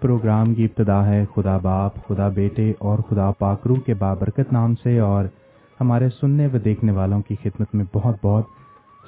Programme 0.00 0.54
کی 0.54 0.64
ابتدا 0.64 1.06
ہے 1.06 1.24
خدا 1.34 1.58
باپ، 1.58 1.94
خدا 2.08 2.28
بیٹے 2.28 2.72
اور 2.78 2.98
خدا 2.98 3.30
پاکرو 3.30 3.74
کے 3.74 3.94
بابرکت 3.94 4.52
نام 4.52 4.74
سے 4.74 4.98
اور 4.98 5.24
ہمارے 5.80 6.08
سننے 6.08 6.46
و 6.46 6.58
دیکھنے 6.58 6.92
والوں 6.92 7.22
کی 7.22 7.34
خدمت 7.42 7.74
میں 7.74 7.84
بہت 7.94 8.16
بہت 8.22 8.44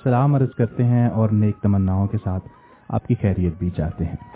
سلام 0.03 0.35
عرض 0.35 0.55
کرتے 0.59 0.85
ہیں 0.85 1.09
اور 1.09 1.29
نیک 1.29 1.63
تمناؤں 1.63 2.07
کے 2.07 2.19
ساتھ 2.25 2.49
آپ 2.89 3.07
کی 3.07 3.15
خیریت 3.15 3.55
بھی 3.59 3.71
چاہتے 3.71 4.05
ہیں۔ 4.05 4.30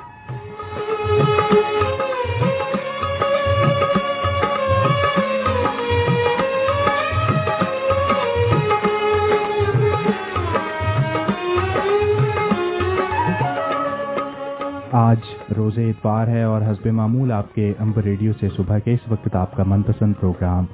روز 15.57 15.79
اتوار 15.79 16.29
ہے 16.29 16.43
اور 16.43 16.63
حسب 16.63 16.87
معمول 16.87 17.33
آپ 17.33 17.55
کے 17.55 17.73
امبر 17.79 18.03
ریڈیو 18.03 18.33
سے 18.41 18.49
صبح 18.57 18.79
کے 18.79 18.93
اس 18.93 19.01
وقت 19.09 19.37
آپ 19.37 19.57
کا 19.57 19.63
من 19.67 19.83
پسند 19.83 20.13
پروگرام 20.21 20.65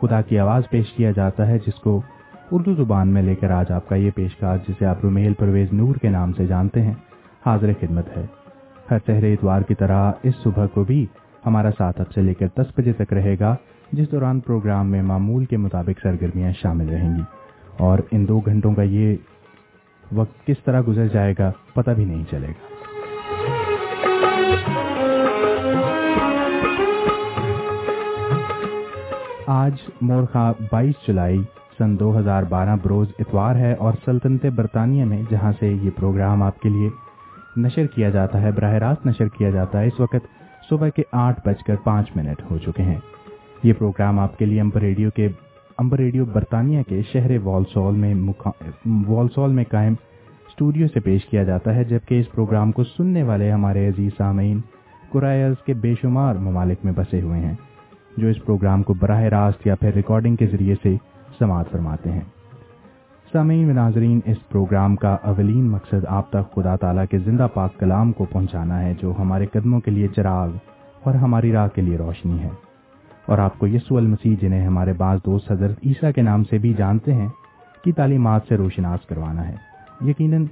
خدا 0.00 0.20
کی 0.20 0.38
آواز 0.38 0.62
پیش 0.70 0.92
کیا 0.92 1.10
جاتا 1.10 1.46
ہے، 1.46 1.58
جس 1.58 1.74
کو 1.74 2.02
اردو 2.50 2.74
زبان 2.74 3.08
میں 3.08 3.22
لے 3.22 3.34
کر 3.34 3.50
آج 3.50 3.72
آپ 3.72 3.88
کا 3.88 3.96
یہ 3.96 4.10
پیشکار، 4.14 4.58
جسے 4.68 4.86
آپ 4.86 4.96
رومیل 5.02 5.34
پرویز 5.34 5.68
نور 5.72 5.94
کے 5.94 6.08
نام 6.08 6.32
سے 6.32 6.46
جانتے 6.46 6.82
ہیں، 6.82 6.94
حاضر 7.46 7.72
خدمت 7.80 8.16
ہے۔ 8.16 8.26
ہر 8.90 8.98
شہر 9.06 9.24
اتوار 9.24 9.60
کی 9.60 9.74
طرح 9.74 10.12
اس 10.22 10.34
صبح 10.42 10.66
کو 10.66 10.84
بھی 10.84 11.06
ہمارا 11.46 11.70
ساتھ 11.78 12.00
اب 12.00 12.12
سے 12.12 12.22
لے 12.22 12.34
کر 12.34 12.46
دس 12.56 12.78
بجے 12.78 12.92
تک 12.92 13.12
رہے 13.12 13.36
گا، 13.40 13.56
جس 13.92 14.12
دوران 14.12 14.40
پروگرام 14.40 14.90
میں 14.90 15.02
معمول 15.02 15.44
کے 15.44 15.56
مطابق 15.56 16.00
سرگرمیاں 16.02 16.52
شامل 16.62 16.88
رہیں 16.88 17.16
گی۔ 17.16 17.22
اور 17.78 17.98
ان 18.10 18.28
دو 18.28 18.40
گھنٹوں 18.40 18.74
کا 18.74 18.82
یہ 18.82 19.16
وقت 20.12 20.46
کس 20.46 20.56
طرح 20.64 20.82
گزر 20.88 21.06
جائے 21.06 21.34
گا، 21.38 21.52
پتہ 21.74 21.90
بھی 21.90 22.04
نہیں 22.04 22.24
چلے 22.30 22.48
گا۔ 22.48 22.73
آج 29.46 29.72
مورخہ 30.00 30.52
بائیس 30.72 31.06
جولائی 31.06 31.42
سن 31.78 31.98
دو 32.00 32.18
ہزار 32.18 32.42
بارہ 32.42 32.76
بروز 32.82 33.08
اتوار 33.18 33.56
ہے 33.56 33.72
اور 33.74 33.92
سلطنت 34.04 34.46
برطانیہ 34.46 35.04
میں 35.04 35.22
جہاں 35.30 35.52
سے 35.60 35.72
یہ 35.82 35.90
پروگرام 35.96 36.42
آپ 36.42 36.60
کے 36.60 36.68
لیے 36.68 36.88
نشر 37.56 37.86
کیا 37.86 38.10
جاتا 38.10 38.40
ہے، 38.42 38.50
براہ 38.52 38.72
راست 38.72 39.06
نشر 39.06 39.28
کیا 39.28 39.50
جاتا 39.50 39.80
ہے، 39.80 39.86
اس 39.86 40.00
وقت 40.00 40.26
صبح 40.70 40.88
کے 40.88 41.02
آٹھ 41.12 41.40
بج 41.48 41.62
کر 41.66 41.74
پانچ 41.84 42.10
منٹ 42.16 42.42
ہو 42.50 42.58
چکے 42.58 42.82
ہیں۔ 42.82 42.98
یہ 43.62 43.72
پروگرام 43.72 44.18
آپ 44.18 44.38
کے 44.38 44.46
لیے 44.46 44.60
امبر 44.60 44.80
ریڈیو 44.80 45.10
کے، 45.10 45.28
امبر 45.78 45.98
ریڈیو 45.98 46.24
برطانیہ 46.24 46.82
کے 46.82 47.02
شہر 47.12 47.36
والسول 47.44 47.94
میں 47.94 48.14
والسول 49.08 49.52
میں 49.52 49.64
قائم 49.70 49.94
اسٹوڈیو 50.48 50.86
سے 50.94 51.00
پیش 51.00 51.26
کیا 51.26 51.42
جاتا 51.42 51.74
ہے، 51.74 51.84
جبکہ 51.84 52.20
اس 52.20 52.32
پروگرام 52.32 52.72
کو 52.72 52.84
سننے 52.84 53.22
والے 53.22 53.50
ہمارے 53.52 53.88
عزیز 53.88 54.10
سامعین 54.16 54.60
کرائلز 55.12 55.64
کے 55.64 55.74
بے 55.74 55.94
شمار 56.00 56.34
ممالک 56.34 56.84
میں 56.84 56.92
بسے 56.96 57.20
ہوئے 57.20 57.40
ہیں۔ 57.40 57.54
جو 58.16 58.28
اس 58.28 58.44
پروگرام 58.44 58.82
کو 58.82 58.94
براہ 58.94 59.22
راست 59.22 59.66
یا 59.66 59.74
پھر 59.74 59.92
ریکارڈنگ 59.92 60.36
کے 60.36 60.46
ذریعے 60.46 60.74
سے 60.82 60.96
سماعت 61.38 61.70
فرماتے 61.70 62.12
ہیں۔ 62.12 62.20
سامعین 63.32 63.70
و 63.70 63.72
ناظرین، 63.72 64.20
اس 64.24 64.48
پروگرام 64.48 64.96
کا 64.96 65.16
اولین 65.22 65.70
مقصد 65.70 66.04
آپ 66.08 66.30
تک 66.30 66.54
خدا 66.54 66.76
تعالیٰ 66.76 67.04
کے 67.10 67.18
زندہ 67.18 67.46
پاک 67.54 67.78
کلام 67.78 68.12
کو 68.12 68.24
پہنچانا 68.24 68.82
ہے، 68.82 68.94
جو 69.02 69.12
ہمارے 69.18 69.46
قدموں 69.46 69.80
کے 69.80 69.90
لیے 69.90 70.08
چراغ 70.08 70.50
اور 71.02 71.14
ہماری 71.14 71.52
راہ 71.52 71.68
کے 71.68 71.82
لیے 71.82 71.98
روشنی 71.98 72.38
ہے۔ 72.38 72.48
اور 73.26 73.38
آپ 73.38 73.58
کو 73.58 73.66
یسو 73.66 73.96
المسیح، 73.96 74.36
جنہیں 74.40 74.66
ہمارے 74.66 74.92
بعض 74.92 75.18
دوست 75.26 75.52
حضرت 75.52 75.78
عیسیٰ 75.86 76.12
کے 76.12 76.22
نام 76.22 76.44
سے 76.44 76.58
بھی 76.58 76.74
جانتے 76.74 77.14
ہیں، 77.14 77.28
کی 77.84 77.92
تعلیمات 77.92 78.42
سے 78.48 78.56
روشناس 78.56 79.06
کروانا 79.06 79.48
ہے۔ 79.48 79.54
یقیناً 80.06 80.44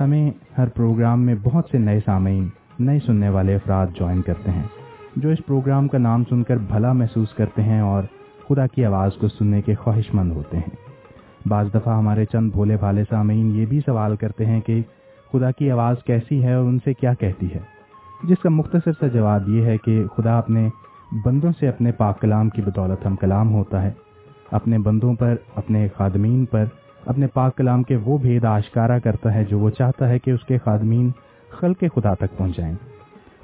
ہمیں 0.00 0.30
ہر 0.58 0.68
پروگرام 0.68 1.20
میں 1.20 1.34
بہت 1.42 1.64
سے 1.70 1.78
نئے 1.78 2.00
سامعین، 2.04 2.48
نئے 2.78 2.98
سننے 3.06 3.28
والے 3.28 3.54
افراد 3.54 3.86
جوائن 3.98 4.22
کرتے 4.22 4.50
ہیں۔ 4.50 4.77
جو 5.18 5.28
اس 5.28 5.38
پروگرام 5.46 5.88
کا 5.88 5.98
نام 5.98 6.24
سن 6.28 6.42
کر 6.42 6.56
بھلا 6.56 6.92
محسوس 6.92 7.34
کرتے 7.34 7.62
ہیں 7.62 7.80
اور 7.80 8.02
خدا 8.48 8.66
کی 8.66 8.84
آواز 8.84 9.10
کو 9.20 9.28
سننے 9.28 9.62
کے 9.62 9.74
خواہش 9.74 10.14
مند 10.14 10.32
ہوتے 10.32 10.56
ہیں۔ 10.56 10.76
بعض 11.48 11.66
دفعہ 11.74 11.96
ہمارے 11.96 12.24
چند 12.24 12.50
بھولے 12.50 12.76
بھالے 12.76 13.04
سامعین 13.10 13.56
یہ 13.56 13.66
بھی 13.66 13.80
سوال 13.86 14.16
کرتے 14.16 14.46
ہیں 14.46 14.60
کہ 14.60 14.82
خدا 15.32 15.50
کی 15.50 15.70
آواز 15.70 15.96
کیسی 16.06 16.42
ہے 16.42 16.54
اور 16.54 16.64
ان 16.64 16.78
سے 16.84 16.94
کیا 16.94 17.14
کہتی 17.14 17.46
ہے؟ 17.54 17.58
جس 18.22 18.36
کا 18.42 18.48
مختصر 18.48 18.92
سا 19.00 19.06
جواب 19.06 19.48
یہ 19.48 19.64
ہے 19.64 19.76
کہ 19.76 20.04
خدا 20.16 20.38
اپنے 20.38 20.68
بندوں 21.24 21.52
سے 21.60 21.68
اپنے 21.68 21.92
پاک 21.92 22.20
کلام 22.20 22.48
کی 22.48 22.62
بدولت 22.62 23.06
ہم 23.06 23.16
کلام 23.16 23.54
ہوتا 23.54 23.82
ہے۔ 23.82 23.90
اپنے 24.50 24.78
بندوں 24.78 25.14
پر، 25.14 25.34
اپنے 25.54 25.88
خادمین 25.96 26.44
پر، 26.44 26.64
اپنے 27.06 27.26
پاک 27.26 27.56
کلام 27.56 27.82
کے 27.82 27.96
وہ 27.96 28.18
بھید 28.18 28.44
آشکارا 28.44 28.98
کرتا 28.98 29.34
ہے 29.34 29.44
جو 29.44 29.58
وہ 29.58 29.70
چاہتا 29.70 30.08
ہے 30.08 30.18
کہ 30.18 30.30
اس 30.30 30.44
کے 30.44 30.58
خادمین 30.64 31.10
خل 31.50 31.74
کے 31.74 31.88
خدا 31.94 32.14
تک 32.14 32.36
پہنچائیں۔ 32.36 32.74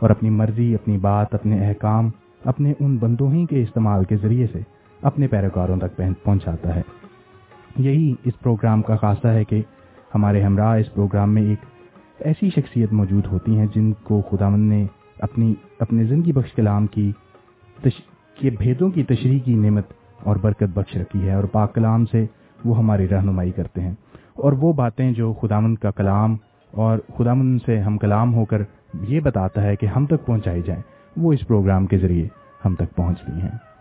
اور 0.01 0.11
اپنی 0.11 0.31
مرضی، 0.31 0.75
اپنی 0.75 0.99
بات، 0.99 1.35
اپنے 1.35 1.69
احکام، 1.69 2.11
اپنے 2.45 2.73
ان 2.81 2.97
بندوں 2.97 3.33
ہی 3.33 3.47
کے 3.47 3.63
استعمال 3.63 4.05
کے 4.05 4.17
ذریعے 4.17 4.47
سے 4.53 4.59
اپنے 5.03 5.27
پیروکاروں 5.27 5.77
تک 5.77 6.01
پہنچاتا 6.23 6.75
ہے۔ 6.75 6.83
یہی 7.77 8.15
اس 8.25 8.41
پروگرام 8.41 8.83
کا 8.83 8.97
خاصہ 8.97 9.29
ہے 9.29 9.45
کہ 9.45 9.63
ہمارے 10.15 10.43
ہمراہ 10.43 10.77
اس 10.77 10.95
پروگرام 10.95 11.35
میں 11.35 11.43
ایک 11.43 11.59
ایسی 12.19 12.51
شخصیت 12.51 12.93
موجود 12.93 13.27
ہوتی 13.27 13.59
ہیں 13.59 13.67
جن 13.75 13.93
کو 13.93 14.23
خدا 14.31 14.49
مند 14.49 14.69
نے 14.69 14.87
اپنی 15.21 15.55
اپنے 15.79 16.05
زندگی 16.05 16.33
بخش 16.33 16.53
کلام 16.53 16.87
کی 16.87 17.13
تش... 17.83 18.03
کے 18.41 18.51
بھیدوں 18.51 18.91
کی 18.91 19.03
تشریح 19.03 19.39
کی 19.39 19.55
نعمت 19.55 19.85
اور 20.23 20.37
برکت 20.37 20.69
بخش 20.75 20.97
رکھی 20.97 21.29
ہے 21.29 21.35
اور 21.35 21.45
پاک 21.45 21.75
کلام 21.75 22.07
سے 22.07 22.27
وہ 22.65 22.79
ہماری 22.79 23.09
رہنمائی 23.09 23.51
کرتے 23.51 23.81
ہیں۔ 23.81 23.93
اور 24.35 24.53
وہ 24.53 24.73
باتیں 24.73 25.13
جو 25.13 25.33
خدامند 25.33 25.77
کا 25.77 25.91
کلام 25.91 26.37
اور 26.71 26.99
خدامند 27.19 27.59
سے 27.67 27.79
ہم 27.79 27.99
کلام 27.99 28.35
ہو 28.35 28.45
کر 28.45 28.63
یہ 29.01 29.21
بتاتا 29.21 29.63
ہے 29.63 29.77
کہ 29.77 29.87
ہم 29.87 30.07
تک 30.07 30.27
پہنچائی 30.27 30.63
جائیں، 30.63 30.83
وہ 31.17 31.33
اس 31.33 31.47
پروگرام 31.47 31.87
کے 31.87 31.99
ذریعے 31.99 32.29
ہم 32.65 32.75
تک 32.75 32.97
پہنچ 32.97 33.23
رہی 33.29 33.41
ہیں۔ 33.41 33.74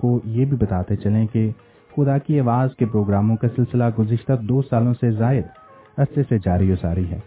کو 0.00 0.20
یہ 0.24 0.44
بھی 0.44 0.56
بتاتے 0.56 0.96
چلیں 0.96 1.26
کہ 1.26 1.50
خدا 1.96 2.18
کی 2.18 2.40
آواز 2.40 2.74
کے 2.78 2.86
پروگراموں 2.86 3.36
کا 3.36 3.48
سلسلہ 3.56 3.84
گزشتہ 3.98 4.32
دو 4.42 4.62
سالوں 4.62 4.94
سے 4.94 5.10
زائد 5.10 5.44
عرصے 5.98 6.22
سے 6.28 6.38
جاری 6.44 6.72
و 6.72 6.76
ساری 6.76 7.10
ہے۔ 7.10 7.20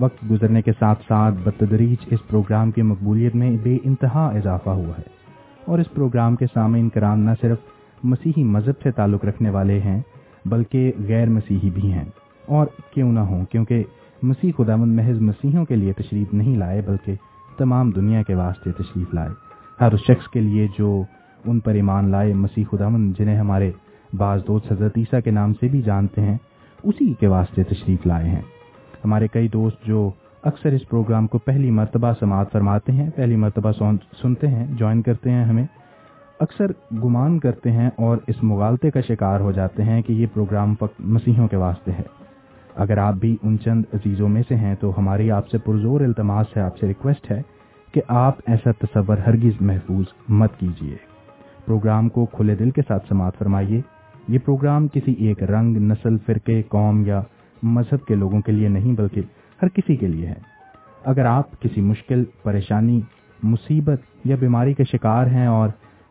وقت 0.00 0.30
گزرنے 0.30 0.62
کے 0.62 0.72
ساتھ 0.78 1.02
ساتھ 1.08 1.34
بتدریج 1.44 1.96
اس 2.10 2.28
پروگرام 2.28 2.70
کی 2.70 2.82
مقبولیت 2.82 3.34
میں 3.34 3.56
بے 3.62 3.78
انتہا 3.82 4.26
اضافہ 4.26 4.70
ہوا 4.70 4.92
ہے۔ 4.98 5.22
اور 5.66 5.78
اس 5.78 5.86
پروگرام 5.94 6.36
کے 6.36 6.46
سامعین 6.54 6.88
کرام 6.88 7.20
نہ 7.20 7.30
صرف 7.40 7.58
مسیحی 8.04 8.44
مذہب 8.44 8.82
سے 8.82 8.90
تعلق 8.90 9.24
رکھنے 9.24 9.50
والے 9.50 9.80
ہیں، 9.80 10.00
بلکہ 10.44 10.92
غیر 11.08 11.28
مسیحی 11.28 11.70
بھی 11.70 11.92
ہیں۔ 11.92 12.04
اور 12.46 12.66
کیوں 12.94 13.12
نہ 13.12 13.20
ہوں، 13.20 13.44
کیونکہ 13.44 13.84
مسیح 14.22 14.52
خدا 14.58 14.76
مند 14.76 14.96
محض 14.96 15.20
مسیحوں 15.20 15.64
کے 15.64 15.76
لیے 15.76 15.92
تشریف 15.92 16.34
نہیں 16.34 16.56
لائے، 16.56 16.82
بلکہ 16.86 17.14
تمام 17.58 17.90
دنیا 17.90 18.22
کے 18.22 18.34
واسطے 18.34 18.72
تشریف 18.72 19.14
لائے۔ 19.14 19.28
ہر 19.80 19.96
شخص 19.96 20.28
کے 20.28 20.40
لیے 20.40 20.66
جو 20.78 21.02
ان 21.44 21.60
پر 21.60 21.74
ایمان 21.74 22.10
لائے 22.10 22.32
مسیح 22.34 22.64
خدامن 22.70 23.12
جنہیں 23.12 23.36
ہمارے 23.36 23.70
بعض 24.12 24.40
دوست 24.46 24.72
حضرت 24.72 24.98
عیسیٰ 24.98 25.20
کے 25.24 25.30
نام 25.30 25.52
سے 25.54 25.68
بھی 25.68 25.82
جانتے 25.82 26.20
ہیں، 26.20 26.36
اسی 26.84 27.12
کے 27.20 27.26
واسطے 27.26 27.62
تشریف 27.64 28.06
لائے 28.06 28.28
ہیں۔ 28.28 28.40
ہمارے 29.04 29.28
کئی 29.28 29.48
دوست 29.48 29.86
جو 29.86 30.10
اکثر 30.42 30.72
اس 30.72 30.88
پروگرام 30.88 31.26
کو 31.26 31.38
پہلی 31.38 31.70
مرتبہ 31.70 32.12
سماعت 32.20 32.52
فرماتے 32.52 32.92
ہیں، 32.92 33.10
پہلی 33.16 33.36
مرتبہ 33.36 33.72
سنتے 34.22 34.46
ہیں، 34.46 34.66
جوائن 34.78 35.02
کرتے 35.02 35.30
ہیں 35.30 35.44
ہمیں، 35.44 35.64
اکثر 36.40 36.66
گمان 36.92 37.38
کرتے 37.38 37.70
ہیں 37.70 37.90
اور 37.96 38.16
اس 38.26 38.42
مغالطے 38.42 38.90
کا 38.90 39.00
شکار 39.00 39.40
ہو 39.40 39.52
جاتے 39.52 39.82
ہیں 39.82 40.02
کہ 40.02 40.12
یہ 40.12 40.26
پروگرام 40.34 40.74
فقط 40.74 41.00
مسیحوں 41.00 41.48
کے 41.48 41.56
واسطے 41.56 41.92
ہے۔ 41.92 42.02
اگر 42.74 42.98
آپ 42.98 43.14
بھی 43.14 43.36
ان 43.42 43.58
چند 43.58 43.84
عزیزوں 43.92 44.28
میں 44.28 44.42
سے 44.48 44.56
ہیں 44.56 44.74
تو 44.74 44.92
ہماری 44.98 45.30
آپ 45.30 45.48
سے 45.48 45.58
پرزور 45.58 46.00
التماس 46.00 46.56
ہے، 46.56 46.62
آپ 46.62 46.78
سے 46.78 46.86
ریکویسٹ 46.86 47.30
ہے 47.30 47.40
کہ 47.94 48.00
آپ 48.08 48.36
ایسا 48.46 48.70
تصور 48.78 49.16
ہرگز 49.26 49.60
محفوظ 49.60 50.04
مت 50.28 50.58
کیجیے 50.58 50.96
پروگرام 51.66 52.08
کو 52.08 52.26
کھلے 52.26 52.54
دل 52.54 52.70
کے 52.70 52.82
ساتھ 52.88 53.08
سماعت 53.08 53.38
فرمائیے۔ 53.38 53.80
یہ 54.28 54.38
پروگرام 54.44 54.88
کسی 54.88 55.12
ایک 55.12 55.42
رنگ، 55.42 55.76
نسل، 55.76 56.18
فرقے، 56.18 56.62
قوم 56.68 57.06
یا 57.06 57.22
مذہب 57.62 58.06
کے 58.06 58.14
لوگوں 58.14 58.40
کے 58.40 58.52
لیے 58.52 58.68
نہیں 58.68 58.92
بلکہ 58.92 59.20
ہر 59.62 59.68
کسی 59.68 59.96
کے 59.96 60.06
لیے 60.06 60.26
ہے۔ 60.26 60.34
اگر 61.04 61.24
آپ 61.24 61.60
کسی 61.60 61.80
مشکل، 61.80 62.24
پریشانی، 62.42 63.00
مصیبت 63.42 64.00
یا 64.24 64.36
بیماری 64.40 64.74
کے 64.74 64.84
شکار 64.84 65.26
ہیں 65.26 65.46
اور 65.46 65.68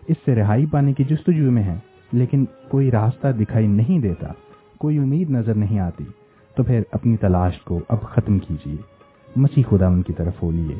اس 0.08 0.18
سے 0.26 0.36
رہائی 0.36 0.66
پانے 0.66 0.94
کی 0.94 1.04
جستجو 1.04 1.52
میں 1.52 1.64
ہیں، 1.64 1.78
لیکن 2.12 2.46
کوئی 2.70 2.92
راستہ 2.92 3.28
دکھائی 3.28 3.68
نہیں 3.68 4.00
دیتا، 4.00 4.28
کوئی 4.78 4.98
امید 4.98 5.30
نظر 5.30 5.54
نہیں 5.54 5.80
آتی، 5.80 6.04
تو 6.56 6.64
پھر 6.64 6.82
اپنی 6.92 7.18
تلاش 7.18 7.62
کو 7.62 7.80
اب 7.90 8.02
ختم 8.02 8.40
کیجیے۔ 8.40 8.78
مسیح 9.36 9.64
خدا 9.70 9.88
ان 9.88 10.02
کی 10.02 10.14
طرف 10.14 10.44
ہو 10.44 10.52
لیے 10.52 10.76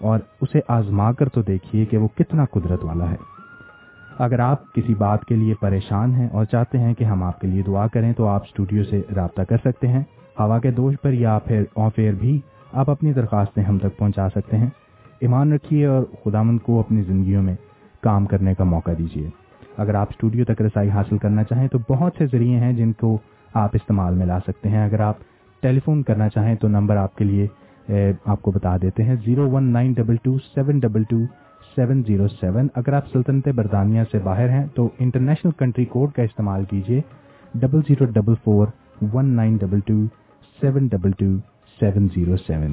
اور 0.00 0.18
اسے 0.40 0.60
آزما 0.68 1.12
کر 1.12 1.28
تو 1.28 1.42
دیکھیے 1.42 1.84
کہ 1.84 1.96
وہ 1.96 2.08
کتنا 2.14 2.44
قدرت 2.44 2.84
والا 2.84 3.10
ہے۔ 3.10 3.37
اگر 4.18 4.38
آپ 4.40 4.72
کسی 4.74 4.94
بات 4.94 5.24
کے 5.24 5.36
لیے 5.36 5.54
پریشان 5.60 6.14
ہیں 6.14 6.28
اور 6.32 6.44
چاہتے 6.44 6.78
ہیں 6.78 6.94
کہ 6.94 7.04
ہم 7.04 7.22
آپ 7.22 7.40
کے 7.40 7.46
لیے 7.46 7.62
دعا 7.66 7.86
کریں 7.86 8.12
تو 8.12 8.26
آپ 8.28 8.44
اسٹوڈیو 8.44 8.84
سے 8.84 9.00
رابطہ 9.16 9.42
کر 9.42 9.56
سکتے 9.64 9.88
ہیں۔ 9.88 10.02
ہوا 10.40 10.58
کے 10.58 10.70
دوش 10.70 10.94
پر 11.02 11.12
یا 11.12 11.38
پھر 11.38 11.62
آف 11.76 11.92
ایئر 11.96 12.14
بھی 12.14 12.40
آپ 12.72 12.90
اپنی 12.90 13.12
درخواستیں 13.12 13.62
ہم 13.62 13.78
تک 13.78 13.96
پہنچا 13.98 14.28
سکتے 14.28 14.56
ہیں۔ 14.56 14.68
ایمان 15.20 15.52
رکھیے 15.52 15.86
اور 15.86 16.02
خدا 16.24 16.42
مند 16.42 16.58
کو 16.62 16.78
اپنی 16.80 17.02
زندگیوں 17.02 17.42
میں 17.42 17.54
کام 18.02 18.26
کرنے 18.26 18.54
کا 18.54 18.64
موقع 18.64 18.90
دیجیے۔ 18.98 19.28
اگر 19.76 19.94
آپ 19.94 20.06
اسٹوڈیو 20.10 20.44
تک 20.44 20.62
رسائی 20.62 20.90
حاصل 20.90 21.18
کرنا 21.18 21.44
چاہیں 21.44 21.68
تو 21.68 21.78
بہت 21.88 22.12
سے 22.18 22.26
ذریعے 22.32 22.58
ہیں 22.60 22.72
جن 22.72 22.92
کو 22.92 23.16
آپ 23.54 23.70
استعمال 23.74 24.14
میں 24.14 24.26
لا 24.26 24.38
سکتے 24.46 24.68
ہیں۔ 24.68 24.84
اگر 24.84 25.00
آپ 25.00 25.16
ٹیلی 25.62 25.80
فون 25.80 26.02
کرنا 26.02 26.28
چاہیں 26.28 26.54
تو 26.54 26.68
نمبر 26.68 26.96
آپ 26.96 27.16
کے 27.16 27.24
لیے 27.24 27.46
آپ 28.24 28.42
کو 28.42 28.50
بتا 28.50 28.76
دیتے 28.76 29.02
ہیں، 29.02 29.14
zero 29.24 29.50
one 29.50 29.72
nine 29.72 29.92
double 29.92 30.16
two 30.22 30.38
seven 30.54 30.78
double 30.78 31.02
two 31.02 31.16
seven 31.78 32.02
zero 32.06 32.26
seven. 32.28 32.66
اگر 32.74 32.92
آپ 32.92 33.06
سلطنت 33.08 33.48
برطانیہ 33.48 34.02
سے 34.12 34.18
باہر 34.18 34.48
ہیں 34.50 34.66
تو 34.74 34.88
انٹرنیشنل 34.98 35.50
کنٹری 35.58 35.84
کوڈ 35.84 36.12
کا 36.12 36.22
استعمال 36.22 36.64
کیجیے 36.64 37.00
double 37.54 37.80
zero 37.88 38.04
double 38.04 38.34
four 38.44 38.66
one 39.14 39.28
nine 39.34 39.56
double 39.56 39.80
two 39.80 39.94
seven 40.60 40.86
double 40.86 41.10
two 41.10 41.26
seven 41.80 42.08
zero 42.14 42.36
seven 42.36 42.72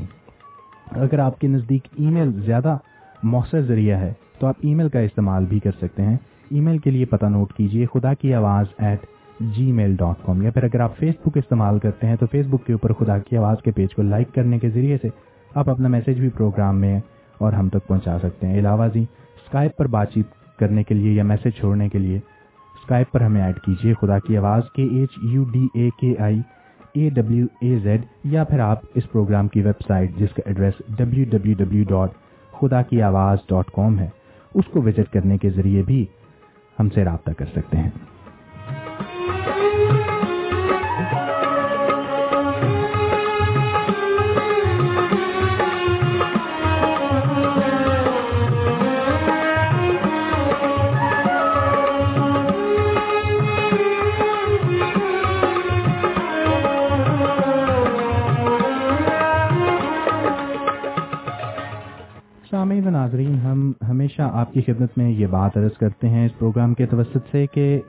اگر 0.92 1.20
آپ 1.20 1.40
کے 1.40 1.48
نزدیک 1.48 1.88
ای 1.96 2.06
میل 2.06 2.32
زیادہ 2.46 2.78
مؤثر 3.24 3.62
ذریعہ 3.62 4.00
ہے 4.00 4.12
تو 4.40 4.48
آپ 4.48 4.56
ای 4.62 4.74
میل 4.76 4.90
کا 4.90 5.00
استعمال 5.00 5.46
بھی 5.46 5.60
کر 5.60 5.72
سکتے 5.82 6.04
ہیں۔ 6.04 6.18
ای 6.52 6.60
میل 6.60 6.78
کے 6.78 6.92
لیے 6.92 7.06
پتہ 7.06 7.26
نوٹ 7.26 7.54
کیجیے 7.54 7.86
خدا 7.94 8.14
کی 8.14 8.34
آواز 8.34 8.66
at 8.78 9.06
G 9.40 9.72
mile 9.72 9.96
dot 9.96 10.26
com 10.26 10.42
یا 10.42 10.52
پھر 10.52 10.64
اگر 10.64 10.80
آپ 10.80 10.98
فیس 10.98 11.16
بک 11.26 11.38
استعمال 11.38 11.80
کرتے 11.80 12.08
ہیں 12.08 12.16
تو 12.16 12.26
فیس 12.32 12.46
بک 12.48 12.66
کے 12.66 12.74
اوپر 12.74 12.94
خدا 12.94 13.18
کی 13.20 13.38
آواز 13.38 13.64
کے 13.64 13.72
پیج 13.72 13.96
کو 13.96 14.02
لائک 14.02 14.34
کرنے 14.34 14.60
کے 14.60 14.70
ذریعے 14.70 14.98
سے 15.02 15.10
آپ 15.56 15.70
اپنا 15.70 15.88
میسج 15.88 16.20
بھی 16.20 16.30
پروگرام 16.30 16.80
میں 16.80 17.00
اور 17.38 17.54
ہم 17.54 17.70
تک 17.70 17.88
پہنچا 17.88 18.18
سکتے 18.20 18.48
ہیں۔ 18.48 18.60
علاوہ 18.60 18.88
جی 18.94 19.04
اسکائپ 19.36 19.76
پر 19.78 19.88
بات 19.88 20.12
چیت 20.12 20.58
کرنے 20.60 20.84
کے 20.84 20.94
لیے 20.94 21.12
یا 21.14 21.24
میسج 21.24 21.58
چھوڑنے 21.58 21.90
کے 21.90 22.00
لیے 22.00 22.18
اسکائپ 22.18 23.12
پر 23.12 23.22
ہمیں 23.22 23.42
ایڈ 23.42 23.60
کیجیے 23.60 23.94
خدا 23.94 24.20
کی 24.20 24.38
آواز 24.38 24.72
کے 24.76 24.84
ایچ 24.84 25.18
یو 25.24 25.44
ڈی 25.44 25.68
اے 25.74 25.90
کے 26.00 26.14
آئی 26.20 26.42
اے 26.94 27.10
ڈبلو 27.10 27.46
اے 27.62 27.78
زیڈ 27.84 28.02
یا 28.24 28.44
پھر 28.44 28.60
آپ 28.60 28.82
اس 28.96 29.12
پروگرام 29.12 29.48
کی 29.48 29.62
ویب 29.62 29.82
سائٹ 29.88 30.16
جس 30.18 30.34
کا 30.36 30.42
address 30.46 30.82
W 30.98 31.24
W 31.30 31.54
W 31.58 31.84
dot 31.84 32.12
خدا 32.54 32.82
کی 32.82 33.02
آواز 33.02 33.38
ڈاٹ 33.50 33.72
کام 33.72 34.00
ہے، 34.00 34.10
اس 34.56 34.66
کو 34.66 34.82
وزٹ 34.82 35.14
کرنے 35.14 35.38
کے 35.38 35.50
ذریعے 35.50 35.82
بھی 35.82 36.06
ہم 36.80 36.90
سے 36.90 37.04
رابطہ 37.04 37.32
کر 37.32 37.46
سکتے 37.46 37.78
ہیں۔ 37.78 37.90
ناظرین، 62.96 63.34
ہم 63.34 63.72
ہمیشہ 63.90 64.22
آپ 64.34 64.54
کی 64.54 64.62
خدمت 64.62 64.98
میں 64.98 65.10
یہ 65.10 65.28
بات 65.28 65.58
عرض 65.58 65.78
کرتے 65.78 66.10
ہیں 66.10 66.26
اس 66.26 66.38
پروگرام 66.40 66.74
کے 66.74 66.86
توسط 66.86 67.18
سے 67.32 67.48
کہ 67.48 67.82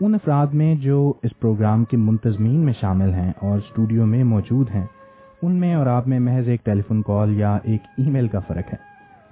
ان 0.00 0.14
افراد 0.14 0.46
میں 0.46 0.74
جو 0.74 1.12
اس 1.22 1.38
پروگرام 1.40 1.84
کی 1.84 1.96
منتظمین 1.96 2.60
میں 2.60 2.72
شامل 2.80 3.12
ہیں 3.14 3.32
اور 3.40 3.58
اسٹوڈیو 3.58 4.06
میں 4.06 4.24
موجود 4.24 4.70
ہیں، 4.74 4.86
ان 5.42 5.52
میں 5.52 5.74
اور 5.74 5.86
آپ 5.86 6.08
میں 6.08 6.20
محض 6.20 6.48
ایک 6.48 6.64
ٹیلی 6.64 6.82
فون 6.88 7.02
کال 7.02 7.36
یا 7.36 7.58
ایک 7.64 7.82
ای 7.98 8.10
میل 8.10 8.28
کا 8.28 8.40
فرق 8.40 8.72
ہے۔ 8.72 8.78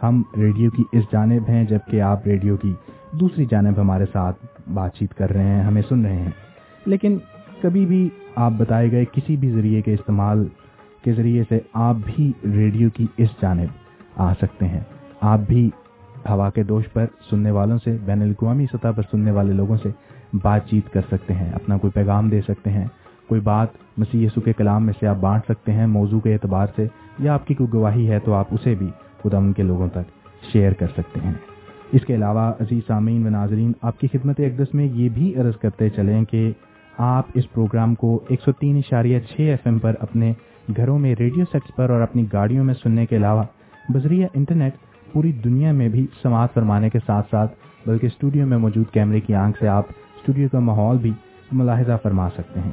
ہم 0.03 0.23
ریڈیو 0.37 0.71
کی 0.71 0.83
اس 0.93 1.05
جانب 1.13 1.49
ہیں 1.49 1.65
جبکہ 1.65 2.03
آپ 2.03 2.27
ریڈیو 2.27 2.57
کی 2.57 2.75
دوسری 3.13 3.45
جانب 3.51 3.81
ہمارے 3.81 4.05
ساتھ 4.13 4.47
بات 4.75 4.95
چیت 4.95 5.15
کر 5.15 5.31
رہے 5.31 5.45
ہیں، 5.45 5.63
ہمیں 5.63 5.83
سن 5.89 6.05
رہے 6.05 6.17
ہیں۔ 6.17 6.31
لیکن 6.87 7.19
کبھی 7.63 7.87
بھی 7.87 8.09
آپ 8.37 8.53
بتائے 8.57 8.91
گئے 8.91 9.05
کسی 9.05 9.37
بھی 9.37 9.51
ذریعے 9.51 9.83
کے 9.83 9.95
استعمال 9.95 10.49
کے 11.05 11.13
ذریعے 11.13 11.43
سے 11.49 11.59
آپ 11.75 11.97
بھی 12.05 12.33
ریڈیو 12.45 12.91
کی 12.91 13.07
اس 13.17 13.29
جانب 13.43 13.80
آ 14.17 14.35
سکتے 14.35 14.69
ہیں۔ 14.69 14.81
آپ 15.21 15.39
بھی 15.49 15.71
ہوا 16.29 16.51
کے 16.51 16.63
دوش 16.63 16.85
پر 16.93 17.05
سننے 17.31 17.51
والوں 17.51 17.79
سے، 17.85 17.97
بین 18.05 18.23
الاقوامی 18.23 18.67
سطح 18.73 18.89
پر 18.97 19.03
سننے 19.11 19.31
والے 19.31 19.53
لوگوں 19.53 19.77
سے 19.83 19.89
بات 20.43 20.67
چیت 20.67 20.93
کر 20.93 21.01
سکتے 21.13 21.35
ہیں، 21.35 21.53
اپنا 21.53 21.77
کوئی 21.77 21.91
پیغام 21.91 22.29
دے 22.29 22.41
سکتے 22.41 22.71
ہیں۔ 22.71 22.87
کوئی 23.29 23.41
بات 23.41 23.69
مسیح 23.99 24.27
یسو 24.27 24.41
کے 24.41 24.53
کلام 24.53 24.87
میں 24.87 24.93
سے 25.01 25.07
آپ 25.07 25.17
بانٹ 25.17 25.43
سکتے 25.45 25.73
ہیں، 25.73 25.87
موضوع 25.87 26.21
کے 26.21 26.33
اعتبار 26.33 26.67
سے، 26.77 26.87
یا 27.19 27.35
آپ 27.35 27.47
کی 27.47 27.55
کوئی 27.55 27.73
گواہی 27.73 28.11
ہے 28.11 28.19
تو 28.19 28.35
آپ 28.35 28.47
اسے 28.51 28.75
بھی 28.75 28.89
خدا 29.23 29.39
ان 29.39 29.53
کے 29.53 29.63
لوگوں 29.63 29.89
تک 29.89 30.11
شیئر 30.53 30.73
کر 30.73 30.87
سکتے 30.87 31.21
ہیں۔ 31.25 31.33
اس 31.93 32.05
کے 32.07 32.15
علاوہ 32.15 32.53
عزیز 32.61 32.81
سامعین 32.87 33.27
و 33.27 33.31
ناظرین، 33.31 33.73
آپ 33.83 34.01
کی 34.01 34.09
خدمت 34.13 34.41
اقدس 34.41 34.75
میں 34.75 34.85
یہ 34.85 35.09
بھی 35.09 35.37
عرض 35.37 35.57
کرتے 35.57 35.89
چلیں 35.89 36.25
کہ 36.25 36.53
آپ 36.99 37.25
اس 37.35 37.53
پروگرام 37.53 37.95
کو 37.95 38.21
ایک 38.29 38.41
سو 38.45 38.53
تین 38.53 38.77
اشاریہ 38.77 39.21
چھ 39.21 39.41
ایف 39.41 39.59
ایم 39.65 39.79
پر 39.79 39.95
اپنے 40.01 40.33
گھروں 40.77 40.99
میں 40.99 41.15
ریڈیو 41.19 41.45
سیٹس 41.53 41.77
پر 41.77 41.91
اور 41.91 42.01
اپنی 42.01 42.25
گاڑیوں 42.33 42.65
میں 42.65 42.75
سننے 42.75 43.07
کے 43.07 43.17
علاوہ 43.17 43.43
بذریعہ 43.93 44.29
انٹرنیٹ 44.35 44.75
پوری 45.13 45.33
دنیا 45.45 45.73
میں 45.73 45.89
بھی 45.89 46.07
سماعت 46.23 46.55
فرمانے 46.55 46.91
کے 46.91 46.99
ساتھ 47.07 47.31
ساتھ، 47.31 47.55
بلکہ 47.87 48.07
اسٹوڈیو 48.07 48.47
میں 48.47 48.59
موجود 48.59 48.91
کیمرے 48.93 49.21
کی 49.21 49.35
آنکھ 49.35 49.59
سے 49.59 49.69
آپ 49.69 49.85
اسٹوڈیو 49.89 50.49
کا 50.53 50.59
ماحول 50.59 50.97
بھی 50.97 51.13
ملاحظہ 51.53 51.97
فرما 52.03 52.29
سکتے 52.37 52.61
ہیں۔ 52.61 52.71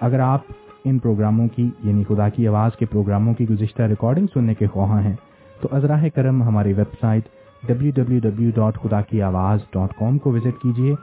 اگر 0.00 0.20
آپ 0.20 0.52
ان 0.84 0.98
پروگراموں 0.98 1.46
کی 1.48 1.68
یعنی 1.84 2.02
خدا 2.08 2.28
کی 2.28 2.48
آواز 2.48 2.76
کے 2.78 2.86
پروگراموں 2.86 3.34
کی 3.34 3.48
گزشتہ 3.48 3.82
ریکارڈنگ 3.82 4.26
سننے 4.34 4.54
کے 4.54 4.66
خواہاں 4.66 5.00
ہیں، 5.02 5.14
تو 5.60 5.68
ازراہ 5.72 6.04
کرم 6.14 6.42
ہماری 6.42 6.72
website 7.00 7.28
W 7.62 7.92
W 7.96 8.20
W 8.20 8.50
dot 8.54 8.78
خدا 8.82 9.00
کی 9.00 9.22
آواز 9.22 9.60
ڈاٹ 9.72 9.94
کام 9.98 10.18
کو 10.18 10.32
وزٹ 10.32 10.60
کیجیے، 10.62 10.94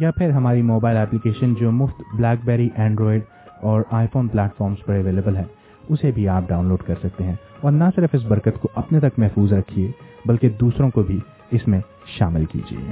یا 0.00 0.10
پھر 0.10 0.30
ہماری 0.30 0.62
موبائل 0.62 0.96
اپلیکیشن 0.96 1.54
جو 1.54 1.70
مفت 1.72 2.02
بلیک 2.16 2.44
بیری 2.44 2.68
اینڈرائڈ 2.74 3.22
اور 3.62 3.82
آئی 3.90 4.06
فون 4.12 4.28
پلیٹ 4.28 4.56
فارمس 4.58 4.84
پر 4.86 4.94
اویلیبل 4.94 5.36
ہے، 5.36 5.44
اسے 5.88 6.10
بھی 6.10 6.28
آپ 6.28 6.48
ڈاؤن 6.48 6.66
لوڈ 6.66 6.82
کر 6.82 6.94
سکتے 7.02 7.24
ہیں۔ 7.24 7.34
اور 7.62 7.72
نہ 7.72 7.84
صرف 7.96 8.10
اس 8.12 8.22
برکت 8.22 8.60
کو 8.60 8.68
اپنے 8.74 9.00
تک 9.00 9.18
محفوظ 9.18 9.52
رکھیے، 9.52 9.90
بلکہ 10.24 10.48
دوسروں 10.48 10.90
کو 10.90 11.02
بھی 11.02 11.18
اس 11.50 11.68
میں 11.68 11.80
شامل 12.06 12.44
کیجیے۔ 12.44 12.90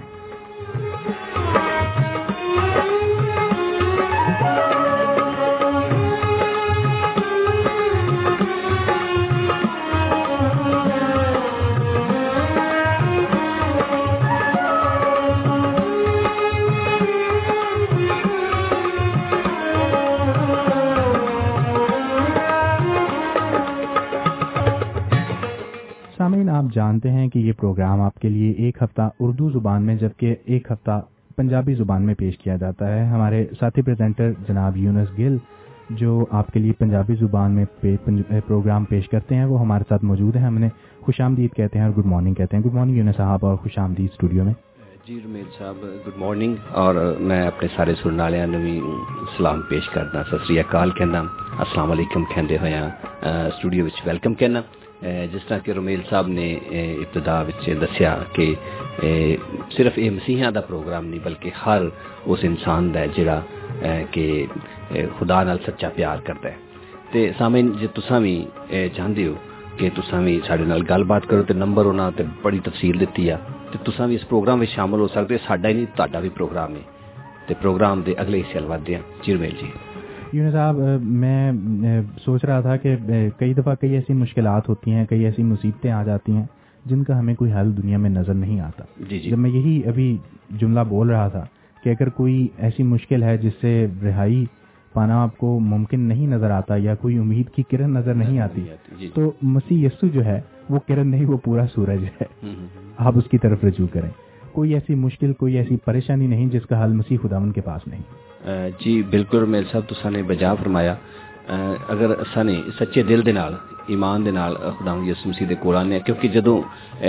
آپ 26.48 26.64
جانتے 26.74 27.10
ہیں 27.10 27.28
کہ 27.28 27.38
یہ 27.38 27.52
پروگرام 27.52 28.00
آپ 28.00 28.18
کے 28.20 28.28
لیے 28.28 28.50
ایک 28.64 28.82
ہفتہ 28.82 29.08
اردو 29.20 29.50
زبان 29.50 29.82
میں 29.82 29.94
جبکہ 29.94 30.34
ایک 30.44 30.70
ہفتہ 30.70 31.00
پنجابی 31.36 31.74
زبان 31.74 32.02
میں 32.06 32.14
پیش 32.14 32.38
کیا 32.38 32.56
جاتا 32.56 32.88
ہے۔ 32.88 33.04
ہمارے 33.06 33.44
ساتھی 33.60 33.82
پریزنٹر 33.82 34.32
جناب 34.48 34.76
یونس 34.76 35.18
گل 35.18 35.36
جو 35.90 36.24
آپ 36.30 36.52
کے 36.52 36.60
لیے 36.60 36.72
پنجابی 36.78 37.14
زبان 37.20 37.52
میں 37.52 37.64
پروگرام 38.46 38.84
پیش 38.84 39.08
کرتے 39.08 39.34
ہیں، 39.34 39.44
وہ 39.44 39.60
ہمارے 39.60 39.84
ساتھ 39.88 40.04
موجود 40.04 40.36
ہیں۔ 40.36 40.46
ہم 40.46 40.58
نے 40.58 40.68
خوش 41.00 41.20
آمدید 41.20 41.54
کہتے 41.56 41.78
ہیں 41.78 41.86
اور 41.86 41.94
گڈ 41.98 42.06
مارننگ 42.06 42.34
کہتے 42.34 42.56
ہیں۔ 42.56 42.64
گڈ 42.64 42.74
مارننگ 42.74 42.96
یونس 42.96 43.16
صاحب 43.16 43.46
اور 43.46 43.56
خوش 43.56 43.78
آمدید 43.78 44.08
اسٹوڈیو 44.12 44.44
میں۔ 44.44 44.54
جی 45.06 45.18
رمیل 45.24 45.44
صاحب 45.58 45.84
گڈ 46.06 46.18
مارننگ 46.18 46.54
اور 46.82 46.94
میں 47.20 47.42
اپنے 47.46 47.68
سارے 47.76 47.94
سننے 48.02 48.56
بھی 48.56 48.80
سلام 49.36 49.60
پیش 49.68 49.88
کرنا 49.88 50.22
ست 50.22 50.46
سری 50.46 50.58
اکال 50.58 50.90
کہنا، 50.98 51.20
السلام 51.58 51.90
علیکم 51.90 52.24
کہندے 52.34 52.56
ہویا 52.58 52.88
اسٹوڈیو 53.46 53.84
ویلکم 54.06 54.34
کہنا۔ 54.34 54.60
جس 55.02 55.44
طرح 55.48 55.58
کہ 55.58 55.72
رومیل 55.72 56.00
صاحب 56.10 56.26
نے 56.28 56.52
ابتدا 56.72 57.42
دسیا 57.80 58.14
کہ 58.32 58.54
صرف 59.76 59.98
یہ 59.98 60.10
مسیحا 60.10 60.50
دا 60.54 60.60
پروگرام 60.62 61.06
نہیں 61.06 61.24
بلکہ 61.24 61.50
ہر 61.66 61.82
اس 62.26 62.40
انسان 62.42 62.92
دا 62.94 63.04
جڑا 63.16 63.40
کہ 64.10 64.44
خدا 65.18 65.42
نال 65.42 65.58
سچا 65.66 65.88
پیار 65.94 66.18
کرتا 66.24 66.48
ہے 66.48 66.56
تے 67.12 67.30
سامعین 67.38 67.72
جے 67.80 67.86
تساں 67.94 68.20
بھی 68.20 68.36
چاہندے 68.96 69.26
ہو 69.26 69.34
کہ 69.78 69.88
تساں 69.96 70.22
بھی 70.22 70.38
ساڈے 70.46 70.64
نال 70.64 70.82
گل 70.90 71.02
بات 71.04 71.26
کرو 71.28 71.42
تے 71.42 71.54
نمبر 71.54 71.84
انہاں 71.84 72.10
تے 72.16 72.24
بڑی 72.42 72.58
تفصیل 72.64 73.00
دتی 73.00 73.28
ہے 73.30 73.36
تے 73.72 73.78
تساں 73.84 74.06
بھی 74.06 74.16
اس 74.16 74.28
پروگرام 74.28 74.60
وچ 74.60 74.74
شامل 74.74 75.00
ہو 75.00 75.08
سکتے 75.14 75.38
ساڈا 75.46 75.68
ہی 75.68 75.74
نہیں 75.74 75.96
تہاڈا 75.96 76.20
بھی 76.20 76.28
پروگرام 76.36 76.76
ہے 76.76 76.82
تے 77.46 77.54
پروگرام 77.60 78.02
دے 78.06 78.14
اگلے 78.18 78.40
حصے 78.40 78.58
ول 78.58 78.70
ودے 78.70 78.94
ہیں 78.94 79.02
جی 79.22 79.32
رومیل 79.34 79.56
جی 79.60 79.70
یونس 80.32 80.52
صاحب 80.52 80.76
میں 81.02 81.52
سوچ 82.24 82.44
رہا 82.44 82.60
تھا 82.60 82.76
کہ 82.76 82.96
کئی 83.38 83.54
دفعہ 83.54 83.74
کئی 83.74 83.94
ایسی 83.94 84.12
مشکلات 84.12 84.68
ہوتی 84.68 84.90
ہیں 84.90 85.06
کئی 85.06 85.24
ایسی 85.24 85.42
مصیبتیں 85.42 85.90
آ 85.90 86.02
جاتی 86.04 86.32
ہیں 86.32 86.44
جن 86.84 87.04
کا 87.04 87.18
ہمیں 87.18 87.34
کوئی 87.34 87.52
حل 87.52 87.76
دنیا 87.76 87.98
میں 87.98 88.10
نظر 88.10 88.34
نہیں 88.34 88.60
آتا۔ 88.60 88.84
جی 89.10 89.18
جی۔ 89.18 89.30
جب 89.30 89.38
میں 89.38 89.50
یہی 89.50 89.82
ابھی 89.86 90.16
جملہ 90.60 90.80
بول 90.88 91.10
رہا 91.10 91.28
تھا 91.28 91.44
کہ 91.84 91.90
اگر 91.90 92.08
کوئی 92.08 92.48
ایسی 92.58 92.82
مشکل 92.82 93.22
ہے 93.22 93.36
جس 93.36 93.52
سے 93.60 93.86
رہائی 94.02 94.44
پانا 94.94 95.22
آپ 95.22 95.38
کو 95.38 95.60
ممکن 95.60 96.00
نہیں 96.00 96.26
نظر 96.26 96.50
آتا 96.50 96.74
یا 96.76 96.94
کوئی 96.94 97.18
امید 97.18 97.50
کی 97.50 97.62
کرن 97.62 97.90
نظر 97.90 98.14
نہیں 98.14 98.38
آتی 98.38 98.64
جی 98.98 99.08
تو 99.14 99.30
مسیح 99.42 99.86
یسو 99.86 100.06
جو 100.06 100.24
ہے 100.24 100.40
وہ 100.68 100.78
کرن 100.88 101.08
نہیں 101.08 101.24
وہ 101.24 101.36
پورا 101.44 101.66
سورج 101.74 102.04
ہے۔ 102.04 102.46
آپ 102.98 103.18
اس 103.18 103.24
کی 103.30 103.38
طرف 103.38 103.64
رجوع 103.64 103.86
کریں۔ 103.92 104.10
کوئی 104.52 104.74
ایسی 104.74 104.94
مشکل 104.94 105.32
کوئی 105.32 105.56
ایسی 105.56 105.76
پریشانی 105.84 106.26
نہیں 106.26 106.46
جس 106.46 106.66
کا 106.66 106.84
حل 106.84 106.92
مسیح 106.92 107.16
خداون 107.22 107.52
کے 107.52 107.60
پاس 107.60 107.88
نہیں۔ 107.88 108.19
جی 108.80 109.00
بالکل 109.10 109.44
میرے 109.46 109.64
صاحب 109.72 109.88
تو 109.88 110.10
نے 110.10 110.22
بجا 110.22 110.54
فرمایا 110.54 110.94
اگر 111.88 112.10
اساں 112.12 112.44
سچے 112.78 113.02
دل 113.02 113.24
دے 113.26 113.32
نال 113.32 113.54
ایمان 113.88 114.24
دے 114.24 114.30
نال 114.30 114.54
خدا 114.78 114.94
یس 115.06 115.26
مسیح 115.26 115.46
دے 115.48 115.54
کول 115.60 115.76
آنے 115.76 115.98
کیونکہ 116.06 116.28
جدوں 116.30 116.60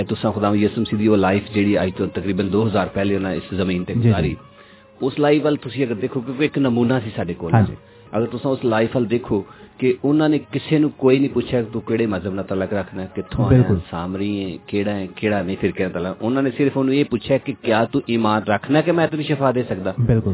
تساں 0.10 0.32
خدا 0.36 0.52
یس 0.56 0.78
مسیح 0.78 0.98
کی 0.98 1.08
وہ 1.08 1.16
لائف 1.18 1.54
جیڑی 1.54 1.78
اج 1.78 1.92
تو 1.98 2.06
تقریباً 2.16 2.52
دو 2.54 2.68
ہزار 2.68 2.88
پہلے 2.94 3.16
انہاں 3.16 3.34
اس 3.34 3.54
زمین 3.58 3.84
تک 3.86 4.06
گزاری 4.06 4.34
اس 5.02 5.20
لائف 5.20 5.44
وال 5.46 5.56
تسی 5.64 5.84
اگر 5.84 5.96
دیکھو 6.02 6.22
کیونکہ 6.22 6.44
ایک 6.44 6.58
نمونہ 6.58 6.94
سی 7.04 7.10
سارے 7.16 7.34
کول 7.34 7.54
اگر 7.54 8.26
تساں 8.28 8.52
اس 8.52 8.66
لائف 8.66 8.96
وال 8.96 9.10
دیکھو 9.10 9.42
کہ 9.80 9.94
انہوں 10.04 10.28
نے 10.30 10.38
کسی 10.52 10.78
نے 10.78 10.88
کوئی 10.98 11.18
نہیں 11.20 11.34
پوچھا 11.34 11.62
کہ 11.62 11.74
تو 11.74 11.80
کیڑے 11.82 12.06
مذہب 12.08 12.34
نہ 12.34 12.42
تعلق 12.50 12.74
رکھنا 12.74 13.06
کتوں 13.16 13.52
ہے 13.52 13.62
سامری 13.90 14.34
ہے 14.44 14.58
کیڑا 14.66 14.94
ہے 14.94 15.08
کیڑا 15.16 15.42
نہیں 15.42 15.56
پھر 15.62 15.72
کہنا 15.72 15.94
تعلق 15.94 16.18
انہوں 16.22 16.42
نے 16.42 16.50
صرف 16.58 16.78
انہوں 16.78 16.96
یہ 16.96 17.04
پوچھا 17.10 17.38
کہ 17.46 17.54
کیا 17.62 17.84
تو 17.92 18.00
ایمان 18.08 18.42
رکھنا 18.48 18.82
کہ 18.82 18.92
میں 18.92 19.08
تجھے 19.08 19.24
شفا 19.30 19.52
دے 19.56 19.64
سکتا 19.70 19.92
بالکل 20.06 20.34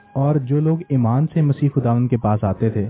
اور 0.13 0.35
جو 0.35 0.59
لوگ 0.59 0.77
ایمان 0.89 1.25
سے 1.33 1.41
مسیح 1.41 1.69
خداوند 1.75 2.09
کے 2.09 2.17
پاس 2.17 2.43
آتے 2.43 2.69
تھے 2.69 2.89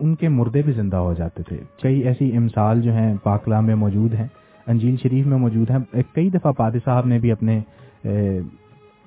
ان 0.00 0.14
کے 0.14 0.28
مردے 0.28 0.62
بھی 0.62 0.72
زندہ 0.72 0.96
ہو 0.96 1.14
جاتے 1.14 1.42
تھے۔ 1.42 1.56
کئی 1.82 2.00
ایسی 2.00 2.36
امثال 2.36 2.82
جو 2.82 2.92
ہیں 2.92 3.14
پاکلام 3.22 3.66
میں 3.66 3.74
موجود 3.74 4.14
ہیں 4.14 4.26
انجیل 4.66 4.96
شریف 5.02 5.26
میں 5.26 5.38
موجود 5.38 5.70
ہیں۔ 5.70 6.02
کئی 6.12 6.30
دفعہ 6.30 6.52
پادی 6.52 6.78
صاحب 6.84 7.06
نے 7.06 7.18
بھی 7.18 7.32
اپنے 7.32 7.60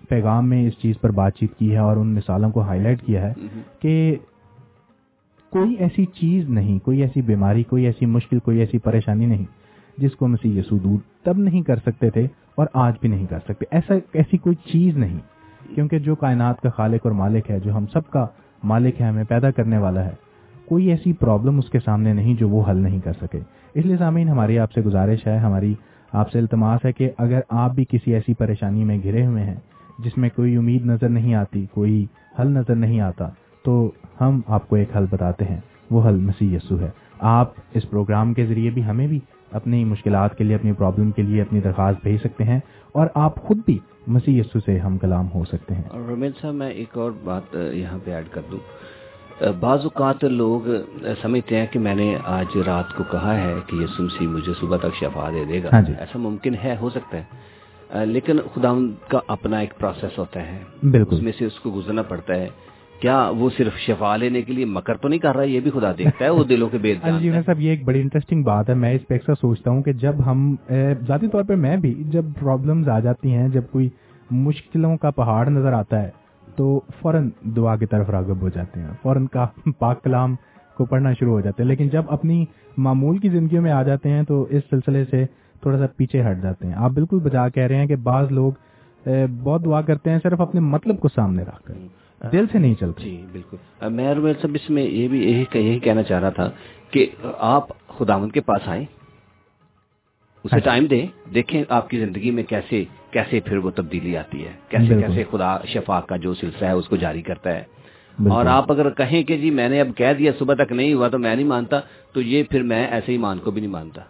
پیغام 0.09 0.49
میں 0.49 0.67
اس 0.67 0.73
چیز 0.81 0.95
پر 1.01 1.11
بات 1.11 1.35
چیت 1.35 1.55
کی 1.55 1.71
ہے 1.71 1.77
اور 1.77 1.97
ان 1.97 2.07
مثالوں 2.07 2.49
کو 2.49 2.61
ہائی 2.61 2.81
لائٹ 2.81 3.01
کیا 3.01 3.21
ہے 3.21 3.33
کہ 3.79 4.15
کوئی 5.49 5.73
ایسی 5.73 6.05
چیز 6.05 6.49
نہیں 6.49 6.79
کوئی 6.79 7.01
ایسی 7.01 7.21
بیماری 7.21 7.63
کوئی 7.63 7.85
ایسی 7.85 8.05
مشکل 8.05 8.39
کوئی 8.39 8.59
ایسی 8.59 8.77
پریشانی 8.77 9.25
نہیں 9.25 9.45
جس 9.97 10.15
کو 10.15 10.27
مسیح 10.27 10.59
یسوع 10.59 10.77
دور 10.83 10.97
تب 11.23 11.37
نہیں 11.37 11.61
کر 11.61 11.75
سکتے 11.75 12.09
تھے 12.09 12.27
اور 12.55 12.67
آج 12.73 12.93
بھی 13.01 13.09
نہیں 13.09 13.25
کر 13.25 13.39
سکتے۔ 13.39 13.65
ایسا 13.71 13.93
ایسی 14.13 14.37
کوئی 14.37 14.55
چیز 14.55 14.97
نہیں۔ 14.97 15.17
کیونکہ 15.75 15.99
جو 15.99 16.15
کائنات 16.15 16.61
کا 16.61 16.69
خالق 16.69 16.99
اور 17.03 17.11
مالک 17.11 17.51
ہے، 17.51 17.59
جو 17.59 17.77
ہم 17.77 17.85
سب 17.93 18.09
کا 18.09 18.27
مالک 18.63 19.01
ہے، 19.01 19.07
ہمیں 19.07 19.23
پیدا 19.29 19.51
کرنے 19.51 19.77
والا 19.77 20.05
ہے۔ 20.05 20.13
کوئی 20.65 20.87
ایسی 20.87 21.13
پرابلم 21.13 21.57
اس 21.57 21.69
کے 21.69 21.79
سامنے 21.85 22.13
نہیں 22.13 22.33
جو 22.33 22.49
وہ 22.49 22.63
حل 22.69 22.77
نہیں 22.77 22.99
کر 22.99 23.13
سکے۔ 23.13 23.39
اس 23.73 23.85
لیے 23.85 23.97
سامعین، 23.97 24.29
ہماری 24.29 24.59
آپ 24.59 24.71
سے 24.71 24.81
گزارش 24.81 25.27
ہے، 25.27 25.37
ہماری 25.37 25.75
آپ 26.11 26.31
سے 26.31 26.39
التماس 26.39 26.85
ہے 26.85 26.91
کہ 26.91 27.11
اگر 27.17 27.39
آپ 27.49 27.75
بھی 27.75 27.85
کسی 27.89 28.13
ایسی 28.13 28.33
پریشانی 28.33 28.83
میں 28.83 28.97
گھرے 29.03 29.25
ہوئے 29.25 29.43
ہیں 29.43 29.55
جس 29.99 30.17
میں 30.17 30.29
کوئی 30.35 30.57
امید 30.57 30.85
نظر 30.85 31.09
نہیں 31.09 31.33
آتی، 31.33 31.65
کوئی 31.73 32.05
حل 32.39 32.47
نظر 32.47 32.75
نہیں 32.75 33.01
آتا، 33.01 33.29
تو 33.65 33.91
ہم 34.21 34.41
آپ 34.47 34.67
کو 34.67 34.75
ایک 34.75 34.97
حل 34.97 35.05
بتاتے 35.09 35.45
ہیں۔ 35.45 35.59
وہ 35.91 36.07
حل 36.07 36.15
مسیح 36.15 36.55
یسو 36.55 36.79
ہے۔ 36.79 36.89
آپ 37.19 37.51
اس 37.73 37.89
پروگرام 37.89 38.33
کے 38.33 38.45
ذریعے 38.45 38.69
بھی 38.69 38.85
ہمیں 38.85 39.07
بھی 39.07 39.19
اپنی 39.51 39.83
مشکلات 39.85 40.37
کے 40.37 40.43
لیے، 40.43 40.55
اپنی 40.55 40.71
پرابلم 40.71 41.11
کے 41.11 41.21
لیے 41.21 41.41
اپنی 41.41 41.61
درخواست 41.61 41.99
بھیج 42.03 42.17
سکتے 42.17 42.43
ہیں 42.43 42.59
اور 42.91 43.07
آپ 43.15 43.35
خود 43.35 43.57
بھی 43.65 43.79
مسیح 44.07 44.39
یسو 44.39 44.59
سے 44.59 44.79
ہم 44.79 44.97
کلام 44.97 45.27
ہو 45.33 45.45
سکتے 45.45 45.75
ہیں۔ 45.75 45.83
اور 45.89 45.99
رومیل 45.99 46.31
صاحب 46.41 46.53
میں 46.53 46.69
ایک 46.69 46.97
اور 46.97 47.11
بات 47.23 47.55
یہاں 47.73 47.99
پہ 48.03 48.11
ایڈ 48.11 48.25
کر 48.31 48.41
دوں۔ 48.51 48.59
بعض 49.59 49.79
اوقات 49.83 50.23
لوگ 50.23 50.61
سمجھتے 51.21 51.57
ہیں 51.57 51.65
کہ 51.71 51.79
میں 51.79 51.95
نے 51.95 52.17
آج 52.25 52.57
رات 52.65 52.95
کو 52.97 53.03
کہا 53.11 53.37
ہے 53.37 53.55
کہ 53.67 53.75
یسوع 53.75 54.05
مسیح 54.05 54.27
مجھے 54.27 54.53
صبح 54.59 54.77
تک 54.77 54.95
شفا 54.99 55.29
دے 55.29 55.45
دے 55.45 55.63
گا۔ 55.63 55.69
ہاں 55.73 55.81
جی۔ 55.81 55.93
ایسا 55.99 56.19
ممکن 56.19 56.53
ہے 56.63 56.75
ہو 56.81 56.89
سکتا 56.89 57.17
ہے۔ 57.17 58.05
لیکن 58.05 58.37
خدا 58.53 58.73
کا 59.07 59.19
اپنا 59.27 59.59
ایک 59.59 59.73
پروسیس 59.79 60.19
ہوتا 60.19 60.39
ہے۔ 60.39 60.59
بالکل۔ 60.83 61.15
اس 61.15 61.21
میں 61.21 61.31
سے 61.37 61.45
اس 61.45 61.59
کو 61.59 61.71
گزرنا 61.75 62.01
پڑتا 62.01 62.35
ہے۔ 62.35 62.49
کیا 63.01 63.17
وہ 63.37 63.49
صرف 63.57 63.77
شفا 63.77 64.15
لینے 64.15 64.41
کے 64.41 64.53
لیے 64.53 64.65
مکر 64.65 64.97
تو 64.97 65.07
نہیں 65.07 65.19
کر 65.19 65.35
رہا 65.35 65.43
یہ 65.43 65.59
بھی 65.59 65.71
خدا 65.71 65.91
دیکھتا 65.97 66.25
ہے 66.25 66.29
وہ 66.29 66.43
دلوں 66.43 66.69
کے 66.69 66.77
بیت 66.77 67.03
ہاں 67.03 67.19
جی 67.19 67.31
صاحب 67.31 67.59
یہ 67.59 67.69
ایک 67.69 67.83
بڑی 67.85 68.01
انٹرسٹنگ 68.01 68.43
بات 68.43 68.69
ہے۔ 68.69 68.73
میں 68.73 68.93
اس 68.93 69.07
پہ 69.07 69.15
اکثر 69.15 69.35
سوچتا 69.35 69.71
ہوں 69.71 69.81
کہ 69.83 69.93
جب 69.93 70.25
ہم 70.25 70.55
ذاتی 71.07 71.27
طور 71.27 71.43
پہ 71.43 71.55
میں 71.55 71.75
بھی 71.77 71.93
جب 72.07 72.25
پرابلمز 72.39 72.89
آ 72.89 72.99
جاتی 72.99 73.33
ہیں 73.33 73.47
جب 73.49 73.69
کوئی 73.71 73.89
مشکلوں 74.31 74.95
کا 74.97 75.11
پہاڑ 75.11 75.47
نظر 75.49 75.73
آتا 75.73 76.01
ہے 76.03 76.09
تو 76.57 76.79
فوراً 77.01 77.29
دعا 77.55 77.75
کی 77.75 77.85
طرف 77.85 78.09
راغب 78.09 78.41
ہو 78.41 78.49
جاتے 78.49 78.79
ہیں۔ 78.79 78.91
فوراً 79.01 79.25
کا 79.27 79.45
پاک 79.79 80.03
کلام 80.03 80.35
کو 80.77 80.85
پڑھنا 80.85 81.13
شروع 81.13 81.33
ہو 81.33 81.41
جاتے 81.41 81.63
ہیں۔ 81.63 81.69
لیکن 81.69 81.87
جب 81.87 82.03
اپنی 82.09 82.43
معمول 82.77 83.17
کی 83.17 83.29
زندگیوں 83.29 83.61
میں 83.61 83.71
آ 83.71 83.83
جاتے 83.83 84.09
ہیں 84.09 84.23
تو 84.23 84.45
اس 84.49 84.63
سلسلے 84.69 85.03
سے 85.05 85.25
تھوڑا 85.61 85.77
سا 85.77 85.85
پیچھے 85.97 86.21
ہٹ 86.21 86.41
جاتے 86.41 86.67
ہیں۔ 86.67 86.73
آپ 86.75 86.91
بالکل 86.91 87.19
بجا 87.19 87.47
کہہ 87.49 87.63
رہے 87.63 87.75
ہیں 87.75 87.87
کہ 87.87 87.95
بعض 88.03 88.31
لوگ 88.31 88.51
بہت 89.43 89.65
دعا 89.65 89.81
کرتے 89.81 90.09
ہیں 90.09 90.19
صرف 90.23 90.41
اپنے 90.41 90.61
مطلب 90.61 90.99
کو 90.99 91.07
سامنے 91.07 91.43
رکھ 91.43 91.63
کر۔ 91.63 91.73
دل 92.21 92.45
سے 92.51 92.57
نہیں 92.57 92.73
چلتے 92.73 93.03
جی 93.03 93.25
بالکل۔ 93.31 93.57
میں 93.89 94.13
رومیل 94.15 94.33
صاحب 94.33 94.55
اس 94.55 94.69
میں 94.69 94.83
یہ 94.83 95.07
بھی 95.07 95.31
یہی 95.31 95.43
یہی 95.53 95.79
کہنا 95.79 96.03
چاہ 96.03 96.19
رہا 96.19 96.29
تھا 96.29 96.49
کہ 96.91 97.05
آپ 97.37 97.67
خداوند 97.87 98.31
کے 98.31 98.41
پاس 98.41 98.67
آئیں 98.67 98.85
اسے 100.43 100.59
ٹائم 100.59 100.85
دیں 100.85 101.05
دیکھیں 101.33 101.63
آپ 101.69 101.89
کی 101.89 101.99
زندگی 101.99 102.31
میں 102.31 102.43
کیسے 102.43 102.83
کیسے 103.11 103.39
پھر 103.39 103.57
وہ 103.57 103.71
تبدیلی 103.75 104.17
آتی 104.17 104.45
ہے 104.45 104.51
کیسے۔ 104.69 105.01
کیسے 105.01 105.23
خدا 105.31 105.57
شفا 105.65 105.99
کا 105.99 106.15
جو 106.15 106.33
سلسلہ 106.33 106.67
ہے 106.67 106.71
اس 106.71 106.87
کو 106.87 106.95
جاری 106.95 107.21
کرتا 107.21 107.55
ہے۔ 107.55 107.63
اور 108.29 108.45
آپ 108.45 108.71
اگر 108.71 108.89
کہیں 108.89 109.23
کہ 109.23 109.37
جی 109.37 109.51
میں 109.51 109.69
نے 109.69 109.81
اب 109.81 109.87
کہہ 109.95 110.13
دیا 110.17 110.31
صبح 110.39 110.53
تک 110.53 110.71
نہیں 110.71 110.93
ہوا 110.93 111.07
تو 111.07 111.19
میں 111.19 111.35
نہیں 111.35 111.45
مانتا 111.45 111.79
تو 112.13 112.21
یہ 112.21 112.43
پھر 112.43 112.63
میں 112.63 112.87
ایسے 112.87 113.11
ہی 113.11 113.17
مان 113.17 113.39
کو 113.39 113.51
بھی 113.51 113.61
نہیں 113.61 113.71
مانتا۔ 113.71 114.01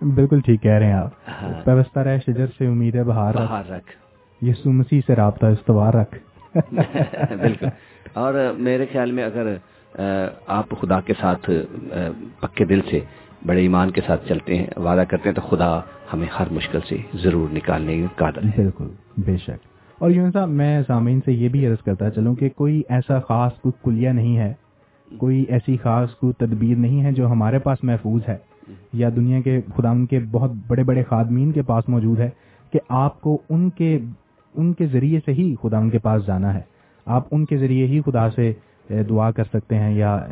بالکل 0.00 0.40
ٹھیک 0.40 0.62
کہہ 0.62 0.70
رہے 0.70 0.86
ہیں 0.86 0.92
آپ۔ 0.92 1.10
ہاں۔ 1.28 1.64
پیوستہ 1.64 1.98
رہ 1.98 2.18
شجر 2.26 2.46
سے 2.58 2.66
امید 2.66 2.94
ہے 2.94 3.04
بہار 3.04 3.34
رکھ۔ 3.34 4.01
یسو 4.42 4.72
مسیح 4.72 5.00
سے 5.06 5.14
رابطہ 5.14 5.46
استوار 5.46 5.94
رکھ۔ 5.94 6.18
بالکل۔ 7.40 7.66
اور 8.14 8.34
میرے 8.58 8.86
خیال 8.92 9.12
میں 9.12 9.24
اگر 9.24 9.54
آپ 10.46 10.70
خدا 10.80 11.00
کے 11.00 11.12
ساتھ 11.20 11.50
پکے 12.40 12.64
دل 12.64 12.80
سے 12.90 13.00
بڑے 13.46 13.60
ایمان 13.60 13.90
کے 13.90 14.00
ساتھ 14.06 14.28
چلتے 14.28 14.56
ہیں 14.56 14.66
وعدہ 14.76 15.04
کرتے 15.08 15.28
ہیں 15.28 15.36
تو 15.36 15.40
خدا 15.40 15.80
ہمیں 16.12 16.26
ہر 16.38 16.44
مشکل 16.50 16.78
سے 16.88 16.96
ضرور 17.14 17.48
نکالنے 17.52 18.06
کا 18.16 18.30
بالکل 18.56 18.88
بے 19.16 19.36
شک۔ 19.36 19.66
اور 19.98 20.10
یوں 20.10 20.30
صاحب 20.32 20.48
میں 20.48 20.82
سامعین 20.86 21.20
سے 21.24 21.32
یہ 21.32 21.48
بھی 21.48 21.66
عرض 21.66 21.84
کرتا 21.84 22.10
چلوں 22.10 22.34
کہ 22.34 22.48
کوئی 22.48 22.82
ایسا 22.88 23.18
خاص 23.20 23.52
کوئی 23.52 23.72
کلیہ 23.84 24.08
نہیں 24.08 24.38
ہے۔ 24.38 24.54
کوئی 25.18 25.44
ایسی 25.48 25.76
خاص 25.76 26.14
کوئی 26.14 26.32
تدبیر 26.32 26.76
نہیں 26.76 27.04
ہے 27.04 27.12
جو 27.12 27.26
ہمارے 27.26 27.58
پاس 27.58 27.78
محفوظ 27.82 28.22
ہے۔ 28.28 28.36
یا 28.92 29.08
دنیا 29.16 29.40
کے 29.40 29.60
خدا 29.76 29.90
ان 29.90 30.06
کے 30.06 30.20
بہت 30.30 30.50
بڑے 30.66 30.84
بڑے 30.84 31.02
خادمین 31.02 31.52
کے 31.52 31.62
پاس 31.62 31.88
موجود 31.88 32.20
ہے 32.20 32.30
کہ 32.72 32.78
آپ 32.88 33.20
کو 33.20 33.42
ان 33.50 33.70
کے 33.70 33.98
ان 34.54 34.72
کے 34.72 34.86
ذریعے 34.86 35.20
سے 35.24 35.32
ہی 35.32 35.54
خدا 35.62 35.78
ان 35.78 35.90
کے 35.90 35.98
پاس 35.98 36.26
جانا 36.26 36.54
ہے۔ 36.54 36.60
آپ 37.06 37.22
ان 37.30 37.44
کے 37.44 37.56
ذریعے 37.56 37.86
ہی 37.86 38.00
خدا 38.06 38.30
سے 38.30 38.52
دعا 38.90 39.30
کر 39.30 39.44
سکتے 39.44 39.78
ہیں 39.78 39.94
یا 39.94 40.26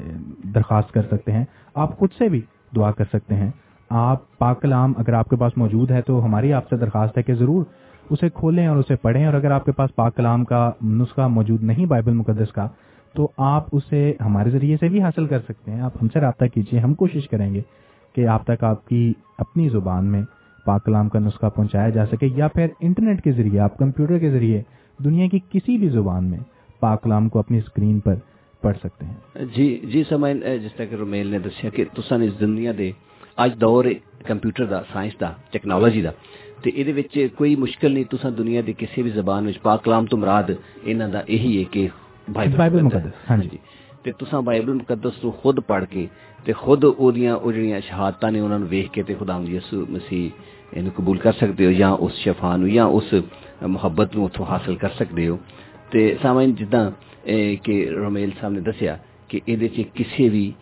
درخواست 0.55 0.93
کر 0.93 1.03
سکتے 1.03 1.33
ہیں۔ 1.33 1.45
آپ 1.75 1.99
خود 1.99 2.09
سے 2.19 2.29
بھی 2.29 2.41
دعا 2.77 2.91
کر 2.91 3.05
سکتے 3.05 3.35
ہیں۔ 3.35 3.51
آپ 3.91 4.39
پاک 4.39 4.63
کلام 4.63 4.93
اگر 4.97 5.13
آپ 5.13 5.29
کے 5.29 5.37
پاس 5.37 5.53
موجود 5.57 5.91
ہے 5.91 6.03
تو 6.03 6.25
ہماری 6.25 6.53
آپ 6.53 6.69
سے 6.69 6.77
درخواست 6.77 7.19
ہے 7.19 7.23
کہ 7.23 7.35
ضرور 7.35 7.65
اسے 8.11 8.29
کھولیں 8.29 8.67
اور 8.67 8.77
اسے 8.77 8.97
پڑھیں۔ 8.97 9.27
اور 9.27 9.35
اگر 9.35 9.51
آپ 9.51 9.65
کے 9.65 9.73
پاس 9.73 9.97
پاک 9.97 10.17
کلام 10.17 10.45
کا 10.45 10.71
نسخہ 10.85 11.29
موجود 11.29 11.63
نہیں 11.63 11.87
بائبل 11.87 12.13
مقدس 12.13 12.53
کا، 12.53 12.69
تو 13.15 13.29
آپ 13.37 13.65
اسے 13.73 14.15
ہمارے 14.21 14.51
ذریعے 14.51 14.77
سے 14.81 14.89
بھی 14.89 15.03
حاصل 15.03 15.27
کر 15.27 15.41
سکتے 15.41 15.71
ہیں۔ 15.71 15.81
آپ 15.81 15.93
ہم 16.03 16.09
سے 16.09 16.21
رابطہ 16.21 16.45
کیجیے 16.45 16.81
ہم 16.81 16.95
کوشش 16.95 17.29
کریں 17.29 17.55
گے 17.55 17.61
کہ 18.15 18.27
آپ 18.27 18.47
تک 18.47 18.65
آپ 18.65 18.89
کی 18.89 19.13
اپنی 19.39 19.69
زبان 19.69 20.05
میں 20.05 20.23
پاکلام 20.65 21.09
کا 21.09 21.19
نسخہ 21.19 21.49
پہنچایا 21.49 21.89
جا 21.89 22.07
سکے 22.07 22.29
یا 22.37 22.49
پھر 22.49 22.67
انٹرنیٹ 22.81 23.23
کے 23.25 23.33
ذریعے 23.33 23.61
آپ 23.61 23.77
کمپیوٹر 23.79 24.19
کے 24.19 24.31
ذریعے 24.31 24.63
دنیا 24.99 25.27
کی 25.27 25.39
کسی 25.51 25.77
بھی 25.77 25.89
زبان 25.89 26.25
میں 26.25 26.39
پاکلام 26.83 27.29
کو 27.29 27.39
اپنی 27.39 27.61
سکرین 27.61 27.99
پر 28.01 28.15
پڑھ 28.63 28.77
سکتے 28.77 29.07
ہیں۔ 29.07 29.45
جی 29.57 29.69
جی 29.85 30.03
سمائن 30.09 30.41
جس 30.63 30.75
طرح 30.77 30.87
کہ 30.87 30.95
رومیل 30.95 31.27
نے 31.27 31.39
دسیا 31.39 31.71
کہ 31.71 31.85
تو 31.95 32.03
سن 32.03 32.23
اس 32.23 32.39
دنیا 32.41 32.73
دے 32.79 32.91
آج 33.37 33.61
دور 33.61 33.85
کمپیوٹر 34.25 34.65
دا 34.65 34.81
سائنس 34.93 35.21
دا 35.21 35.31
ٹیکنالوجی 35.51 36.03
دا 36.03 36.11
تے 36.63 36.71
ایدے 36.71 36.93
ਵਿੱਚ 36.93 37.19
کوئی 37.37 37.55
مشکل 37.57 37.93
نہیں 37.93 38.05
تسان 38.11 38.37
دنیا 38.39 38.61
دے 38.67 38.73
کسی 38.79 39.03
بھی 39.03 39.11
زبان 39.11 39.47
وچ 39.47 39.61
پاک 39.63 39.85
کلام 39.85 40.07
تو 40.07 40.17
مراد 40.17 40.51
انہاں 40.85 41.09
دا 41.09 41.21
یہی 41.29 41.59
ہے 41.59 41.65
کہ 41.71 41.87
بائبل 42.29 42.83
مقدس 42.83 43.31
ہاں 43.31 43.37
جی۔ 43.43 43.57
تے 44.03 44.13
تساں 44.19 44.41
بائبل 44.43 44.73
مقدس 44.73 45.21
تو 45.21 45.31
خود 45.41 45.59
پڑھ 45.67 45.85
کے 45.91 46.07
ਤੇ 46.46 46.54
ਖੁਦ 46.54 46.86
ਉਹਦੀਆਂ 46.86 47.36
ਉਹ 47.36 47.52
ਜਿਹੜੀਆਂ 47.52 47.80
ਸ਼ਹਾਦਤਾਂ 47.82 48.32
ਨੇ 48.32 48.40
ਉਹਨਾਂ 48.40 48.60
ਨੂੰ 48.60 48.68
ਵੇਖ 48.68 48.90
ਕੇ 48.92 49.04
ਤੇ 49.04 49.14
ਖੁਦਾਵੰਦ 49.14 49.50
ਯਿਸੂ 49.50 49.86
ਮਸੀਹ 49.92 50.30
ਇਹਨੂੰ 50.74 50.92
ਕਬੂਲ 50.92 51.18
ਕਰ 51.18 51.34
ਸਕਦੇ 51.34 51.66
ਹੋ 51.66 51.72
ਜਾਂ 51.72 51.92
ਉਸ 51.98 52.16
ਸ਼ਫਾ 52.16 52.56
ਨੂੰ 52.58 52.70
ਜਾਂ 52.70 52.86
ਉਸ 53.00 53.14
ਮੁਹੱਬਤ 53.64 54.16
ਨੂੰ 54.16 54.26
ਉੱਥੋਂ 54.26 54.46
ਹਾਸਲ 54.46 54.76
ਕਰ 54.76 54.90
ਸਕਦੇ 54.98 55.28
ਹੋ 55.28 55.38
ਤੇ 55.92 56.18
ਸਾਮਾਨ 56.22 56.54
ਜਿੱਦਾਂ 56.56 56.90
ਕਿ 57.64 57.84
ਰੋਮੇਲ 57.90 58.32
ਸਾਹਿਬ 58.32 58.54
ਨੇ 58.54 58.62
ਦੱਸਿਆ 58.62 58.98
ਕਿ 59.30 59.42
ਇਹਦੇ 59.48 59.68
'ਚ 59.68 59.86
ਕਿਸੇ 59.96 60.30
ਵੀ 60.30 60.54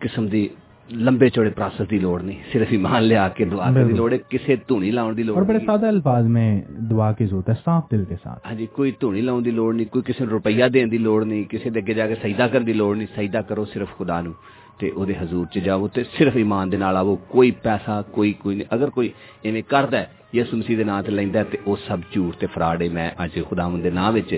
ਕਿਸਮ 0.00 0.28
ਦੀ 0.28 0.48
ਲੰਬੇ 0.90 1.28
ਚੌੜੇ 1.28 1.50
پروسیس 1.50 1.88
دی 1.90 1.98
لوڑ 1.98 2.20
نہیں 2.22 2.42
صرف 2.52 2.72
ایمان 2.72 3.02
لے 3.02 3.16
آ 3.16 3.26
کے 3.28 3.44
دعا 3.44 3.64
کرنے 3.66 3.84
دی 3.84 3.92
لوڑ 3.92 4.12
ہے 4.12 4.18
کسے 4.30 4.56
دھونی 4.68 4.90
لاؤن 4.90 5.16
دی 5.16 5.22
لوڑ 5.22 5.36
اور 5.36 5.46
بڑے 5.46 5.58
سادہ 5.66 5.86
الفاظ 5.86 6.26
میں 6.26 6.50
دعا 6.90 7.10
کی 7.12 7.26
ضرورت 7.26 7.48
ہے 7.48 7.54
صاف 7.64 7.90
دل 7.90 8.04
کے 8.04 8.16
ساتھ 8.22 8.46
ہاں 8.46 8.54
جی 8.54 8.66
کوئی 8.72 8.92
دھونی 9.00 9.20
لاؤن 9.20 9.44
دی 9.44 9.50
لوڑ 9.50 9.72
نہیں 9.74 9.90
کوئی 9.92 10.02
کسی 10.06 10.26
روپیہ 10.26 10.68
دین 10.74 10.90
دی 10.90 10.98
لوڑ 10.98 11.24
نہیں 11.24 11.42
کسی 11.50 11.70
دے 11.70 11.80
اگے 11.80 11.94
جا 11.94 12.06
کے 12.06 12.14
سجدہ 12.22 12.46
کرن 12.52 12.66
دی 12.66 12.72
لوڑ 12.72 12.94
نہیں 12.96 13.06
سجدہ 13.16 13.40
کرو 13.48 13.64
صرف 13.64 13.96
خدا 13.98 14.20
نو 14.20 14.32
تے 14.81 14.89
حضور 15.21 15.45
چ 15.53 15.63
جاؤ 15.65 15.87
تے 15.93 16.01
صرف 16.17 16.35
ایمان 16.41 16.71
دے 16.71 16.77
نال 16.77 16.97
آو 16.97 17.15
کوئی 17.33 17.51
پیسہ 17.65 18.01
کوئی 18.11 18.31
کوئی 18.43 18.55
نہیں۔ 18.55 18.67
اگر 18.75 18.89
کوئی 18.95 19.09
ایویں 19.45 19.61
کردا 19.71 19.99
ہے 19.99 20.05
یسوع 20.33 20.57
مسیح 20.59 20.77
دے 20.77 20.83
نام 20.83 21.01
تے 21.05 21.11
لیندا 21.11 21.39
ہے 21.39 21.45
تے 21.51 21.57
او 21.65 21.75
سب 21.87 21.99
جھوٹ 22.13 22.35
تے 22.41 22.47
فراڈ 22.53 22.81
ہے 22.81 22.87
میں 22.97 23.09
اج 23.23 23.39
خداوند 23.49 23.83
دے 23.83 23.89
نام 23.99 24.13
وچ 24.15 24.33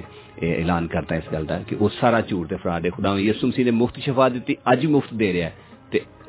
اعلان 0.59 0.87
کرتا 0.93 1.15
اس 1.15 1.31
گل 1.33 1.43
دا 1.49 1.57
کہ 1.67 1.75
او 1.79 1.89
سارا 1.99 2.19
جھوٹ 2.29 2.49
تے 2.49 2.55
فراڈ 2.63 2.85
ہے 2.85 2.89
خداوند 2.97 3.19
یسوع 3.19 3.49
مسیح 3.49 3.65
نے 3.65 3.71
مفت 3.81 3.99
شفا 4.05 4.27
دتی 4.35 4.53
اج 4.71 4.85
مفت 4.85 5.11
دے 5.19 5.31
رہا 5.33 5.45
ہے۔ 5.45 5.53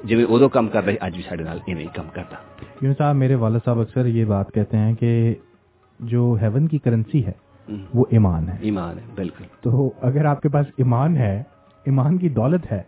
جی 0.09 0.15
ادو 0.29 0.49
کم 0.49 0.69
کر 0.69 0.85
رہے 0.85 0.97
اج 1.01 1.15
بھی 1.15 1.23
سارے 1.29 1.43
ایویں 1.67 1.85
کم 1.95 2.09
کرتا 2.13 2.37
یوں 2.83 2.95
صاحب 2.99 3.17
میرے 3.17 3.35
والد 3.35 3.65
صاحب 3.65 3.79
اکثر 3.81 4.07
یہ 4.07 4.25
بات 4.25 4.53
کہتے 4.55 4.77
ہیں 4.77 4.95
کہ 4.95 5.13
جو 6.01 6.37
ہیون 6.41 6.67
کی 6.69 6.79
کرنسی 6.79 7.25
ہے 7.27 7.33
وہ 7.95 8.05
ایمان 8.11 8.49
ہے۔ 8.49 8.57
ایمان 8.61 8.99
ہے 8.99 9.05
بالکل۔ 9.15 9.45
تو 9.61 9.91
اگر 10.03 10.25
آپ 10.25 10.43
کے 10.43 10.49
پاس 10.49 10.67
ایمان 10.77 11.17
ہے 11.17 11.43
ایمان 11.87 12.19
کی 12.19 12.29
دولت 12.29 12.71
ہے 12.73 12.83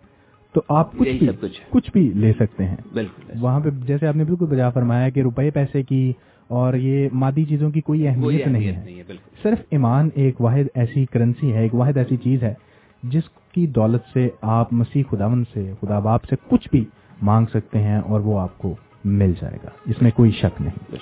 تو 0.56 0.62
آپ 0.68 0.92
کچھ 0.98 1.08
بھی 1.08 1.28
کچھ 1.40 1.60
کچھ 1.70 1.90
بھی 1.92 2.12
لے 2.14 2.32
سکتے 2.32 2.64
ہیں۔ 2.64 2.76
بالکل 2.94 3.32
وہاں 3.40 3.60
پہ 3.60 3.70
جیسے 3.70 4.06
آپ 4.06 4.16
نے 4.16 4.24
بالکل 4.24 4.46
بجا 4.46 4.70
فرمایا 4.70 5.08
کہ 5.08 5.20
روپے 5.20 5.50
پیسے 5.50 5.82
کی 5.82 6.12
اور 6.48 6.74
یہ 6.74 7.08
مادی 7.12 7.44
چیزوں 7.44 7.70
کی 7.70 7.80
کوئی 7.80 8.08
اہمیت 8.08 8.46
نہیں 8.48 8.68
ہے۔ 8.68 9.02
صرف 9.42 9.58
ایمان 9.70 10.08
ایک 10.14 10.40
واحد 10.40 10.64
ایسی 10.74 11.06
کرنسی 11.06 11.52
ہے 11.52 11.62
ایک 11.62 11.74
واحد 11.74 11.96
ایسی 11.96 12.16
چیز 12.16 12.42
ہے 12.42 12.54
جس 13.02 13.22
کی 13.52 13.66
دولت 13.66 14.00
سے 14.12 14.28
آپ 14.42 14.72
مسیح 14.72 15.02
خداون 15.10 15.44
سے 15.52 15.72
خدا 15.80 15.98
باپ 15.98 16.24
سے 16.24 16.36
کچھ 16.48 16.68
بھی 16.72 16.84
مانگ 17.22 17.46
سکتے 17.46 17.78
ہیں 17.78 17.98
اور 17.98 18.20
وہ 18.20 18.40
آپ 18.40 18.58
کو 18.58 18.74
مل 19.04 19.32
جائے 19.40 19.58
گا۔ 19.64 19.68
اس 19.86 20.02
میں 20.02 20.10
کوئی 20.10 20.30
شک 20.30 20.62
نہیں۔ 20.62 20.94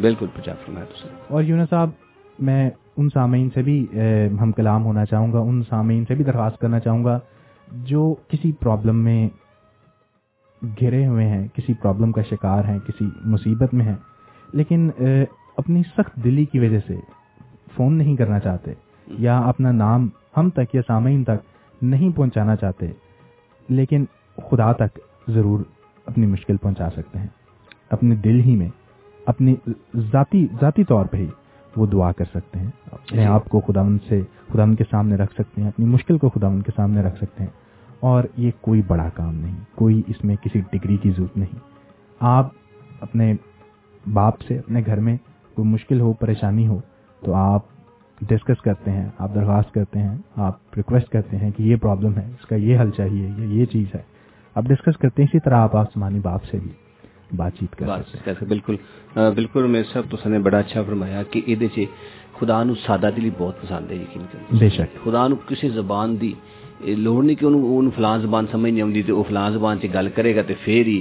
بالکل 0.00 0.26
اور 1.28 1.42
یونس 1.42 1.70
صاحب 1.70 1.90
میں 2.38 2.70
ان 2.96 3.08
سامعین 3.14 3.48
سے 3.54 3.62
بھی 3.62 3.86
ہم 4.40 4.52
کلام 4.52 4.84
ہونا 4.84 5.04
چاہوں 5.04 5.32
گا 5.32 5.38
ان 5.38 5.62
سامعین 5.68 6.04
سے 6.08 6.14
بھی 6.14 6.24
درخواست 6.24 6.58
کرنا 6.58 6.80
چاہوں 6.80 7.04
گا 7.04 7.18
جو 7.86 8.14
کسی 8.28 8.52
پرابلم 8.52 9.02
میں 9.04 9.28
گھرے 10.62 11.06
ہوئے 11.06 11.26
ہیں، 11.28 11.46
کسی 11.54 11.74
پرابلم 11.74 12.12
کا 12.12 12.22
شکار 12.30 12.64
ہیں، 12.64 12.78
کسی 12.78 13.08
مصیبت 13.24 13.74
میں 13.74 13.84
ہیں، 13.84 13.96
لیکن 14.52 14.90
اپنی 15.58 15.82
سخت 15.96 16.16
دلی 16.24 16.44
کی 16.44 16.58
وجہ 16.58 16.78
سے 16.86 16.94
فون 17.76 17.96
نہیں 17.98 18.16
کرنا 18.16 18.38
چاہتے 18.40 18.72
یا 19.18 19.38
اپنا 19.38 19.72
نام 19.72 20.08
ہم 20.36 20.50
تک 20.50 20.74
یا 20.74 20.82
سامعین 20.86 21.22
تک 21.24 21.82
نہیں 21.82 22.16
پہنچانا 22.16 22.56
چاہتے، 22.56 22.86
لیکن 23.68 24.04
خدا 24.50 24.72
تک 24.72 24.98
ضرور 25.28 25.60
اپنی 26.06 26.26
مشکل 26.26 26.56
پہنچا 26.56 26.88
سکتے 26.90 27.18
ہیں، 27.18 27.26
اپنے 27.90 28.14
دل 28.24 28.40
ہی 28.40 28.56
میں، 28.56 28.68
اپنی 29.26 29.54
ذاتی 30.12 30.46
ذاتی 30.60 30.84
طور 30.84 31.06
پہ 31.06 31.16
ہی۔ 31.16 31.26
وہ 31.76 31.86
دعا 31.86 32.12
کر 32.12 32.24
سکتے 32.24 32.58
ہیں۔ 32.58 32.70
اپنے 32.92 33.26
آپ 33.26 33.48
کو 33.48 33.60
خدا 33.60 33.82
سے 34.08 34.20
خدا 34.52 34.64
کے 34.78 34.84
سامنے 34.90 35.14
رکھ 35.16 35.32
سکتے 35.32 35.60
ہیں 35.60 35.68
اپنی 35.68 35.86
مشکل 35.86 36.18
کو 36.18 36.28
خدا 36.28 36.48
کے 36.66 36.72
سامنے 36.76 37.00
رکھ 37.00 37.16
سکتے 37.16 37.44
ہیں۔ 37.44 37.50
اور 38.00 38.24
یہ 38.36 38.50
کوئی 38.60 38.82
بڑا 38.82 39.08
کام 39.14 39.34
نہیں 39.34 39.56
کوئی 39.74 40.02
اس 40.06 40.24
میں 40.24 40.36
کسی 40.36 40.60
ڈگری 40.60 40.96
کی 40.96 41.10
ضرورت 41.10 41.36
نہیں۔ 41.36 41.58
آپ 42.20 42.48
اپنے 43.00 43.34
باپ 44.12 44.40
سے 44.40 44.58
اپنے 44.58 44.82
گھر 44.86 45.00
میں 45.00 45.16
کوئی 45.54 45.68
مشکل 45.68 46.00
ہو 46.00 46.12
پریشانی 46.12 46.66
ہو 46.66 46.80
تو 47.24 47.34
آپ 47.34 47.60
ڈسکس 48.20 48.62
کرتے 48.62 48.90
ہیں 48.90 49.08
آپ 49.18 49.34
درخواست 49.34 49.72
کرتے 49.72 49.98
ہیں 49.98 50.18
آپ 50.36 50.54
ریکویسٹ 50.76 51.08
کرتے 51.08 51.36
ہیں 51.36 51.50
کہ 51.50 51.62
یہ 51.62 51.76
پرابلم 51.76 52.18
ہے 52.18 52.26
اس 52.26 52.46
کا 52.46 52.56
یہ 52.56 52.78
حل 52.80 52.90
چاہیے 52.90 53.30
یہ 53.38 53.46
یہ 53.46 53.64
چیز 53.64 53.94
ہے۔ 53.94 54.02
آپ 54.54 54.64
ڈسکس 54.64 54.98
کرتے 54.98 55.22
ہیں 55.22 55.28
اسی 55.28 55.40
طرح 55.40 55.54
آپ 55.54 55.76
آسمانی 55.76 56.20
باپ 56.20 56.44
سے 56.44 56.58
بھی۔ 56.58 56.89
بات 57.36 57.58
چیت 57.58 57.76
کر 57.76 58.44
بالکل 58.44 58.76
بالکل 59.14 59.66
میرے 59.66 59.84
صاحب 59.92 60.10
تو 60.10 60.28
نے 60.28 60.38
بڑا 60.38 60.58
اچھا 60.58 60.82
فرمایا 60.82 61.22
کہ 61.30 61.40
یہ 61.46 61.84
خدا 62.40 62.62
نو 62.62 62.74
سادہ 62.86 63.10
دلی 63.16 63.30
بہت 63.38 63.60
پسند 63.62 63.90
ہے 63.90 63.96
یقین 63.96 64.22
بے 64.58 64.68
شک 64.68 65.04
خدا 65.04 65.26
نو 65.28 65.36
کسی 65.46 65.68
زبان 65.70 66.20
دی 66.20 66.32
لوڑ 66.80 67.22
نہیں 67.24 67.36
کہ 67.36 67.44
انہوں 67.44 67.90
فلاں 67.96 68.18
زبان 68.18 68.46
سمجھ 68.52 68.72
نہیں 68.72 68.82
آتی 68.82 69.02
تو 69.02 69.16
وہ 69.16 69.22
فلاں 69.28 69.50
زبان 69.50 69.78
سے 69.82 69.88
گل 69.94 70.08
کرے 70.14 70.34
گا 70.36 70.42
تو 70.42 70.54
پھر 70.64 70.86
ہی 70.86 71.00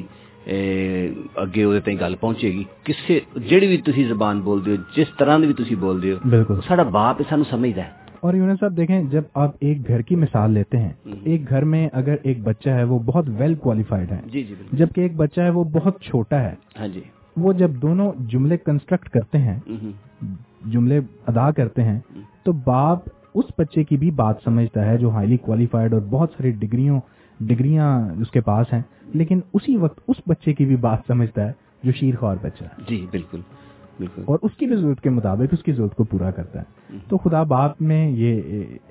اگے 1.35 1.65
وہ 1.65 1.79
گل 2.01 2.15
پہنچے 2.19 2.51
گی 2.51 2.63
کسی 2.83 3.19
جہی 3.39 3.67
بھی 3.67 3.77
تھی 3.85 4.03
زبان 4.03 4.41
بولتے 4.41 4.71
ہو 4.71 4.75
جس 4.95 5.15
طرح 5.17 5.37
بھی 5.37 5.53
تھی 5.53 5.75
بولتے 5.75 6.11
ہو 6.11 6.17
بالکل 6.29 6.59
سارا 6.67 6.83
باپ 6.91 7.21
سانو 7.29 7.43
سمجھتا 7.49 7.85
ہے 7.85 7.98
اور 8.19 8.34
یونس 8.34 8.60
صاحب 8.60 8.77
دیکھیں 8.77 9.01
جب 9.03 9.21
آپ 9.34 9.51
ایک 9.60 9.88
گھر 9.88 10.01
کی 10.01 10.15
مثال 10.15 10.51
لیتے 10.51 10.77
ہیں 10.77 10.91
ایک 11.23 11.49
گھر 11.49 11.63
میں 11.63 11.88
اگر 11.91 12.15
ایک 12.23 12.43
بچہ 12.43 12.69
ہے 12.69 12.84
وہ 12.84 12.99
بہت 12.99 13.29
ویل 13.38 13.55
کوالیفائڈ 13.55 14.12
ہے۔ 14.12 14.19
جی 14.25 14.43
جی 14.43 14.55
جبکہ 14.71 15.01
ایک 15.01 15.15
بچہ 15.15 15.41
ہے 15.41 15.49
وہ 15.49 15.63
بہت 15.63 16.01
چھوٹا 16.01 16.41
ہے۔ 16.41 16.53
ہاں 16.79 16.88
جی۔ 16.88 17.01
وہ 17.36 17.53
جب 17.53 17.71
دونوں 17.71 18.12
جملے 18.27 18.58
کنسٹرکٹ 18.58 19.10
کرتے 19.10 19.38
ہیں 19.38 19.60
جملے 20.65 20.99
ادا 21.27 21.51
کرتے 21.51 21.84
ہیں 21.84 21.99
تو 22.43 22.51
باپ 22.51 23.10
اس 23.36 23.45
بچے 23.58 23.84
کی 23.84 23.97
بھی 23.97 24.12
بات 24.12 24.36
سمجھتا 24.43 24.86
ہے 24.86 24.97
جو 24.97 25.10
ہائیلی 25.10 25.38
کوالیفائڈ 25.38 25.93
اور 25.93 26.01
بہت 26.01 26.32
ساری 26.38 26.51
ڈگریوں 26.51 26.99
ڈگریاں 27.39 27.89
اس 28.21 28.32
کے 28.32 28.41
پاس 28.41 28.73
ہیں 28.73 28.82
لیکن 29.13 29.39
اسی 29.53 29.75
وقت 29.77 29.99
اس 30.08 30.15
بچے 30.27 30.53
کی 30.53 30.65
بھی 30.65 30.75
بات 30.75 30.99
سمجھتا 31.08 31.47
ہے 31.47 31.51
جو 31.84 31.91
شیر 31.91 32.15
خوار 32.15 32.38
بچہ 32.41 32.63
ہے۔ 32.63 32.84
جی 32.89 33.05
بالکل۔ 33.12 33.41
اور 34.25 34.39
اس 34.41 34.51
کی 34.57 34.65
بھی 34.65 34.75
ضرورت 34.75 35.01
کے 35.01 35.09
مطابق 35.09 35.53
اس 35.53 35.63
کی 35.63 35.71
ضرورت 35.71 35.95
کو 35.95 36.03
پورا 36.03 36.31
کرتا 36.31 36.62
ہے۔ 36.62 36.97
تو 37.07 37.17
خدا 37.17 37.43
باپ 37.43 37.81
میں 37.81 38.09
یہ 38.09 38.41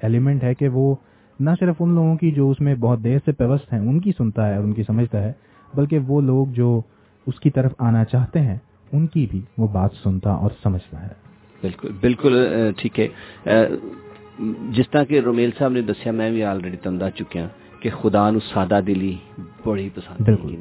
ایلیمنٹ 0.02 0.44
ہے 0.44 0.54
کہ 0.54 0.68
وہ 0.68 0.94
نہ 1.40 1.50
صرف 1.60 1.74
ان 1.80 1.94
لوگوں 1.94 2.16
کی 2.16 2.30
جو 2.30 2.50
اس 2.50 2.60
میں 2.60 2.74
بہت 2.74 3.04
دیر 3.04 3.18
سے 3.24 3.32
پیوست 3.32 3.72
ہیں 3.72 3.80
ان 3.80 4.00
کی 4.00 4.12
سنتا 4.18 4.48
ہے 4.48 4.56
ان 4.56 4.72
کی 4.72 4.82
سمجھتا 4.82 5.22
ہے 5.22 5.32
بلکہ 5.74 5.98
وہ 5.98 6.20
لوگ 6.20 6.46
جو 6.46 6.80
اس 7.26 7.40
کی 7.40 7.50
طرف 7.50 7.72
آنا 7.78 8.04
چاہتے 8.04 8.40
ہیں 8.40 8.56
ان 8.92 9.06
کی 9.06 9.26
بھی 9.30 9.40
وہ 9.58 9.68
بات 9.68 9.90
سنتا 10.02 10.30
اور 10.30 10.50
سمجھتا 10.62 11.02
ہے۔ 11.02 11.12
بالکل 11.60 11.88
بالکل 12.00 12.46
ٹھیک 12.76 13.00
ہے۔ 13.00 13.08
جس 14.70 14.90
طرح 14.90 15.04
کہ 15.04 15.20
رومیل 15.20 15.50
صاحب 15.58 15.72
نے 15.72 15.82
دسیا 15.82 16.12
میں 16.12 16.30
بھی 16.30 16.44
آلریڈی 16.44 16.76
تمدا 16.76 17.10
چکیا 17.10 17.48
کہ 17.80 17.90
خدا 18.00 18.30
نو 18.30 18.38
سادہ 18.52 18.80
دلی 18.86 19.14
بڑی 19.64 19.88
پسند 19.94 20.22
بالکل۔ 20.26 20.54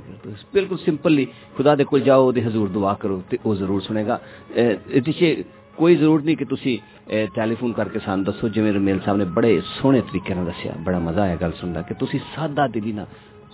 بالکل 0.54 0.78
سمپلی 0.86 1.26
خدا 1.58 1.74
دے 1.78 1.84
کول 1.90 2.02
جاؤ 2.08 2.32
دے 2.36 2.42
حضور 2.46 2.68
دعا 2.76 2.94
کرو 3.02 3.20
تے 3.30 3.38
او 3.44 3.56
ضرور 3.62 3.80
سنے 3.88 4.06
گا۔ 4.08 4.18
اتچے 4.98 5.30
کوئی 5.80 5.96
ضرورت 6.02 6.24
نہیں 6.26 6.36
کہ 6.36 6.46
تسی 6.52 6.76
ٹیلی 7.36 7.56
فون 7.60 7.72
کر 7.78 7.88
کے 7.94 8.00
سان 8.06 8.26
دسو۔ 8.28 8.48
جویں 8.56 8.72
رمیل 8.74 8.98
صاحب 9.06 9.18
نے 9.22 9.26
بڑے 9.38 9.52
سونے 9.82 10.02
طریقے 10.10 10.34
نال 10.34 10.46
دسیا 10.48 10.72
بڑا 10.84 11.00
مزہ 11.08 11.20
آیا 11.20 11.36
گل 11.42 11.52
سندا 11.62 11.82
کہ 11.88 11.94
تسی 12.00 12.18
سادہ 12.36 12.66
دلی 12.74 12.92
نہ 12.98 13.02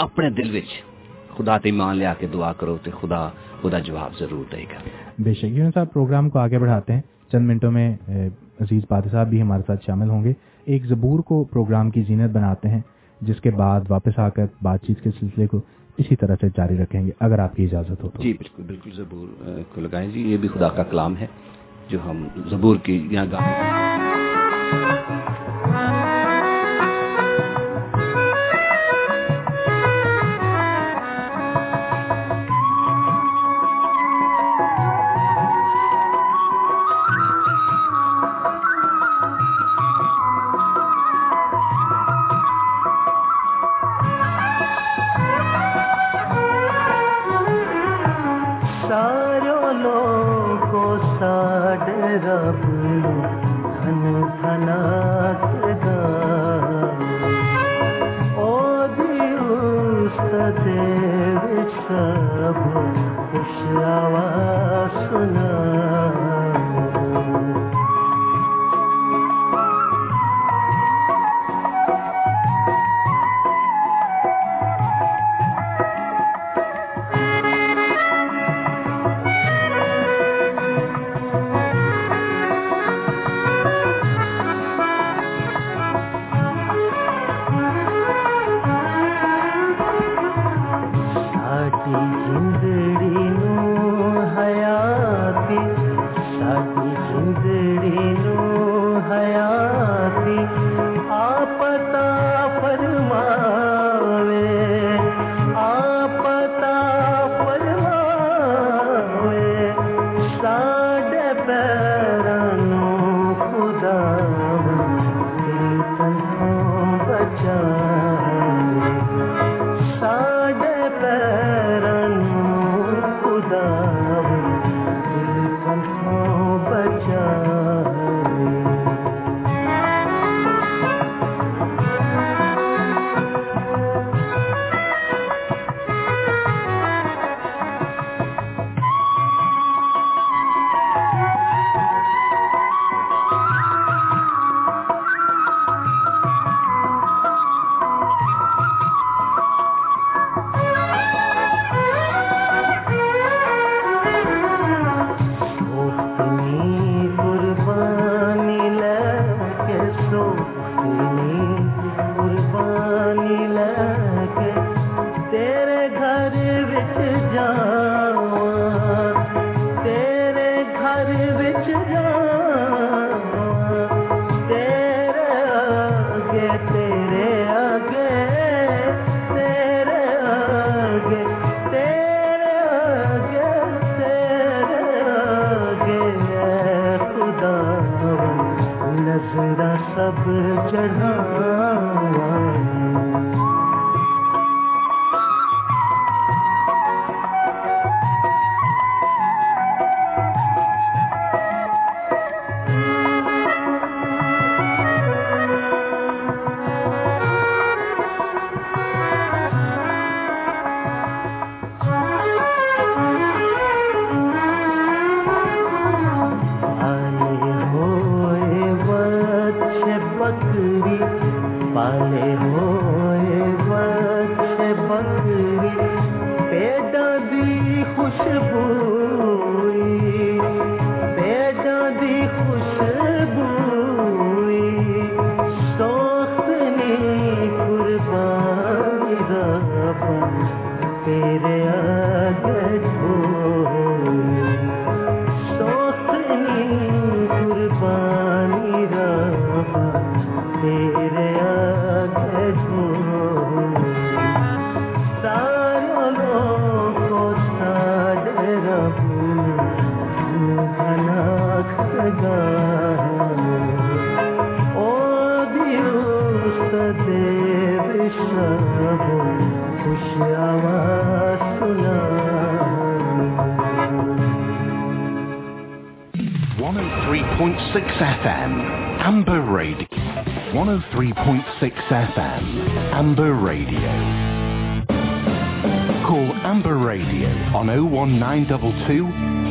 اپنے 0.06 0.30
دل 0.38 0.50
وچ 0.56 0.70
خدا 1.38 1.58
تے 1.62 1.70
ایمان 1.70 1.98
لے 1.98 2.06
کے 2.20 2.28
دعا 2.34 2.52
کرو 2.60 2.76
تے 2.84 2.92
خدا 3.00 3.22
خدا 3.62 3.80
جواب 3.88 4.12
ضرور 4.20 4.44
دے 4.52 4.64
گا۔ 4.72 4.80
بے 5.26 5.34
شک۔ 5.40 5.52
یوں 5.58 5.72
صاحب 5.76 5.94
پروگرام 5.94 6.30
کو 6.30 6.40
آگے 6.40 6.58
بڑھاتے 6.60 6.94
ہیں۔ 6.94 7.02
چند 7.32 7.48
منٹوں 7.48 7.72
میں 7.72 7.88
عزیز 8.64 8.82
بادشاہ 8.90 9.12
صاحب 9.12 9.28
بھی 9.30 9.42
ہمارے 9.42 9.64
ساتھ 9.68 9.86
شامل 9.86 10.10
ہوں 10.10 10.24
گے۔ 10.24 10.34
ایک 10.72 10.86
زبور 10.92 11.20
کو 11.28 11.44
پروگرام 11.54 11.90
کی 11.94 12.02
زینت 12.08 12.32
بناتے 12.32 12.70
ہیں۔ 12.70 12.82
جس 13.28 13.42
کے 13.42 13.52
بعد 13.52 13.82
واپس 13.90 14.20
آ 14.20 14.30
کر 14.30 14.46
بات 14.62 14.84
چیت 14.84 15.04
کے 15.04 15.10
سلسلے 15.20 15.48
کو 15.48 15.62
اسی 15.98 16.16
طرح 16.16 16.36
سے 16.42 16.48
جاری 16.58 16.78
رکھیں 16.78 17.06
گے، 17.06 17.12
اگر 17.20 17.40
آپ 17.40 17.56
کی 17.56 17.64
اجازت 17.64 18.04
ہو 18.04 18.06
تو۔ 18.10 18.24
جی 18.24 18.34
بالکل 18.34 18.64
بالکل 18.64 18.90
زبور 18.96 19.28
کو 19.76 19.82
لگائیں 19.82 20.12
جی 20.12 20.22
یہ 20.22 20.38
بھی 20.38 20.50
خدا 20.54 20.70
کا 20.70 20.84
کلام 20.84 21.18
ہے 21.18 21.26
جو 21.90 22.00
ہم 22.06 22.28
زبور 22.50 22.76
کی 22.84 23.08
یہاں 23.12 23.26
گانے 23.32 25.43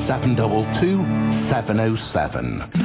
722 0.06 1.04
707. 1.50 2.81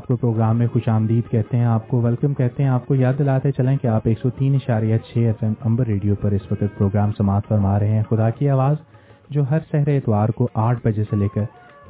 آپ 0.00 0.06
کو 0.06 0.16
پروگرام 0.16 0.58
میں 0.58 0.66
خوش 0.66 0.88
آمدید 0.88 1.30
کہتے 1.30 1.56
ہیں، 1.56 1.64
آپ 1.64 1.88
کو 1.88 2.00
ویلکم 2.02 2.34
کہتے 2.34 2.62
ہیں، 2.62 2.70
آپ 2.70 2.86
کو 2.86 2.94
یاد 2.94 3.12
دلاتے 3.18 3.52
چلیں 3.52 3.76
کہ 3.76 3.86
آپ 3.86 4.02
ایک 4.04 4.18
سو 4.18 4.30
تین 4.30 4.54
اشاریہ 4.54 4.96
چھ 4.98 5.18
ایف 5.18 5.42
ایم 5.42 5.52
امبر 5.60 5.86
ریڈیو 5.86 6.14
پر 6.14 6.30
اس 6.30 6.40
وقت 6.50 6.78
پروگرام 6.78 7.10
سماعت 7.12 7.42
فرما 7.48 7.78
رہے 7.78 7.88
ہیں۔ 7.88 8.02
خدا 8.10 8.30
کی 8.30 8.50
آواز، 8.50 8.76
جو 9.30 9.42
ہر 9.50 9.58
سحر 9.72 9.88
اتوار 9.88 10.28
کو 10.28 10.48
آٹھ 10.54 10.78
بجے 10.84 11.04
سے 11.10 11.16
لے 11.16 11.28
کر 11.34 11.44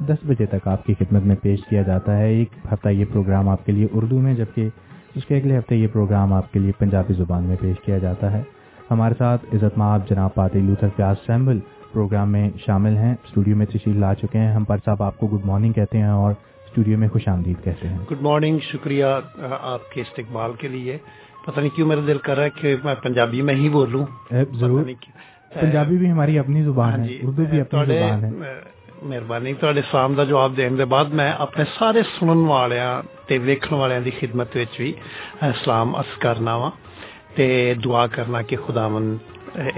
دس 0.05 0.17
بجے 0.27 0.45
تک 0.45 0.67
آپ 0.67 0.85
کی 0.85 0.93
خدمت 0.99 1.23
میں 1.23 1.35
پیش 1.41 1.59
کیا 1.69 1.81
جاتا 1.81 2.17
ہے۔ 2.17 2.27
ایک 2.27 2.49
ہفتہ 2.73 2.89
یہ 2.89 3.05
پروگرام 3.13 3.49
آپ 3.49 3.65
کے 3.65 3.71
لیے 3.71 3.87
اردو 3.93 4.19
میں، 4.19 4.33
جبکہ 4.33 4.69
اس 5.15 5.25
کے 5.25 5.37
اگلے 5.37 5.57
ہفتے 5.57 5.75
یہ 5.75 5.87
پروگرام 5.87 6.33
آپ 6.33 6.51
کے 6.51 6.59
لیے 6.59 6.71
پنجابی 6.71 7.13
زبان 7.13 7.43
میں 7.43 7.55
پیش 7.59 7.85
کیا 7.85 7.97
جاتا 7.97 8.31
ہے۔ 8.31 8.41
ہمارے 8.91 9.13
ساتھ 9.17 9.45
عزت 9.53 9.77
ماب 9.77 10.09
جناب 10.09 10.33
پاتی 10.33 10.59
لوتھر 10.59 10.87
فیاض 10.95 11.15
سیمبل 11.27 11.59
پروگرام 11.93 12.31
میں 12.31 12.49
شامل 12.65 12.97
ہیں۔ 12.97 13.15
اسٹوڈیو 13.23 13.55
میں 13.55 13.65
تشریف 13.65 13.95
لا 13.95 14.13
چکے 14.15 14.39
ہیں۔ 14.39 14.51
ہم 14.51 14.63
پر 14.63 14.77
صاحب 14.85 15.03
آپ 15.03 15.17
کو 15.17 15.27
گڈ 15.27 15.45
مارننگ 15.45 15.73
کہتے 15.73 15.97
ہیں 15.97 16.15
اور 16.23 16.33
اسٹوڈیو 16.71 16.97
میں 16.97 17.07
خوش 17.13 17.27
آمدید 17.27 17.63
کہتے 17.63 17.87
ہیں۔ 17.87 17.97
گڈ 18.11 18.21
مارننگ 18.21 18.59
شکریہ 18.71 19.05
آپ 19.73 19.91
کے 19.91 20.01
استقبال 20.01 20.51
کے 20.59 20.67
لیے۔ 20.67 20.97
پتہ 21.45 21.59
نہیں 21.59 21.75
کیوں 21.75 21.87
میرا 21.87 22.01
دل 22.07 22.17
کر 22.25 22.35
رہا 22.37 22.43
ہے 22.43 22.49
کہ 22.59 22.75
میں 22.83 22.95
پنجابی 23.03 23.41
میں 23.47 23.55
ہی 23.55 23.69
بولوں۔ 23.69 24.05
ضرور۔ 24.59 24.83
پنجابی 25.59 25.97
بھی 26.01 26.11
ہماری 26.11 26.37
اپنی 26.39 26.61
زبان 26.63 26.99
ہے 27.03 27.07
جی، 27.07 27.17
اردو 27.27 27.43
بھی 27.51 27.59
اپنی 27.61 27.85
زبان 27.91 28.23
ہے۔ 28.23 28.31
مہربانی 29.09 29.53
تھوڑے 29.59 29.81
سلام 29.91 30.15
کا 30.15 30.23
جواب 30.31 30.51
دن 30.57 30.77
دے 30.77 30.85
بعد 30.93 31.07
میں 31.19 31.31
اپنے 31.45 31.63
سارے 31.77 32.01
سنن 32.15 32.41
والیاں 32.51 32.91
تے 33.27 33.37
ویکھن 33.47 33.73
والیاں 33.81 34.01
دی 34.05 34.11
خدمت 34.19 34.49
وچ 34.57 34.73
بھی 34.81 34.91
سلام 35.63 35.95
اس 36.01 36.11
کرنا 36.23 36.53
وا۔ 36.61 36.69
تے 37.35 37.47
دعا 37.85 38.05
کرنا 38.15 38.41
کہ 38.49 38.55
خداوند 38.65 39.09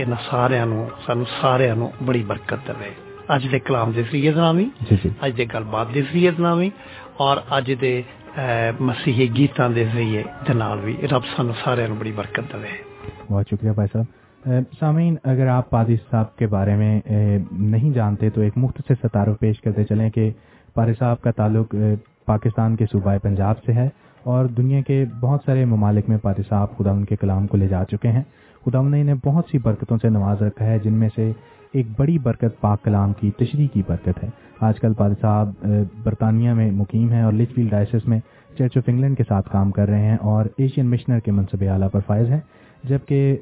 انہاں 0.01 0.21
سارے 0.29 0.60
نو 0.71 0.79
سانو 1.06 1.23
سارے 1.39 1.67
نو 1.79 1.88
بڑی 2.06 2.23
برکت 2.29 2.67
دے۔ 2.79 2.91
دے 3.29 4.01
ذریعے 4.01 4.31
نامی 4.36 4.65
جی، 4.89 4.95
جی۔ 5.03 5.09
اج 5.21 5.38
دے 5.38 5.45
گل 5.53 5.63
بات 5.71 5.93
دے 5.95 6.01
ذریعے 6.01 6.31
نامی 6.39 6.69
اور 7.17 7.38
اج 7.49 7.71
دے 7.81 8.01
مسیحی 8.79 9.27
گیتاں 9.38 9.69
دے 9.69 9.83
ذریعے 9.93 10.23
دے 10.47 10.53
نال 10.53 10.79
بھی 10.83 10.95
رب 11.12 11.25
سانو 11.36 11.53
سارے 11.63 11.88
بڑی 11.99 12.12
برکت 12.15 12.53
دے۔ 12.53 12.73
بہت 13.29 13.49
شکریہ 13.49 13.71
بھائی 13.71 13.88
صاحب۔ 13.93 14.49
سامعین 14.79 15.15
اگر 15.23 15.47
آپ 15.47 15.69
پادی 15.69 15.95
صاحب 16.12 16.36
کے 16.38 16.47
بارے 16.47 16.75
میں 16.75 16.99
نہیں 17.51 17.91
جانتے 17.91 18.29
تو 18.29 18.41
ایک 18.41 18.53
مختصر 18.55 18.93
سے 19.01 19.07
تعارف 19.07 19.39
پیش 19.39 19.62
کرتے 19.62 19.83
چلیں 19.83 20.09
کہ 20.09 20.29
پادی 20.75 20.93
صاحب 20.99 21.21
کا 21.21 21.31
تعلق 21.31 21.75
پاکستان 22.25 22.75
کے 22.75 22.86
صوبہ 22.91 23.17
پنجاب 23.23 23.63
سے 23.65 23.73
ہے 23.73 23.88
اور 24.23 24.45
دنیا 24.45 24.81
کے 24.81 25.03
بہت 25.19 25.41
سارے 25.45 25.65
ممالک 25.65 26.09
میں 26.09 26.17
پادی 26.17 26.41
صاحب 26.49 26.77
خدا 26.77 26.91
ان 26.91 27.05
کے 27.05 27.15
کلام 27.15 27.47
کو 27.47 27.57
لے 27.57 27.67
جا 27.67 27.83
چکے 27.86 28.07
ہیں۔ 28.07 28.23
خدا 28.65 28.81
نے 28.81 29.01
انہیں 29.01 29.15
بہت 29.25 29.45
سی 29.51 29.57
برکتوں 29.57 29.97
سے 30.01 30.09
نواز 30.09 30.41
رکھا 30.41 30.65
ہے 30.65 30.79
جن 30.79 30.93
میں 30.93 31.09
سے 31.15 31.31
ایک 31.73 31.88
بڑی 31.97 32.17
برکت 32.19 32.59
پاک 32.62 32.83
کلام 32.83 33.13
کی، 33.13 33.31
تشریح 33.31 33.67
کی 33.73 33.81
برکت 33.88 34.23
ہے۔ 34.23 34.29
آج 34.62 34.79
کل 34.79 34.93
پادی 34.93 35.13
صاحب 35.21 35.65
برطانیہ 36.03 36.53
میں 36.53 36.69
مقیم 36.71 37.12
ہیں 37.12 37.21
اور 37.21 37.33
لچ 37.33 37.53
فیلڈ 37.55 37.71
ڈائسس 37.71 38.07
میں 38.07 38.19
چرچ 38.57 38.77
آف 38.77 38.83
انگلینڈ 38.88 39.17
کے 39.17 39.23
ساتھ 39.27 39.49
کام 39.51 39.71
کر 39.71 39.89
رہے 39.89 40.09
ہیں 40.09 40.17
اور 40.21 40.45
ایشین 40.57 40.89
مشنر 40.89 41.19
کے 41.19 41.31
منصب 41.31 41.63
اعلیٰ 41.67 41.89
پر 41.91 41.99
فائز 42.07 42.29
ہیں۔ 42.29 42.39
جبکہ 42.83 43.38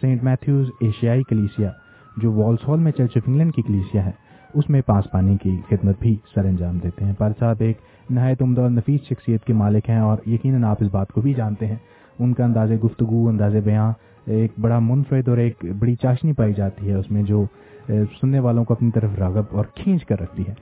سینٹ 0.00 0.22
میتھیوز 0.24 0.68
ایشیائی 0.80 1.22
کلیسیا، 1.22 1.70
جو 2.16 2.32
والس 2.32 2.68
ہال 2.68 2.78
میں 2.78 2.92
چرچ 2.92 3.16
آف 3.16 3.22
انگلینڈ 3.26 3.54
کی 3.54 3.62
کلیسیا 3.62 4.04
ہے، 4.06 4.10
اس 4.54 4.68
میں 4.70 4.80
پاس 4.86 5.10
پانی 5.12 5.36
کی 5.36 5.56
خدمت 5.68 6.00
بھی 6.00 6.16
سر 6.34 6.44
انجام 6.44 6.78
دیتے 6.78 7.04
ہیں۔ 7.04 7.12
پادی 7.18 7.38
صاحب 7.38 7.56
ایک 7.58 7.78
نہایت 8.10 8.42
عمدہ 8.42 8.60
اور 8.60 8.70
نفیس 8.70 9.00
شخصیت 9.08 9.44
کے 9.44 9.52
مالک 9.52 9.88
ہیں 9.90 9.98
اور 9.98 10.18
یقیناً 10.26 10.64
آپ 10.64 10.76
اس 10.80 10.88
بات 10.92 11.12
کو 11.12 11.20
بھی 11.20 11.34
جانتے 11.34 11.66
ہیں۔ 11.66 11.76
ان 12.18 12.32
کا 12.34 12.44
انداز 12.44 12.72
گفتگو 12.84 13.28
انداز 13.28 13.56
بیاں 13.64 13.92
ایک 14.26 14.52
بڑا 14.60 14.78
منفرد 14.78 15.28
اور 15.28 15.38
ایک 15.38 15.64
بڑی 15.78 15.94
چاشنی 15.94 16.32
پائی 16.32 16.54
جاتی 16.54 16.88
ہے 16.88 16.94
اس 16.94 17.10
میں 17.10 17.22
جو 17.22 17.44
سننے 17.88 18.38
والوں 18.38 18.64
کو 18.64 18.74
اپنی 18.74 18.90
طرف 18.90 19.10
راغب 19.18 19.44
اور 19.50 19.64
کھینچ 19.74 20.04
کر 20.04 20.20
رکھتی 20.20 20.42
ہے۔ 20.48 20.54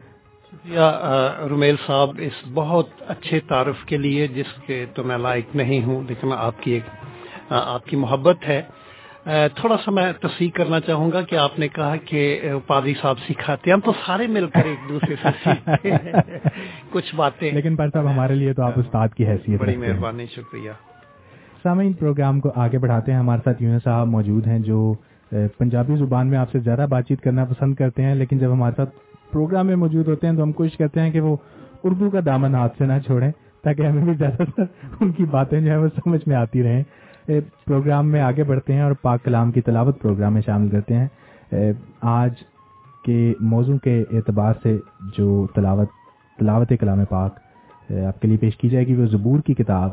شکریہ 0.46 0.80
رومیل 1.50 1.76
صاحب 1.86 2.10
اس 2.18 2.32
بہت 2.54 2.86
اچھے 3.08 3.40
تعارف 3.40 3.84
کے 3.84 3.96
لیے 3.96 4.26
جس 4.26 4.62
کے 4.66 4.86
تو 4.94 5.04
میں 5.04 5.18
لائق 5.18 5.56
نہیں 5.56 5.82
ہوں 5.82 6.02
لیکن 6.08 6.32
آپ 6.36 6.62
کی 6.62 6.70
ایک 6.72 6.82
آپ 7.48 7.84
کی 7.84 7.96
محبت 7.96 8.36
ہے۔ 8.48 8.62
تھوڑا 9.54 9.76
سا 9.84 9.90
میں 9.90 10.12
تصحیح 10.12 10.50
کرنا 10.54 10.80
چاہوں 10.80 11.12
گا 11.12 11.20
کہ 11.20 11.36
آپ 11.36 11.58
نے 11.58 11.68
کہا 11.68 11.96
کہ 11.96 12.40
پادری 12.66 12.94
صاحب 13.02 13.18
سکھاتے 13.18 13.70
ہیں۔ 13.70 13.74
ہم 13.74 13.80
تو 13.80 13.92
سارے 14.06 14.26
مل 14.26 14.46
کر 14.46 14.64
ایک 14.64 14.88
دوسرے 14.88 15.14
سے 15.22 15.28
سیکھتے 15.44 15.90
ہیں۔ 15.90 16.12
کچھ 16.90 17.14
باتیں۔ 17.14 17.52
لیکن 17.52 17.76
پر 17.76 17.88
صاحب 17.92 18.10
ہمارے 18.10 18.34
لیے 18.34 18.52
تو 18.52 18.62
آپ 18.62 18.78
استاد 18.78 19.08
کی 19.08 19.26
حیثیت 19.26 19.60
بڑی 19.60 19.76
مہربانی 19.76 20.26
شکریہ۔ 20.26 20.89
سامعین، 21.62 21.92
پروگرام 21.92 22.40
کو 22.40 22.50
آگے 22.54 22.78
بڑھاتے 22.78 23.12
ہیں۔ 23.12 23.18
ہمارے 23.18 23.40
ساتھ 23.44 23.62
یونس 23.62 23.82
صاحب 23.84 24.06
موجود 24.08 24.46
ہیں 24.46 24.58
جو 24.58 24.92
پنجابی 25.58 25.96
زبان 25.96 26.26
میں 26.26 26.38
آپ 26.38 26.50
سے 26.52 26.58
زیادہ 26.58 26.86
بات 26.90 27.06
چیت 27.08 27.20
کرنا 27.20 27.44
پسند 27.44 27.74
کرتے 27.74 28.02
ہیں، 28.02 28.14
لیکن 28.14 28.38
جب 28.38 28.52
ہمارے 28.52 28.74
ساتھ 28.76 28.90
پروگرام 29.32 29.66
میں 29.66 29.76
موجود 29.76 30.08
ہوتے 30.08 30.26
ہیں 30.26 30.34
تو 30.36 30.42
ہم 30.42 30.52
کوشش 30.52 30.76
کرتے 30.76 31.00
ہیں 31.00 31.10
کہ 31.10 31.20
وہ 31.20 31.36
اردو 31.84 32.10
کا 32.10 32.20
دامن 32.26 32.54
ہاتھ 32.54 32.76
سے 32.78 32.86
نہ 32.86 32.98
چھوڑیں، 33.06 33.30
تاکہ 33.64 33.86
ہمیں 33.86 34.04
بھی 34.04 34.14
زیادہ 34.14 34.42
تر 34.56 34.64
ان 35.00 35.12
کی 35.12 35.24
باتیں 35.30 35.60
جو 35.60 35.70
ہے 35.70 35.76
وہ 35.76 35.88
سمجھ 36.04 36.20
میں 36.26 36.36
آتی 36.36 36.62
رہیں۔ 36.62 36.82
پروگرام 37.66 38.10
میں 38.10 38.20
آگے 38.20 38.44
بڑھتے 38.44 38.72
ہیں 38.72 38.82
اور 38.82 38.92
پاک 39.02 39.24
کلام 39.24 39.50
کی 39.52 39.60
تلاوت 39.60 40.00
پروگرام 40.02 40.32
میں 40.34 40.42
شامل 40.46 40.68
کرتے 40.68 40.96
ہیں۔ 40.96 41.72
آج 42.00 42.34
کے 43.04 43.32
موضوع 43.40 43.76
کے 43.78 44.02
اعتبار 44.12 44.54
سے 44.62 44.76
جو 45.16 45.46
تلاوت 45.54 45.88
تلاوت 46.38 46.72
کلام 46.80 47.04
پاک 47.04 47.38
آپ 48.06 48.20
کے 48.20 48.28
لیے 48.28 48.36
پیش 48.36 48.56
کی 48.56 48.68
جائے 48.68 48.86
گی 48.86 48.94
وہ 48.94 49.06
زبور 49.06 49.40
کی 49.40 49.54
کتاب 49.54 49.90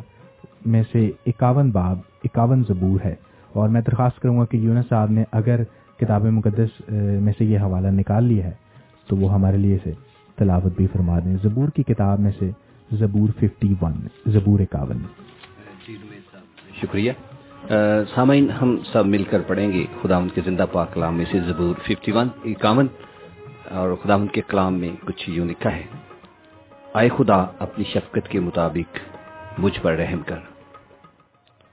میں 0.65 0.83
سے 0.91 1.11
اکاون 1.25 1.71
باب، 1.71 1.97
اکاون 2.23 2.63
زبور 2.67 3.05
ہے۔ 3.05 3.15
اور 3.53 3.69
میں 3.69 3.81
درخواست 3.81 4.19
کروں 4.19 4.39
گا 4.39 4.45
کہ 4.45 4.57
یونس 4.57 4.85
صاحب 4.89 5.11
نے 5.11 5.23
اگر 5.31 5.63
کتاب 5.99 6.25
مقدس 6.25 6.69
میں 7.21 7.33
سے 7.37 7.45
یہ 7.45 7.59
حوالہ 7.59 7.87
نکال 7.87 8.23
لیا 8.23 8.45
ہے، 8.45 8.51
تو 9.07 9.15
وہ 9.15 9.33
ہمارے 9.33 9.57
لیے 9.57 9.77
سے 9.83 9.91
تلاوت 10.35 10.77
بھی 10.77 10.87
فرما 10.87 11.19
دیں۔ 11.19 11.35
زبور 11.43 11.69
کی 11.69 11.83
کتاب 11.83 12.19
میں 12.19 12.31
سے 12.39 12.51
زبور 12.91 13.29
ففٹی 13.29 13.73
ون، 13.81 13.93
زبور 14.25 14.59
اکاون۔ 14.59 14.97
شکریہ۔ 16.81 17.11
سامعین، 18.15 18.49
ہم 18.49 18.77
سب 18.91 19.05
مل 19.05 19.23
کر 19.23 19.41
پڑھیں 19.47 19.71
گے 19.73 19.85
خدا 20.01 20.19
کے 20.35 20.41
زندہ 20.45 20.65
پاک 20.71 20.93
کلام 20.93 21.17
میں 21.17 21.25
سے 21.31 21.39
زبور 21.39 21.75
ففٹی 21.75 22.11
ون، 22.11 22.27
اکاون۔ 22.45 22.87
اور 23.69 23.95
خدا 23.95 24.17
کے 24.31 24.41
کلام 24.47 24.73
میں 24.73 24.89
کچھ 25.05 25.29
یوں 25.29 25.45
لکھا 25.45 25.75
ہے، 25.75 25.83
آئے 26.93 27.09
خدا، 27.17 27.45
اپنی 27.59 27.83
شفقت 27.83 28.29
کے 28.29 28.39
مطابق 28.39 29.16
مجھ 29.57 29.79
پر 29.81 29.93
رحم 29.93 30.21
کر۔ 30.21 30.39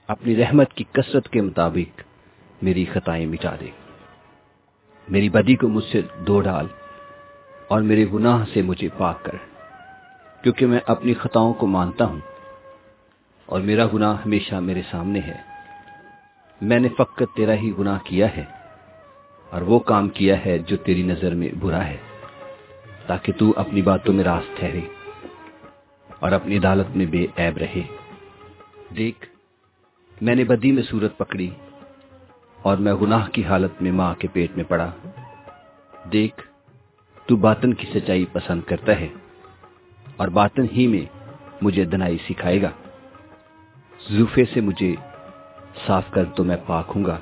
اپنی 0.07 0.35
رحمت 0.35 0.73
کی 0.73 0.83
کثرت 0.91 1.29
کے 1.29 1.41
مطابق 1.41 2.01
میری 2.61 2.85
خطائیں 2.85 3.25
مٹا 3.25 3.55
دے 3.59 3.69
میری 5.09 5.29
بدی 5.29 5.55
کو 5.55 5.67
مجھ 5.67 5.85
سے 5.85 6.01
دو 6.27 6.41
ڈال 6.41 6.67
اور 7.67 7.81
میرے 7.81 8.05
گناہ 8.13 8.45
سے 8.53 8.61
مجھے 8.61 8.89
پاک 8.97 9.23
کر۔ 9.23 9.35
کیونکہ 10.43 10.65
میں 10.65 10.79
اپنی 10.87 11.13
خطاؤں 11.13 11.53
کو 11.53 11.67
مانتا 11.67 12.05
ہوں 12.05 12.19
اور 13.45 13.61
میرا 13.61 13.85
گناہ 13.93 14.17
ہمیشہ 14.25 14.55
میرے 14.55 14.81
سامنے 14.91 15.19
ہے۔ 15.19 15.37
میں 16.61 16.79
نے 16.79 16.87
فقط 16.97 17.23
تیرا 17.35 17.53
ہی 17.53 17.71
گناہ 17.79 17.99
کیا 18.03 18.37
ہے 18.37 18.43
اور 19.49 19.61
وہ 19.61 19.79
کام 19.79 20.09
کیا 20.09 20.45
ہے 20.45 20.57
جو 20.57 20.77
تیری 20.77 21.03
نظر 21.03 21.33
میں 21.33 21.49
برا 21.59 21.85
ہے، 21.85 21.97
تاکہ 23.07 23.33
تو 23.37 23.53
اپنی 23.55 23.81
باتوں 23.81 24.13
میں 24.13 24.23
راست 24.23 24.57
ٹھہرے۔ 24.57 24.81
اور 26.19 26.31
اپنی 26.31 26.57
عدالت 26.57 26.97
میں 26.97 27.05
بے 27.05 27.25
عیب 27.37 27.57
رہے۔ 27.57 27.81
دیکھ، 28.97 29.27
میں 30.21 30.35
نے 30.35 30.43
بدی 30.43 30.71
میں 30.71 30.83
صورت 30.83 31.17
پکڑی 31.17 31.49
اور 32.61 32.77
میں 32.77 32.93
گناہ 32.93 33.29
کی 33.29 33.43
حالت 33.43 33.81
میں 33.81 33.91
ماں 33.91 34.15
کے 34.15 34.27
پیٹ 34.33 34.51
میں 34.55 34.63
پڑا۔ 34.63 34.91
دیکھ، 36.13 36.47
تو 37.25 37.35
باطن 37.35 37.73
کی 37.73 37.99
سچائی 37.99 38.25
پسند 38.31 38.61
کرتا 38.61 38.99
ہے 38.99 39.07
اور 40.15 40.27
باطن 40.27 40.65
ہی 40.71 40.87
میں 40.87 41.05
مجھے 41.61 41.85
دنائی 41.85 42.17
سکھائے 42.29 42.61
گا۔ 42.61 42.69
زوفے 44.09 44.43
سے 44.53 44.61
مجھے 44.61 44.95
صاف 45.87 46.03
کر 46.11 46.25
تو 46.25 46.43
میں 46.43 46.57
پاک 46.65 46.91
ہوں 46.95 47.05
گا۔ 47.05 47.17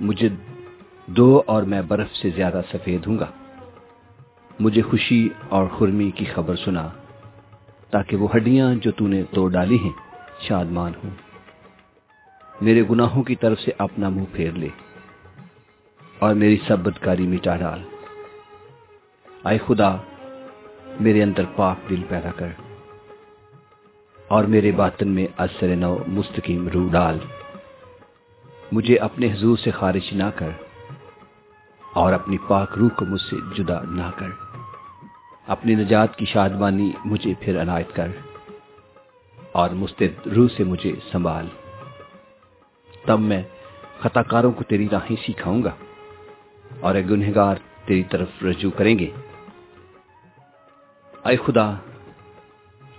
مجھے 0.00 0.28
دو 1.06 1.42
اور 1.46 1.62
میں 1.62 1.82
برف 1.82 2.12
سے 2.12 2.30
زیادہ 2.30 2.60
سفید 2.72 3.06
ہوں 3.06 3.18
گا۔ 3.18 3.26
مجھے 4.60 4.82
خوشی 4.82 5.28
اور 5.48 5.66
خرمی 5.66 6.10
کی 6.10 6.24
خبر 6.24 6.56
سنا۔ 6.56 6.88
تاکہ 7.94 8.16
وہ 8.16 8.28
ہڈیاں 8.36 8.74
جو 8.74 8.92
تو 8.92 9.06
نے 9.06 9.22
توڑ 9.22 9.50
ڈالی 9.50 9.78
ہیں 9.78 9.92
شادمان 10.40 10.92
ہوں۔ 11.04 11.10
میرے 12.60 12.82
گناہوں 12.90 13.22
کی 13.22 13.36
طرف 13.36 13.60
سے 13.60 13.70
اپنا 13.78 14.08
منہ 14.08 14.24
پھیر 14.32 14.52
لے 14.52 14.68
اور 16.18 16.34
میری 16.34 16.56
سب 16.66 16.78
بدکاری 16.78 17.26
مٹا 17.26 17.56
ڈال۔ 17.56 17.82
آئے 19.44 19.58
خدا، 19.66 19.96
میرے 21.00 21.22
اندر 21.22 21.42
پاک 21.56 21.90
دل 21.90 22.02
پیدا 22.08 22.30
کر 22.36 22.48
اور 24.28 24.44
میرے 24.44 24.72
باطن 24.72 25.08
میں 25.08 25.26
اثر 25.36 25.76
نو 25.76 25.98
مستقیم 26.06 26.68
روح 26.68 26.90
ڈال۔ 26.92 27.18
مجھے 28.72 28.96
اپنے 28.96 29.32
حضور 29.32 29.56
سے 29.56 29.70
خارج 29.70 30.12
نہ 30.12 30.30
کر 30.34 30.50
اور 31.92 32.12
اپنی 32.12 32.38
پاک 32.48 32.78
روح 32.78 32.88
کو 32.88 33.04
مجھ 33.04 33.22
سے 33.22 33.36
جدا 33.54 33.80
نہ 33.82 34.10
کر۔ 34.16 34.43
اپنی 35.46 35.74
نجات 35.74 36.16
کی 36.16 36.24
شادمانی 36.24 36.92
مجھے 37.04 37.34
پھر 37.40 37.62
عنایت 37.62 37.94
کر 37.94 38.08
اور 39.52 39.70
مستد 39.70 40.26
روح 40.26 40.46
سے 40.56 40.64
مجھے 40.64 40.92
سنبھال۔ 41.12 41.46
تب 43.06 43.20
میں 43.20 43.42
خطا 44.00 44.22
کاروں 44.22 44.52
کو 44.52 44.64
تیری 44.64 44.88
راہیں 44.92 45.16
سکھاؤں 45.28 45.62
گا 45.62 45.74
اور 46.80 46.94
گنہگار 46.94 47.56
تیری 47.84 48.02
طرف 48.02 48.28
رجوع 48.44 48.70
کریں 48.70 48.98
گے۔ 48.98 49.10
اے 51.24 51.36
خدا، 51.36 51.74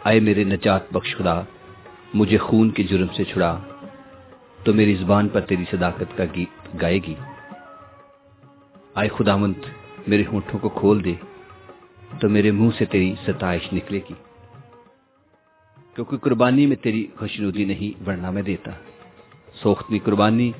اے 0.05 0.19
میرے 0.19 0.43
نجات 0.43 0.81
بخش 0.91 1.15
خدا، 1.17 1.41
مجھے 2.13 2.37
خون 2.37 2.69
کے 2.69 2.83
جرم 2.83 3.07
سے 3.15 3.23
چھڑا، 3.23 3.59
تو 4.63 4.73
میری 4.73 4.95
زبان 4.95 5.27
پر 5.27 5.41
تیری 5.41 5.65
صداقت 5.71 6.17
کا 6.17 6.23
گیت 6.35 6.81
گائے 6.81 6.99
گی۔ 6.99 7.15
آئے 8.95 9.09
خدا 9.09 9.35
منت 9.35 9.65
میرے 10.07 10.23
ہونٹوں 10.31 10.59
کو 10.59 10.69
کھول 10.69 11.03
دے۔ 11.03 11.13
تو 12.19 12.29
میرے 12.29 12.51
منہ 12.51 12.69
سے 12.77 12.85
تیری 12.85 13.15
ستائش 13.27 13.73
نکلے 13.73 13.99
گی۔ 14.09 14.13
کیونکہ 15.95 16.17
قربانی 16.17 16.65
میں 16.65 16.75
تیری 16.75 17.07
خوشنودی 17.19 17.65
نہیں 17.65 18.03
بڑھنا 18.03 18.29
میں 18.29 18.41
دیتا۔ 18.41 18.71
سوختنی 19.63 19.99
قربانی 19.99 20.51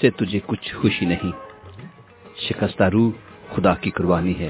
سے 0.00 0.10
تجھے 0.10 0.40
کچھ 0.46 0.74
خوشی 0.74 1.06
نہیں۔ 1.06 1.32
شکستہ 2.36 2.82
روح 2.82 3.10
خدا 3.54 3.74
کی 3.74 3.90
قربانی 3.90 4.38
ہے۔ 4.38 4.48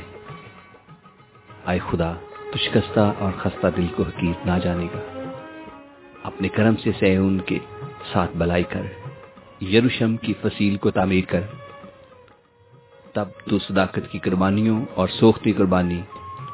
آئے 1.65 1.79
خدا، 1.91 2.13
تو 2.53 2.59
شکستہ 2.59 3.13
اور 3.19 3.33
خستہ 3.39 3.67
دل 3.77 3.87
کو 3.97 4.03
حقیق 4.03 4.47
نہ 4.47 4.59
جانے 4.63 4.85
گا۔ 4.85 5.31
اپنے 6.23 6.49
کرم 6.49 6.77
سے 6.77 6.91
سیون 6.99 7.41
کے 7.41 7.59
ساتھ 8.13 8.37
بلائی 8.37 8.65
کر۔ 8.65 8.83
یروشم 9.65 10.17
کی 10.17 10.35
فصیل 10.43 10.77
کو 10.77 10.91
تعمیر 10.91 11.25
کر۔ 11.29 11.41
تب 13.13 13.29
تو 13.51 13.59
صداقت 13.59 14.11
کی 14.11 14.19
قربانیوں 14.19 14.85
اور 14.95 15.09
سوختی 15.09 15.53
قربانی 15.53 16.03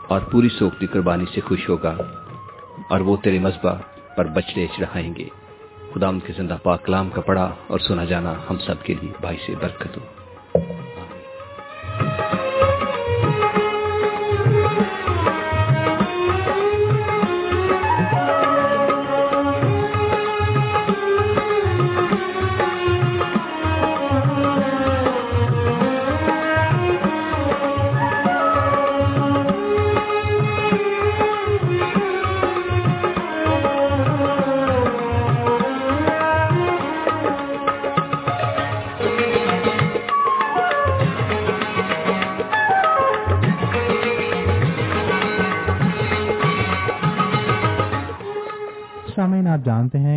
اور 0.08 0.20
پوری 0.20 0.48
سوکھتی 0.48 0.86
قربانی 0.86 1.24
سے 1.34 1.40
خوش 1.40 1.68
ہوگا 1.68 1.96
اور 2.88 3.00
وہ 3.00 3.16
تیرے 3.16 3.38
مذبح 3.38 3.74
پر 4.16 4.24
بچڑے 4.24 4.66
چڑھائیں 4.76 5.14
گے۔ 5.14 5.28
خدا 5.94 6.10
کے 6.26 6.32
زندہ 6.36 6.56
پاک 6.62 6.84
کلام 6.84 7.10
کا 7.10 7.20
پڑھا 7.20 7.54
اور 7.66 7.78
سنا 7.78 8.04
جانا 8.04 8.34
ہم 8.50 8.58
سب 8.58 8.82
کے 8.82 8.94
لیے 9.00 9.12
بھائی 9.20 9.36
سے 9.46 9.54
برکت 9.60 9.96
ہو۔ 9.96 10.02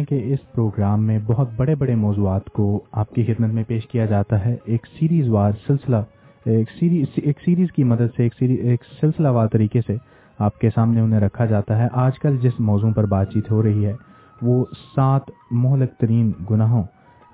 کہ 0.07 0.19
اس 0.23 0.51
پروگرام 0.51 1.03
میں 1.03 1.19
بہت 1.25 1.49
بڑے 1.55 1.75
بڑے 1.75 1.95
موضوعات 1.95 2.45
کو 2.45 2.83
آپ 2.91 3.09
کی 3.09 3.23
خدمت 3.23 3.49
میں 3.49 3.63
پیش 3.67 3.87
کیا 3.87 4.05
جاتا 4.05 4.45
ہے۔ 4.45 4.55
ایک 4.65 4.85
سیریز 4.99 5.29
وار 5.29 5.51
سلسلہ، 5.67 5.97
ایک 6.45 6.69
سیریز 6.79 7.05
ایک 7.15 7.39
سیریز 7.45 7.71
کی 7.71 7.83
مدد 7.83 8.15
سے، 8.15 8.23
ایک 8.23 8.33
سیریز 8.39 8.59
ایک 8.63 8.83
سلسلہ 8.99 9.27
وار 9.27 9.47
طریقے 9.47 9.81
سے 9.87 9.95
آپ 10.39 10.59
کے 10.59 10.69
سامنے 10.75 11.01
انہیں 11.01 11.19
رکھا 11.19 11.45
جاتا 11.45 11.77
ہے۔ 11.77 11.87
آج 11.93 12.19
کل 12.19 12.37
جس 12.41 12.59
موضوع 12.59 12.91
پر 12.95 13.05
بات 13.05 13.31
چیت 13.33 13.51
ہو 13.51 13.63
رہی 13.63 13.85
ہے، 13.85 13.93
وہ 14.41 14.65
سات 14.95 15.21
مہلک 15.51 15.91
ترین 15.99 16.31
گناہوں 16.51 16.83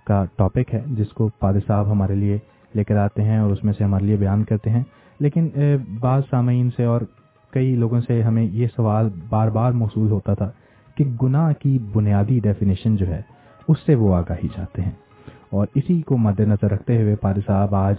کا 0.07 0.25
ٹاپک 0.35 0.73
ہے، 0.73 0.81
جس 0.87 1.09
کو 1.09 1.29
پاد 1.39 1.53
صاحب 1.67 1.91
ہمارے 1.91 2.15
لیے 2.15 2.37
لے 2.75 2.83
کر 2.83 2.95
آتے 2.95 3.23
ہیں 3.23 3.37
اور 3.37 3.51
اس 3.51 3.63
میں 3.63 3.73
سے 3.77 3.83
ہمارے 3.83 4.05
لیے 4.05 4.15
بیان 4.15 4.43
کرتے 4.43 4.69
ہیں۔ 4.69 4.83
لیکن 5.19 5.49
بعض 5.99 6.21
سامعین 6.29 6.69
سے 6.77 6.83
اور 6.83 7.01
کئی 7.51 7.75
لوگوں 7.75 8.01
سے 8.01 8.21
ہمیں 8.23 8.43
یہ 8.43 8.67
سوال 8.75 9.09
بار 9.29 9.47
بار 9.47 9.71
موصول 9.71 10.11
ہوتا 10.11 10.33
تھا 10.33 10.51
کہ 10.95 11.03
گناہ 11.23 11.53
کی 11.59 11.79
بنیادی 11.93 12.39
ڈیفینیشن 12.39 12.95
جو 12.95 13.07
ہے، 13.07 13.21
اس 13.67 13.77
سے 13.85 13.95
وہ 13.95 14.15
آگاہی 14.15 14.47
چاہتے 14.47 14.81
ہیں۔ 14.81 14.91
اور 15.49 15.67
اسی 15.75 16.01
کو 16.01 16.17
مد 16.17 16.39
نظر 16.39 16.71
رکھتے 16.71 17.01
ہوئے 17.01 17.15
پار 17.15 17.35
صاحب 17.45 17.75
آج 17.75 17.95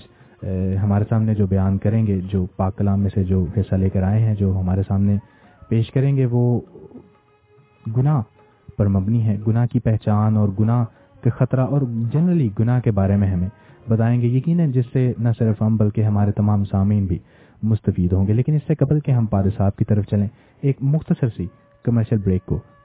ہمارے 0.82 1.04
سامنے 1.08 1.34
جو 1.34 1.46
بیان 1.46 1.78
کریں 1.78 2.06
گے، 2.06 2.20
جو 2.20 2.46
پاک 2.56 2.78
کلام 2.78 3.00
میں 3.00 3.10
سے 3.14 3.24
جو 3.24 3.46
حصہ 3.56 3.74
لے 3.74 3.90
کر 3.90 4.02
آئے 4.02 4.22
ہیں، 4.22 4.34
جو 4.34 4.58
ہمارے 4.60 4.82
سامنے 4.88 5.16
پیش 5.68 5.90
کریں 5.90 6.16
گے، 6.16 6.26
وہ 6.26 6.60
گناہ 7.96 8.22
پر 8.76 8.88
مبنی 8.88 9.22
ہے۔ 9.22 9.38
گناہ 9.46 9.66
کی 9.66 9.80
پہچان 9.80 10.36
اور 10.36 10.48
گناہ 10.60 10.84
کے 11.22 11.30
خطرہ 11.30 11.60
اور 11.60 11.80
جنرلی 12.12 12.48
گناہ 12.58 12.80
کے 12.80 12.90
بارے 12.90 13.16
میں 13.16 13.28
ہمیں 13.28 13.48
بتائیں 13.88 14.20
گے۔ 14.20 14.26
یقیناً 14.26 14.72
جس 14.72 14.84
سے 14.92 15.12
نہ 15.18 15.28
صرف 15.38 15.62
ہم، 15.62 15.76
بلکہ 15.76 16.02
ہمارے 16.02 16.32
تمام 16.32 16.64
سامعین 16.64 17.06
بھی 17.06 17.18
مستفید 17.62 18.12
ہوں 18.12 18.26
گے۔ 18.26 18.32
لیکن 18.32 18.54
اس 18.54 18.62
سے 18.66 18.74
قبل 18.74 19.00
کہ 19.00 19.10
ہم 19.10 19.26
پار 19.26 19.44
صاحب 19.56 19.76
کی 19.76 19.84
طرف 19.84 20.04
چلیں، 20.06 20.28
ایک 20.60 20.76
مختصر 20.80 21.26
سی 21.36 21.46
کمرشل 21.84 22.16
بریک 22.16 22.46
کو 22.46 22.58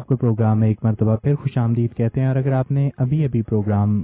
آپ 0.00 0.06
کو 0.06 0.16
پروگرام 0.16 0.60
میں 0.60 0.68
ایک 0.68 0.84
مرتبہ 0.84 1.16
پھر 1.16 1.34
خوش 1.34 1.58
آمدید 1.58 1.94
کہتے 1.94 2.20
ہیں 2.20 2.28
اور 2.28 2.36
اگر 2.36 2.52
آپ 2.52 2.70
نے 2.70 2.88
ابھی 2.96 3.24
ابھی 3.24 3.42
پروگرام 3.42 4.02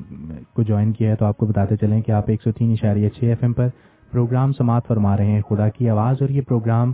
کو 0.53 0.62
جوائن 0.62 0.93
کیا 0.93 1.11
ہے 1.11 1.16
تو 1.16 1.25
آپ 1.25 1.37
کو 1.37 1.47
بتاتے 1.47 1.77
چلیں 1.77 2.01
کہ 2.03 2.12
آپ 2.12 2.25
ایک 2.27 2.43
سو 2.43 2.53
تین 2.53 2.73
اشاریہ 2.73 3.09
چھ 3.09 3.25
ایف 3.25 3.39
ایم 3.43 3.53
پر 3.53 3.68
پروگرام 4.12 4.53
سماعت 4.53 4.87
فرما 4.87 5.16
رہے 5.16 5.27
ہیں۔ 5.27 5.41
خدا 5.41 5.68
کی 5.68 5.91
آواز 5.91 6.16
اور 6.20 6.29
یہ 6.29 6.41
پروگرام 6.41 6.93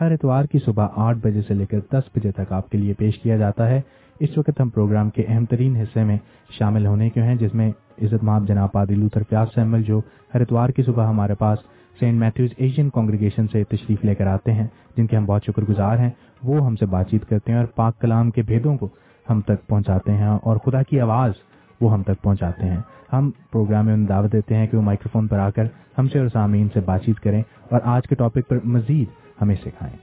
ہر 0.00 0.12
اتوار 0.12 0.44
کی 0.44 0.58
صبح 0.58 0.86
آٹھ 0.96 1.18
بجے 1.18 1.42
سے 1.48 1.54
لے 1.54 1.66
کر 1.66 1.78
دس 1.92 2.16
بجے 2.16 2.32
تک 2.32 2.52
آپ 2.52 2.70
کے 2.70 2.78
لیے 2.78 2.94
پیش 2.94 3.18
کیا 3.18 3.36
جاتا 3.36 3.68
ہے۔ 3.68 3.80
اس 4.20 4.38
وقت 4.38 4.60
ہم 4.60 4.68
پروگرام 4.68 5.10
کے 5.10 5.22
اہم 5.28 5.44
ترین 5.44 5.76
حصے 5.76 6.04
میں 6.04 6.18
شامل 6.58 6.86
ہونے 6.86 7.10
کے 7.10 7.22
ہیں، 7.22 7.34
جس 7.34 7.54
میں 7.54 7.70
عزت 8.02 8.24
ماب 8.24 8.48
جناب 8.48 8.72
پادری 8.72 8.94
لوتھر 8.94 9.22
پیاز 9.22 9.54
سیمل 9.54 9.82
جو 9.82 10.00
ہر 10.34 10.40
اتوار 10.40 10.68
کی 10.68 10.82
صبح 10.82 11.06
ہمارے 11.06 11.34
پاس 11.34 11.58
سینٹ 12.02 12.18
میتھوز 12.18 12.50
ایشین 12.56 12.90
کانگریگیشن 12.90 13.48
سے 13.48 13.64
تشریف 13.64 14.04
لے 14.04 14.14
کر 14.14 14.26
آتے 14.26 14.52
ہیں، 14.52 14.66
جن 14.96 15.06
کے 15.06 15.16
ہم 15.16 15.24
بہت 15.24 15.44
شکر 15.44 15.62
گزار 15.62 15.98
ہیں۔ 15.98 16.10
وہ 16.42 16.66
ہم 16.66 16.76
سے 16.76 16.86
بات 16.86 17.10
چیت 17.10 17.28
کرتے 17.28 17.52
ہیں 17.52 17.58
اور 17.58 17.66
پاک 17.66 18.00
کلام 18.00 18.30
کے 18.30 18.42
بھیدوں 18.42 18.76
کو 18.76 18.88
ہم 19.30 19.40
تک 19.40 19.66
پہنچاتے 19.66 20.12
ہیں 20.12 20.26
اور 20.26 20.56
خدا 20.56 20.82
کی 20.82 21.00
آواز 21.00 21.32
وہ 21.80 21.92
ہم 21.92 22.02
تک 22.02 22.22
پہنچاتے 22.22 22.66
ہیں۔ 22.66 22.76
ہم 23.12 23.30
پروگرام 23.30 23.86
میں 23.86 23.96
دعوت 23.96 24.32
دیتے 24.32 24.56
ہیں 24.56 24.66
کہ 24.66 24.76
وہ 24.76 24.82
مائکرو 24.82 25.08
فون 25.12 25.26
پر 25.26 25.38
آ 25.38 25.50
کر 25.50 25.64
ہم 25.98 26.08
سے 26.08 26.18
اور 26.18 26.28
سامعین 26.32 26.68
سے 26.74 26.80
بات 26.80 27.04
چیت 27.04 27.20
کریں 27.20 27.42
اور 27.70 27.80
آج 27.84 28.02
کے 28.08 28.14
ٹاپک 28.14 28.48
پر 28.48 28.58
مزید 28.64 29.08
ہمیں 29.42 29.56
سکھائیں۔ 29.64 29.96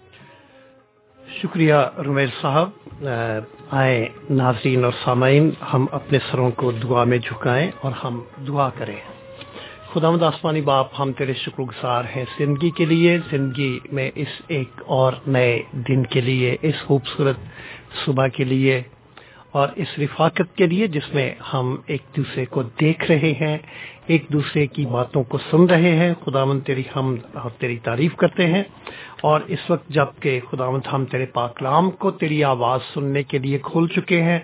شکریہ 1.41 1.75
رومیل 2.05 2.29
صاحب۔ 2.41 3.05
آئے 3.71 4.07
ناظرین 4.29 4.83
اور 4.83 4.93
سامعین، 5.03 5.49
ہم 5.73 5.85
اپنے 5.91 6.19
سروں 6.31 6.51
کو 6.51 6.71
دعا 6.71 7.03
میں 7.03 7.17
جھکائیں 7.17 7.71
اور 7.81 7.91
ہم 7.91 8.21
دعا 8.47 8.69
کریں۔ 8.77 9.18
خدا 9.93 10.09
مد 10.11 10.23
آسمانی 10.23 10.61
باپ، 10.61 10.87
ہم 10.99 11.11
تیرے 11.11 11.33
شکر 11.33 11.63
گزار 11.63 12.03
ہیں 12.15 12.23
زندگی 12.37 12.69
کے 12.69 12.85
لیے، 12.85 13.17
زندگی 13.29 13.79
میں 13.91 14.11
اس 14.15 14.33
ایک 14.47 14.81
اور 14.85 15.13
نئے 15.27 15.61
دن 15.87 16.03
کے 16.05 16.21
لیے، 16.21 16.55
اس 16.61 16.81
خوبصورت 16.85 17.37
صبح 18.05 18.27
کے 18.27 18.43
لیے 18.43 18.81
اور 19.51 19.67
اس 19.75 19.97
رفاقت 19.99 20.55
کے 20.57 20.67
لیے 20.67 20.87
جس 20.87 21.13
میں 21.13 21.29
ہم 21.53 21.75
ایک 21.85 22.01
دوسرے 22.17 22.45
کو 22.45 22.63
دیکھ 22.81 23.05
رہے 23.11 23.33
ہیں، 23.41 23.57
ایک 24.05 24.25
دوسرے 24.33 24.67
کی 24.67 24.85
باتوں 24.85 25.23
کو 25.23 25.37
سن 25.51 25.65
رہے 25.65 25.95
ہیں۔ 25.95 26.13
خدا 26.25 26.43
مند 26.45 26.61
تیری 26.65 26.83
ہم 26.95 27.15
اور 27.33 27.49
تیری 27.57 27.77
تعریف 27.83 28.15
کرتے 28.15 28.47
ہیں 28.47 28.63
اور 29.21 29.41
اس 29.47 29.69
وقت 29.69 29.89
جبکہ 29.89 30.39
خدا 30.51 30.69
مند 30.69 30.87
ہم 30.93 31.05
تیرے 31.05 31.25
پاکلام 31.33 31.89
کو، 31.91 32.11
تیری 32.11 32.43
آواز 32.43 32.79
سننے 32.93 33.23
کے 33.23 33.37
لیے 33.37 33.57
کھول 33.63 33.87
چکے 33.87 34.21
ہیں، 34.23 34.39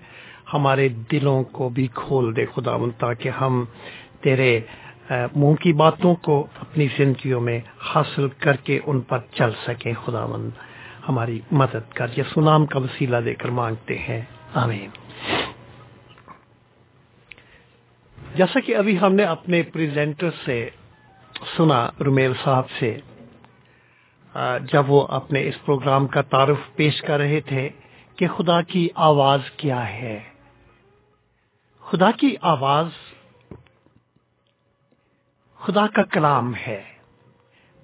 ہمارے 0.53 0.87
دلوں 1.11 1.43
کو 1.43 1.69
بھی 1.69 1.87
کھول 1.93 2.35
دے 2.35 2.45
خدا 2.55 2.77
مند 2.77 2.91
تاکہ 2.99 3.29
ہم 3.29 3.63
تیرے 4.21 4.59
منہ 5.11 5.55
کی 5.55 5.73
باتوں 5.73 6.15
کو 6.15 6.47
اپنی 6.59 6.87
زندگیوں 6.97 7.41
میں 7.41 7.59
حاصل 7.81 8.27
کر 8.29 8.55
کے 8.55 8.79
ان 8.85 9.01
پر 9.01 9.19
چل 9.31 9.49
سکیں 9.67 9.93
خدا 10.05 10.25
مند 10.25 10.49
ہماری 11.09 11.39
مدد 11.51 11.93
کر 11.93 12.07
یا 12.17 12.23
سنام 12.33 12.65
کا 12.65 12.79
وسیلہ 12.79 13.17
دے 13.17 13.35
کر 13.35 13.49
مانگتے 13.49 13.97
ہیں۔ 13.97 14.21
آمین۔ 14.53 14.89
جیسا 18.35 18.59
کہ 18.59 18.75
ابھی 18.75 18.99
ہم 18.99 19.13
نے 19.13 19.23
اپنے 19.23 19.63
پریزنٹر 19.63 20.29
سے 20.45 20.69
سنا 21.57 21.89
رومیل 22.05 22.33
صاحب 22.43 22.69
سے 22.79 22.97
جب 24.73 24.83
وہ 24.87 25.07
اپنے 25.07 25.47
اس 25.47 25.65
پروگرام 25.65 26.07
کا 26.07 26.21
تعارف 26.21 26.75
پیش 26.75 27.01
کر 27.01 27.17
رہے 27.17 27.41
تھے 27.41 27.69
کہ 28.15 28.27
خدا 28.27 28.61
کی 28.61 28.89
آواز 28.95 29.39
کیا 29.57 29.89
ہے۔ 29.89 30.19
خدا 31.81 32.11
کی 32.11 32.35
آواز 32.41 32.87
خدا 35.65 35.87
کا 35.87 36.03
کلام 36.03 36.53
ہے۔ 36.67 36.83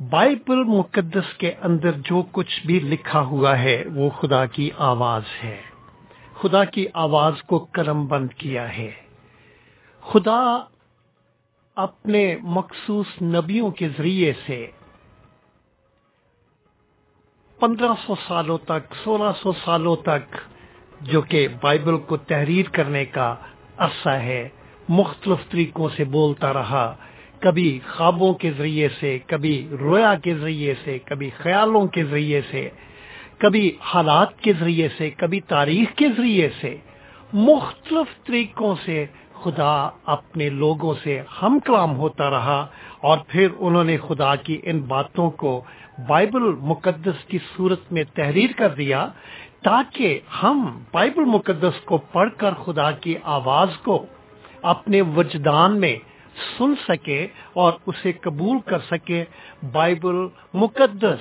بائبل 0.10 0.64
مقدس 0.64 1.34
کے 1.38 1.54
اندر 1.62 1.92
جو 1.92 2.24
کچھ 2.32 2.66
بھی 2.66 2.80
لکھا 2.80 3.22
ہوا 3.22 3.60
ہے، 3.60 3.84
وہ 3.96 4.10
خدا 4.10 4.46
کی 4.46 4.70
آواز 4.78 5.22
ہے۔ 5.44 5.62
خدا 6.42 6.66
کی 6.66 6.86
آواز 6.94 7.44
کو 7.44 7.60
کرم 7.60 8.06
بند 8.06 8.30
کیا 8.38 8.78
ہے۔ 8.78 8.92
خدا 10.02 10.60
اپنے 11.76 12.38
مخصوص 12.44 13.06
نبیوں 13.22 13.72
کے 13.72 13.90
ذریعے 13.90 14.34
سے 14.46 14.68
پندرہ 17.60 17.94
سو 18.06 18.16
سالوں 18.28 18.58
تک، 18.58 18.96
سولہ 19.04 19.32
سو 19.42 19.52
سالوں 19.66 19.96
تک 19.96 20.36
جو 21.02 21.22
کہ 21.22 21.48
بائبل 21.62 21.98
کو 21.98 22.18
تحریر 22.18 22.66
کرنے 22.72 23.06
کا 23.06 23.36
عرصہ 23.78 24.10
ہے، 24.10 24.50
مختلف 24.90 25.50
طریقوں 25.50 25.90
سے 25.96 26.04
بولتا 26.04 26.54
رہا۔ 26.54 26.96
کبھی 27.42 27.80
خوابوں 27.88 28.34
کے 28.34 28.52
ذریعے 28.52 28.88
سے، 29.00 29.18
کبھی 29.28 29.68
رویا 29.80 30.14
کے 30.16 30.36
ذریعے 30.36 30.74
سے، 30.84 31.00
کبھی 31.06 31.30
خیالوں 31.38 31.86
کے 31.88 32.04
ذریعے 32.04 32.42
سے، 32.52 32.70
کبھی 33.38 33.72
حالات 33.82 34.40
کے 34.40 34.54
ذریعے 34.60 34.88
سے، 34.98 35.10
کبھی 35.10 35.40
تاریخ 35.48 35.96
کے 35.96 36.08
ذریعے 36.18 36.50
سے۔ 36.62 36.76
مختلف 37.34 38.24
طریقوں 38.24 38.76
سے 38.86 39.06
خدا 39.44 39.90
اپنے 40.06 40.50
لوگوں 40.50 40.94
سے 41.04 41.22
ہم 41.42 41.58
کلام 41.66 41.96
ہوتا 41.98 42.30
رہا 42.30 42.68
اور 43.00 43.18
پھر 43.28 43.48
انہوں 43.60 43.84
نے 43.84 43.98
خدا 44.08 44.36
کی 44.36 44.60
ان 44.64 44.80
باتوں 44.80 45.30
کو 45.32 45.62
بائبل 46.08 46.44
مقدس 46.60 47.24
کی 47.28 47.38
صورت 47.58 47.92
میں 47.92 48.04
تحریر 48.16 48.50
کر 48.58 48.70
دیا 48.70 49.08
تاکہ 49.64 50.20
ہم 50.44 50.80
بائبل 50.94 51.26
مقدس 51.26 51.82
کو 51.86 51.98
پڑھ 51.98 52.30
کر 52.38 52.54
خدا 52.54 52.92
کی 52.92 53.16
آواز 53.24 53.78
کو 53.78 54.06
اپنے 54.62 55.02
وجدان 55.16 55.80
میں 55.80 55.96
سن 56.58 56.74
سکے 56.88 57.28
اور 57.54 57.74
اسے 57.86 58.12
قبول 58.12 58.58
کر 58.66 58.80
سکے، 58.80 59.26
بائبل 59.72 60.16
مقدس، 60.54 61.20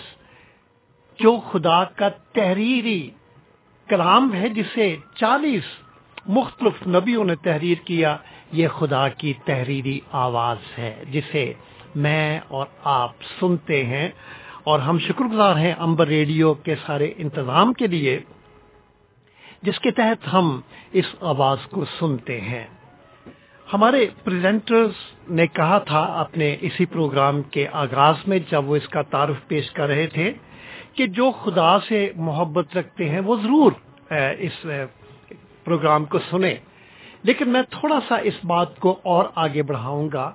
جو 1.19 1.41
خدا 1.53 1.85
کا 1.85 2.09
تحریری 2.09 3.11
کلام 3.89 4.35
ہے 4.35 4.49
جسے 4.49 4.97
چالیس 5.15 5.65
مختلف 6.27 6.87
نبیوں 6.87 7.25
نے 7.25 7.35
تحریر 7.35 7.87
کیا، 7.87 8.17
یہ 8.53 8.69
خدا 8.69 9.09
کی 9.09 9.33
تحریری 9.45 10.01
آواز 10.13 10.79
ہے 10.79 11.05
جسے 11.11 11.53
میں 11.95 12.41
اور 12.49 12.67
آپ 12.85 13.13
سنتے 13.41 13.85
ہیں۔ 13.85 14.09
اور 14.65 14.79
ہم 14.79 14.99
شکر 14.99 15.25
گزار 15.25 15.57
ہیں 15.57 15.75
امبر 15.79 16.07
ریڈیو 16.07 16.55
کے 16.55 16.75
سارے 16.87 17.13
انتظام 17.17 17.73
کے 17.73 17.87
لیے، 17.87 18.21
جس 19.63 19.81
کے 19.81 19.91
تحت 19.91 20.33
ہم 20.33 20.61
اس 20.93 21.05
آواز 21.21 21.59
کو 21.71 21.85
سنتے 21.85 22.41
ہیں۔ 22.41 22.67
ہمارے 23.73 24.07
پریزنٹرز 24.25 24.93
نے 25.31 25.47
کہا 25.47 25.79
تھا 25.79 26.01
اپنے 26.01 26.57
اسی 26.61 26.87
پروگرام 26.87 27.43
کے 27.43 27.67
آغاز 27.73 28.15
میں 28.27 28.39
جب 28.51 28.69
وہ 28.71 28.77
اس 28.77 28.89
کا 28.89 29.03
تعارف 29.03 29.47
پیش 29.49 29.71
کر 29.71 29.87
رہے 29.87 30.07
تھے 30.07 30.33
کہ 30.95 31.07
جو 31.07 31.31
خدا 31.31 31.81
سے 31.81 32.13
محبت 32.17 32.77
رکھتے 32.77 33.09
ہیں 33.09 33.21
وہ 33.21 33.37
ضرور 33.43 33.73
اس 34.39 34.67
پروگرام 35.65 36.05
کو 36.05 36.19
سنیں۔ 36.31 36.55
لیکن 37.23 37.49
میں 37.49 37.63
تھوڑا 37.71 37.99
سا 38.09 38.17
اس 38.17 38.45
بات 38.45 38.79
کو 38.79 38.99
اور 39.03 39.25
آگے 39.35 39.63
بڑھاؤں 39.63 40.09
گا۔ 40.13 40.33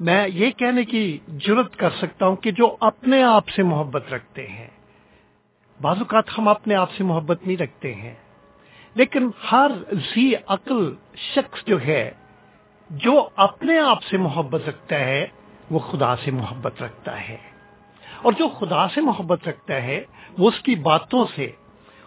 میں 0.00 0.28
یہ 0.28 0.50
کہنے 0.50 0.84
کی 0.84 1.18
ضرورت 1.46 1.76
کر 1.76 1.90
سکتا 1.90 2.26
ہوں 2.26 2.36
کہ 2.36 2.50
جو 2.50 2.76
اپنے 2.80 3.22
آپ 3.22 3.48
سے 3.48 3.62
محبت 3.62 4.12
رکھتے 4.12 4.46
ہیں، 4.46 4.68
بعض 5.80 5.98
اوقات 5.98 6.38
ہم 6.38 6.48
اپنے 6.48 6.74
آپ 6.74 6.92
سے 6.92 7.04
محبت 7.04 7.46
نہیں 7.46 7.56
رکھتے 7.56 7.94
ہیں، 7.94 8.14
لیکن 8.94 9.30
ہر 9.52 9.70
ذی 9.92 10.32
عقل 10.46 10.94
شخص 11.34 11.64
جو 11.66 11.80
ہے 11.80 12.10
جو 12.90 13.28
اپنے 13.36 13.78
آپ 13.78 14.02
سے 14.02 14.16
محبت 14.16 14.68
رکھتا 14.68 14.98
ہے، 14.98 15.26
وہ 15.70 15.78
خدا 15.78 16.16
سے 16.16 16.30
محبت 16.30 16.82
رکھتا 16.82 17.28
ہے۔ 17.28 17.36
اور 18.22 18.32
جو 18.32 18.48
خدا 18.48 18.88
سے 18.88 19.00
محبت 19.00 19.48
رکھتا 19.48 19.74
ہے، 19.74 20.04
وہ 20.38 20.48
اس 20.48 20.60
کی 20.60 20.74
باتوں 20.74 21.26
سے، 21.34 21.50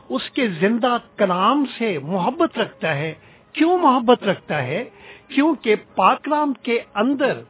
اس 0.10 0.30
کے 0.30 0.48
زندہ 0.48 0.98
کلام 1.18 1.66
سے 1.78 2.00
محبت 2.00 2.60
رکھتا 2.60 2.96
ہے۔ 2.96 3.14
کیوں 3.54 3.78
محبت 3.78 4.24
رکھتا 4.24 4.64
ہے؟ 4.64 4.90
کیونکہ 5.28 5.76
پاکلام 5.96 6.54
کے 6.54 6.80
اندر 6.94 7.42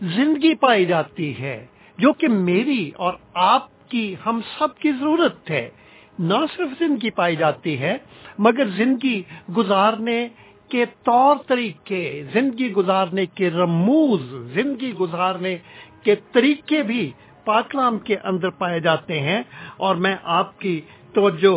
زندگی 0.00 0.54
پائی 0.54 0.86
جاتی 0.86 1.42
ہے، 1.42 1.66
جو 1.98 2.12
کہ 2.12 2.28
میری 2.28 2.90
اور 2.96 3.14
آپ 3.34 3.90
کی، 3.90 4.14
ہم 4.26 4.40
سب 4.58 4.78
کی 4.78 4.92
ضرورت 4.92 5.50
ہے۔ 5.50 5.70
نہ 6.18 6.34
صرف 6.56 6.68
زندگی 6.78 7.10
پائی 7.10 7.36
جاتی 7.36 7.80
ہے، 7.80 7.98
مگر 8.38 8.66
زندگی 8.66 9.22
گزارنے 9.56 10.28
کے 10.68 10.84
طور 11.02 11.36
طریقے 11.46 12.24
زندگی 12.32 12.72
گزارنے 12.72 13.26
کے 13.26 13.50
رموز، 13.50 14.22
زندگی 14.54 14.92
گزارنے 14.92 15.56
کے 16.02 16.14
طریقے 16.32 16.82
بھی 16.82 17.10
پاکلام 17.44 17.98
کے 17.98 18.16
اندر 18.24 18.50
پائے 18.50 18.80
جاتے 18.80 19.20
ہیں۔ 19.20 19.42
اور 19.76 19.96
میں 19.96 20.16
آپ 20.22 20.60
کی 20.60 20.80
توجہ، 21.14 21.56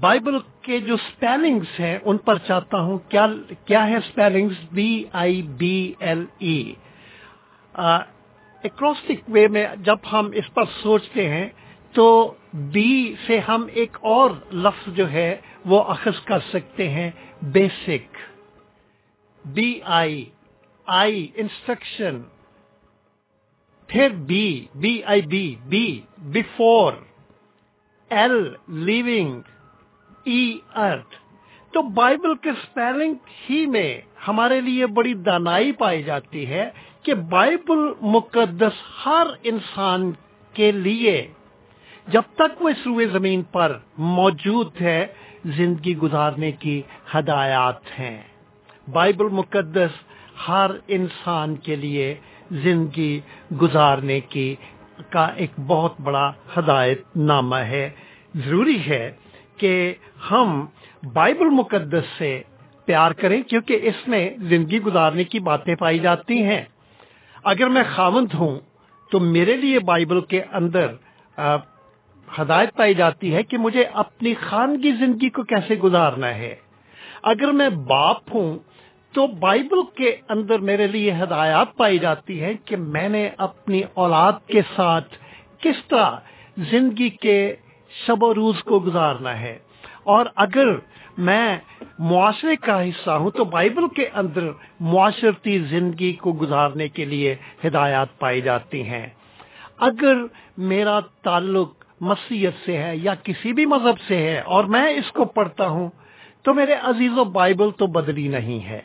بائبل 0.00 0.38
کے 0.62 0.78
جو 0.78 0.96
سپیلنگز 0.96 1.80
ہیں، 1.80 1.98
ان 2.04 2.18
پر 2.18 2.38
چاہتا 2.38 2.80
ہوں۔ 2.80 2.98
کیا 3.08 3.26
کیا 3.64 3.88
ہے 3.88 3.96
spellings 4.12 4.64
B 4.72 5.04
I 5.12 5.42
B 5.42 5.92
L 5.98 6.24
E 6.38 6.72
acrostic 7.74 9.20
way 9.28 9.48
میں 9.48 9.66
جب 9.76 9.96
ہم 10.12 10.30
اس 10.34 10.54
پر 10.54 10.64
سوچتے 10.82 11.28
ہیں 11.28 11.48
تو 11.94 12.08
بی 12.72 13.14
سے 13.26 13.38
ہم 13.38 13.66
ایک 13.72 13.96
اور 14.08 14.30
لفظ 14.56 14.88
جو 14.96 15.10
ہے 15.10 15.30
وہ 15.64 15.82
اخذ 15.88 16.20
کر 16.24 16.38
سکتے 16.52 16.88
ہیں 16.88 17.10
basic 17.52 18.16
B 19.44 19.68
I 19.92 20.24
I 20.86 21.26
instruction 21.34 22.20
پھر 23.88 24.08
B 24.26 24.44
B 24.74 25.02
I 25.04 25.22
B 25.22 25.44
B 25.64 25.84
before 26.32 26.92
L 28.10 28.36
leaving 28.84 29.40
E 30.24 30.42
earth 30.78 31.16
تو 31.74 31.82
بائبل 31.94 32.34
کے 32.34 32.52
سپیلنگ 32.62 33.14
ہی 33.48 33.64
میں 33.66 33.90
ہمارے 34.28 34.60
لیے 34.60 34.86
بڑی 34.94 35.14
دانائی 35.26 35.72
پائی 35.72 36.02
جاتی 36.02 36.46
ہے 36.46 36.68
کہ 37.02 37.14
بائبل 37.30 37.86
مقدس 38.00 38.82
ہر 39.06 39.26
انسان 39.42 40.10
کے 40.54 40.70
لیے 40.72 41.16
جب 42.12 42.22
تک 42.34 42.62
وہ 42.62 42.68
اس 42.68 42.86
روئے 42.86 43.06
زمین 43.06 43.42
پر 43.42 43.78
موجود 43.98 44.80
ہے، 44.80 45.06
زندگی 45.44 45.96
گزارنے 45.96 46.52
کی 46.52 46.82
ہدایات 47.14 47.98
ہیں۔ 47.98 48.22
بائبل 48.88 49.28
مقدس 49.28 49.90
ہر 50.48 50.70
انسان 50.88 51.56
کے 51.56 51.76
لیے 51.76 52.14
زندگی 52.50 53.20
گزارنے 53.62 54.20
کی 54.20 54.54
کا 55.10 55.24
ایک 55.36 55.50
بہت 55.66 56.00
بڑا 56.00 56.32
ہدایت 56.56 57.02
نامہ 57.16 57.56
ہے۔ 57.56 57.90
ضروری 58.34 58.78
ہے 58.86 59.10
کہ 59.56 59.94
ہم 60.30 60.66
بائبل 61.12 61.48
مقدس 61.50 62.18
سے 62.18 62.42
پیار 62.84 63.10
کریں، 63.10 63.42
کیونکہ 63.42 63.78
اس 63.82 64.08
میں 64.08 64.30
زندگی 64.38 64.80
گزارنے 64.80 65.24
کی 65.24 65.38
باتیں 65.40 65.74
پائی 65.74 65.98
جاتی 65.98 66.42
ہیں۔ 66.42 66.62
اگر 67.44 67.68
میں 67.68 67.82
خاوند 67.94 68.34
ہوں 68.34 68.58
تو 69.10 69.20
میرے 69.20 69.56
لیے 69.56 69.78
بائبل 69.78 70.20
کے 70.20 70.42
اندر 70.52 70.86
ہدایت 72.38 72.76
پائی 72.76 72.94
جاتی 72.94 73.34
ہے 73.34 73.42
کہ 73.42 73.58
مجھے 73.58 73.84
اپنی 73.84 74.34
خانگی 74.34 74.92
زندگی 74.92 75.30
کو 75.30 75.42
کیسے 75.42 75.74
گزارنا 75.74 76.34
ہے۔ 76.34 76.54
اگر 77.22 77.52
میں 77.52 77.68
باپ 77.68 78.16
ہوں 78.34 78.58
تو 79.12 79.26
بائبل 79.26 79.82
کے 79.96 80.16
اندر 80.28 80.58
میرے 80.58 80.86
لیے 80.86 81.12
ہدایات 81.12 81.76
پائی 81.76 81.98
جاتی 81.98 82.42
ہے 82.42 82.54
کہ 82.64 82.76
میں 82.76 83.08
نے 83.08 83.30
اپنی 83.38 83.82
اولاد 83.94 84.32
کے 84.46 84.62
ساتھ 84.76 85.14
کس 85.58 85.88
طرح 85.88 86.10
زندگی 86.56 87.08
کے 87.08 87.56
شب 88.06 88.22
و 88.22 88.34
روز 88.34 88.62
کو 88.62 88.80
گزارنا 88.86 89.40
ہے۔ 89.40 89.58
اور 90.02 90.26
اگر 90.36 90.66
میں 91.18 91.58
معاشرے 91.98 92.56
کا 92.56 92.82
حصہ 92.82 93.10
ہوں 93.10 93.30
تو 93.30 93.44
بائبل 93.44 93.88
کے 93.88 94.08
اندر 94.14 94.50
معاشرتی 94.80 95.58
زندگی 95.58 96.12
کو 96.12 96.38
گزارنے 96.40 96.88
کے 96.88 97.04
لیے 97.04 97.36
ہدایات 97.66 98.18
پائی 98.18 98.40
جاتی 98.40 98.82
ہیں۔ 98.82 99.06
اگر 99.78 100.16
میرا 100.58 101.00
تعلق 101.00 101.79
مسیحت 102.00 102.64
سے 102.64 102.76
ہے 102.78 102.96
یا 102.96 103.14
کسی 103.14 103.52
بھی 103.52 103.66
مذہب 103.66 104.00
سے 104.08 104.16
ہے 104.16 104.40
اور 104.40 104.64
میں 104.64 104.86
اس 104.88 105.10
کو 105.12 105.24
پڑھتا 105.24 105.66
ہوں 105.68 105.88
تو 106.44 106.54
میرے 106.54 106.74
عزیز 106.82 107.18
و 107.18 107.24
بائبل 107.24 107.70
تو 107.70 107.86
بدلی 107.86 108.28
نہیں 108.28 108.64
ہے، 108.64 108.80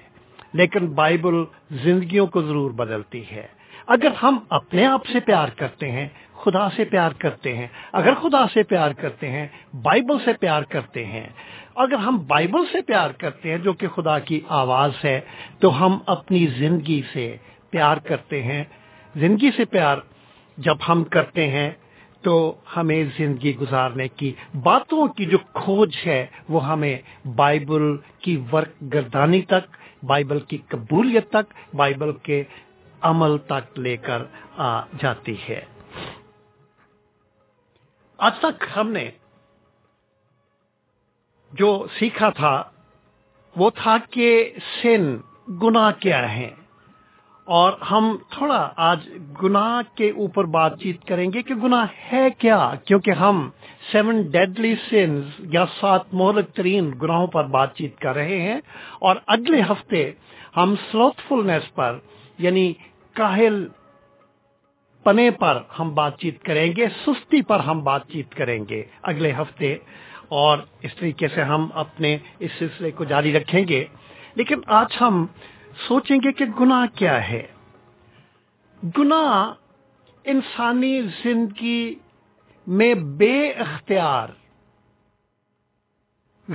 لیکن 0.53 0.87
بائبل 0.87 1.43
زندگیوں 1.83 2.27
کو 2.27 2.41
ضرور 2.41 2.71
بدلتی 2.71 3.23
ہے۔ 3.31 3.45
اگر 3.87 4.11
ہم 4.23 4.37
اپنے 4.49 4.85
آپ 4.85 5.05
سے 5.05 5.19
پیار 5.19 5.47
کرتے 5.47 5.91
ہیں، 5.91 6.07
خدا 6.33 6.69
سے 6.69 6.83
پیار 6.85 7.11
کرتے 7.11 7.55
ہیں، 7.57 7.67
اگر 7.91 8.13
خدا 8.13 8.47
سے 8.53 8.63
پیار 8.63 8.91
کرتے 8.91 9.29
ہیں، 9.29 9.47
بائبل 9.73 10.17
سے 10.25 10.33
پیار 10.33 10.61
کرتے 10.61 11.05
ہیں، 11.05 11.27
اگر 11.75 11.97
ہم 11.97 12.17
بائبل 12.27 12.65
سے 12.71 12.81
پیار 12.81 13.09
کرتے 13.09 13.51
ہیں 13.51 13.57
جو 13.57 13.73
کہ 13.73 13.87
خدا 13.87 14.19
کی 14.19 14.39
آواز 14.49 14.91
ہے، 15.03 15.19
تو 15.59 15.85
ہم 15.85 15.97
اپنی 16.05 16.45
زندگی 16.47 17.01
سے 17.13 17.35
پیار 17.69 17.97
کرتے 17.97 18.43
ہیں۔ 18.43 18.63
زندگی 19.15 19.49
سے 19.57 19.65
پیار 19.65 19.97
جب 20.57 20.77
ہم 20.89 21.03
کرتے 21.03 21.47
ہیں 21.47 21.69
تو 22.25 22.35
ہمیں 22.75 23.03
زندگی 23.17 23.55
گزارنے 23.57 24.07
کی 24.07 24.33
باتوں 24.63 25.07
کی 25.07 25.25
جو 25.25 25.37
کھوج 25.53 25.97
ہے، 26.05 26.25
وہ 26.49 26.65
ہمیں 26.67 26.97
بائبل 27.35 27.83
کی 28.19 28.35
ورک 28.53 28.93
گردانی 28.93 29.41
تک، 29.41 29.77
بائبل 30.03 30.39
کی 30.39 30.57
قبولیت 30.67 31.29
تک، 31.29 31.53
بائبل 31.75 32.11
کے 32.23 32.43
عمل 33.01 33.37
تک 33.37 33.79
لے 33.79 33.97
کر 33.97 34.23
آ 34.57 34.71
جاتی 34.99 35.35
ہے۔ 35.49 35.61
آج 38.19 38.39
تک 38.39 38.63
ہم 38.75 38.91
نے 38.91 39.09
جو 41.51 41.87
سیکھا 41.99 42.29
تھا، 42.29 42.63
وہ 43.55 43.69
تھا 43.69 43.97
کہ 44.09 44.29
سن 44.81 45.17
گناہ 45.61 45.91
کیا 45.99 46.35
ہے 46.35 46.49
اور 47.47 47.73
ہم 47.91 48.17
تھوڑا 48.29 48.69
آج 48.75 49.09
گناہ 49.43 49.97
کے 49.97 50.09
اوپر 50.09 50.43
بات 50.43 50.79
چیت 50.79 51.05
کریں 51.05 51.33
گے 51.33 51.41
کہ 51.41 51.55
گناہ 51.55 51.85
ہے 52.11 52.27
کیا؟ 52.37 52.71
کیونکہ 52.85 53.11
ہم 53.11 53.49
سیون 53.91 54.21
ڈیڈلی 54.21 54.75
سینز 54.89 55.23
یا 55.39 55.65
سات 55.79 56.13
مہلک 56.13 56.49
ترین 56.49 56.91
گناہوں 57.01 57.27
پر 57.27 57.43
بات 57.43 57.75
چیت 57.75 57.99
کر 57.99 58.15
رہے 58.15 58.41
ہیں 58.41 58.59
اور 58.99 59.15
اگلے 59.27 59.61
ہفتے 59.61 60.11
ہم 60.57 60.75
سلوتھ 60.91 61.21
فلنس 61.27 61.73
پر 61.75 61.97
یعنی 62.37 62.73
کاہل 63.13 63.67
پنے 65.03 65.31
پر 65.31 65.61
ہم 65.79 65.93
بات 65.95 66.19
چیت 66.19 66.43
کریں 66.43 66.73
گے، 66.77 66.85
سستی 67.05 67.41
پر 67.41 67.59
ہم 67.59 67.83
بات 67.83 68.07
چیت 68.09 68.35
کریں 68.35 68.65
گے 68.69 68.83
اگلے 69.03 69.31
ہفتے 69.31 69.77
اور 70.27 70.57
اس 70.81 70.95
طریقے 70.95 71.27
سے 71.27 71.41
ہم 71.41 71.67
اپنے 71.73 72.17
اس 72.39 72.51
سلسلے 72.59 72.91
کو 72.91 73.03
جاری 73.03 73.33
رکھیں 73.33 73.67
گے۔ 73.67 73.85
لیکن 74.35 74.59
آج 74.67 74.97
ہم 75.01 75.25
سوچیں 75.87 76.17
گے 76.23 76.31
کہ 76.31 76.45
گناہ 76.59 76.97
کیا 76.97 77.29
ہے۔ 77.29 77.47
گناہ 78.97 79.53
انسانی 80.23 81.01
زندگی 81.01 81.95
میں 82.67 82.93
بے 82.93 83.51
اختیار، 83.51 84.29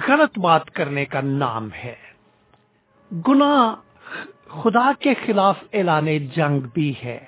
غلط 0.08 0.38
بات 0.38 0.70
کرنے 0.70 1.04
کا 1.04 1.20
نام 1.20 1.68
ہے۔ 1.84 1.94
گناہ 3.28 3.74
خدا 4.62 4.92
کے 5.00 5.14
خلاف 5.14 5.58
اعلان 5.72 6.18
جنگ 6.18 6.60
بھی 6.60 6.94
ہے۔ 7.04 7.24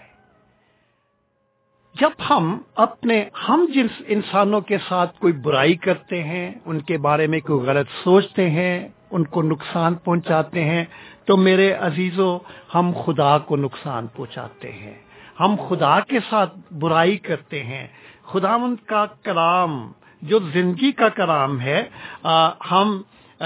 جب 2.00 2.10
ہم 2.30 2.62
اپنے، 2.74 3.28
ہم 3.48 3.66
جن 3.74 3.86
انسانوں 4.06 4.60
کے 4.60 4.78
ساتھ 4.88 5.20
کوئی 5.20 5.32
برائی 5.32 5.74
کرتے 5.74 6.24
ہیں، 6.24 6.54
ان 6.64 6.80
کے 6.80 6.98
بارے 6.98 7.26
میں 7.26 7.40
کوئی 7.40 7.66
غلط 7.66 7.86
سوچتے 8.04 8.50
ہیں 8.50 8.88
ان 9.12 9.24
کو 9.24 9.42
نقصان 9.42 9.94
پہنچاتے 9.94 10.64
ہیں 10.64 10.84
تو 11.24 11.36
میرے 11.36 11.72
عزیزوں 11.72 12.38
ہم 12.74 12.92
خدا 13.04 13.38
کو 13.38 13.56
نقصان 13.56 14.06
پہنچاتے 14.06 14.72
ہیں۔ 14.72 14.94
ہم 15.40 15.56
خدا 15.68 16.00
کے 16.00 16.18
ساتھ 16.30 16.58
برائی 16.72 17.16
کرتے 17.18 17.62
ہیں۔ 17.64 17.86
خدا 18.24 18.56
مند 18.56 18.76
کا 18.86 19.06
کلام 19.22 19.92
جو 20.22 20.38
زندگی 20.52 20.92
کا 20.92 21.08
کلام 21.08 21.60
ہے 21.60 21.82
آ, 22.22 22.48
ہم 22.70 23.02
آ, 23.40 23.44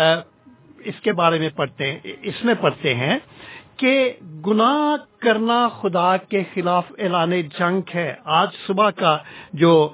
اس 0.78 1.00
کے 1.00 1.12
بارے 1.12 1.38
میں 1.38 1.48
پڑھتے 1.56 1.92
ہیں 1.92 1.98
اس 2.22 2.44
میں 2.44 2.54
پڑھتے 2.60 2.94
ہیں 2.94 3.18
کہ 3.76 4.12
گناہ 4.46 4.96
کرنا 5.18 5.68
خدا 5.68 6.16
کے 6.16 6.42
خلاف 6.54 6.92
اعلان 6.98 7.30
جنگ 7.58 7.80
ہے۔ 7.94 8.14
آج 8.24 8.48
صبح 8.66 8.90
کا 8.90 9.18
جو 9.52 9.88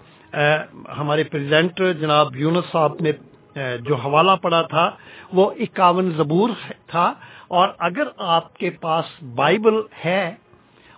ہمارے 0.98 1.24
پریزیڈنٹ 1.24 1.80
جناب 2.00 2.36
یونس 2.36 2.72
صاحب 2.72 2.92
نے 3.00 3.12
جو 3.54 3.94
حوالہ 3.94 4.30
پڑا 4.42 4.62
تھا، 4.62 4.90
وہ 5.32 5.50
اکاون 5.50 6.10
زبور 6.16 6.50
تھا۔ 6.86 7.12
اور 7.48 7.68
اگر 7.78 8.02
آپ 8.18 8.56
کے 8.56 8.70
پاس 8.70 9.22
بائبل 9.22 9.74
ہے 10.04 10.34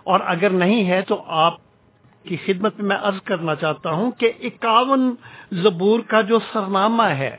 اور 0.03 0.19
اگر 0.25 0.49
نہیں 0.49 0.87
ہے، 0.87 1.01
تو 1.01 1.23
آپ 1.27 1.53
کی 2.23 2.37
خدمت 2.45 2.79
میں 2.79 2.85
میں 2.85 2.97
عرض 3.01 3.21
کرنا 3.21 3.55
چاہتا 3.55 3.91
ہوں 3.91 4.11
کہ 4.11 4.31
اکاون 4.41 5.15
زبور 5.51 5.99
کا 5.99 6.21
جو 6.21 6.39
سرنامہ 6.53 7.03
ہے، 7.03 7.37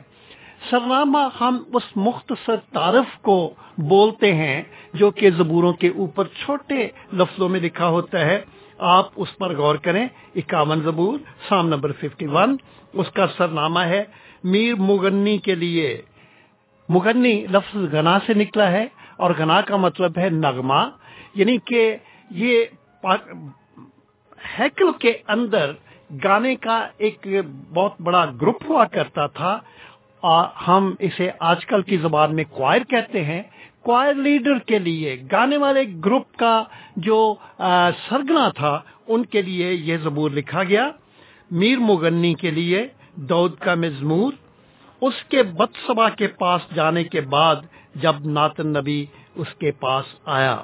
سرنامہ 0.69 1.17
ہم 1.41 1.63
اس 1.73 1.83
مختصر 1.95 2.55
تعارف 2.73 3.21
کو 3.21 3.53
بولتے 3.77 4.35
ہیں 4.35 4.63
جو 4.93 5.11
کہ 5.11 5.31
زبوروں 5.31 5.73
کے 5.73 5.87
اوپر 5.87 6.25
چھوٹے 6.25 6.87
لفظوں 7.13 7.49
میں 7.49 7.59
لکھا 7.59 7.87
ہوتا 7.87 8.19
ہے۔ 8.19 8.41
آپ 8.77 9.05
اس 9.15 9.37
پر 9.37 9.57
غور 9.57 9.75
کریں، 9.75 10.07
اکاون 10.35 10.81
زبور، 10.81 11.19
سام 11.49 11.67
نمبر 11.67 11.91
ففٹی 11.91 12.27
ون، 12.27 12.57
اس 12.93 13.11
کا 13.11 13.25
سرنامہ 13.37 13.79
ہے۔ 13.79 14.03
میر 14.43 14.75
مغنی 14.75 15.37
کے 15.37 15.55
لیے۔ 15.55 16.01
مغنی 16.89 17.45
لفظ 17.51 17.93
گنا 17.93 18.17
سے 18.25 18.33
نکلا 18.33 18.71
ہے 18.71 18.85
اور 19.17 19.31
گنا 19.39 19.61
کا 19.61 19.75
مطلب 19.75 20.11
ہے 20.17 20.29
نغمہ 20.29 20.89
یعنی 21.35 21.57
کہ 21.65 21.95
یہ 22.29 22.65
ہیکل 24.59 24.91
کے 24.99 25.13
اندر 25.27 25.71
گانے 26.23 26.55
کا 26.55 26.87
ایک 26.97 27.27
بہت 27.73 28.01
بڑا 28.01 28.25
گروپ 28.41 28.63
ہوا 28.69 28.85
کرتا 28.85 29.27
تھا۔ 29.27 29.59
ہم 30.67 30.93
اسے 30.99 31.29
آج 31.39 31.65
کل 31.65 31.81
کی 31.81 31.97
زبان 31.97 32.35
میں 32.35 32.43
کوائر 32.49 32.83
کہتے 32.83 33.23
ہیں۔ 33.23 33.41
کوائر 33.81 34.13
لیڈر 34.13 34.57
کے 34.59 34.79
لیے، 34.79 35.21
گانے 35.31 35.57
والے 35.57 35.83
گروپ 36.05 36.35
کا 36.35 36.63
جو 36.95 37.35
سرگنا 38.09 38.49
تھا، 38.49 38.81
ان 39.07 39.25
کے 39.25 39.41
لیے 39.41 39.73
یہ 39.73 39.97
زبور 39.97 40.31
لکھا 40.31 40.63
گیا۔ 40.63 40.89
میر 41.51 41.79
مغنی 41.79 42.33
کے 42.33 42.51
لیے 42.51 42.87
دود 43.17 43.57
کا 43.57 43.75
مزمور 43.75 44.33
اس 45.01 45.13
کے 45.29 45.43
بدسبا 45.43 46.09
کے 46.09 46.27
پاس 46.27 46.61
جانے 46.75 47.03
کے 47.03 47.21
بعد 47.21 47.55
جب 47.95 48.15
ناتن 48.25 48.67
نبی 48.67 49.05
اس 49.35 49.47
کے 49.59 49.71
پاس 49.71 50.05
آیا۔ 50.25 50.63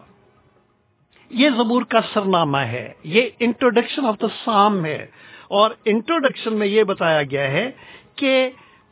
یہ 1.30 1.50
زبور 1.50 1.82
کا 1.82 2.00
سرنامہ 2.14 2.58
ہے، 2.58 2.94
یہ 3.04 3.30
انٹروڈکشن 3.40 4.06
آف 4.06 4.16
دا 4.22 4.28
سام 4.46 4.86
ہے۔ 4.86 5.06
اور 5.48 5.72
انٹروڈکشن 5.86 6.54
میں 6.54 6.68
یہ 6.68 6.84
بتایا 6.84 7.24
گیا 7.24 7.52
ہے 7.52 7.72
کہ 8.16 8.50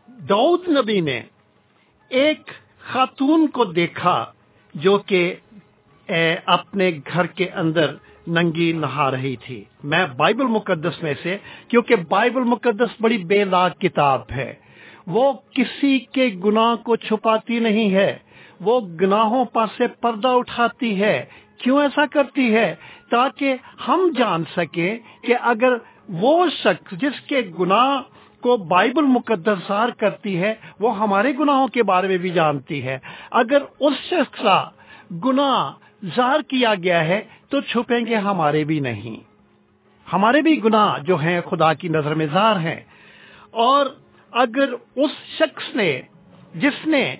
دعود 0.07 0.69
نبی 0.69 1.01
نے 1.01 1.21
ایک 2.09 2.51
خاتون 2.79 3.47
کو 3.47 3.65
دیکھا 3.65 4.31
جو 4.73 4.97
کہ 4.97 5.35
اپنے 6.45 6.91
گھر 7.13 7.25
کے 7.25 7.49
اندر 7.49 7.95
ننگی 8.27 8.71
نہا 8.71 9.11
رہی 9.11 9.35
تھی۔ 9.35 9.63
میں 9.83 10.05
بائبل 10.17 10.45
مقدس 10.45 11.03
میں 11.03 11.13
سے، 11.23 11.37
کیونکہ 11.67 11.95
بائبل 12.09 12.43
مقدس 12.43 13.01
بڑی 13.01 13.17
بے 13.17 13.43
لاگ 13.43 13.69
کتاب 13.69 14.21
ہے۔ 14.31 14.53
وہ 15.07 15.33
کسی 15.33 15.99
کے 15.99 16.29
گناہ 16.45 16.75
کو 16.75 16.95
چھپاتی 16.95 17.59
نہیں 17.59 17.91
ہے۔ 17.91 18.17
وہ 18.61 18.81
گناہوں 18.81 19.45
پر 19.45 19.65
سے 19.77 19.87
پردہ 19.87 20.27
اٹھاتی 20.27 21.01
ہے۔ 21.01 21.25
کیوں 21.57 21.81
ایسا 21.81 22.05
کرتی 22.05 22.55
ہے؟ 22.55 22.75
تاکہ 23.09 23.55
ہم 23.87 24.11
جان 24.17 24.43
سکیں 24.57 24.97
کہ 25.21 25.35
اگر 25.41 25.73
وہ 26.09 26.47
شخص 26.47 26.91
جس 26.91 27.21
کے 27.21 27.41
گناہ 27.59 28.01
کو 28.41 28.57
بائبل 28.57 29.03
مقدس 29.03 29.67
ظاہر 29.67 29.89
کرتی 29.89 30.41
ہے، 30.41 30.53
وہ 30.79 30.97
ہمارے 30.97 31.33
گناہوں 31.39 31.67
کے 31.67 31.83
بارے 31.83 32.07
میں 32.07 32.17
بھی 32.17 32.29
جانتی 32.29 32.83
ہے۔ 32.83 32.99
اگر 33.31 33.61
اس 33.79 33.93
شخص 34.09 34.41
کا 34.41 34.69
گناہ 35.25 35.71
ظاہر 36.05 36.41
کیا 36.41 36.75
گیا 36.75 37.05
ہے 37.05 37.21
تو 37.49 37.61
چھپیں 37.61 38.05
گے 38.05 38.15
ہمارے 38.15 38.63
بھی 38.63 38.79
نہیں۔ 38.79 39.31
ہمارے 40.13 40.41
بھی 40.41 40.63
گناہ 40.63 40.99
جو 40.99 41.15
ہیں 41.15 41.41
خدا 41.41 41.73
کی 41.73 41.87
نظر 41.87 42.13
میں 42.13 42.27
ظاہر 42.33 42.59
ہیں۔ 42.59 42.79
اور 43.51 43.85
اگر 44.31 44.69
اس 44.95 45.11
شخص 45.39 45.75
نے، 45.75 46.01
جس 46.55 46.87
نے 46.87 47.15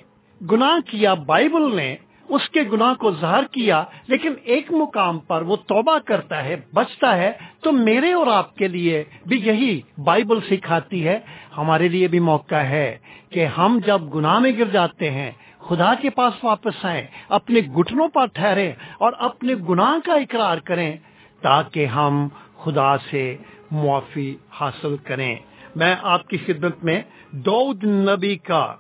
گناہ 0.52 0.90
کیا 0.90 1.14
بائبل 1.14 1.76
نے، 1.76 1.96
اس 2.30 2.50
کے 2.50 2.60
گناہ 2.74 2.94
کو 2.94 3.12
ظاہر 3.12 3.44
کیا، 3.52 3.84
لیکن 4.08 4.34
ایک 4.44 4.72
مقام 4.72 5.20
پر 5.20 5.42
وہ 5.42 5.56
توبہ 5.56 5.98
کرتا 6.06 6.44
ہے، 6.44 6.56
بچتا 6.74 7.18
ہے، 7.18 7.32
تو 7.62 7.72
میرے 7.72 8.14
اور 8.14 8.28
آپ 8.28 8.56
کے 8.56 8.68
لیے 8.68 9.04
بھی 9.26 9.40
یہی 9.44 9.82
بائبل 9.98 10.40
سکھاتی 10.50 11.08
ہے۔ 11.08 11.20
ہمارے 11.58 11.88
لیے 11.88 12.08
بھی 12.08 12.20
موقع 12.20 12.56
ہے 12.56 12.98
کہ 13.30 13.46
ہم 13.46 13.80
جب 13.86 14.16
گناہ 14.16 14.40
میں 14.40 14.52
گر 14.60 14.66
جاتے 14.66 15.12
ہیں 15.12 15.32
خدا 15.68 15.94
کے 15.96 16.10
پاس 16.10 16.44
واپس 16.44 16.86
آئیں، 16.86 17.08
اپنے 17.30 17.60
گٹنوں 17.60 18.08
پر 18.08 18.26
ٹھہرے 18.34 18.72
اور 19.00 19.14
اپنے 19.20 19.54
گناہ 19.70 20.06
کا 20.06 20.14
اقرار 20.14 20.58
کریں 20.58 20.98
تاکہ 21.42 21.86
ہم 21.86 22.28
خدا 22.64 22.98
سے 22.98 23.38
معافی 23.72 24.36
حاصل 24.52 24.96
کریں۔ 24.98 25.36
میں 25.76 25.96
آپ 26.02 26.28
کی 26.28 26.38
خدمت 26.38 26.84
میں 26.84 27.02
دود 27.32 27.84
نبی 27.84 28.36
کا 28.38 28.76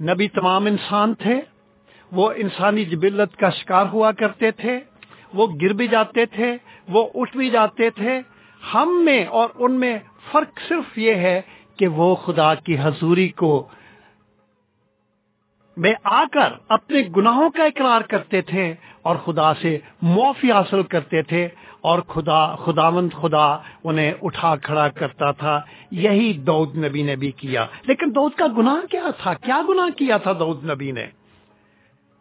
نبی 0.00 0.28
تمام 0.28 0.66
انسان 0.66 1.14
تھے، 1.14 1.40
وہ 2.12 2.30
انسانی 2.36 2.84
جبلت 2.84 3.36
کا 3.36 3.50
شکار 3.50 3.86
ہوا 3.86 4.12
کرتے 4.12 4.50
تھے، 4.50 4.80
وہ 5.34 5.46
گر 5.62 5.72
بھی 5.72 5.88
جاتے 5.88 6.26
تھے، 6.26 6.56
وہ 6.88 7.08
اٹھ 7.14 7.36
بھی 7.36 7.50
جاتے 7.50 7.90
تھے۔ 7.90 8.20
ہم 8.74 9.02
میں 9.04 9.26
اور 9.26 9.48
ان 9.54 9.80
میں 9.80 9.98
فرق 10.32 10.60
صرف 10.68 10.98
یہ 10.98 11.14
ہے 11.14 11.40
کہ 11.76 11.88
وہ 11.88 12.14
خدا 12.14 12.54
کی 12.54 12.76
حضوری 12.78 13.28
کو 13.28 13.68
میں 15.76 15.94
آ 16.04 16.24
کر 16.32 16.52
اپنے 16.68 17.02
گناہوں 17.16 17.50
کا 17.50 17.64
اقرار 17.64 18.00
کرتے 18.00 18.42
تھے 18.42 18.74
اور 19.02 19.16
خدا 19.16 19.54
سے 19.54 19.78
معافی 20.02 20.52
حاصل 20.52 20.82
کرتے 20.82 21.22
تھے 21.22 21.48
اور 21.80 21.98
خدا، 21.98 22.56
خداوند 22.56 23.12
خدا 23.12 23.58
انہیں 23.84 24.12
اٹھا 24.22 24.56
کھڑا 24.56 24.88
کرتا 24.88 25.30
تھا۔ 25.30 25.60
یہی 25.90 26.32
دود 26.32 26.76
نبی 26.76 27.02
نے 27.02 27.16
بھی 27.16 27.30
کیا۔ 27.30 27.66
لیکن 27.82 28.14
دود 28.14 28.32
کا 28.32 28.46
گناہ 28.58 28.86
کیا 28.86 29.06
تھا؟ 29.22 29.34
کیا 29.34 29.62
گناہ 29.68 29.98
کیا 29.98 30.16
تھا 30.16 30.32
دود 30.32 30.64
نبی 30.64 30.92
نے؟ 30.92 31.06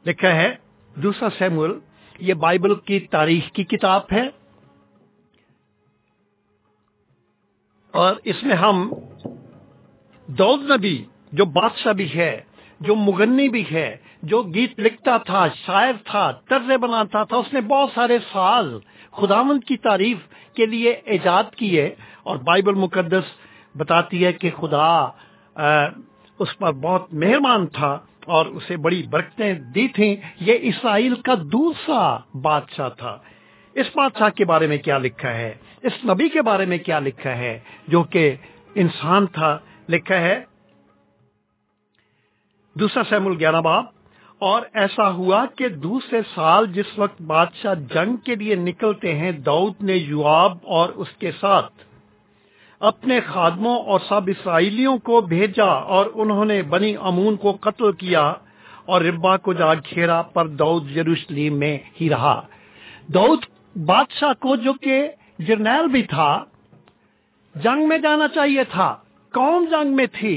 لکھا 0.06 0.36
ہے، 0.36 0.56
دوسرا 0.96 1.30
سیمول، 1.38 1.80
یہ 2.20 2.34
بائبل 2.34 2.76
کی 2.76 3.00
تاریخ 3.00 3.52
کی 3.52 3.64
کتاب 3.64 4.02
ہے۔ 4.12 4.30
اور 7.92 8.16
اس 8.24 8.44
میں 8.44 8.56
ہم 8.56 8.94
دود 10.28 10.72
نبی 10.72 11.06
جو 11.32 11.46
بادشاہ 11.46 11.94
بھی 11.94 12.14
ہے 12.16 12.42
جو 12.86 12.96
مغنی 12.96 13.48
بھی 13.50 13.64
ہے، 13.72 13.96
جو 14.24 14.42
گیت 14.56 14.80
لکھتا 14.80 15.18
تھا، 15.18 15.48
شاعر 15.66 15.94
تھا 16.04 16.32
طرز 16.50 16.72
بناتا 16.82 17.24
تھا، 17.24 17.38
اس 17.38 17.54
نے 17.54 17.62
بہت 17.62 17.90
سارے 17.96 18.18
ساز، 18.32 18.66
خداوند 19.12 19.64
کی 19.64 19.78
تعریف 19.78 20.18
کے 20.56 20.66
لیے 20.66 20.92
ایجاد 21.06 21.44
کیے 21.58 21.86
اور 22.24 22.38
بائبل 22.38 22.74
مقدس 22.74 23.28
بتاتی 23.78 24.26
ہے 24.26 24.32
کہ 24.34 24.50
خدا 24.60 24.90
اس 26.40 26.58
پر 26.58 26.72
بہت 26.72 27.14
مہربان 27.14 27.68
تھا 27.68 27.92
اور 28.26 28.46
اسے 28.46 28.78
بڑی 28.78 29.02
برکتیں 29.10 29.54
دی 29.76 29.88
تھیں۔ 29.88 30.16
یہ 30.40 30.56
اسرائیل 30.62 31.16
کا 31.16 31.34
دوسرا 31.52 32.18
بادشاہ 32.42 32.90
تھا۔ 32.90 33.18
اس 33.74 33.88
بادشاہ 33.96 34.30
کے 34.30 34.46
بارے 34.46 34.68
میں 34.68 34.78
کیا 34.78 34.98
لکھا 34.98 35.34
ہے؟ 35.34 35.54
اس 35.84 35.96
نبی 36.06 36.30
کے 36.30 36.42
بارے 36.42 36.66
میں 36.66 36.78
کیا 36.78 37.00
لکھا 37.00 37.38
ہے؟ 37.38 37.60
جو 37.88 38.04
کہ 38.04 38.36
انسان 38.76 39.26
تھا، 39.28 39.58
لکھا 39.90 40.18
ہے 40.18 40.36
دوسرا 42.76 43.04
سیمول 43.10 43.36
گیارہ 43.40 43.62
باب، 43.62 43.86
اور 44.42 44.62
ایسا 44.74 45.10
ہوا 45.10 45.46
کہ 45.58 45.68
دوسرے 45.82 46.22
سال 46.34 46.66
جس 46.74 46.98
وقت 47.00 47.22
بادشاہ 47.22 47.74
جنگ 47.94 48.16
کے 48.16 48.36
لیے 48.36 48.56
نکلتے 48.56 49.14
ہیں 49.16 49.32
دعود 49.46 49.82
نے 49.82 49.96
یواب 49.96 50.58
اور 50.68 50.90
اس 50.96 51.12
کے 51.20 51.32
ساتھ 51.40 51.84
اپنے 52.82 53.20
خادموں 53.28 53.76
اور 53.84 54.00
سب 54.00 54.30
اسرائیلیوں 54.30 54.98
کو 54.98 55.20
بھیجا 55.22 55.70
اور 55.96 56.06
انہوں 56.14 56.46
نے 56.46 56.62
بنی 56.70 56.96
امون 57.02 57.36
کو 57.36 57.52
قتل 57.62 57.92
کیا 57.92 58.24
اور 58.86 59.02
ربا 59.02 59.36
کو 59.38 59.54
جا 59.54 59.74
گھیرا 59.74 60.22
پر 60.34 60.48
دعود 60.60 60.90
یروشلیم 60.92 61.60
میں 61.60 61.78
ہی 62.02 62.10
رہا۔ 62.10 62.40
دعود 63.14 63.46
بادشاہ 63.86 64.34
کو 64.40 64.56
جو 64.56 64.74
کہ 64.74 64.98
جرنیل 65.40 65.88
بھی 65.88 66.04
تھا، 66.04 66.32
جنگ 67.56 67.88
میں 67.88 67.98
جانا 67.98 68.28
چاہیے 68.28 68.64
تھا، 68.64 68.96
قوم 69.34 69.66
جنگ 69.72 69.96
میں 69.96 70.06
تھی۔ 70.12 70.36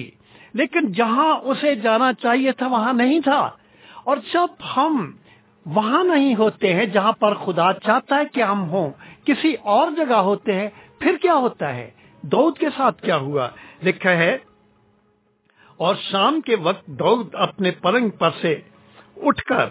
لیکن 0.57 0.93
جہاں 0.93 1.33
اسے 1.45 1.75
جانا 1.75 2.13
چاہیے 2.13 2.53
تھا، 2.53 2.67
وہاں 2.67 2.93
نہیں 2.93 3.21
تھا۔ 3.21 3.41
اور 4.05 4.17
جب 4.33 4.65
ہم 4.77 5.11
وہاں 5.67 6.03
نہیں 6.05 6.35
ہوتے 6.35 6.73
ہیں، 6.75 6.85
جہاں 6.87 7.13
پر 7.13 7.35
خدا 7.35 7.73
چاہتا 7.85 8.17
ہے 8.17 8.25
کہ 8.35 8.43
ہم 8.43 8.63
ہوں، 8.71 8.91
کسی 9.25 9.55
اور 9.65 9.91
جگہ 9.97 10.21
ہوتے 10.23 10.53
ہیں، 10.53 10.69
پھر 11.01 11.17
کیا 11.23 11.35
ہوتا 11.37 11.75
ہے؟ 11.75 11.89
دودھ 12.23 12.59
کے 12.59 12.69
ساتھ 12.77 13.03
کیا 13.03 13.17
ہوا؟ 13.17 13.49
لکھا 13.83 14.11
ہے، 14.11 14.37
اور 15.81 15.95
شام 16.03 16.41
کے 16.41 16.57
وقت 16.63 16.87
دودھ 16.99 17.37
اپنے 17.39 17.71
پلنگ 17.81 18.11
پر 18.11 18.31
سے 18.41 18.55
اٹھ 19.17 19.43
کر 19.45 19.69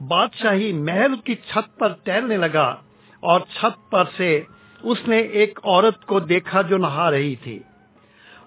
بادشاہی 0.00 0.72
محل 0.72 1.16
کی 1.16 1.34
چھت 1.48 1.78
پر 1.78 1.92
تیرنے 2.04 2.36
لگا، 2.36 2.68
اور 3.22 3.40
چھت 3.54 3.90
پر 3.90 4.04
سے 4.16 4.30
اس 4.82 5.08
نے 5.08 5.18
ایک 5.38 5.58
عورت 5.64 6.04
کو 6.06 6.20
دیکھا 6.26 6.62
جو 6.62 6.76
نہا 6.78 7.10
رہی 7.10 7.34
تھی۔ 7.36 7.58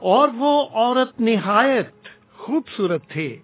اور 0.03 0.29
وہ 0.35 0.65
عورت 0.73 1.21
نہایت 1.21 1.91
خوبصورت 2.37 3.07
تھی۔ 3.07 3.37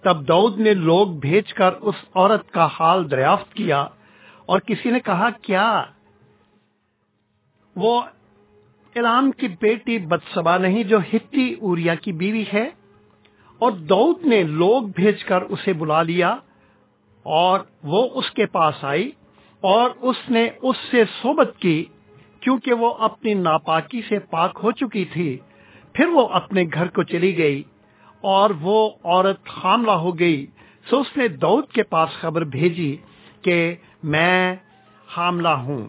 تب 0.00 0.28
دعود 0.28 0.60
نے 0.60 0.74
لوگ 0.74 1.06
بھیج 1.06 1.52
کر 1.54 1.72
اس 1.80 1.94
عورت 2.14 2.50
کا 2.50 2.68
حال 2.80 3.10
دریافت 3.10 3.54
کیا 3.54 3.80
اور 4.46 4.60
کسی 4.60 4.90
نے 4.90 5.00
کہا، 5.00 5.30
کیا 5.42 5.84
وہ 7.76 8.02
علام 8.96 9.30
کی 9.30 9.48
بیٹی 9.48 9.98
بدسبا 9.98 10.58
نہیں 10.58 10.82
جو 10.82 10.98
ہتی 10.98 11.54
اوریا 11.54 11.94
کی 11.94 12.12
بیوی 12.12 12.44
ہے؟ 12.52 12.70
اور 13.58 13.72
دعود 13.72 14.26
نے 14.26 14.42
لوگ 14.42 14.82
بھیج 14.82 15.24
کر 15.24 15.40
اسے 15.40 15.72
بلا 15.72 16.02
لیا 16.02 16.36
اور 17.22 17.60
وہ 17.82 18.08
اس 18.14 18.30
کے 18.30 18.46
پاس 18.46 18.84
آئی 18.84 19.10
اور 19.60 19.90
اس 20.00 20.16
نے 20.30 20.48
اس 20.62 20.76
سے 20.90 21.04
صحبت 21.22 21.50
کی 21.58 21.84
کیونکہ 22.40 22.72
وہ 22.72 22.94
اپنی 22.94 23.34
ناپاکی 23.34 24.02
سے 24.08 24.18
پاک 24.18 24.58
ہو 24.62 24.72
چکی 24.72 25.04
تھی۔ 25.04 25.38
پھر 25.92 26.06
وہ 26.06 26.28
اپنے 26.28 26.64
گھر 26.74 26.88
کو 26.88 27.02
چلی 27.02 27.38
گئی 27.38 27.62
اور 28.20 28.50
وہ 28.60 28.90
عورت 29.04 29.48
حاملہ 29.64 29.90
ہو 29.90 30.18
گئی۔ 30.18 30.46
سو 30.90 31.00
اس 31.00 31.16
نے 31.16 31.28
دعود 31.28 31.68
کے 31.68 31.82
پاس 31.82 32.08
خبر 32.10 32.44
بھیجی 32.44 32.96
کہ 33.42 33.74
میں 34.02 34.56
حاملہ 35.16 35.48
ہوں۔ 35.48 35.86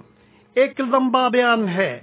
ایک 0.55 0.79
لمبا 0.79 1.27
بیان 1.27 1.67
ہے۔ 1.67 1.99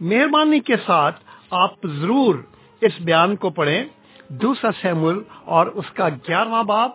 مہربانی 0.00 0.60
کے 0.60 0.76
ساتھ 0.86 1.20
آپ 1.50 1.70
ضرور 1.84 2.34
اس 2.80 2.92
بیان 3.00 3.36
کو 3.36 3.50
پڑھیں۔ 3.50 3.84
دوسرا 4.28 4.70
سیمول 4.80 5.22
اور 5.44 5.66
اس 5.66 5.90
کا 5.90 6.08
گیارہواں 6.08 6.64
باب۔ 6.64 6.90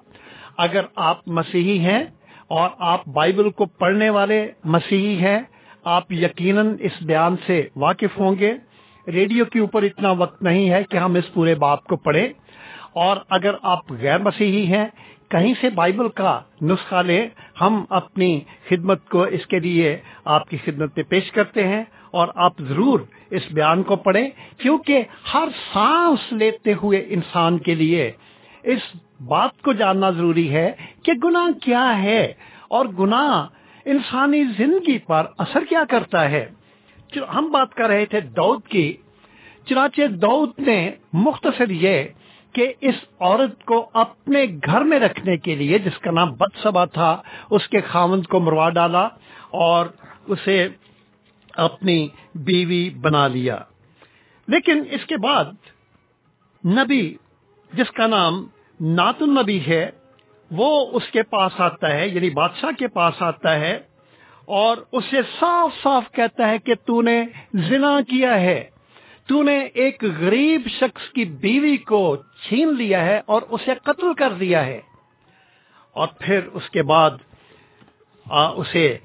اگر 0.57 0.81
آپ 0.95 1.27
مسیحی 1.27 1.79
ہیں 1.79 2.03
اور 2.47 2.69
آپ 2.79 3.07
بائبل 3.07 3.49
کو 3.49 3.65
پڑھنے 3.65 4.09
والے 4.09 4.51
مسیحی 4.63 5.15
ہیں، 5.15 5.39
آپ 5.83 6.11
یقیناً 6.11 6.75
اس 6.79 6.91
بیان 7.01 7.35
سے 7.47 7.67
واقف 7.75 8.19
ہوں 8.19 8.35
گے۔ 8.39 8.53
ریڈیو 9.08 9.45
کے 9.45 9.60
اوپر 9.60 9.84
اتنا 9.84 10.12
وقت 10.12 10.43
نہیں 10.43 10.70
ہے 10.70 10.84
کہ 10.84 10.97
ہم 10.97 11.16
اس 11.16 11.34
پورے 11.34 11.56
باپ 11.56 11.84
کو 11.84 11.95
پڑھیں۔ 11.95 12.28
اور 12.93 13.18
اگر 13.30 13.56
آپ 13.62 13.91
غیر 13.91 14.18
مسیحی 14.18 14.68
ہیں، 14.68 14.88
کہیں 15.30 15.54
سے 15.62 15.70
بائبل 15.70 16.10
کا 16.10 16.41
نسخہ 16.62 16.95
لے 16.95 17.28
ہم 17.62 17.86
اپنی 17.89 18.39
خدمت 18.70 19.10
کو 19.10 19.24
اس 19.24 19.45
کے 19.45 19.60
لیے 19.60 19.97
آپ 20.26 20.49
کی 20.49 20.58
خدمت 20.58 20.91
میں 20.95 21.04
پیش 21.04 21.32
کرتے 21.32 21.68
ہیں۔ 21.68 21.84
اور 22.12 22.28
آپ 22.36 22.54
ضرور 22.60 22.99
اس 23.30 23.41
بیان 23.52 23.84
کو 23.84 23.95
پڑھیں، 23.95 24.30
کیونکہ 24.58 25.04
ہر 25.34 25.47
سانس 25.74 26.34
لیتے 26.34 26.74
ہوئے 26.74 27.06
انسان 27.08 27.58
کے 27.58 27.76
لیے 27.76 28.12
اس 28.64 28.80
بات 29.28 29.62
کو 29.62 29.74
جاننا 29.74 30.10
ضروری 30.10 30.56
ہے 30.56 30.72
کہ 31.04 31.12
گناہ 31.24 31.60
کیا 31.62 32.04
ہے۔ 32.04 32.34
اور 32.68 32.86
گناہ 32.86 33.47
انسانی 33.86 34.43
زندگی 34.43 34.97
پر 34.97 35.26
اثر 35.38 35.60
کیا 35.70 35.84
کرتا 35.89 36.32
ہے۔ 36.32 36.49
ہم 37.18 37.51
بات 37.51 37.74
کر 37.74 37.88
رہے 37.88 38.05
تھے 38.05 38.22
دودھ 38.22 38.68
کی، 38.68 38.97
چنانچہ 39.66 40.07
دودھ 40.07 40.59
نے 40.59 40.91
مختصر 41.14 41.70
یہ 41.70 42.03
کہ 42.53 42.74
اس 42.82 42.95
عورت 43.20 43.64
کو 43.64 43.89
اپنے 43.93 44.45
گھر 44.66 44.82
میں 44.82 44.99
رکھنے 44.99 45.38
کے 45.38 45.55
لیے، 45.55 45.80
جس 45.80 45.97
کا 45.97 46.12
نام 46.12 46.34
بد 46.34 46.64
سبا 46.64 46.86
تھا، 46.86 47.22
اس 47.49 47.68
کے 47.68 47.82
خامند 47.82 48.24
کو 48.24 48.39
مروا 48.39 48.70
ڈالا 48.70 49.07
اور 49.49 49.86
اسے 50.28 50.68
اپنی 51.53 52.07
بیوی 52.36 52.89
بنا 52.89 53.28
لیا۔ 53.28 53.57
لیکن 54.47 54.84
اس 54.91 55.05
کے 55.05 55.18
بعد 55.18 55.45
نبی، 56.66 57.16
جس 57.74 57.91
کا 57.91 58.07
نام 58.07 58.47
نات 58.82 59.22
النبی 59.22 59.59
ہے، 59.68 59.89
وہ 60.51 60.88
اس 60.91 61.03
کے 61.12 61.24
پاس 61.24 61.51
آتا 61.57 61.91
ہے 61.91 62.07
یعنی 62.07 62.30
بادشاہ 62.30 62.80
کے 62.80 62.88
پاس 62.88 63.14
آتا 63.20 63.59
ہے۔ 63.59 63.80
اور 64.54 64.78
اسے 64.91 65.22
صاف 65.39 65.84
صاف 65.84 66.12
کہتا 66.12 66.49
ہے 66.49 66.60
کہ 66.60 66.74
تو 66.86 67.02
نے 67.02 67.26
زنا 67.54 68.02
کیا 68.02 68.41
ہے۔ 68.41 68.70
تو 69.26 69.43
نے 69.43 69.60
ایک 69.60 70.04
غریب 70.04 70.62
شخص 70.68 71.10
کی 71.10 71.26
بیوی 71.26 71.78
کو 71.78 72.16
چھین 72.16 72.76
لیا 72.76 73.06
ہے 73.06 73.22
اور 73.26 73.41
اسے 73.41 73.72
قتل 73.84 74.14
کر 74.14 74.34
دیا 74.34 74.66
ہے۔ 74.66 74.82
اور 75.91 76.08
پھر 76.20 76.39
اس 76.54 76.70
کے 76.70 76.84
بعد 76.84 77.12
اسے 78.32 78.97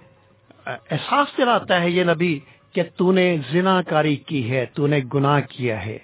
احساس 0.66 1.38
دلاتا 1.38 1.80
ہے، 1.80 1.90
یہ 1.90 2.04
نبی، 2.04 2.40
کہ 2.72 2.82
تو 2.96 3.12
نے 3.12 3.36
زنا 3.50 3.82
کاری 3.82 4.16
کی 4.16 4.50
ہے، 4.50 4.66
تو 4.74 4.86
نے 4.86 5.00
گناہ 5.14 5.40
کیا 5.40 5.86
ہے۔ 5.86 5.98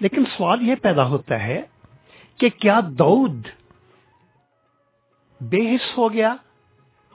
لیکن 0.00 0.24
سوال 0.36 0.62
یہ 0.62 0.74
پیدا 0.74 1.04
ہوتا 1.04 1.42
ہے 1.42 1.62
کہ 2.38 2.48
کیا 2.48 2.80
دعود 2.98 3.46
بے 5.40 5.74
حص 5.74 5.98
ہو 5.98 6.12
گیا؟ 6.12 6.36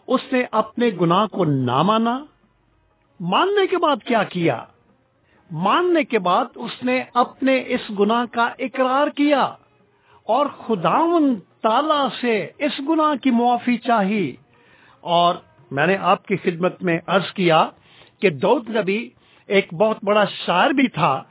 اس 0.10 0.22
نے 0.32 0.44
اپنے 0.52 0.90
گناہ 1.02 1.28
کو 1.28 1.46
نہ 1.46 1.82
مانا۔ 1.82 2.26
ماننے 3.20 3.68
کے 3.68 3.78
بعد 3.78 3.96
کیا 4.06 4.24
کیا؟ 4.24 4.64
ماننے 5.52 6.04
کے 6.04 6.20
بعد 6.20 6.46
اس 6.56 6.84
نے 6.84 7.04
اپنے 7.14 7.64
اس 7.68 7.92
گناہ 8.00 8.26
کا 8.32 8.50
اقرار 8.60 9.08
کیا 9.08 9.42
اور 10.24 10.46
خداون 10.46 11.36
تالا 11.62 12.08
سے 12.22 12.50
اس 12.58 12.80
گناہ 12.90 13.16
کی 13.16 13.32
معافی 13.32 13.78
چاہی۔ 13.78 14.36
اور 15.02 15.36
میں 15.72 15.88
نے 15.88 15.98
آپ 15.98 16.26
کی 16.26 16.38
خدمت 16.38 16.84
میں 16.84 17.00
عرض 17.08 17.32
کیا 17.32 17.70
کہ 18.22 18.30
دودھ 18.30 18.72
نبی 18.72 19.10
ایک 19.48 19.74
بہت 19.74 19.98
بڑا 20.04 20.26
شاعر 20.26 20.70
بھی 20.70 20.88
تھا۔ 20.88 21.24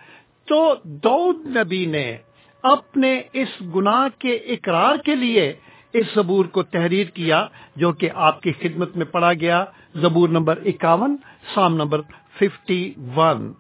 تو 0.45 0.75
دودھ 0.85 1.47
نبی 1.47 1.87
نے 1.87 2.17
اپنے 2.63 3.23
اس 3.33 3.49
گناہ 3.75 4.09
کے 4.19 4.35
اقرار 4.35 4.97
کے 4.97 5.15
لیے 5.15 5.55
اس 5.93 6.07
زبور 6.15 6.45
کو 6.45 6.63
تحریر 6.63 7.07
کیا 7.07 7.47
جو 7.77 7.93
کہ 7.93 8.11
آپ 8.15 8.43
کی 8.43 8.53
خدمت 8.53 8.97
میں 8.97 9.07
پڑا 9.07 9.33
گیا۔ 9.33 9.65
زبور 9.95 10.29
نمبر 10.29 10.59
اکاون، 10.65 11.17
سام 11.55 11.75
نمبر 11.75 12.01
ففٹی 12.35 12.95
ون۔ 13.17 13.53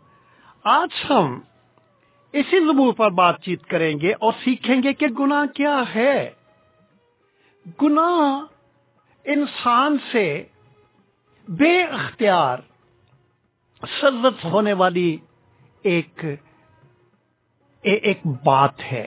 آج 0.64 1.04
ہم 1.10 1.40
اسی 2.32 2.60
زبور 2.60 2.92
پر 2.92 3.10
بات 3.10 3.42
چیت 3.42 3.66
کریں 3.66 4.00
گے 4.00 4.12
اور 4.12 4.32
سیکھیں 4.44 4.82
گے 4.82 4.92
کہ 4.92 5.06
گناہ 5.06 5.46
کیا 5.54 5.82
ہے۔ 5.94 6.30
گناہ 7.82 8.40
انسان 9.24 9.96
سے 10.12 10.44
بے 11.48 11.82
اختیار 11.82 12.58
سزت 14.02 14.44
ہونے 14.44 14.72
والی 14.72 15.16
ایک 15.82 16.24
ایک 17.82 18.20
بات 18.44 18.92
ہے۔ 18.92 19.06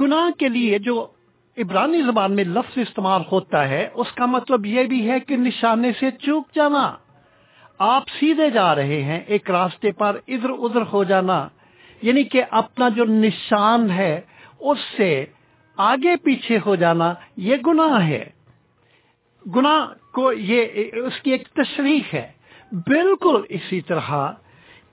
گناہ 0.00 0.30
کے 0.38 0.48
لیے 0.48 0.78
جو 0.78 1.06
عبرانی 1.58 2.02
زبان 2.02 2.36
میں 2.36 2.44
لفظ 2.44 2.78
استعمال 2.78 3.22
ہوتا 3.32 3.68
ہے، 3.68 3.88
اس 3.94 4.12
کا 4.12 4.26
مطلب 4.26 4.66
یہ 4.66 4.82
بھی 4.82 5.10
ہے 5.10 5.20
کہ 5.20 5.36
نشانے 5.36 5.92
سے 6.00 6.10
چوک 6.10 6.54
جانا۔ 6.54 6.94
آپ 7.78 8.02
سیدھے 8.20 8.50
جا 8.50 8.74
رہے 8.74 9.02
ہیں، 9.02 9.20
ایک 9.26 9.50
راستے 9.50 9.92
پر 9.92 10.18
ادھر 10.28 10.50
ادھر 10.50 10.80
ہو 10.92 11.04
جانا۔ 11.04 11.48
یعنی 12.02 12.24
کہ 12.24 12.42
اپنا 12.50 12.88
جو 12.88 13.04
نشان 13.04 13.90
ہے، 13.90 14.20
اس 14.60 14.78
سے 14.96 15.26
آگے 15.76 16.16
پیچھے 16.16 16.58
ہو 16.66 16.74
جانا، 16.74 17.14
یہ 17.36 17.56
گناہ 17.66 18.06
ہے۔ 18.06 18.24
گناہ 19.56 20.12
کو 20.14 20.32
یہ، 20.32 20.66
اس 20.92 21.20
کی 21.22 21.30
ایک 21.30 21.48
تشریح 21.48 22.00
ہے۔ 22.14 22.32
بالکل 22.72 23.42
اسی 23.48 23.80
طرح 23.80 24.32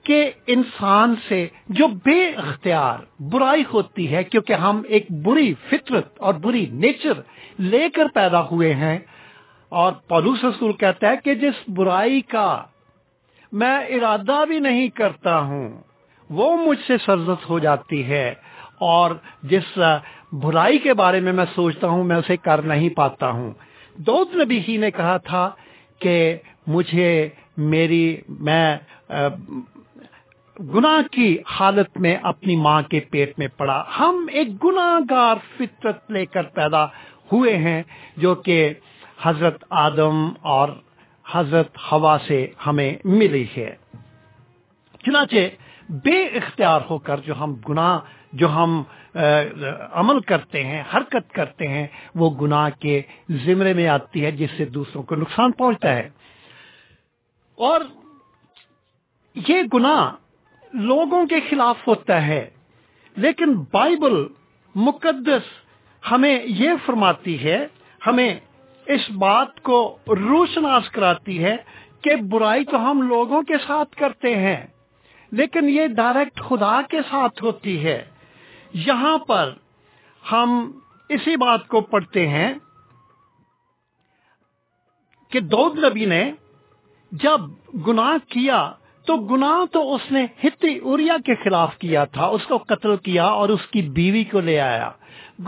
کہ 0.04 0.18
انسان 0.46 1.14
سے 1.28 1.46
جو 1.70 1.86
بے 2.04 2.20
اختیار 2.28 2.98
برائی 3.32 3.62
ہوتی 3.72 4.10
ہے، 4.12 4.22
کیونکہ 4.24 4.52
ہم 4.62 4.80
ایک 4.88 5.10
بری 5.24 5.52
فطرت 5.70 6.08
اور 6.18 6.34
بری 6.42 6.64
نیچر 6.76 7.20
لے 7.60 7.88
کر 7.94 8.06
پیدا 8.14 8.40
ہوئے 8.50 8.72
ہیں، 8.74 8.98
اور 9.72 9.92
پولوس 10.08 10.44
رسول 10.44 10.72
کہتا 10.72 11.10
ہے 11.10 11.16
کہ 11.24 11.34
جس 11.36 11.68
برائی 11.76 12.20
کا 12.28 12.50
میں 13.52 13.76
ارادہ 13.90 14.44
بھی 14.48 14.58
نہیں 14.60 14.88
کرتا 14.96 15.38
ہوں، 15.40 15.68
وہ 16.30 16.56
مجھ 16.56 16.78
سے 16.86 16.96
سرزت 17.06 17.48
ہو 17.50 17.58
جاتی 17.58 18.04
ہے، 18.06 18.32
اور 18.86 19.10
جس 19.50 19.78
برائی 20.42 20.78
کے 20.78 20.94
بارے 20.94 21.20
میں 21.20 21.32
میں 21.32 21.44
سوچتا 21.54 21.88
ہوں، 21.88 22.04
میں 22.04 22.16
اسے 22.16 22.36
کر 22.38 22.62
نہیں 22.64 22.88
پاتا 22.96 23.30
ہوں۔ 23.30 23.50
دودھ 23.98 24.36
نبی 24.36 24.60
ہی 24.68 24.76
نے 24.76 24.90
کہا 24.90 25.16
تھا 25.24 25.48
کہ 26.00 26.14
مجھے 26.66 27.28
میری، 27.70 28.16
میں 28.40 28.76
گناہ 30.60 31.12
کی 31.12 31.38
حالت 31.46 31.96
میں 31.96 32.16
اپنی 32.22 32.56
ماں 32.56 32.82
کے 32.82 33.00
پیٹ 33.00 33.38
میں 33.38 33.48
پڑا۔ 33.56 33.84
ہم 33.98 34.26
ایک 34.32 34.64
گناہ 34.64 35.00
گار 35.10 35.36
فطرت 35.56 36.10
لے 36.10 36.26
کر 36.26 36.42
پیدا 36.42 36.84
ہوئے 37.32 37.56
ہیں 37.56 37.82
جو 38.16 38.34
کہ 38.34 38.74
حضرت 39.22 39.64
آدم 39.70 40.32
اور 40.40 40.68
حضرت 41.30 41.76
ہوا 41.92 42.16
سے 42.26 42.46
ہمیں 42.66 42.96
ملی 43.04 43.46
ہے۔ 43.56 43.76
چنانچہ 45.04 45.36
بے 45.88 46.24
اختیار 46.24 46.80
ہو 46.90 46.98
کر 46.98 47.20
جو 47.20 47.34
ہم 47.34 47.54
گناہ، 47.68 47.98
جو 48.32 48.48
ہم 48.48 48.82
عمل 49.92 50.20
کرتے 50.20 50.64
ہیں، 50.64 50.82
حرکت 50.94 51.32
کرتے 51.32 51.68
ہیں، 51.68 51.86
وہ 52.14 52.30
گناہ 52.30 52.70
کے 52.80 53.02
زمرے 53.28 53.72
میں 53.72 53.88
آتی 53.88 54.24
ہے، 54.24 54.30
جس 54.30 54.50
سے 54.56 54.64
دوسروں 54.64 55.02
کو 55.02 55.14
نقصان 55.14 55.52
پہنچتا 55.52 55.94
ہے۔ 55.94 56.10
اور 57.54 57.80
یہ 59.34 59.62
گناہ 59.74 60.21
لوگوں 60.72 61.26
کے 61.26 61.40
خلاف 61.50 61.88
ہوتا 61.88 62.26
ہے۔ 62.26 62.50
لیکن 63.16 63.54
بائبل 63.54 64.26
مقدس 64.74 65.42
ہمیں 66.10 66.42
یہ 66.44 66.70
فرماتی 66.86 67.44
ہے، 67.44 67.66
ہمیں 68.06 68.40
اس 68.86 69.10
بات 69.10 69.60
کو 69.60 69.98
روشناس 70.06 70.90
کراتی 70.90 71.44
ہے 71.44 71.56
کہ 72.02 72.16
برائی 72.16 72.64
تو 72.64 72.90
ہم 72.90 73.02
لوگوں 73.02 73.42
کے 73.42 73.54
ساتھ 73.66 73.96
کرتے 73.96 74.36
ہیں، 74.36 74.66
لیکن 75.30 75.68
یہ 75.68 75.86
ڈائریکٹ 75.86 76.40
خدا 76.40 76.82
کے 76.82 76.98
ساتھ 77.10 77.42
ہوتی 77.42 77.84
ہے۔ 77.84 78.10
یہاں 78.72 79.18
پر 79.18 79.54
ہم 80.32 80.78
اسی 81.08 81.36
بات 81.36 81.68
کو 81.68 81.80
پڑھتے 81.80 82.28
ہیں 82.28 82.54
کہ 85.30 85.40
دودھ 85.40 85.80
نبی 85.80 86.04
نے 86.04 86.32
جب 87.12 87.40
گناہ 87.86 88.32
کیا 88.32 88.72
تو 89.06 89.16
گناہ 89.16 89.64
تو 89.72 89.94
اس 89.94 90.00
نے 90.10 90.26
ہتی 90.44 90.78
اریا 90.82 91.16
کے 91.26 91.34
خلاف 91.34 91.78
کیا 91.78 92.04
تھا، 92.04 92.26
اس 92.26 92.46
کو 92.46 92.58
قتل 92.58 92.96
کیا 92.96 93.24
اور 93.24 93.48
اس 93.48 93.66
کی 93.66 93.82
بیوی 93.82 94.24
کو 94.24 94.40
لے 94.40 94.60
آیا۔ 94.60 94.90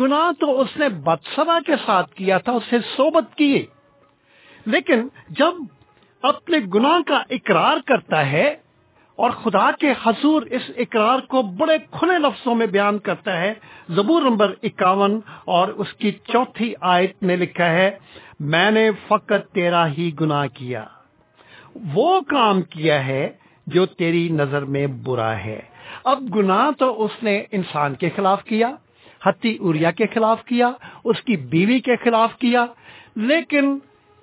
گناہ 0.00 0.40
تو 0.40 0.61
اس 0.61 0.76
نے 0.76 0.88
بدسرا 0.88 1.59
کے 1.66 1.72
ساتھ 1.86 2.14
کیا 2.14 2.38
تھا 2.38 2.52
اسے 2.52 2.76
صوبت 2.96 3.34
کی۔ 3.34 3.66
لیکن 4.66 5.09
جب 5.28 5.52
اپنے 6.22 6.57
گناہ 6.74 7.09
کا 7.09 7.22
اقرار 7.30 7.76
کرتا 7.86 8.32
ہے 8.32 8.57
اور 9.16 9.30
خدا 9.30 9.70
کے 9.70 9.94
حضور 10.02 10.42
اس 10.42 10.62
اقرار 10.76 11.18
کو 11.18 11.42
بڑے 11.42 11.78
کھلے 11.90 12.18
لفظوں 12.18 12.55
میں 12.55 12.66
بیان 12.66 12.98
کرتا 12.98 13.40
ہے، 13.40 13.55
زبور 13.88 14.22
نمبر 14.22 14.55
اکاون 14.62 15.20
اور 15.44 15.68
اس 15.68 15.92
کی 15.92 16.11
چوتھی 16.11 16.74
آیت 16.80 17.22
میں 17.22 17.36
لکھا 17.36 17.66
ہے، 17.66 17.98
میں 18.40 18.70
نے 18.70 18.90
فقط 19.09 19.52
تیرا 19.52 19.88
ہی 19.88 20.11
گناہ 20.20 20.46
کیا۔ 20.46 20.84
وہ 21.94 22.20
کام 22.20 22.62
کیا 22.62 23.07
ہے 23.07 23.43
جو 23.67 23.87
تیری 23.87 24.29
نظر 24.29 24.65
میں 24.65 24.87
برا 24.87 25.33
ہے۔ 25.39 25.61
اب 26.05 26.23
گناہ 26.35 26.71
تو 26.79 27.05
اس 27.05 27.23
نے 27.23 27.43
انسان 27.53 27.95
کے 27.95 28.11
خلاف 28.17 28.45
کیا 28.45 28.71
ہتی 29.27 29.57
اریا 29.61 29.91
کے 29.91 30.07
خلاف 30.07 30.45
کیا، 30.45 30.71
اس 31.05 31.23
کی 31.23 31.37
بیوی 31.37 31.79
کے 31.81 31.97
خلاف 31.97 32.37
کیا۔ 32.39 32.65
لیکن 33.17 33.79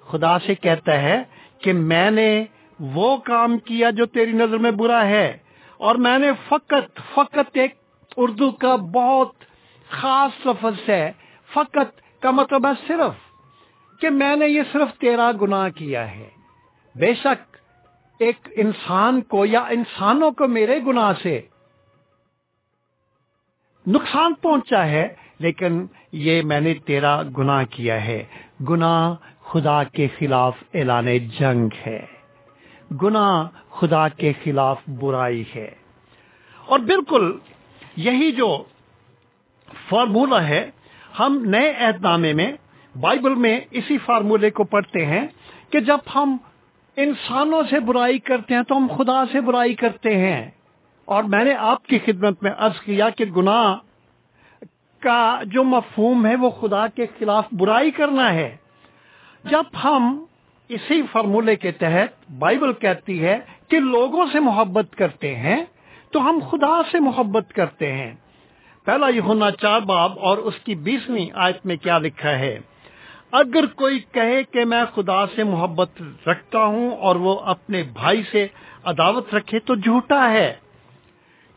خدا 0.08 0.38
سے 0.40 0.56
کہتا 0.56 1.02
ہے 1.02 1.22
کہ 1.60 1.74
میں 1.74 2.12
نے 2.12 2.44
وہ 2.80 3.18
کام 3.18 3.58
کیا 3.58 3.90
جو 3.90 4.06
تیری 4.06 4.32
نظر 4.32 4.58
میں 4.58 4.72
برا 4.72 5.06
ہے، 5.06 5.38
اور 5.80 5.96
میں 5.96 6.18
نے 6.20 6.32
فقط 6.50 7.00
فقط 7.14 7.58
ایک 7.58 7.76
اردو 8.18 8.52
کا 8.52 8.76
بہت 8.76 9.34
خاص 9.90 10.46
لفظ 10.46 10.90
ہے۔ 10.90 11.12
فقط 11.54 12.00
کا 12.22 12.32
مطلب 12.32 12.66
ہے 12.66 12.72
صرف 12.88 14.00
کہ 14.02 14.10
میں 14.10 14.36
نے 14.36 14.48
یہ 14.48 14.62
صرف 14.72 15.00
تیرا 15.00 15.32
گناہ 15.42 15.70
کیا 15.70 16.10
ہے۔ 16.16 16.30
بے 16.96 17.14
شک 17.14 17.51
ایک 18.22 18.48
انسان 18.56 19.22
کو 19.22 19.46
یا 19.46 19.60
انسانوں 19.60 20.32
کو 20.32 20.48
میرے 20.48 20.80
گناہ 20.88 21.14
سے 21.22 21.42
نقصان 23.88 24.34
پہنچا 24.34 24.86
ہے، 24.86 25.08
لیکن 25.40 25.86
یہ 26.12 26.42
میں 26.42 26.60
نے 26.60 26.74
تیرا 26.74 27.22
گناہ 27.38 27.64
کیا 27.70 28.06
ہے۔ 28.06 28.24
گناہ 28.70 29.16
خدا 29.44 29.84
کے 29.84 30.08
خلاف 30.18 30.64
اعلان 30.74 31.18
جنگ 31.18 31.70
ہے۔ 31.88 32.06
گناہ 33.04 33.48
خدا 33.70 34.08
کے 34.08 34.34
خلاف 34.44 34.80
برائی 35.00 35.44
ہے۔ 35.56 35.72
اور 36.66 36.80
بالکل 36.80 37.38
یہی 37.96 38.32
جو 38.32 38.64
فارمولہ 39.90 40.36
ہے، 40.36 40.70
ہم 41.20 41.44
نئے 41.46 41.72
عہد 41.72 42.02
نامے 42.02 42.34
میں، 42.34 42.54
بائبل 43.00 43.36
میں 43.36 43.60
اسی 43.72 43.98
فارمولے 43.98 44.50
کو 44.50 44.64
پڑھتے 44.64 45.06
ہیں 45.06 45.28
کہ 45.70 45.80
جب 45.80 45.98
ہم 46.16 46.38
انسانوں 46.96 47.64
سے 47.70 47.80
برائی 47.80 48.20
کرتے 48.20 48.56
ہیں 48.56 48.64
تو 48.64 48.78
ہم 48.78 48.88
خدا 48.98 49.24
سے 49.32 49.42
برائی 49.42 49.74
کرتے 49.74 50.18
ہیں۔ 50.18 50.52
اور 51.06 51.24
میں 51.24 51.44
نے 51.44 51.54
آپ 51.54 51.86
کی 51.86 52.00
خدمت 52.00 52.44
میں 52.44 52.52
عرض 52.58 52.82
کیا 52.82 53.10
کہ 53.10 53.26
گناہ 53.26 53.78
کا 55.00 55.40
جو 55.46 55.64
مفہوم 55.64 56.26
ہے 56.26 56.36
وہ 56.36 56.50
خدا 56.50 56.88
کے 56.88 57.06
خلاف 57.20 57.46
برائی 57.52 57.92
کرنا 57.92 58.34
ہے۔ 58.34 58.58
جب 59.44 59.64
ہم 59.84 60.26
اسی 60.70 61.02
فارمولے 61.12 61.56
کے 61.56 61.72
تحت 61.72 62.32
بائبل 62.32 62.74
کہتی 62.74 63.24
ہے 63.24 63.40
کہ 63.68 63.80
لوگوں 63.80 64.26
سے 64.32 64.40
محبت 64.40 64.96
کرتے 64.96 65.36
ہیں 65.36 65.66
تو 66.12 66.30
ہم 66.30 66.40
خدا 66.52 66.82
سے 66.92 67.00
محبت 67.00 67.54
کرتے 67.54 67.92
ہیں۔ 67.92 68.16
پہلا 68.86 69.08
یہ 69.08 69.22
ہونا 69.22 69.52
چار 69.52 69.80
باب 69.80 70.20
اور 70.20 70.38
اس 70.38 70.56
کی 70.56 70.76
بیسویں 70.76 71.30
آیت 71.34 71.66
میں 71.66 71.76
کیا 71.76 71.98
لکھا 71.98 72.40
ہے؟ 72.40 72.60
اگر 73.32 73.66
کوئی 73.66 74.00
کہے 74.12 74.44
کہ 74.44 74.66
میں 74.66 74.84
خدا 74.96 75.28
سے 75.28 75.44
محبت 75.44 75.90
رکھتا 76.28 76.64
ہوں 76.64 76.98
اور 76.98 77.16
وہ 77.16 77.40
اپنے 77.40 77.84
بھائی 77.84 78.24
سے 78.32 78.48
عداوت 78.84 79.36
رکھے 79.36 79.60
تو 79.60 79.76
جھوٹا 79.76 80.30
ہے۔ 80.30 80.54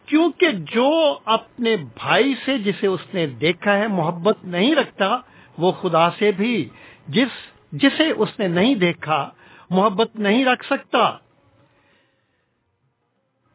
کیونکہ 0.07 0.49
جو 0.51 1.19
اپنے 1.25 1.77
بھائی 1.77 2.35
سے 2.45 2.59
جسے 2.59 2.87
اس 2.87 3.01
نے 3.15 3.27
دیکھا 3.27 3.79
ہے 3.79 3.89
محبت 3.89 4.37
نہیں 4.45 4.75
رکھتا، 4.75 5.19
وہ 5.59 5.73
خدا 5.73 6.11
سے 6.11 6.33
بھی 6.33 6.69
جس، 7.09 7.29
جسے 7.73 8.11
اس 8.11 8.39
نے 8.39 8.49
نہیں 8.49 8.75
دیکھا، 8.75 9.31
محبت 9.71 10.17
نہیں 10.17 10.45
رکھ 10.45 10.67
سکتا۔ 10.67 10.99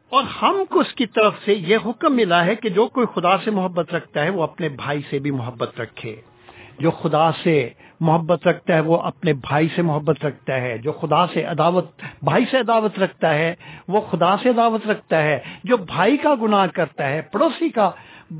اور 0.08 0.24
ہم 0.42 0.64
کو 0.70 0.80
اس 0.80 0.94
کی 0.94 1.06
طرف 1.06 1.34
سے 1.44 1.54
یہ 1.54 1.78
حکم 1.86 2.16
ملا 2.16 2.44
ہے 2.44 2.54
کہ 2.54 2.68
جو 2.68 2.88
کوئی 2.88 3.06
خدا 3.14 3.38
سے 3.38 3.50
محبت 3.50 3.94
رکھتا 3.94 4.24
ہے، 4.24 4.30
وہ 4.30 4.42
اپنے 4.42 4.68
بھائی 4.68 5.02
سے 5.10 5.18
بھی 5.18 5.30
محبت 5.30 5.80
رکھے۔ 5.80 6.20
جو 6.78 6.90
خدا 6.90 7.30
سے 7.32 7.68
محبت 8.00 8.46
رکھتا 8.46 8.74
ہے، 8.74 8.80
وہ 8.80 8.96
اپنے 8.96 9.32
بھائی 9.32 9.68
سے 9.76 9.82
محبت 9.82 10.24
رکھتا 10.24 10.60
ہے، 10.60 10.78
جو 10.78 10.92
خدا 10.92 11.26
سے 11.26 11.44
عداوت، 11.44 11.86
بھائی 12.22 12.44
سے 12.50 12.58
عداوت 12.58 12.98
رکھتا 12.98 13.34
ہے، 13.34 13.54
وہ 13.88 14.00
خدا 14.00 14.36
سے 14.36 14.48
عداوت 14.48 14.86
رکھتا 14.86 15.22
ہے، 15.22 15.38
جو 15.64 15.76
بھائی 15.76 16.16
کا 16.16 16.34
گناہ 16.42 16.66
کرتا 16.66 17.08
ہے، 17.08 17.20
پڑوسی 17.22 17.68
کا 17.68 17.90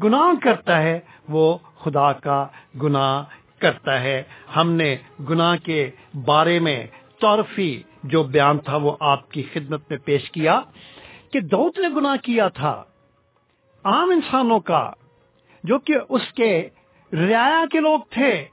گناہ 0.03 0.45
کرتا 0.45 0.83
ہے، 0.83 1.01
وہ 1.29 1.59
خدا 1.79 2.13
کا 2.13 2.47
گناہ 2.83 3.23
کرتا 3.59 4.01
ہے۔ 4.01 4.23
ہم 4.57 4.73
نے 4.73 4.97
گناہ 5.31 5.57
کے 5.65 5.91
بارے 6.25 6.59
میں 6.59 6.87
طرفی 7.21 7.83
جو 8.05 8.23
بیان 8.23 8.59
تھا، 8.59 8.77
وہ 8.77 8.97
آپ 9.01 9.31
کی 9.31 9.43
خدمت 9.43 9.81
میں 9.91 9.99
پیش 9.99 10.31
کیا 10.31 10.61
کہ 11.33 11.41
دودھ 11.41 11.81
نے 11.81 11.89
گناہ 11.89 12.17
کیا 12.25 12.49
تھا۔ 12.49 12.83
عام 13.85 14.11
انسانوں 14.11 14.61
کا، 14.61 14.91
جو 15.65 15.79
کہ 15.79 15.95
اس 16.09 16.33
کے 16.33 16.69
رعایا 17.13 17.65
کے 17.73 17.81
لوگ 17.81 18.01
تھے 18.11 18.45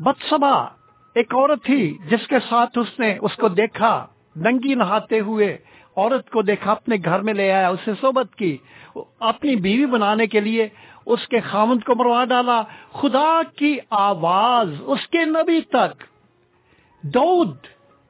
بدسبا 0.00 0.68
ایک 1.14 1.34
عورت 1.34 1.64
تھی 1.64 1.98
جس 2.10 2.26
کے 2.26 2.36
ساتھ 2.48 2.78
اس 2.78 3.00
نے 3.00 3.18
اس 3.20 3.36
کو 3.36 3.48
دیکھا، 3.48 4.06
ننگی 4.36 4.74
نہاتے 4.74 5.20
ہوئے 5.20 5.58
عورت 5.96 6.30
کو 6.30 6.42
دیکھا، 6.42 6.72
اپنے 6.72 6.96
گھر 7.04 7.20
میں 7.20 7.34
لے 7.34 7.52
آیا 7.52 7.68
اسے 7.68 7.90
صحبت 8.00 8.34
کی۔ 8.34 8.56
اپنی 9.20 9.56
بیوی 9.56 9.86
بنانے 9.86 10.26
کے 10.26 10.40
لیے 10.40 10.68
اس 11.06 11.28
کے 11.28 11.40
خامند 11.40 11.84
کو 11.84 11.94
مروا 11.96 12.24
ڈالا۔ 12.24 12.62
خدا 12.92 13.40
کی 13.56 13.78
آواز 13.90 14.74
اس 14.80 15.06
کے 15.06 15.24
نبی 15.24 15.60
تک، 15.60 16.02
دودھ 17.02 17.56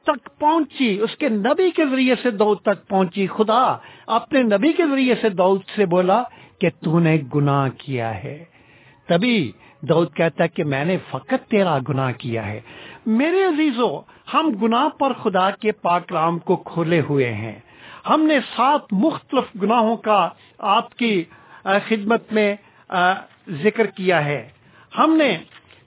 تک 0.03 0.39
پہنچی۔ 0.39 0.99
اس 0.99 1.17
کے 1.17 1.29
نبی 1.29 1.71
کے 1.71 1.85
ذریعے 1.85 2.15
سے 2.23 2.31
دودھ 2.31 2.61
تک 2.61 2.87
پہنچی۔ 2.87 3.27
خدا 3.27 3.77
اپنے 4.07 4.41
نبی 4.41 4.73
کے 4.73 4.83
ذریعے 4.91 5.15
سے 5.21 5.29
دودھ 5.29 5.61
سے 5.75 5.85
بولا 5.85 6.23
کہ 6.59 6.69
تو 6.69 6.99
نے 6.99 7.17
گناہ 7.35 7.69
کیا 7.77 8.23
ہے۔ 8.23 8.45
تبھی 9.07 9.51
دودھ 9.81 10.13
کہتا 10.15 10.43
ہے 10.43 10.49
کہ 10.49 10.63
میں 10.63 10.85
نے 10.85 10.97
فقط 11.09 11.49
تیرا 11.49 11.77
گناہ 11.89 12.11
کیا 12.17 12.45
ہے۔ 12.47 12.59
میرے 13.05 13.43
عزیزوں 13.43 13.93
ہم 14.33 14.49
گناہ 14.61 14.87
پر 14.89 15.13
خدا 15.13 15.49
کے 15.51 15.71
پاک 15.71 16.13
رام 16.13 16.39
کو 16.39 16.55
کھولے 16.55 17.01
ہوئے 17.09 17.33
ہیں۔ 17.33 17.59
ہم 18.09 18.21
نے 18.21 18.39
سات 18.55 18.93
مختلف 18.93 19.61
گناہوں 19.61 19.95
کا 19.97 20.29
آپ 20.57 20.95
کی 20.95 21.23
خدمت 21.63 22.33
میں 22.33 22.55
ذکر 23.63 23.85
کیا 23.85 24.25
ہے۔ 24.25 24.49
ہم 24.97 25.15
نے 25.17 25.37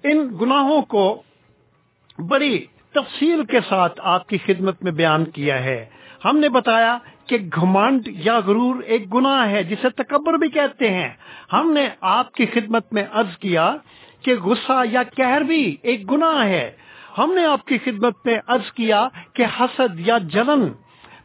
ان 0.05 0.19
گناہوں 0.41 0.83
کو 0.83 1.23
بڑی 2.29 2.59
تفصیل 2.93 3.45
کے 3.45 3.61
ساتھ 3.69 4.01
آپ 4.05 4.29
کی 4.29 4.39
خدمت 4.39 4.83
میں 4.85 4.93
بیان 4.93 5.25
کیا 5.25 5.65
ہے۔ 5.65 5.85
ہم 6.25 6.39
نے 6.39 6.49
بتایا 6.49 6.99
کہ 7.27 7.39
گھمانڈ 7.55 8.03
یا 8.07 8.39
غرور 8.39 8.83
ایک 8.83 9.15
گناہ 9.15 9.49
ہے، 9.49 9.63
جسے 9.63 9.89
تکبر 9.91 10.35
بھی 10.35 10.49
کہتے 10.49 10.91
ہیں۔ 10.91 11.09
ہم 11.53 11.73
نے 11.73 11.89
آپ 12.01 12.33
کی 12.33 12.47
خدمت 12.47 12.93
میں 12.93 13.03
عرض 13.13 13.39
کیا 13.39 13.77
کہ 14.23 14.35
غصہ 14.35 14.83
یا 14.91 15.03
کہر 15.03 15.41
بھی 15.41 15.77
ایک 15.83 16.11
گناہ 16.11 16.45
ہے۔ 16.45 16.71
ہم 17.19 17.33
نے 17.35 17.45
آپ 17.45 17.65
کی 17.65 17.79
خدمت 17.79 18.15
میں 18.25 18.39
عرض 18.47 18.73
کیا 18.73 19.09
کہ 19.33 19.45
حسد 19.61 20.01
یا 20.01 20.19
جلن 20.19 20.73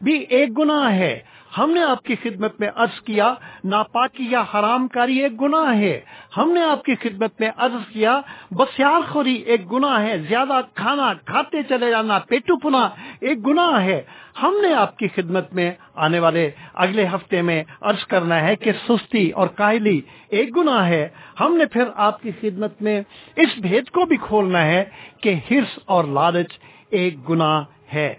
بھی 0.00 0.14
ایک 0.14 0.58
گناہ 0.58 0.92
ہے۔ 0.92 1.18
ہم 1.58 1.70
نے 1.70 1.82
آپ 1.82 2.02
کی 2.02 2.14
خدمت 2.22 2.60
میں 2.60 2.68
عرض 2.74 3.00
کیا، 3.00 3.34
ناپاکی 3.64 4.26
یا 4.30 4.40
حرام 4.40 4.88
کاری 4.88 5.18
ایک 5.18 5.40
گناہ 5.40 5.76
ہے۔ 5.76 6.00
ہم 6.36 6.50
نے 6.50 6.62
آپ 6.62 6.84
کی 6.84 6.94
خدمت 6.94 7.40
میں 7.40 7.50
عرض 7.56 7.92
کیا 7.92 8.20
بسیار 8.50 9.12
خوری 9.12 9.34
ایک 9.34 9.72
گناہ 9.72 10.00
ہے، 10.00 10.18
زیادہ 10.18 10.60
کھانا 10.74 11.12
کھاتے 11.14 11.62
چلے 11.62 11.90
جانا 11.90 12.18
پیٹو 12.18 12.56
پنا 12.58 12.88
ایک 13.20 13.46
گناہ 13.46 13.82
ہے۔ 13.82 14.02
ہم 14.42 14.54
نے 14.62 14.74
آپ 14.74 14.98
کی 14.98 15.08
خدمت 15.08 15.52
میں 15.52 15.72
آنے 15.94 16.18
والے 16.18 16.50
اگلے 16.74 17.06
ہفتے 17.06 17.42
میں 17.42 17.64
عرض 17.80 18.04
کرنا 18.04 18.40
ہے 18.40 18.56
کہ 18.56 18.72
سستی 18.88 19.30
اور 19.30 19.46
کاہلی 19.46 20.00
ایک 20.28 20.56
گناہ 20.56 20.86
ہے۔ 20.86 21.08
ہم 21.40 21.56
نے 21.56 21.64
پھر 21.64 21.84
آپ 21.94 22.22
کی 22.22 22.30
خدمت 22.40 22.82
میں 22.82 23.02
اس 23.36 23.58
بھید 23.58 23.88
کو 23.88 24.06
بھی 24.06 24.16
کھولنا 24.16 24.64
ہے 24.64 24.84
کہ 25.22 25.34
ہرس 25.50 25.78
اور 25.86 26.04
لالچ 26.04 26.58
ایک 26.90 27.30
گناہ 27.30 27.64
ہے۔ 27.94 28.14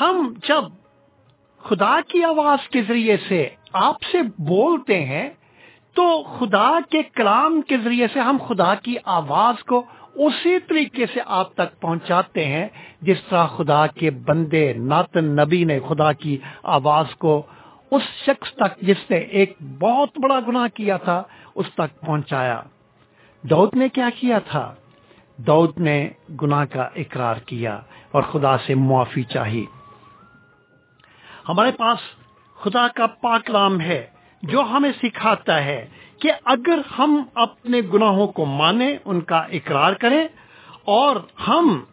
ہم 0.00 0.34
جب 0.48 0.81
خدا 1.64 2.00
کی 2.08 2.24
آواز 2.24 2.68
کے 2.68 2.82
ذریعے 2.82 3.16
سے 3.28 3.48
آپ 3.72 4.02
سے 4.12 4.22
بولتے 4.22 5.04
ہیں، 5.04 5.30
تو 5.94 6.22
خدا 6.22 6.78
کے 6.90 7.02
کلام 7.02 7.62
کے 7.62 7.76
ذریعے 7.84 8.06
سے 8.12 8.20
ہم 8.20 8.36
خدا 8.48 8.74
کی 8.74 8.96
آواز 9.04 9.64
کو 9.64 9.82
اسی 10.14 10.58
طریقے 10.68 11.06
سے 11.14 11.20
آپ 11.26 11.54
تک 11.54 11.80
پہنچاتے 11.80 12.44
ہیں، 12.44 12.68
جس 13.02 13.16
طرح 13.28 13.46
خدا 13.46 13.86
کے 13.86 14.10
بندے 14.10 14.72
ناتن 14.72 15.24
نبی 15.24 15.64
نے 15.64 15.78
خدا 15.88 16.12
کی 16.12 16.36
آواز 16.62 17.14
کو 17.14 17.42
اس 17.90 18.02
شخص 18.26 18.54
تک، 18.54 18.80
جس 18.80 19.10
نے 19.10 19.16
ایک 19.16 19.56
بہت 19.78 20.08
بڑا 20.22 20.40
گناہ 20.48 20.66
کیا 20.74 20.96
تھا، 20.96 21.22
اس 21.54 21.66
تک 21.74 22.00
پہنچایا۔ 22.00 22.62
دود 23.42 23.74
نے 23.74 23.88
کیا 23.88 24.08
کیا 24.20 24.38
تھا؟ 24.38 24.74
دود 25.36 25.78
نے 25.78 26.08
گناہ 26.42 26.64
کا 26.64 26.82
اقرار 26.82 27.34
کیا 27.34 27.80
اور 28.10 28.22
خدا 28.22 28.58
سے 28.58 28.74
معافی 28.74 29.22
چاہی۔ 29.22 29.64
ہمارے 31.48 31.70
پاس 31.70 31.98
خدا 32.56 32.88
کا 32.88 33.06
پاک 33.06 33.50
رام 33.50 33.80
ہے، 33.80 34.06
جو 34.42 34.60
ہمیں 34.62 34.92
سکھاتا 35.02 35.64
ہے 35.64 35.86
کہ 36.20 36.32
اگر 36.44 36.80
ہم 36.98 37.22
اپنے 37.34 37.80
گناہوں 37.94 38.26
کو 38.26 38.44
مانیں، 38.44 38.96
ان 39.04 39.20
کا 39.20 39.38
اقرار 39.52 39.92
کریں 39.92 40.24
اور 40.84 41.16
ہم 41.48 41.84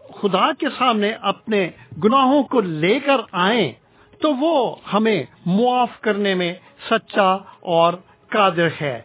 خدا 0.00 0.46
کے 0.52 0.66
سامنے 0.78 1.10
اپنے 1.22 1.70
گناہوں 2.04 2.42
کو 2.42 2.60
لے 2.60 2.98
کر 3.00 3.20
آئیں، 3.32 3.72
تو 4.20 4.34
وہ 4.34 4.76
ہمیں 4.92 5.22
معاف 5.46 6.00
کرنے 6.00 6.34
میں 6.34 6.52
سچا 6.90 7.30
اور 7.60 7.92
قادر 8.28 8.68
ہے۔ 8.80 9.00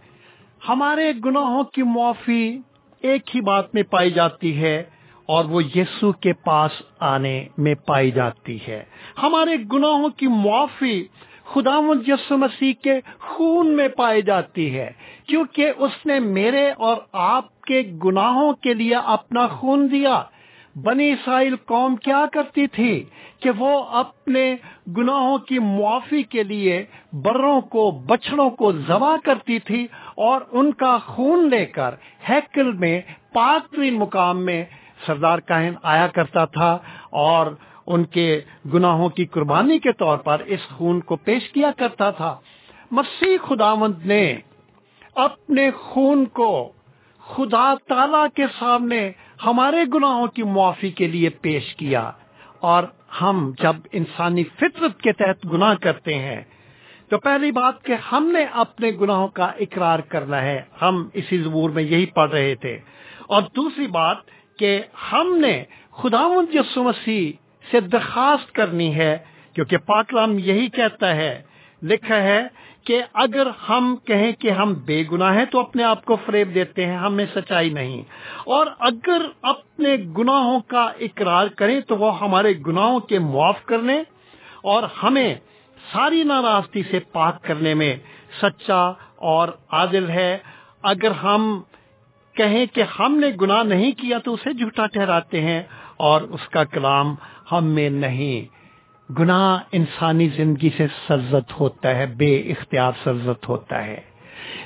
ہمارے 0.69 1.11
گناہوں 1.25 1.63
کی 1.63 1.83
معافی 1.83 2.57
ایک 3.03 3.35
ہی 3.35 3.41
بات 3.41 3.73
میں 3.75 3.83
پائی 3.83 4.11
جاتی 4.11 4.61
ہے 4.61 4.83
اور 5.25 5.45
وہ 5.45 5.61
یسو 5.75 6.11
کے 6.11 6.33
پاس 6.33 6.71
آنے 6.99 7.47
میں 7.57 7.75
پائی 7.75 8.11
جاتی 8.11 8.57
ہے۔ 8.67 8.83
ہمارے 9.23 9.55
گناہوں 9.73 10.09
کی 10.09 10.27
معافی 10.27 11.03
خدا 11.45 11.79
یسو 12.07 12.37
مسیح 12.37 12.73
کے 12.83 12.99
خون 13.19 13.75
میں 13.75 13.87
پائی 13.87 14.21
جاتی 14.21 14.77
ہے، 14.77 14.91
کیونکہ 15.27 15.71
اس 15.77 16.05
نے 16.05 16.19
میرے 16.19 16.69
اور 16.77 16.97
آپ 17.11 17.61
کے 17.61 17.81
گناہوں 18.05 18.53
کے 18.53 18.73
لیے 18.73 18.95
اپنا 18.95 19.47
خون 19.47 19.87
دیا۔ 19.91 20.23
بنی 20.75 21.11
اسرائیل 21.11 21.55
قوم 21.55 21.95
کیا 21.95 22.25
کرتی 22.33 22.67
تھی 22.67 23.03
کہ 23.39 23.49
وہ 23.57 23.83
اپنے 23.83 24.55
گناہوں 24.97 25.37
کی 25.37 25.59
معافی 25.59 26.23
کے 26.23 26.43
لیے 26.43 26.85
بروں 27.13 27.61
کو 27.61 27.91
بچڑوں 27.91 28.49
کو 28.49 28.71
ذبح 28.71 29.15
کرتی 29.23 29.59
تھی 29.59 29.87
اور 30.17 30.41
ان 30.51 30.71
کا 30.71 30.97
خون 30.97 31.49
لے 31.49 31.65
کر 31.65 31.95
ہیکل 32.29 32.71
میں، 32.71 33.01
پاک 33.33 33.79
مقام 33.79 34.45
میں 34.45 34.65
سردار 35.05 35.39
کاہن 35.39 35.73
آیا 35.83 36.07
کرتا 36.07 36.45
تھا 36.45 36.77
اور 37.09 37.47
ان 37.87 38.03
کے 38.03 38.41
گناہوں 38.73 39.09
کی 39.09 39.25
قربانی 39.25 39.79
کے 39.79 39.93
طور 39.93 40.17
پر 40.17 40.41
اس 40.45 40.59
خون 40.69 40.99
کو 40.99 41.15
پیش 41.15 41.49
کیا 41.49 41.71
کرتا 41.77 42.11
تھا۔ 42.11 42.39
مسیح 42.91 43.37
خداوند 43.47 44.05
نے 44.05 44.37
اپنے 45.15 45.71
خون 45.71 46.25
کو 46.25 46.71
خدا 47.19 47.73
تعالی 47.87 48.23
کے 48.35 48.43
سامنے 48.59 49.11
ہمارے 49.45 49.77
گناہوں 49.93 50.27
کی 50.27 50.43
معافی 50.43 50.91
کے 50.91 51.07
لیے 51.07 51.29
پیش 51.29 51.75
کیا 51.75 52.11
اور 52.59 52.83
ہم 53.21 53.51
جب 53.59 53.75
انسانی 53.91 54.43
فطرت 54.43 55.01
کے 55.01 55.11
تحت 55.11 55.45
گناہ 55.53 55.73
کرتے 55.81 56.19
ہیں 56.19 56.41
تو 57.09 57.17
پہلی 57.19 57.51
بات 57.51 57.83
کہ 57.83 57.95
ہم 58.11 58.27
نے 58.27 58.45
اپنے 58.53 58.91
گناہوں 59.01 59.27
کا 59.27 59.45
اقرار 59.45 59.99
کرنا 59.99 60.41
ہے۔ 60.41 60.61
ہم 60.81 61.09
اسی 61.13 61.37
زبور 61.37 61.69
میں 61.69 61.83
یہی 61.83 62.05
پڑھ 62.05 62.31
رہے 62.31 62.55
تھے۔ 62.55 62.79
اور 63.27 63.41
دوسری 63.55 63.87
بات 63.87 64.17
کہ 64.57 64.81
ہم 65.11 65.37
نے 65.41 65.63
خداوند 65.91 66.55
یسو 66.55 66.83
مسیح 66.83 67.31
سے 67.71 67.79
درخواست 67.79 68.51
کرنی 68.51 68.95
ہے، 68.95 69.17
کیونکہ 69.53 69.77
پاکلام 69.77 70.39
یہی 70.39 70.67
کہتا 70.67 71.15
ہے، 71.15 71.41
لکھا 71.83 72.23
ہے 72.23 72.43
کہ 72.83 73.01
اگر 73.13 73.47
ہم 73.69 73.95
کہیں 74.05 74.31
کہ 74.31 74.49
ہم 74.51 74.73
بے 74.85 75.03
گناہ 75.11 75.37
ہیں 75.37 75.45
تو 75.45 75.59
اپنے 75.59 75.83
آپ 75.83 76.05
کو 76.05 76.17
فریب 76.25 76.55
دیتے 76.55 76.85
ہیں 76.85 76.97
ہمیں 76.97 77.25
سچائی 77.35 77.69
نہیں۔ 77.69 78.01
اور 78.45 78.67
اگر 78.79 79.21
اپنے 79.41 79.95
گناہوں 80.17 80.59
کا 80.67 80.91
اقرار 80.99 81.47
کریں 81.47 81.79
تو 81.79 81.97
وہ 81.97 82.19
ہمارے 82.19 82.53
گناہوں 82.67 82.99
کے 82.99 83.19
معاف 83.19 83.65
کرنے 83.65 84.03
اور 84.63 84.83
ہمیں 85.03 85.35
ساری 85.93 86.23
ناراستی 86.23 86.83
سے 86.91 86.99
پاک 86.99 87.43
کرنے 87.43 87.73
میں 87.73 87.95
سچا 88.41 88.83
اور 89.15 89.47
عادل 89.69 90.09
ہے۔ 90.09 90.37
اگر 90.83 91.11
ہم 91.11 91.61
کہیں 92.35 92.65
کہ 92.65 92.83
ہم 92.99 93.19
نے 93.19 93.27
گناہ 93.41 93.63
نہیں 93.63 93.91
کیا 93.91 94.17
تو 94.17 94.33
اسے 94.33 94.53
جھوٹا 94.53 94.85
ٹھہراتے 94.85 95.41
ہیں 95.41 95.63
اور 95.97 96.21
اس 96.21 96.47
کا 96.49 96.63
کلام 96.63 97.15
ہم 97.51 97.65
میں 97.65 97.89
نہیں۔ 97.89 98.63
گناہ 99.19 99.59
انسانی 99.71 100.29
زندگی 100.29 100.69
سے 100.77 100.87
سرزت 101.07 101.59
ہوتا 101.59 101.97
ہے، 101.97 102.05
بے 102.05 102.35
اختیار 102.35 102.91
سرزت 103.03 103.49
ہوتا 103.49 103.85
ہے۔ 103.85 104.01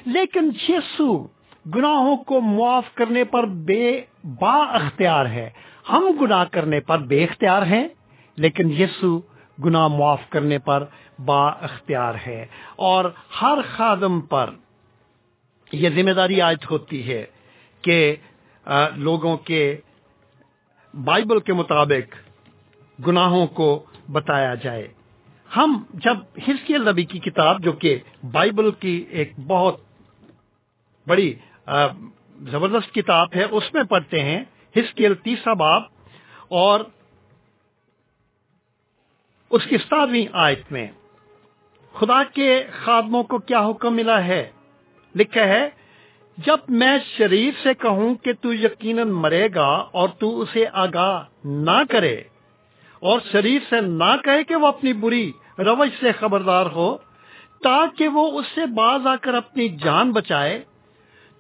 لیکن 0.06 0.52
یسو 0.70 1.28
گناہوں 1.76 2.18
کو 2.18 2.42
معاف 2.42 2.84
کرنے 2.94 3.24
پر 3.24 3.46
بے 3.46 4.02
با 4.24 4.64
اختیار 4.64 5.26
ہے۔ 5.26 5.50
ہم 5.90 6.06
گناہ 6.22 6.46
کرنے 6.52 6.80
پر 6.80 6.98
بے 6.98 7.24
اختیار 7.24 7.62
ہیں، 7.62 7.88
لیکن 8.36 8.82
یسو 8.82 9.22
گناہ 9.66 9.88
معاف 9.88 10.22
کرنے 10.30 10.60
پر 10.60 10.86
با 11.26 11.48
اختیار 11.48 12.14
ہے۔ 12.28 12.46
اور 12.76 13.06
ہر 13.42 13.58
خادم 13.76 14.22
پر 14.22 14.50
یہ 15.72 15.90
ذمہ 15.90 16.12
داری 16.12 16.42
عائد 16.42 16.66
ہوتی 16.72 17.12
ہے۔ 17.12 17.26
کہ 17.88 18.16
لوگوں 18.98 19.36
کے 19.48 19.62
بائبل 20.94 21.40
کے 21.40 21.54
مطابق 21.54 22.16
گناہوں 23.00 23.46
کو 23.58 23.70
بتایا 24.12 24.54
جائے۔ 24.56 24.88
ہم 25.52 25.78
جب 26.04 26.18
ہسکی 26.48 26.78
نبی 26.80 27.04
کی 27.06 27.20
کتاب 27.20 27.64
جو 27.64 27.72
کہ 27.82 27.98
بائبل 28.32 28.72
کی 28.80 28.96
ایک 29.10 29.32
بہت 29.48 29.80
بڑی 31.08 31.34
زبردست 32.52 32.94
کتاب 32.96 33.36
ہے، 33.36 33.44
اس 33.44 33.74
میں 33.74 33.84
پڑھتے 33.84 34.24
ہیں 34.24 34.44
ہسکیل 34.76 35.16
تیسرا 35.24 35.54
باب 35.54 35.82
اور 36.58 36.80
اس 39.52 39.66
کی 39.70 39.78
ستارویں 39.78 40.26
آیت 40.46 40.72
میں، 40.72 40.88
خدا 41.96 42.22
کے 42.34 42.50
خادموں 42.74 43.24
کو 43.24 43.38
کیا 43.50 43.62
حکم 43.68 43.96
ملا 43.96 44.24
ہے؟ 44.26 44.44
لکھا 45.16 45.48
ہے 45.48 45.68
جب 46.38 46.58
میں 46.70 46.98
شریف 47.18 47.54
سے 47.64 47.74
کہوں 47.74 48.16
کہ 48.16 48.34
تو 48.34 48.54
یقیناً 48.54 49.10
مرے 49.10 49.48
گا 49.56 49.68
اور 49.92 50.10
تو 50.10 50.42
اسے 50.42 50.66
آگاہ 50.74 51.24
نہ 51.46 51.84
کرے 51.90 52.16
اور 53.02 53.20
شریر 53.32 53.60
سے 53.70 53.82
نہ 53.82 54.16
کہے 54.24 54.44
کہ 54.44 54.56
وہ 54.56 54.68
اپنی 54.68 54.94
بری 54.94 55.32
روش 55.58 55.90
سے 56.00 56.12
خبردار 56.12 56.66
ہو، 56.66 56.98
تاکہ 57.64 58.08
وہ 58.08 58.40
اس 58.40 58.46
سے 58.56 58.66
باز 58.66 59.08
آ 59.08 59.16
کر 59.16 59.34
اپنی 59.34 59.70
جان 59.70 60.12
بچائے، 60.12 60.64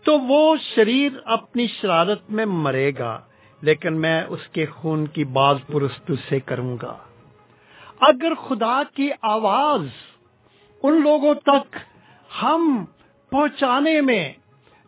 تو 0.06 0.20
وہ 0.20 0.56
شریر 0.76 1.12
اپنی 1.26 1.68
شرارت 1.68 2.30
میں 2.30 2.46
مرے 2.46 2.92
گا، 3.00 3.20
لیکن 3.62 4.02
میں 4.02 4.24
اس 4.24 4.48
کے 4.48 4.66
خون 4.66 5.08
کی 5.08 5.24
باز 5.24 5.58
پرست 5.68 6.12
سے 6.30 6.40
کروں 6.40 6.78
گا۔ 6.82 6.98
اگر 8.02 8.34
خدا 8.36 8.82
کی 8.96 9.10
آواز 9.22 9.86
ان 10.84 11.02
لوگوں 11.02 11.34
تک 11.34 11.76
ہم 12.44 12.86
پہنچانے 13.30 14.02
میں 14.02 14.34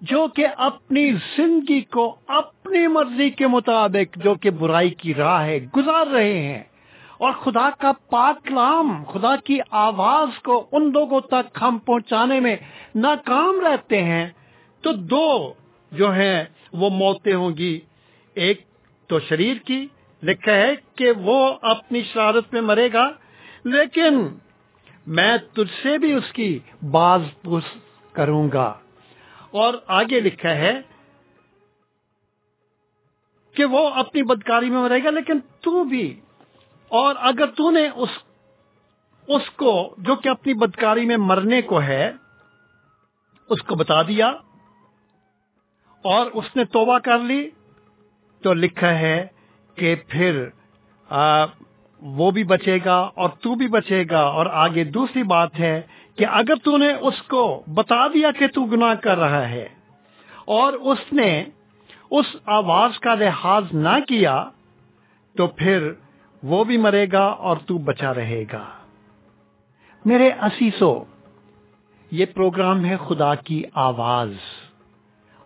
جو 0.01 0.27
کہ 0.27 0.47
اپنی 0.57 1.11
زندگی 1.11 1.81
کو 1.81 2.15
اپنی 2.27 2.87
مرضی 2.87 3.29
کے 3.29 3.47
مطابق 3.47 4.17
جو 4.17 4.35
کہ 4.35 4.49
برائی 4.49 4.89
کی 4.89 5.13
راہ 5.13 5.43
ہے، 5.43 5.59
گزار 5.77 6.07
رہے 6.07 6.41
ہیں۔ 6.41 6.63
اور 7.17 7.33
خدا 7.33 7.69
کا 7.79 7.91
پاک 8.09 8.45
کلام، 8.45 9.03
خدا 9.03 9.35
کی 9.35 9.57
آواز 9.71 10.39
کو 10.39 10.67
ان 10.71 10.91
لوگوں 10.93 11.21
تک 11.21 11.57
ہم 11.61 11.77
پہنچانے 11.77 12.39
میں 12.39 12.55
ناکام 12.95 13.59
رہتے 13.61 14.03
ہیں۔ 14.03 14.29
تو 14.81 14.91
دو 14.91 15.53
جو 15.91 16.13
ہیں، 16.13 16.43
وہ 16.73 16.89
موتیں 16.89 17.33
ہوں 17.33 17.57
گی۔ 17.57 17.79
ایک 18.33 18.61
تو 19.07 19.19
شریر 19.19 19.57
کی، 19.57 19.87
لکھا 20.23 20.51
ہے 20.51 20.75
کہ 20.95 21.11
وہ 21.11 21.53
اپنی 21.61 22.01
شرارت 22.01 22.53
میں 22.53 22.61
مرے 22.61 22.93
گا۔ 22.93 23.09
لیکن 23.63 24.27
میں 25.07 25.37
تجھ 25.53 25.83
سے 25.83 25.97
بھی 25.97 26.13
اس 26.13 26.33
کی 26.33 26.59
باز 26.91 27.21
پوس 27.43 27.63
کروں 28.13 28.49
گا۔ 28.53 28.73
اور 29.53 29.73
آگے 29.87 30.19
لکھا 30.19 30.55
ہے 30.55 30.73
کہ 33.55 33.65
وہ 33.65 33.89
اپنی 33.93 34.23
بدکاری 34.23 34.69
میں 34.69 34.81
مرے 34.81 35.03
گا 35.03 35.09
لیکن 35.09 35.39
تو 35.61 35.83
بھی 35.83 36.19
اور 36.91 37.15
اگر 37.21 37.45
تو 37.47 37.71
نے 37.71 37.87
اس 37.95 38.09
اس 39.27 39.49
کو 39.55 39.71
جو 39.97 40.15
کہ 40.15 40.29
اپنی 40.29 40.53
بدکاری 40.53 41.05
میں 41.05 41.17
مرنے 41.17 41.61
کو 41.61 41.81
ہے 41.81 42.11
اس 43.49 43.61
کو 43.61 43.75
بتا 43.75 44.01
دیا 44.01 44.27
اور 46.05 46.31
اس 46.33 46.55
نے 46.55 46.65
توبہ 46.65 46.97
کر 46.99 47.19
لی 47.19 47.49
تو 48.43 48.53
لکھا 48.53 48.89
ہے 48.99 49.27
کہ 49.77 49.95
پھر 50.07 50.43
آ, 51.09 51.45
وہ 52.01 52.31
بھی 52.31 52.43
بچے 52.43 52.77
گا 52.85 52.97
اور 53.15 53.29
تو 53.29 53.55
بھی 53.55 53.67
بچے 53.67 54.03
گا 54.09 54.19
اور 54.19 54.45
آگے 54.45 54.83
دوسری 54.83 55.23
بات 55.23 55.59
ہے 55.59 55.81
کہ 56.19 56.25
اگر 56.25 56.55
تو 56.63 56.77
نے 56.77 56.93
اس 56.93 57.21
کو 57.21 57.63
بتا 57.73 58.07
دیا 58.07 58.31
کہ 58.31 58.47
تو 58.47 58.63
گناہ 58.63 58.93
کر 58.93 59.17
رہا 59.17 59.49
ہے 59.49 59.69
اور 60.45 60.73
اس 60.73 61.13
نے 61.13 61.45
اس 62.11 62.25
آواز 62.45 62.99
کا 62.99 63.15
لحاظ 63.15 63.63
نہ 63.73 63.99
کیا، 64.07 64.49
تو 65.37 65.47
پھر 65.47 65.91
وہ 66.43 66.63
بھی 66.63 66.77
مرے 66.77 67.05
گا 67.11 67.25
اور 67.25 67.57
تو 67.57 67.77
بچا 67.77 68.13
رہے 68.13 68.43
گا۔ 68.53 68.69
میرے 70.05 70.27
اسیسو 70.27 71.03
یہ 72.11 72.25
پروگرام 72.25 72.85
ہے 72.85 72.97
خدا 73.07 73.35
کی 73.35 73.63
آواز۔ 73.73 74.33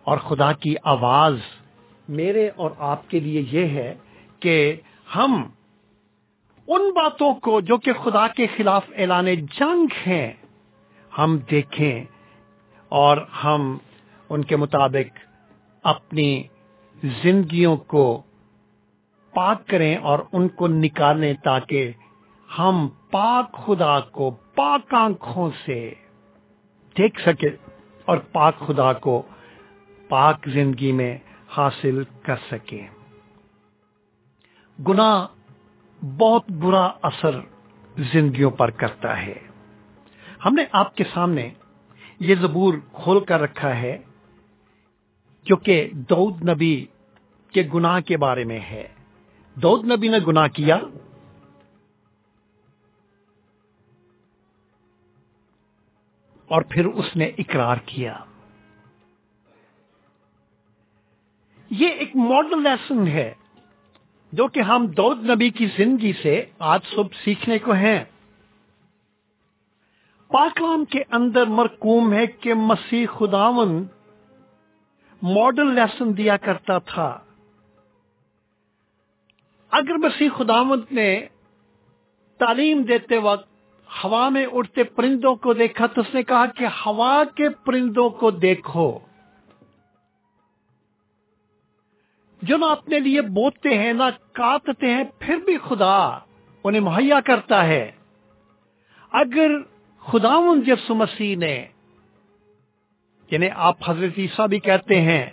اور 0.04 0.18
خدا 0.18 0.52
کی 0.52 0.74
آواز 0.84 1.38
میرے 2.08 2.50
اور 2.56 2.70
آپ 2.78 3.10
کے 3.10 3.20
لیے 3.20 3.44
یہ 3.50 3.68
ہے 3.68 3.94
کہ 4.40 4.76
ہم 5.16 5.50
ان 6.68 6.90
باتوں 6.90 7.34
کو 7.34 7.60
جو 7.60 7.76
کہ 7.76 7.92
خدا 7.92 8.28
کے 8.28 8.46
خلاف 8.56 8.84
اعلان 8.96 9.26
جنگ 9.34 9.86
ہیں 10.06 10.32
ہم 11.18 11.38
دیکھیں 11.50 12.04
اور 12.88 13.16
ہم 13.44 13.78
ان 14.30 14.44
کے 14.44 14.56
مطابق 14.56 15.18
اپنی 15.84 16.42
زندگیوں 17.22 17.76
کو 17.76 18.22
پاک 19.34 19.66
کریں 19.66 19.96
اور 19.96 20.18
ان 20.32 20.48
کو 20.48 20.66
نکالیں 20.66 21.34
تاکہ 21.34 21.92
ہم 22.58 22.88
پاک 23.10 23.52
خدا 23.66 24.00
کو 24.00 24.30
پاک 24.54 24.94
آنکھوں 24.94 25.50
سے 25.64 25.94
دیکھ 26.96 27.20
سکے 27.20 27.48
اور 28.04 28.18
پاک 28.32 28.58
خدا 28.58 28.92
کو 28.92 29.22
پاک 30.08 30.48
زندگی 30.48 30.92
میں 30.92 31.18
حاصل 31.56 32.02
کر 32.22 32.36
سکے 32.50 32.86
گناہ 34.78 35.26
بہت 36.18 36.50
برا 36.50 36.90
اثر 37.02 37.40
زندگیوں 38.12 38.50
پر 38.50 38.70
کرتا 38.70 39.22
ہے۔ 39.22 39.53
ہم 40.44 40.54
نے 40.54 40.64
آپ 40.72 40.96
کے 40.96 41.04
سامنے 41.14 41.50
یہ 42.20 42.34
زبور 42.34 42.74
کھول 42.92 43.24
کر 43.24 43.40
رکھا 43.40 43.76
ہے 43.78 43.98
جو 45.42 45.56
کہ 45.56 45.90
دود 45.92 46.48
نبی 46.48 46.86
کے 47.52 47.68
گناہ 47.74 48.00
کے 48.00 48.16
بارے 48.16 48.44
میں 48.44 48.60
ہے۔ 48.60 48.88
دود 49.54 49.84
نبی 49.84 50.08
نے 50.08 50.18
گناہ 50.26 50.48
کیا۔ 50.48 50.76
اور 56.46 56.62
پھر 56.62 56.84
اس 56.84 57.16
نے 57.16 57.30
اقرار 57.38 57.76
کیا۔ 57.86 58.18
یہ 61.70 61.88
ایک 61.88 62.16
ماڈل 62.16 62.62
لیسن 62.62 63.08
ہے 63.08 63.34
جو 64.32 64.48
کہ 64.48 64.60
ہم 64.60 64.86
دود 64.86 65.30
نبی 65.30 65.50
کی 65.50 65.66
زندگی 65.76 66.12
سے 66.22 66.44
آج 66.58 66.80
صبح 66.84 67.16
سیکھنے 67.24 67.58
کو 67.58 67.72
ہیں۔ 67.72 68.04
پاکلام 70.28 70.84
کے 70.84 71.02
اندر 71.10 71.46
مرکوم 71.46 72.12
ہے 72.12 72.26
کہ 72.26 72.54
مسیح 72.54 73.06
خداون 73.18 73.86
ماڈل 75.22 75.74
لیسن 75.74 76.16
دیا 76.16 76.36
کرتا 76.36 76.78
تھا۔ 76.78 77.18
اگر 79.70 79.94
مسیح 79.94 80.28
خداوند 80.36 80.92
نے 80.92 81.26
تعلیم 82.38 82.82
دیتے 82.82 83.18
وقت 83.18 83.48
ہوا 84.04 84.28
میں 84.28 84.46
اڑتے 84.52 84.84
پرندوں 84.84 85.34
کو 85.34 85.52
دیکھا 85.52 85.86
تو 85.86 86.00
اس 86.00 86.14
نے 86.14 86.22
کہا 86.22 86.46
کہ 86.46 86.66
ہوا 86.86 87.22
کے 87.34 87.48
پرندوں 87.48 88.10
کو 88.10 88.30
دیکھو۔ 88.30 88.98
جو 92.42 92.56
نہ 92.56 92.64
اپنے 92.64 92.98
لیے 92.98 93.22
بوتے 93.22 93.78
ہیں، 93.78 93.92
نہ 93.92 94.02
کاٹتے 94.32 94.86
ہیں، 94.86 95.04
پھر 95.18 95.36
بھی 95.36 95.58
خدا 95.58 96.18
انہیں 96.64 96.80
مہیا 96.80 97.20
کرتا 97.20 97.64
ہے۔ 97.66 97.92
اگر 99.12 99.50
خداون 100.06 100.62
یسو 100.66 100.94
مسیح 100.94 101.36
نے 101.36 101.66
یعنی 103.30 103.48
آپ 103.54 103.76
حضرت 103.86 104.18
عیسیٰ 104.18 104.48
بھی 104.48 104.58
کہتے 104.58 105.00
ہیں، 105.00 105.30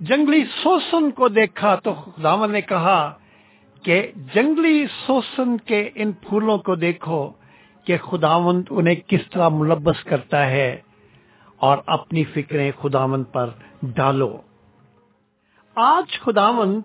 جنگلی 0.00 0.44
سوسن 0.62 1.10
کو 1.10 1.28
دیکھا 1.28 1.74
تو 1.74 1.94
خداون 1.94 2.52
نے 2.52 2.60
کہا 2.60 3.18
کہ 3.82 4.12
جنگلی 4.34 4.86
سوسن 5.06 5.56
کے 5.56 5.90
ان 5.94 6.12
پھولوں 6.12 6.58
کو 6.58 6.74
دیکھو 6.74 7.32
کہ 7.84 7.98
خداوند 7.98 8.62
انہیں 8.70 8.94
کس 9.06 9.30
طرح 9.30 9.48
ملبس 9.48 10.04
کرتا 10.04 10.46
ہے 10.46 10.80
اور 11.56 11.78
اپنی 11.86 12.24
فکریں 12.24 12.70
خداوند 12.82 13.24
پر 13.32 13.50
ڈالو۔ 13.82 14.36
آج 15.76 16.18
خداوند 16.20 16.80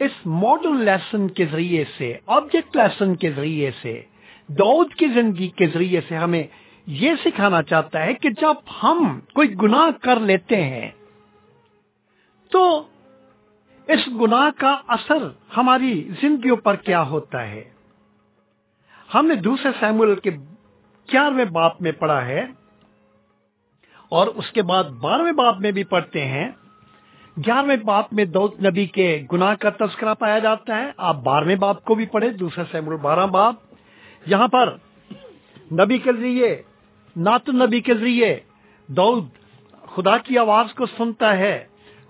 اس 0.00 0.26
ماڈل 0.26 0.84
لیسن 0.84 1.28
کے 1.28 1.46
ذریعے 1.46 1.84
سے 1.96 2.18
آبجیکٹ 2.26 2.76
لیسن 2.76 3.14
کے 3.14 3.32
ذریعے 3.32 3.70
سے 3.82 4.02
دودھ 4.48 4.94
کی 4.94 5.06
زندگی 5.06 5.48
کے 5.48 5.66
ذریعے 5.66 6.00
سے 6.08 6.16
ہمیں 6.16 6.42
یہ 6.86 7.12
سکھانا 7.24 7.62
چاہتا 7.62 8.02
ہے 8.02 8.14
کہ 8.14 8.30
جب 8.30 8.54
ہم 8.82 9.20
کوئی 9.34 9.54
گناہ 9.62 10.02
کر 10.02 10.20
لیتے 10.20 10.64
ہیں، 10.64 10.90
تو 12.52 12.88
اس 13.88 14.08
گناہ 14.20 14.60
کا 14.60 14.80
اثر 14.88 15.28
ہماری 15.56 16.10
زندگیوں 16.20 16.56
پر 16.56 16.76
کیا 16.76 17.02
ہوتا 17.02 17.48
ہے؟ 17.48 17.64
ہم 19.14 19.26
نے 19.26 19.34
دوسرے 19.34 19.72
سیمول 19.80 20.14
کے 20.14 20.30
گیارہویں 21.12 21.44
باپ 21.44 21.82
میں 21.82 21.92
پڑھا 21.92 22.24
ہے 22.26 22.46
اور 24.08 24.26
اس 24.26 24.52
کے 24.52 24.62
بعد 24.62 24.84
بارہویں 24.84 25.32
باپ 25.32 25.60
میں 25.60 25.70
بھی 25.70 25.84
پڑھتے 25.84 26.24
ہیں۔ 26.24 26.48
گیارہویں 27.36 27.76
باپ 27.76 28.12
میں 28.12 28.24
دودھ 28.24 28.64
نبی 28.64 28.86
کے 28.86 29.22
گناہ 29.32 29.54
کا 29.54 29.70
تذکرہ 29.70 30.14
پایا 30.14 30.38
جاتا 30.38 30.76
ہے۔ 30.76 30.90
آپ 30.96 31.16
بارہویں 31.16 31.56
باپ 31.56 31.84
کو 31.84 31.94
بھی 31.94 32.06
پڑھے 32.06 32.30
دوسرے 32.30 32.64
سیمول 32.72 32.96
بارہ 32.96 33.26
باپ 33.26 33.54
یہاں 34.26 34.48
پر 34.48 34.76
نبی 35.72 35.98
کے 35.98 36.12
ذریعے 36.12 36.62
نات 37.16 37.48
نبی 37.48 37.80
کے 37.80 37.94
ذریعے 37.94 38.40
دودھ 38.86 39.26
خدا 39.94 40.18
کی 40.18 40.38
آواز 40.38 40.74
کو 40.74 40.86
سنتا 40.86 41.36
ہے، 41.36 41.66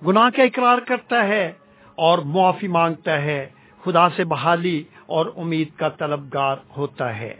گناہ 0.06 0.30
کا 0.36 0.42
اقرار 0.42 0.78
کرتا 0.78 1.28
ہے 1.28 1.52
اور 1.94 2.18
معافی 2.18 2.68
مانگتا 2.68 3.22
ہے، 3.22 3.50
خدا 3.84 4.10
سے 4.10 4.24
بحالی 4.24 4.84
اور 5.06 5.26
امید 5.36 5.68
کا 5.76 5.88
طلبگار 5.88 6.56
ہوتا 6.76 7.18
ہے۔ 7.18 7.34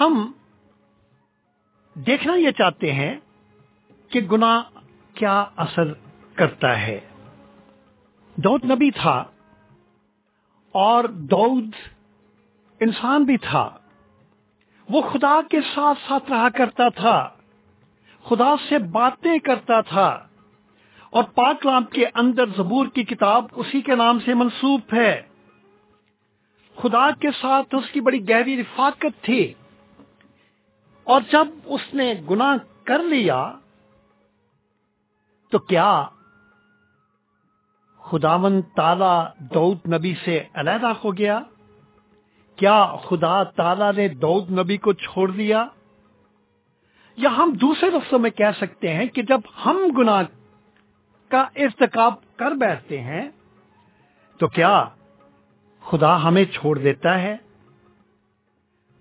ہم 0.00 0.32
دیکھنا 1.94 2.34
یہ 2.34 2.50
چاہتے 2.50 2.92
ہیں 2.92 3.14
کہ 4.08 4.20
گناہ 4.20 4.62
کیا 5.14 5.44
اثر 5.56 5.92
کرتا 6.34 6.80
ہے۔ 6.80 7.00
دودھ 8.36 8.66
نبی 8.66 8.90
تھا 8.90 9.24
اور 10.72 11.04
دودھ 11.04 11.76
انسان 12.80 13.24
بھی 13.24 13.36
تھا۔ 13.36 13.76
وہ 14.88 15.02
خدا 15.02 15.40
کے 15.50 15.60
ساتھ 15.74 15.98
ساتھ 16.08 16.30
رہا 16.30 16.48
کرتا 16.48 16.88
تھا۔ 16.88 17.28
خدا 18.24 18.54
سے 18.68 18.78
باتیں 18.78 19.38
کرتا 19.38 19.80
تھا۔ 19.80 20.26
اور 21.10 21.24
پاکلام 21.24 21.84
کے 21.84 22.06
اندر 22.14 22.46
زبور 22.56 22.86
کی 22.86 23.04
کتاب 23.04 23.44
اسی 23.52 23.80
کے 23.80 23.94
نام 23.94 24.18
سے 24.20 24.34
منسوب 24.34 24.80
ہے۔ 24.92 25.22
خدا 26.76 27.10
کے 27.10 27.28
ساتھ 27.40 27.74
اس 27.74 27.90
کی 27.92 28.00
بڑی 28.00 28.28
گہری 28.28 28.60
رفاقت 28.60 29.24
تھی۔ 29.24 29.54
اور 31.04 31.20
جب 31.32 31.48
اس 31.64 31.94
نے 31.94 32.14
گناہ 32.30 32.56
کر 32.84 32.98
لیا، 32.98 33.52
تو 35.50 35.58
کیا 35.58 36.04
خداون 37.98 38.62
تالا 38.62 39.28
دعود 39.54 39.78
نبی 39.94 40.14
سے 40.24 40.44
علیحدہ 40.54 40.92
ہو 41.04 41.16
گیا؟ 41.16 41.40
کیا 42.60 42.96
خدا 43.08 43.44
تعالی 43.44 43.84
نے 43.96 44.08
دعود 44.08 44.50
نبی 44.50 44.76
کو 44.76 44.92
چھوڑ 44.92 45.30
دیا؟ 45.30 45.66
یا 47.16 47.30
ہم 47.36 47.52
دوسرے 47.60 47.90
لفظوں 47.90 48.18
میں 48.18 48.30
کہہ 48.30 48.58
سکتے 48.60 48.92
ہیں 48.92 49.06
کہ 49.06 49.22
جب 49.22 49.40
ہم 49.66 49.78
گناہ 49.98 50.22
کا 51.28 51.40
ارتکاب 51.56 52.14
کر 52.36 52.50
بیٹھتے 52.50 53.00
ہیں، 53.00 53.28
تو 54.38 54.48
کیا 54.48 54.84
خدا 55.82 56.24
ہمیں 56.24 56.44
چھوڑ 56.44 56.78
دیتا 56.78 57.22
ہے؟ 57.22 57.36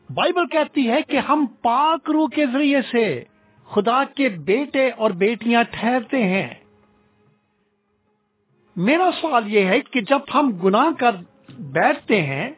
بائبل 0.09 0.47
کہتی 0.47 0.91
ہے 0.91 1.01
کہ 1.01 1.17
ہم 1.17 1.45
پاک 1.61 2.09
روح 2.09 2.27
کے 2.35 2.45
ذریعے 2.45 2.81
سے 2.91 3.23
خدا 3.65 4.03
کے 4.03 4.29
بیٹے 4.29 4.89
اور 4.89 5.11
بیٹیاں 5.11 5.63
ٹھہرتے 5.71 6.23
ہیں۔ 6.23 6.53
میرا 8.75 9.09
سوال 9.21 9.53
یہ 9.53 9.65
ہے 9.65 9.79
کہ 9.79 10.01
جب 10.01 10.19
ہم 10.33 10.51
گناہ 10.63 10.99
کر 10.99 11.11
بیٹھتے 11.59 12.21
ہیں 12.21 12.51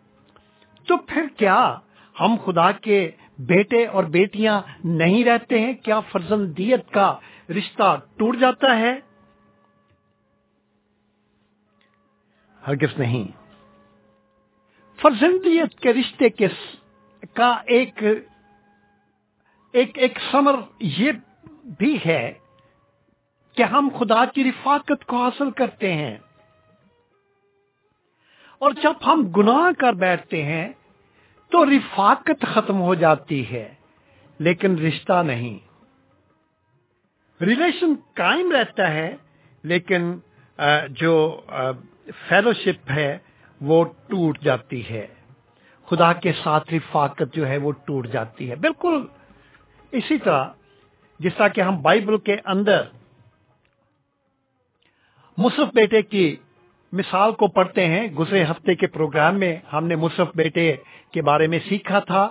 تو 0.88 0.98
پھر 0.98 1.26
کیا؟ 1.38 1.78
ہم 2.20 2.36
خدا 2.46 2.72
کے 2.72 3.12
بیٹے 3.40 3.86
اور 3.86 4.04
بیٹیاں 4.04 4.62
نہیں 4.84 5.24
رہتے 5.24 5.60
ہیں، 5.60 5.74
کیا 5.74 6.00
فرزندیت 6.00 6.90
کا 6.90 7.20
رشتہ 7.50 8.00
ٹوٹ 8.18 8.38
جاتا 8.38 8.78
ہے؟ 8.78 9.00
ہرگز 12.68 13.00
نہیں۔ 13.00 13.28
فرزندیت 15.02 15.80
کے 15.80 15.94
رشتے 15.94 16.30
کے 16.30 16.48
کا 17.34 17.62
ایک 17.66 18.04
ایک 19.74 19.98
ایک 20.00 20.20
سمر 20.32 20.56
یہ 20.80 21.12
بھی 21.64 21.98
ہے 22.06 22.34
کہ 23.56 23.64
ہم 23.64 23.90
خدا 24.00 24.26
کی 24.26 24.44
رفاقت 24.44 25.06
کو 25.06 25.24
حاصل 25.24 25.52
کرتے 25.52 25.94
ہیں۔ 25.94 26.18
اور 28.62 28.72
جب 28.84 28.94
ہم 29.06 29.22
گناہ 29.38 29.72
کر 29.80 29.94
بیٹھتے 29.94 30.44
ہیں 30.44 30.68
تو 31.52 31.64
رفاقت 31.66 32.46
ختم 32.54 32.82
ہو 32.82 32.94
جاتی 32.96 33.44
ہے، 33.52 33.68
لیکن 34.40 34.78
رشتہ 34.80 35.22
نہیں۔ 35.24 35.58
ریلیشن 37.40 37.94
قائم 38.14 38.52
رہتا 38.52 38.90
ہے، 38.90 39.16
لیکن 39.64 40.14
جو 40.90 41.16
فیلوشپ 42.28 42.92
ہے، 42.92 43.18
وہ 43.62 43.84
ٹوٹ 44.08 44.40
جاتی 44.40 44.84
ہے۔ 44.90 45.06
خدا 45.88 46.12
کے 46.14 46.32
ساتھ 46.44 46.74
رفاقت 46.74 47.34
جو 47.34 47.48
ہے، 47.48 47.58
وہ 47.58 47.72
ٹوٹ 47.86 48.08
جاتی 48.08 48.50
ہے۔ 48.50 48.56
بالکل 48.56 49.04
اسی 49.94 50.18
طرح، 50.18 50.46
جس 51.20 51.34
طرح 51.38 51.48
کہ 51.48 51.62
ہم 51.62 51.82
بائبل 51.82 52.18
کے 52.18 52.38
اندر 52.46 52.82
مصرف 55.38 55.74
بیٹے 55.74 56.02
کی 56.04 56.36
مثال 56.92 57.32
کو 57.32 57.48
پڑھتے 57.48 57.86
ہیں۔ 57.86 58.08
گزرے 58.08 58.44
ہفتے 58.44 58.76
کے 58.76 58.88
پروگرام 58.88 59.40
میں 59.40 59.58
ہم 59.74 59.88
نے 59.88 59.96
مصرف 59.96 60.28
بیٹے 60.36 60.76
کے 61.12 61.22
بارے 61.22 61.48
میں 61.48 61.60
سیکھا 61.70 62.00
تھا۔ 62.00 62.30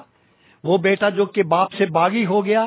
وہ 0.65 0.79
بیٹا 0.79 1.09
جو 1.09 1.27
کہ 1.27 1.43
باپ 1.43 1.73
سے 1.73 1.87
باغی 1.87 2.27
ہو 2.27 2.45
گیا 2.45 2.67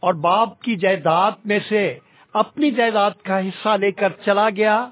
اور 0.00 0.14
باپ 0.14 0.62
کی 0.62 0.76
جائیداد 0.76 1.30
میں 1.44 1.58
سے 1.68 1.98
اپنی 2.32 2.70
جائیداد 2.70 3.10
کا 3.22 3.40
حصہ 3.40 3.68
لے 3.68 3.92
کر 3.92 4.08
چلا 4.24 4.48
گیا 4.50 4.88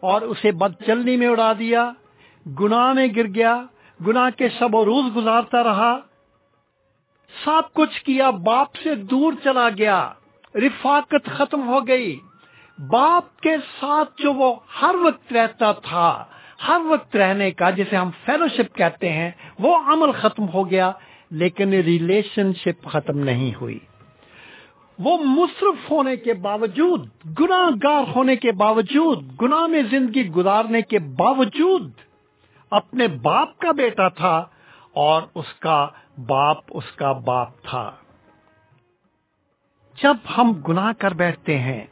اور 0.00 0.22
اسے 0.22 0.52
بد 0.52 0.72
چلنی 0.86 1.16
میں 1.16 1.26
اڑا 1.26 1.52
دیا۔ 1.58 1.92
گناہ 2.60 2.92
میں 2.92 3.06
گر 3.16 3.26
گیا۔ 3.34 3.62
گناہ 4.06 4.30
کے 4.38 4.48
سب 4.48 4.74
و 4.74 4.84
روز 4.84 5.16
گزارتا 5.16 5.64
رہا۔ 5.64 5.98
سب 7.44 7.74
کچھ 7.74 8.04
کیا 8.04 8.30
باپ 8.30 8.76
سے 8.76 8.94
دور 8.94 9.32
چلا 9.44 9.68
گیا۔ 9.78 10.12
رفاقت 10.54 11.26
ختم 11.26 11.68
ہو 11.68 11.88
گئی۔ 11.88 12.20
باپ 12.78 13.40
کے 13.40 13.56
ساتھ 13.80 14.22
جو 14.22 14.32
وہ 14.32 14.54
ہر 14.82 14.94
وقت 15.02 15.32
رہتا 15.32 15.72
تھا، 15.72 16.24
ہر 16.68 16.80
وقت 16.84 17.16
رہنے 17.16 17.50
کا، 17.50 17.70
جسے 17.70 17.96
ہم 17.96 18.10
فیلوشپ 18.24 18.76
کہتے 18.76 19.12
ہیں، 19.12 19.30
وہ 19.58 19.78
عمل 19.86 20.12
ختم 20.12 20.48
ہو 20.48 20.70
گیا، 20.70 20.92
لیکن 21.30 21.72
ریلیشن 21.72 22.52
شپ 22.52 22.86
ختم 22.86 23.18
نہیں 23.18 23.52
ہوئی۔ 23.60 23.78
وہ 24.98 25.18
مصرف 25.24 25.90
ہونے 25.90 26.16
کے 26.16 26.34
باوجود 26.34 27.08
گناہ 27.40 27.70
گار 27.82 28.02
ہونے 28.16 28.36
کے 28.36 28.52
باوجود، 28.52 29.42
گناہ 29.42 29.66
میں 29.66 29.82
زندگی 29.82 30.28
گزارنے 30.28 30.82
کے 30.82 30.98
باوجود 30.98 31.92
اپنے 32.70 33.06
باپ 33.06 33.58
کا 33.58 33.72
بیٹا 33.72 34.08
تھا 34.08 34.44
اور 34.92 35.22
اس 35.34 35.54
کا 35.54 35.88
باپ 36.26 36.56
اس 36.70 36.92
کا 36.96 37.12
باپ 37.12 37.48
تھا۔ 37.62 37.90
جب 40.02 40.16
ہم 40.36 40.52
گناہ 40.52 40.92
کر 40.98 41.14
بیٹھتے 41.14 41.58
ہیں 41.58 41.86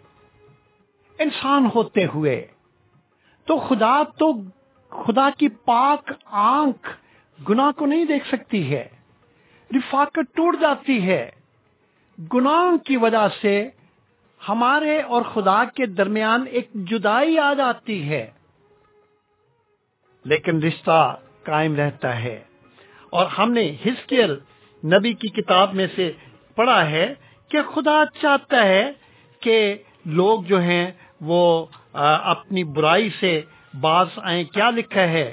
انسان 1.18 1.68
ہوتے 1.74 2.06
ہوئے۔ 2.06 2.46
تو 3.44 3.58
خدا 3.58 4.02
تو 4.02 4.32
خدا 4.90 5.28
کی 5.38 5.48
پاک 5.48 6.12
آنکھ 6.24 6.96
گناہ 7.48 7.70
کو 7.72 7.86
نہیں 7.86 8.04
دیکھ 8.04 8.28
سکتی 8.28 8.74
ہے، 8.74 8.88
رفاقت 9.70 10.36
ٹوٹ 10.36 10.60
جاتی 10.60 11.06
ہے۔ 11.06 11.30
گناہ 12.34 12.86
کی 12.86 12.96
وجہ 12.96 13.28
سے 13.40 13.68
ہمارے 14.48 15.00
اور 15.00 15.22
خدا 15.22 15.64
کے 15.64 15.86
درمیان 15.86 16.44
ایک 16.50 16.68
جدائی 16.74 17.38
آ 17.38 17.54
جاتی 17.54 18.08
ہے۔ 18.08 18.30
لیکن 20.24 20.62
رشتہ 20.62 21.16
قائم 21.42 21.74
رہتا 21.76 22.22
ہے۔ 22.22 22.44
اور 23.10 23.26
ہم 23.26 23.52
نے 23.52 23.76
ہسکیل 23.86 24.34
نبی 24.84 25.12
کی 25.12 25.28
کتاب 25.28 25.74
میں 25.74 25.86
سے 25.94 26.12
پڑھا 26.54 26.90
ہے 26.90 27.14
کہ 27.48 27.62
خدا 27.62 28.04
چاہتا 28.20 28.62
ہے 28.62 28.92
کہ 29.40 29.78
لوگ 30.04 30.42
جو 30.42 30.60
ہیں 30.60 30.90
وہ 31.20 31.66
اپنی 32.32 32.64
برائی 32.64 33.10
سے 33.20 33.42
باز 33.80 34.06
آئیں۔ 34.16 34.44
کیا 34.44 34.70
لکھا 34.70 35.02
ہے؟ 35.02 35.32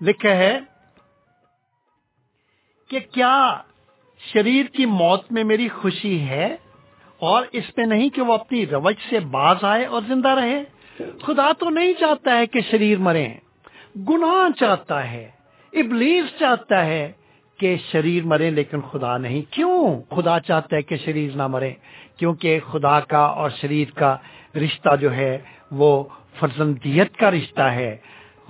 لکھا 0.00 0.30
ہے 0.30 0.58
کہ 2.88 2.98
کیا 3.12 3.62
شریر 4.32 4.66
کی 4.66 4.86
موت 4.86 5.32
میں 5.32 5.44
میری 5.44 5.68
خوشی 5.68 6.20
ہے 6.20 6.56
اور 7.18 7.42
اس 7.52 7.74
پہ 7.74 7.82
نہیں 7.82 8.08
کہ 8.08 8.22
وہ 8.22 8.34
اپنی 8.34 8.66
روج 8.66 8.94
سے 9.10 9.20
باز 9.20 9.56
آئے 9.62 9.84
اور 9.84 10.02
زندہ 10.08 10.28
رہے؟ 10.28 10.64
خدا 11.22 11.52
تو 11.58 11.70
نہیں 11.70 11.92
چاہتا 12.00 12.36
ہے 12.38 12.46
کہ 12.46 12.60
شریر 12.70 12.98
مرے۔ 12.98 13.28
گناہ 14.08 14.58
چاہتا 14.58 15.10
ہے، 15.10 15.30
ابلیس 15.72 16.24
چاہتا 16.38 16.84
ہے 16.86 17.12
کہ 17.56 17.76
شریر 17.92 18.24
مرے، 18.24 18.50
لیکن 18.50 18.80
خدا 18.80 19.18
نہیں۔ 19.18 19.42
کیوں؟ 19.52 20.00
خدا 20.10 20.40
چاہتا 20.40 20.76
ہے 20.76 20.82
کہ 20.82 20.96
شریر 20.96 21.36
نہ 21.36 21.46
مرے، 21.46 21.72
کیونکہ 22.16 22.60
خدا 22.60 23.00
کا 23.00 23.18
اور 23.18 23.50
شریر 23.50 23.90
کا 23.94 24.16
رشتہ 24.56 24.96
جو 24.96 25.14
ہے 25.14 25.38
وہ 25.70 26.04
فرزندیت 26.38 27.16
کا 27.16 27.30
رشتہ 27.30 27.62
ہے۔ 27.62 27.96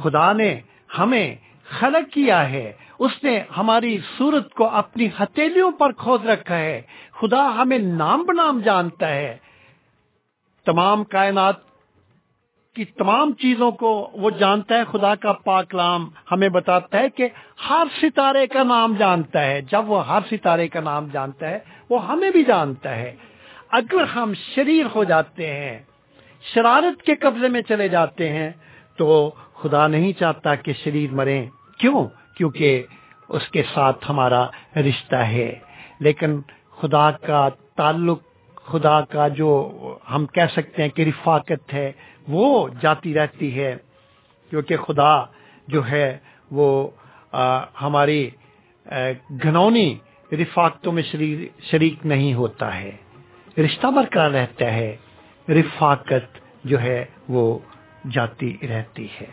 خدا 0.02 0.32
نے 0.32 0.60
ہمیں 0.98 1.35
خلق 1.64 2.12
کیا 2.12 2.51
ہے۔ 2.51 2.72
اس 2.98 3.24
نے 3.24 3.43
ہماری 3.56 3.98
صورت 4.18 4.55
کو 4.55 4.68
اپنی 4.68 5.06
ہتھیلیوں 5.06 5.70
پر 5.70 5.93
کھود 5.93 6.27
رکھا 6.27 6.59
ہے۔ 6.59 6.82
خدا 7.20 7.55
ہمیں 7.56 7.78
نام 7.78 8.24
بنام 8.24 8.60
جانتا 8.60 9.09
ہے۔ 9.09 9.36
تمام 10.64 11.05
کائنات 11.05 11.56
کی 12.74 12.85
تمام 12.85 13.32
چیزوں 13.32 13.70
کو 13.70 14.10
وہ 14.12 14.31
جانتا 14.31 14.74
ہے۔ 14.74 14.85
خدا 14.85 15.14
کا 15.14 15.32
پاکلام 15.32 16.10
ہمیں 16.32 16.48
بتاتا 16.48 16.98
ہے 16.98 17.09
کہ 17.09 17.28
ہر 17.70 17.86
ستارے 18.02 18.47
کا 18.47 18.62
نام 18.62 18.94
جانتا 18.94 19.43
ہے۔ 19.43 19.60
جب 19.60 19.90
وہ 19.90 20.06
ہر 20.06 20.20
ستارے 20.31 20.68
کا 20.68 20.81
نام 20.81 21.06
جانتا 21.06 21.48
ہے، 21.48 21.59
وہ 21.90 22.06
ہمیں 22.09 22.31
بھی 22.31 22.44
جانتا 22.44 22.97
ہے۔ 22.97 23.16
اگر 23.70 24.05
ہم 24.05 24.32
شریر 24.55 24.86
ہو 24.94 25.05
جاتے 25.05 25.55
ہیں 25.55 25.78
شرارت 26.42 27.02
کے 27.02 27.14
قبضے 27.14 27.48
میں 27.48 27.62
چلے 27.62 27.88
جاتے 27.88 28.28
ہیں 28.28 28.50
تو 28.96 29.30
خدا 29.54 29.86
نہیں 29.86 30.12
چاہتا 30.12 30.54
کہ 30.54 30.72
شریر 30.84 31.12
مرے۔ 31.12 31.46
کیوں؟ 31.78 32.08
کیونکہ 32.36 32.82
اس 33.28 33.48
کے 33.48 33.62
ساتھ 33.74 34.10
ہمارا 34.10 34.46
رشتہ 34.76 35.16
ہے۔ 35.16 35.54
لیکن 36.00 36.40
خدا 36.80 37.10
کا 37.10 37.48
تعلق، 37.76 38.20
خدا 38.54 39.00
کا 39.00 39.28
جو 39.28 39.72
ہم 40.10 40.26
کہہ 40.26 40.52
سکتے 40.52 40.82
ہیں 40.82 40.88
کہ 40.88 41.02
رفاقت 41.02 41.74
ہے، 41.74 41.92
وہ 42.28 42.68
جاتی 42.80 43.14
رہتی 43.14 43.60
ہے۔ 43.60 43.76
کیونکہ 44.50 44.76
خدا 44.76 45.24
جو 45.68 45.90
ہے، 45.90 46.18
وہ 46.50 46.88
ہماری 47.82 48.30
گھنونی 49.42 49.98
رفاقتوں 50.32 50.92
میں 50.92 51.02
شریک 51.70 52.06
نہیں 52.06 52.34
ہوتا 52.34 52.80
ہے۔ 52.80 52.90
رشتہ 53.58 53.86
برقرار 53.86 54.30
رہتا 54.30 54.64
ہے۔ 54.64 54.96
رفاقت 55.48 56.38
جو 56.64 56.80
ہے 56.80 57.04
وہ 57.28 57.58
جاتی 58.10 58.58
رہتی 58.68 59.08
ہے۔ 59.20 59.26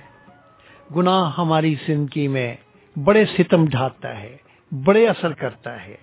گناہ 0.96 1.32
ہماری 1.38 1.76
زندگی 1.88 2.28
میں 2.28 2.56
بڑے 3.04 3.26
ستم 3.26 3.66
ڈھاتا 3.66 4.20
ہے، 4.20 4.38
بڑے 4.84 5.08
اثر 5.08 5.34
کرتا 5.34 5.86
ہے۔ 5.86 5.98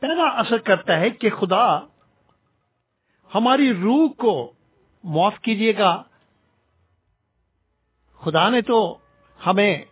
پہلا 0.00 0.22
اثر 0.22 0.58
کرتا 0.58 1.00
ہے 1.00 1.10
کہ 1.10 1.30
خدا 1.30 1.80
ہماری 3.34 3.72
روح 3.72 4.08
کو 4.18 4.52
معاف 5.04 5.38
کیجیے 5.38 5.78
گا۔ 5.78 6.02
خدا 8.20 8.48
نے 8.48 8.60
تو 8.60 8.98
ہمیں 9.46 9.82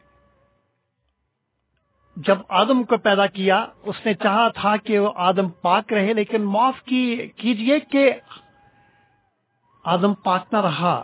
جب 2.17 2.39
آدم 2.49 2.83
کو 2.83 2.97
پیدا 2.97 3.27
کیا، 3.27 3.67
اس 3.83 4.07
نے 4.07 4.15
چاہا 4.15 4.49
تھا 4.49 4.77
کہ 4.77 4.99
وہ 4.99 5.13
آدم 5.17 5.49
پاک 5.49 5.93
رہے، 5.93 6.15
لیکن 6.15 6.43
معاف 6.43 6.83
کیجیے 6.83 7.81
کہ 7.81 8.13
آدم 9.85 10.15
پاک 10.15 10.45
نہ 10.53 10.61
رہا۔ 10.61 11.03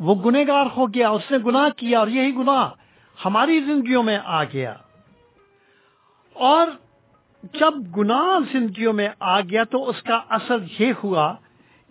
وہ 0.00 0.14
گنےگار 0.14 0.66
ہو 0.76 0.86
گیا، 0.86 1.08
اس 1.08 1.30
نے 1.30 1.38
گناہ 1.38 1.68
کیا 1.76 1.98
اور 1.98 2.08
یہی 2.08 2.34
گناہ 2.34 2.70
ہماری 3.24 3.60
زندگیوں 3.60 4.02
میں 4.02 4.18
آ 4.24 4.44
گیا۔ 4.44 4.74
اور 6.34 6.66
جب 7.42 7.96
گناہ 7.96 8.52
زندگیوں 8.52 8.92
میں 8.92 9.08
آ 9.20 9.40
گیا 9.40 9.64
تو 9.64 9.88
اس 9.88 10.02
کا 10.02 10.20
اثر 10.28 10.56
یہ 10.78 10.92
ہوا 11.04 11.34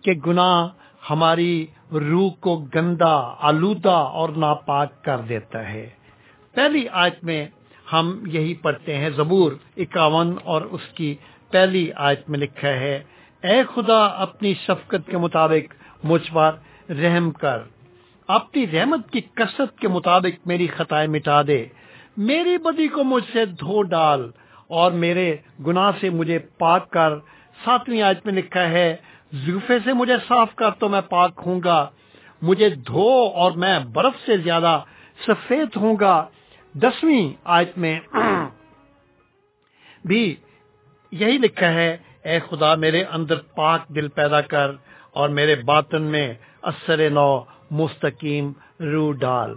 کہ 0.02 0.12
گناہ 0.12 0.68
ہماری 1.10 1.66
روح 1.92 2.30
کو 2.40 2.64
گندا، 2.74 3.34
آلودہ 3.40 3.88
اور 3.88 4.28
ناپاک 4.28 5.04
کر 5.04 5.18
دیتا 5.18 5.68
ہے۔ 5.68 5.90
پہلی 6.54 6.88
آیت 6.88 7.24
میں 7.24 7.48
ہم 7.92 8.22
یہی 8.26 8.54
پڑھتے 8.54 8.96
ہیں 8.96 9.10
زبور 9.10 9.52
اکاون 9.76 10.36
اور 10.44 10.62
اس 10.62 10.88
کی 10.94 11.14
پہلی 11.50 11.90
آیت 11.96 12.30
میں 12.30 12.38
لکھا 12.38 12.68
ہے، 12.68 13.02
اے 13.42 13.62
خدا، 13.74 14.04
اپنی 14.06 14.54
شفقت 14.54 15.10
کے 15.10 15.16
مطابق 15.16 15.74
مجھ 16.04 16.32
پر 16.32 16.52
رحم 16.90 17.30
کر۔ 17.30 17.58
اپنی 18.26 18.66
رحمت 18.70 19.10
کی 19.10 19.20
کثرت 19.34 19.78
کے 19.78 19.88
مطابق 19.88 20.46
میری 20.46 20.66
خطائیں 20.66 21.08
مٹا 21.08 21.42
دے۔ 21.46 21.66
میری 22.16 22.58
بدی 22.58 22.88
کو 22.88 23.04
مجھ 23.04 23.24
سے 23.32 23.44
دھو 23.44 23.82
ڈال 23.82 24.30
اور 24.68 24.92
میرے 24.92 25.36
گناہ 25.66 25.90
سے 26.00 26.10
مجھے 26.10 26.38
پاک 26.38 26.90
کر۔ 26.90 27.14
ساتویں 27.64 28.02
آیت 28.02 28.26
میں 28.26 28.34
لکھا 28.34 28.68
ہے 28.68 28.96
زوفے 29.32 29.78
سے 29.84 29.92
مجھے 29.92 30.16
صاف 30.28 30.54
کر 30.54 30.70
تو 30.70 30.88
میں 30.88 31.00
پاک 31.00 31.40
ہوں 31.46 31.60
گا۔ 31.64 31.90
مجھے 32.42 32.70
دھو 32.70 33.30
اور 33.34 33.52
میں 33.52 33.78
برف 33.78 34.12
سے 34.26 34.36
زیادہ 34.36 34.82
سفید 35.26 35.68
ہوں 35.76 35.96
گا۔ 36.00 36.26
دسویں 36.74 37.32
آیت 37.44 37.78
میں 37.78 37.98
بھی 40.04 40.34
یہی 41.12 41.38
لکھا 41.38 41.72
ہے، 41.74 41.96
اے 42.24 42.38
خدا 42.40 42.74
میرے 42.74 43.02
اندر 43.04 43.38
پاک 43.54 43.88
دل 43.88 44.08
پیدا 44.08 44.40
کر 44.40 44.70
اور 45.12 45.28
میرے 45.28 45.54
باطن 45.64 46.02
میں 46.02 46.26
اثر 46.62 47.08
نو 47.10 47.30
مستقیم 47.70 48.52
رو 48.80 49.10
ڈال۔ 49.12 49.54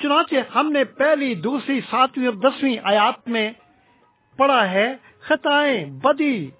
چنانچہ 0.00 0.36
ہم 0.54 0.70
نے 0.72 0.84
پہلی، 0.84 1.34
دوسری، 1.34 1.80
ساتویں 1.90 2.26
اور 2.26 2.34
دسویں 2.34 2.76
آیات 2.82 3.28
میں 3.28 3.50
پڑا 4.38 4.70
ہے، 4.70 4.94
خطائیں 5.20 5.84
بدی 6.02 6.50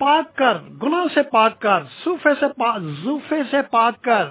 پاک 0.00 0.36
کر، 0.36 0.58
گناہ 0.82 1.04
سے 1.14 1.22
پاک 1.22 1.60
کر، 1.60 1.82
صوفے 2.04 2.34
سے 2.40 2.46
زوفے 3.02 3.42
سے 3.50 3.62
پاک 3.70 4.00
کر، 4.02 4.28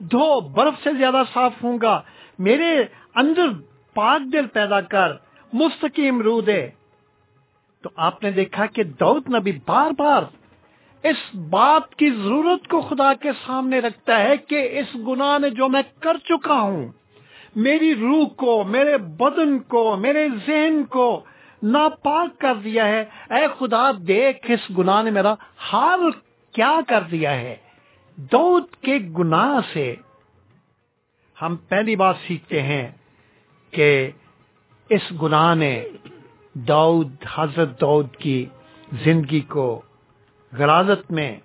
دھو، 0.00 0.40
برف 0.40 0.82
سے 0.84 0.90
زیادہ 0.98 1.22
صاف 1.32 1.62
ہوں 1.64 1.78
گا، 1.82 2.00
میرے 2.38 2.72
اندر 3.14 3.48
پاک 3.94 4.32
دل 4.32 4.46
پیدا 4.46 4.80
کر، 4.80 5.12
مستقیم 5.52 6.20
رو 6.22 6.40
دے۔ 6.40 6.68
تو 7.82 7.90
آپ 7.96 8.22
نے 8.22 8.30
دیکھا 8.30 8.66
کہ 8.66 8.82
دعوت 8.84 9.30
نبی 9.30 9.52
بار 9.66 9.90
بار 9.98 10.22
اس 11.02 11.34
بات 11.34 11.94
کی 11.94 12.10
ضرورت 12.10 12.68
کو 12.68 12.80
خدا 12.80 13.14
کے 13.14 13.30
سامنے 13.46 13.78
رکھتا 13.78 14.20
ہے 14.20 14.36
کہ 14.36 14.78
اس 14.78 14.96
گناہ 15.06 15.38
نے 15.38 15.50
جو 15.50 15.68
میں 15.68 15.82
کر 16.00 16.16
چکا 16.18 16.60
ہوں، 16.60 16.88
میری 17.56 17.94
روح 17.94 18.28
کو، 18.28 18.64
میرے 18.64 18.98
بدن 18.98 19.58
کو، 19.58 19.96
میرے 19.96 20.28
ذہن 20.46 20.84
کو 20.84 21.24
ناپاک 21.62 22.38
کر 22.38 22.54
دیا 22.54 22.88
ہے۔ 22.88 23.04
اے 23.30 23.46
خدا، 23.58 23.90
دیکھ 24.08 24.50
اس 24.50 24.78
گناہ 24.78 25.02
نے 25.02 25.10
میرا 25.10 25.34
حال 25.56 26.10
کیا 26.52 26.80
کر 26.88 27.00
دیا 27.00 27.32
ہے۔ 27.32 27.56
دودھ 28.16 28.76
کے 28.76 28.98
گناہ 29.18 29.60
سے 29.72 29.94
ہم 31.42 31.56
پہلی 31.56 31.96
بات 31.96 32.14
سیکھتے 32.26 32.62
ہیں۔ 32.62 32.90
کہ 33.72 34.10
اس 34.88 35.12
گناہ 35.22 35.54
نے 35.54 35.84
دعود 36.54 37.12
حضرت 37.34 37.80
دعود 37.80 38.16
کی 38.16 38.46
زندگی 39.04 39.40
کو 39.40 39.82
غرازت 40.52 41.12
میں، 41.12 41.36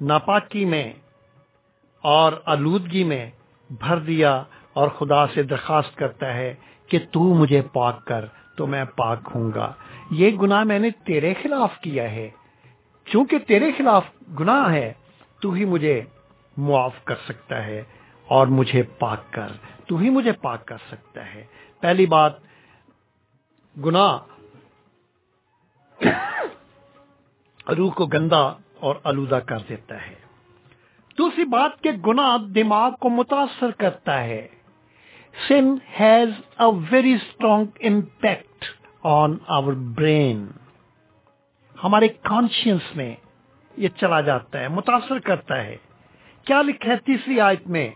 ناپاکی 0.00 0.64
میں 0.64 0.92
اور 2.02 2.32
آلودگی 2.44 3.04
میں 3.04 3.30
بھر 3.70 3.98
دیا 3.98 4.42
اور 4.72 4.88
خدا 4.88 5.26
سے 5.26 5.42
درخواست 5.42 5.96
کرتا 5.96 6.34
ہے 6.34 6.54
کہ 6.88 6.98
تو 7.12 7.20
مجھے 7.20 7.62
پاک 7.72 8.04
کر، 8.04 8.24
تو 8.56 8.66
میں 8.66 8.84
پاک 8.96 9.18
ہوں 9.34 9.50
گا۔ 9.54 9.72
یہ 10.10 10.30
گناہ 10.30 10.64
میں 10.64 10.78
نے 10.78 10.90
تیرے 10.90 11.34
خلاف 11.42 11.78
کیا 11.80 12.10
ہے۔ 12.10 12.30
چونکہ 13.04 13.38
تیرے 13.38 13.72
خلاف 13.78 14.04
گناہ 14.40 14.72
ہے، 14.72 14.92
تو 15.40 15.52
ہی 15.52 15.64
مجھے 15.64 16.02
معاف 16.56 17.04
کر 17.04 17.14
سکتا 17.28 17.66
ہے 17.66 17.82
اور 18.26 18.46
مجھے 18.46 18.82
پاک 18.82 19.32
کر۔ 19.32 19.48
تو 19.90 19.96
ہی 19.96 20.10
مجھے 20.10 20.32
پاک 20.32 20.66
کر 20.66 20.76
سکتا 20.90 21.34
ہے۔ 21.34 21.44
پہلی 21.80 22.06
بات، 22.06 22.32
گناہ۔ 23.84 24.18
روح 27.70 27.92
کو 27.92 28.06
گندا 28.06 28.40
اور 28.80 28.94
آلودہ 29.04 29.34
کر 29.34 29.58
دیتا 29.68 30.06
ہے۔ 30.06 30.14
دوسری 31.18 31.44
بات 31.44 31.82
کہ 31.82 31.92
گناہ 31.92 32.38
دماغ 32.38 32.90
کو 33.00 33.08
متاثر 33.08 33.70
کرتا 33.70 34.24
ہے۔ 34.24 34.48
Sin 35.48 35.74
has 36.00 36.28
a 36.60 36.80
very 36.90 37.12
strong 37.12 37.64
impact 37.80 38.64
on 39.02 39.36
our 39.46 39.72
brain 39.72 40.46
ہمارے 41.84 42.08
کانشیس 42.08 42.96
میں 42.96 43.16
یہ 43.76 43.88
چلا 43.88 44.20
جاتا 44.20 44.60
ہے، 44.60 44.68
متاثر 44.68 45.18
کرتا 45.18 45.64
ہے۔ 45.64 45.76
کیا 46.44 46.62
لکھا 46.62 46.92
ہے 46.92 46.96
تیسری 46.96 47.40
آیت 47.40 47.66
میں؟ 47.66 47.90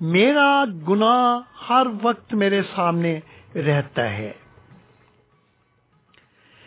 میرا 0.00 0.64
گناہ 0.88 1.38
ہر 1.68 1.86
وقت 2.02 2.34
میرے 2.34 2.62
سامنے 2.74 3.20
رہتا 3.54 4.10
ہے۔ 4.10 4.32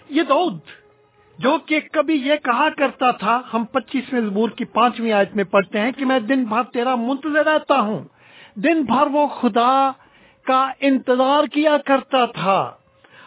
یہ 0.09 0.23
دعود 0.23 0.59
جو 1.37 1.57
کہ 1.65 1.79
کبھی 1.91 2.13
یہ 2.13 2.35
کہا 2.43 2.69
کرتا 2.77 3.11
تھا، 3.11 3.41
ہم 3.53 3.65
پچیسویں 3.65 4.21
زبور 4.21 4.49
کی 4.49 4.65
پانچویں 4.65 5.11
آیت 5.11 5.35
میں 5.35 5.43
پڑھتے 5.43 5.79
ہیں 5.79 5.91
کہ 5.91 6.05
میں 6.05 6.19
دن 6.19 6.43
بھر 6.43 6.63
تیرا 6.63 6.95
منتظر 6.95 7.45
رہتا 7.45 7.79
ہوں۔ 7.79 8.03
دن 8.55 8.83
بھر 8.83 9.07
وہ 9.11 9.27
خدا 9.27 9.91
کا 10.43 10.71
انتظار 10.79 11.43
کیا 11.43 11.77
کرتا 11.85 12.25
تھا۔ 12.25 12.71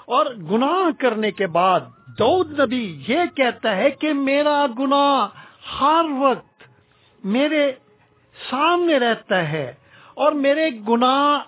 اور 0.05 0.27
گناہ 0.27 1.01
کرنے 1.01 1.31
کے 1.31 1.47
بعد 1.47 1.81
دعود 2.19 2.61
نبی 2.61 3.03
یہ 3.09 3.19
کہتا 3.35 3.77
ہے 3.77 3.91
کہ 3.91 4.13
میرا 4.13 4.67
گناہ 4.79 5.29
ہر 5.81 6.05
وقت 6.19 6.63
میرے 7.25 7.73
سامنے 8.51 8.99
رہتا 8.99 9.53
ہے۔ 9.53 9.73
اور 10.15 10.33
میرے 10.33 10.71
گناہ 10.89 11.39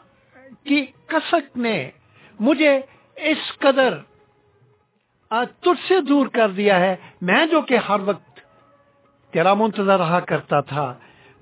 کی 0.65 0.87
کسک 1.07 1.57
نے 1.57 1.91
مجھے 2.41 2.81
اس 3.17 3.59
قدر 3.59 3.95
تجھ 5.61 5.89
سے 5.89 6.01
دور 6.01 6.27
کر 6.27 6.49
دیا 6.49 6.81
ہے۔ 6.81 6.97
میں 7.21 7.47
جو 7.47 7.61
کہ 7.61 7.77
ہر 7.77 8.01
وقت 8.01 8.41
تیرا 9.33 9.55
منتظر 9.55 9.99
رہا 9.99 10.21
کرتا 10.21 10.61
تھا، 10.61 10.95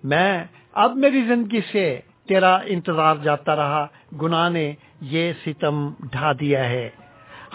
میں 0.05 0.45
اب 0.73 0.97
میری 0.97 1.23
زندگی 1.23 1.61
سے 1.73 2.01
تیرا 2.29 2.59
انتظار 2.65 3.17
جاتا 3.17 3.57
رہا۔ 3.57 3.87
گناہ 4.23 4.49
نے 4.49 4.73
یہ 5.01 5.33
ستم 5.47 5.91
ڈھا 6.11 6.33
دیا 6.41 6.69
ہے۔ 6.69 6.91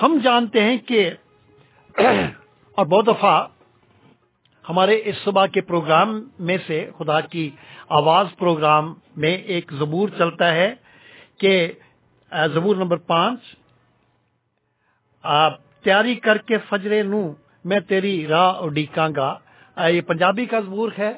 ہم 0.02 0.20
جانتے 0.24 0.64
ہیں 0.64 0.78
کہ 0.78 1.12
اور 2.76 2.86
بہت 2.86 3.08
دفعہ 3.08 3.48
ہمارے 4.70 5.02
اس 5.06 5.16
صبح 5.24 5.46
کے 5.46 5.62
پروگرام 5.62 6.30
میں 6.40 6.58
سے 6.68 6.90
خدا 6.98 7.22
کی 7.22 7.50
آواز 7.90 8.28
پروگرام 8.38 8.94
میں 9.16 9.38
ایک 9.38 9.72
زبور 9.72 10.10
چلتا 10.18 10.54
ہے 10.54 10.76
کہ 11.40 11.72
زبور 12.54 12.76
نمبر 12.76 12.98
پانچ 12.98 13.40
تیاری 15.84 16.16
کر 16.16 16.38
کے 16.38 16.58
فجر 16.70 17.04
نو، 17.04 17.32
میں 17.66 17.80
تیری 17.80 18.28
راہ 18.28 18.54
اڈیکاں 18.54 19.10
گا۔ 19.16 19.40
یہ 19.90 20.02
پنجابی 20.02 20.46
کا 20.46 20.60
زبور 20.60 20.92
ہے۔ 20.98 21.14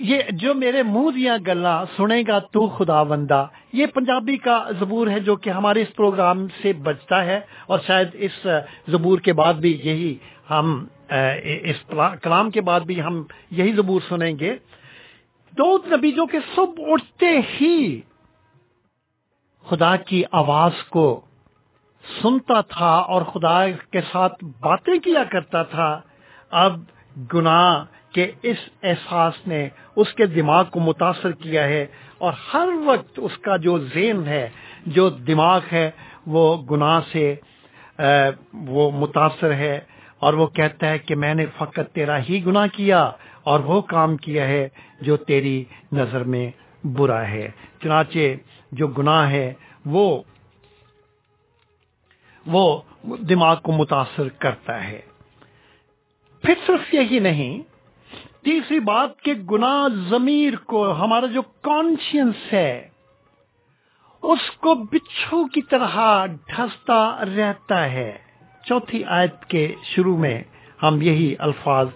یہ 0.00 0.22
جو 0.32 0.54
میرے 0.54 0.82
منہ 0.82 1.10
دیا 1.10 1.36
گلا 1.46 1.82
سنے 1.96 2.22
گا 2.28 2.38
تو 2.52 2.66
خدا 2.68 3.02
بندہ 3.02 3.46
یہ 3.72 3.86
پنجابی 3.86 4.36
کا 4.36 4.56
زبور 4.78 5.06
ہے 5.06 5.18
جو 5.20 5.36
کہ 5.36 5.50
ہمارے 5.50 5.82
اس 5.82 5.94
پروگرام 5.96 6.46
سے 6.62 6.72
بچتا 6.72 7.24
ہے 7.24 7.40
اور 7.66 7.78
شاید 7.86 8.08
اس 8.12 8.46
زبور 8.88 9.18
کے 9.18 9.32
بعد 9.32 9.54
بھی 9.54 9.80
یہی 9.84 10.14
ہم 10.50 10.86
اس 11.08 11.82
کلام 12.22 12.50
کے 12.50 12.60
بعد 12.60 12.80
بھی 12.80 13.00
ہم 13.02 13.22
یہی 13.50 13.72
زبور 13.72 14.00
سنیں 14.08 14.38
گے۔ 14.38 14.56
دو 15.52 15.76
نبی 15.86 16.12
جو 16.12 16.26
کہ 16.26 16.38
صبح 16.54 16.92
اٹھتے 16.92 17.30
ہی 17.54 18.00
خدا 19.66 19.96
کی 19.96 20.22
آواز 20.32 20.82
کو 20.88 21.20
سنتا 22.04 22.60
تھا 22.68 22.94
اور 23.08 23.22
خدا 23.22 23.58
کے 23.92 24.00
ساتھ 24.12 24.44
باتیں 24.60 24.96
کیا 24.98 25.24
کرتا 25.24 25.62
تھا۔ 25.62 26.00
اب 26.50 26.80
گناہ 27.34 27.84
کہ 28.12 28.30
اس 28.42 28.56
احساس 28.82 29.34
نے 29.46 29.68
اس 29.96 30.12
کے 30.14 30.26
دماغ 30.26 30.64
کو 30.64 30.80
متاثر 30.80 31.32
کیا 31.32 31.64
ہے 31.64 31.86
اور 32.18 32.32
ہر 32.54 32.68
وقت 32.84 33.20
اس 33.22 33.38
کا 33.38 33.56
جو 33.56 33.78
ذہن 33.78 34.26
ہے، 34.26 34.48
جو 34.86 35.08
دماغ 35.10 35.60
ہے، 35.72 35.90
وہ 36.26 36.62
گناہ 36.62 37.00
سے 37.12 37.34
وہ 38.52 38.90
متاثر 38.90 39.52
ہے 39.52 39.80
اور 40.18 40.34
وہ 40.34 40.46
کہتا 40.46 40.88
ہے 40.88 40.98
کہ 40.98 41.14
میں 41.14 41.34
نے 41.34 41.46
فقط 41.58 41.92
تیرا 41.92 42.18
ہی 42.28 42.44
گناہ 42.46 42.66
کیا 42.66 43.10
اور 43.42 43.60
وہ 43.60 43.80
کام 43.80 44.16
کیا 44.16 44.46
ہے 44.48 44.68
جو 45.00 45.16
تیری 45.16 45.64
نظر 45.92 46.24
میں 46.24 46.50
برا 46.86 47.28
ہے۔ 47.28 47.48
چنانچہ 47.82 48.34
جو 48.72 48.86
گناہ 48.88 49.30
ہے، 49.30 49.52
وہ 49.86 50.22
وہ 52.46 52.82
دماغ 53.28 53.60
کو 53.60 53.72
متاثر 53.72 54.28
کرتا 54.28 54.84
ہے۔ 54.84 55.00
پھر 56.44 56.54
صرف 56.66 56.94
یہی 56.94 57.18
نہیں 57.18 57.69
تیسری 58.44 58.80
بات 58.80 59.20
کہ 59.20 59.32
گناہ 59.50 59.88
ضمیر 60.08 60.56
کو 60.66 60.92
ہمارا 60.92 61.26
جو 61.26 61.42
کانشینس 61.42 62.52
ہے، 62.52 62.88
اس 64.22 64.50
کو 64.50 64.74
بچھو 64.74 65.44
کی 65.46 65.62
طرح 65.62 66.26
ڈھستا 66.26 67.00
رہتا 67.36 67.84
ہے۔ 67.92 68.18
چوتھی 68.64 69.04
آیت 69.04 69.44
کے 69.44 69.74
شروع 69.84 70.16
میں 70.16 70.42
ہم 70.82 71.02
یہی 71.02 71.34
الفاظ 71.38 71.86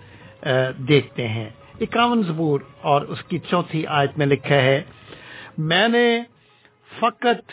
دیکھتے 0.88 1.28
ہیں۔ 1.28 1.48
اکاون 1.80 2.22
زبور 2.22 2.60
اور 2.80 3.02
اس 3.02 3.22
کی 3.22 3.38
چوتھی 3.38 3.86
آیت 3.86 4.18
میں 4.18 4.26
لکھا 4.26 4.54
ہے، 4.54 4.82
میں 5.58 5.88
نے 5.88 6.22
فقط 7.00 7.52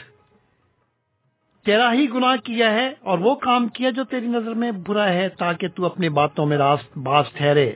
تیرا 1.66 1.94
ہی 1.94 2.06
گناہ 2.10 2.36
کیا 2.36 2.74
ہے 2.74 2.88
اور 3.02 3.20
وہ 3.20 3.36
کام 3.36 3.68
کیا 3.68 3.90
جو 3.90 4.04
تیری 4.04 4.28
نظر 4.28 4.54
میں 4.54 4.72
برا 4.88 5.08
ہے 5.10 5.30
تاکہ 5.30 5.68
تو 5.68 5.86
اپنی 5.86 6.10
باتوں 6.10 6.46
میں 6.46 6.58
راست، 6.58 6.98
باز 6.98 7.26
ٹھہرے۔ 7.34 7.72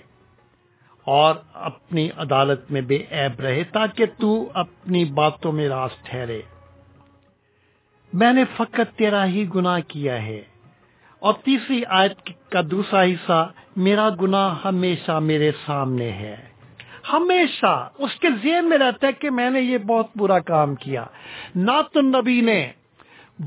اور 1.05 1.35
اپنی 1.53 2.09
عدالت 2.17 2.71
میں 2.71 2.81
بے 2.81 2.97
عیب 3.11 3.39
رہے 3.39 3.63
تاکہ 3.63 4.05
تو 4.19 4.49
اپنی 4.53 5.05
باتوں 5.05 5.51
میں 5.51 5.69
راست 5.69 6.05
ٹھہرے۔ 6.05 6.41
میں 8.13 8.33
نے 8.33 8.43
فقط 8.57 8.97
تیرا 8.97 9.25
ہی 9.25 9.45
گناہ 9.55 9.79
کیا 9.87 10.21
ہے۔ 10.21 10.41
اور 11.19 11.33
تیسری 11.43 11.81
آیت 11.87 12.29
کا 12.49 12.61
دوسرا 12.71 13.03
حصہ، 13.03 13.51
میرا 13.75 14.09
گناہ 14.21 14.55
ہمیشہ 14.65 15.11
میرے 15.11 15.51
سامنے 15.65 16.11
ہے۔ 16.11 16.35
ہمیشہ 17.13 17.89
اس 17.97 18.15
کے 18.15 18.27
ذہن 18.43 18.69
میں 18.69 18.77
رہتا 18.77 19.07
ہے 19.07 19.11
کہ 19.11 19.29
میں 19.29 19.49
نے 19.49 19.61
یہ 19.61 19.77
بہت 19.77 20.07
برا 20.15 20.39
کام 20.39 20.75
کیا۔ 20.75 21.05
نعت 21.55 21.97
النبی 21.97 22.41
نے 22.41 22.71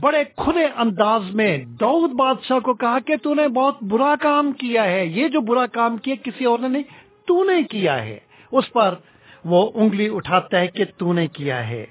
بڑے 0.01 0.25
کھلے 0.37 0.67
انداز 0.77 1.23
میں 1.35 1.59
دعود 1.59 2.11
بادشاہ 2.11 2.59
کو 2.59 2.75
کہا 2.75 2.99
کہ 2.99 3.17
تو 3.17 3.35
نے 3.35 3.49
بہت 3.49 3.83
برا 3.83 4.15
کام 4.21 4.53
کیا 4.53 4.85
ہے۔ 4.85 5.07
یہ 5.07 5.29
جو 5.29 5.41
برا 5.41 5.67
کام 5.67 5.97
کیا، 5.97 6.15
کسی 6.23 6.45
اور 6.45 6.59
نے 6.59 6.69
نہیں 6.69 6.83
تو 7.29 7.45
نے 7.45 7.63
کیا 7.63 8.05
ہے؟ 8.05 8.19
اس 8.53 8.73
پر 8.73 8.95
وہ 9.45 9.71
انگلی 9.75 10.09
اٹھاتا 10.15 10.61
ہے 10.61 10.67
کہ 10.67 10.85
تو 10.97 11.13
نے 11.13 11.27
کیا 11.27 11.69
ہے۔ 11.69 11.87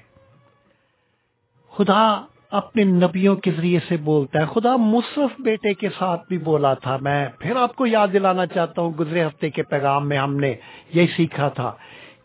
خدا 1.70 2.24
اپنے 2.50 2.84
نبیوں 2.84 3.36
کے 3.36 3.50
ذریعے 3.56 3.80
سے 3.88 3.96
بولتا 3.96 4.40
ہے۔ 4.40 4.44
خدا 4.54 4.76
مصرف 4.76 5.40
بیٹے 5.40 5.74
کے 5.74 5.88
ساتھ 5.98 6.28
بھی 6.28 6.38
بولا 6.38 6.74
تھا۔ 6.74 6.98
میں 7.00 7.26
پھر 7.38 7.56
آپ 7.56 7.76
کو 7.76 7.86
یاد 7.86 8.08
دلانا 8.12 8.46
چاہتا 8.46 8.82
ہوں، 8.82 8.90
گزرے 8.90 9.26
ہفتے 9.26 9.50
کے 9.50 9.62
پیغام 9.62 10.08
میں 10.08 10.18
ہم 10.18 10.36
نے 10.36 10.54
یہ 10.94 11.06
سیکھا 11.16 11.48
تھا 11.48 11.74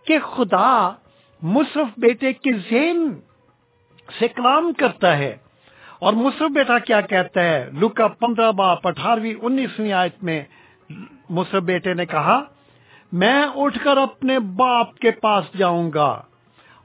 کہ 0.06 0.20
خدا 0.20 0.92
مصرف 1.42 1.88
بیٹے 1.98 2.34
کے 2.34 2.52
ذہن 2.54 3.10
سے 4.20 4.28
کلام 4.28 4.74
کرتا 4.74 5.18
ہے۔ 5.18 5.38
اور 6.00 6.14
مصرف 6.14 6.52
بیٹا 6.52 6.80
کیا 6.80 7.02
کہتا 7.02 7.44
ہے؟ 7.44 7.70
لکا 7.82 8.08
پندرہ 8.08 8.52
باپ 8.52 8.88
اٹھارہویں 8.88 9.34
انیسویں 9.42 9.92
آیت 9.92 10.24
میں 10.24 10.44
مصرف 11.30 11.64
بیٹے 11.64 11.94
نے 11.94 12.06
کہا 12.06 12.44
میں 13.14 13.46
اٹھ 13.56 13.80
کر 13.84 13.98
اپنے 13.98 14.40
باپ 14.40 14.98
کے 14.98 15.12
پاس 15.12 15.46
جاؤں 15.58 15.92
گا 15.94 16.22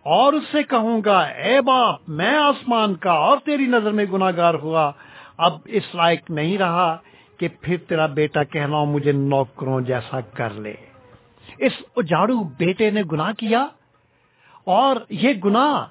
اور 0.03 0.33
اس 0.33 0.43
سے 0.53 0.63
کہوں 0.63 1.01
گا، 1.05 1.21
اے 1.21 1.61
باپ، 1.61 2.01
میں 2.09 2.37
آسمان 2.37 2.95
کا 2.95 3.13
اور 3.13 3.39
تیری 3.45 3.67
نظر 3.67 3.91
میں 3.91 4.05
گناگار 4.13 4.55
ہوا۔ 4.55 4.93
اب 5.39 5.53
اس 5.65 5.95
لائق 5.95 6.31
نہیں 6.31 6.59
رہا 6.59 6.97
کہ 7.39 7.49
پھر 7.61 7.77
تیرا 7.77 8.07
بیٹا 8.07 8.45
کہنا 8.45 8.85
مجھے 8.85 9.13
نوکروں 9.13 9.81
جیسا 9.81 10.21
کر 10.21 10.51
لے۔ 10.51 10.75
اس 11.59 11.73
اجاڑو 11.97 12.45
بیٹے 12.45 12.91
نے 12.91 13.03
گنا 13.13 13.33
کیا 13.33 13.67
اور 14.65 14.97
یہ 15.09 15.33
گناہ 15.45 15.87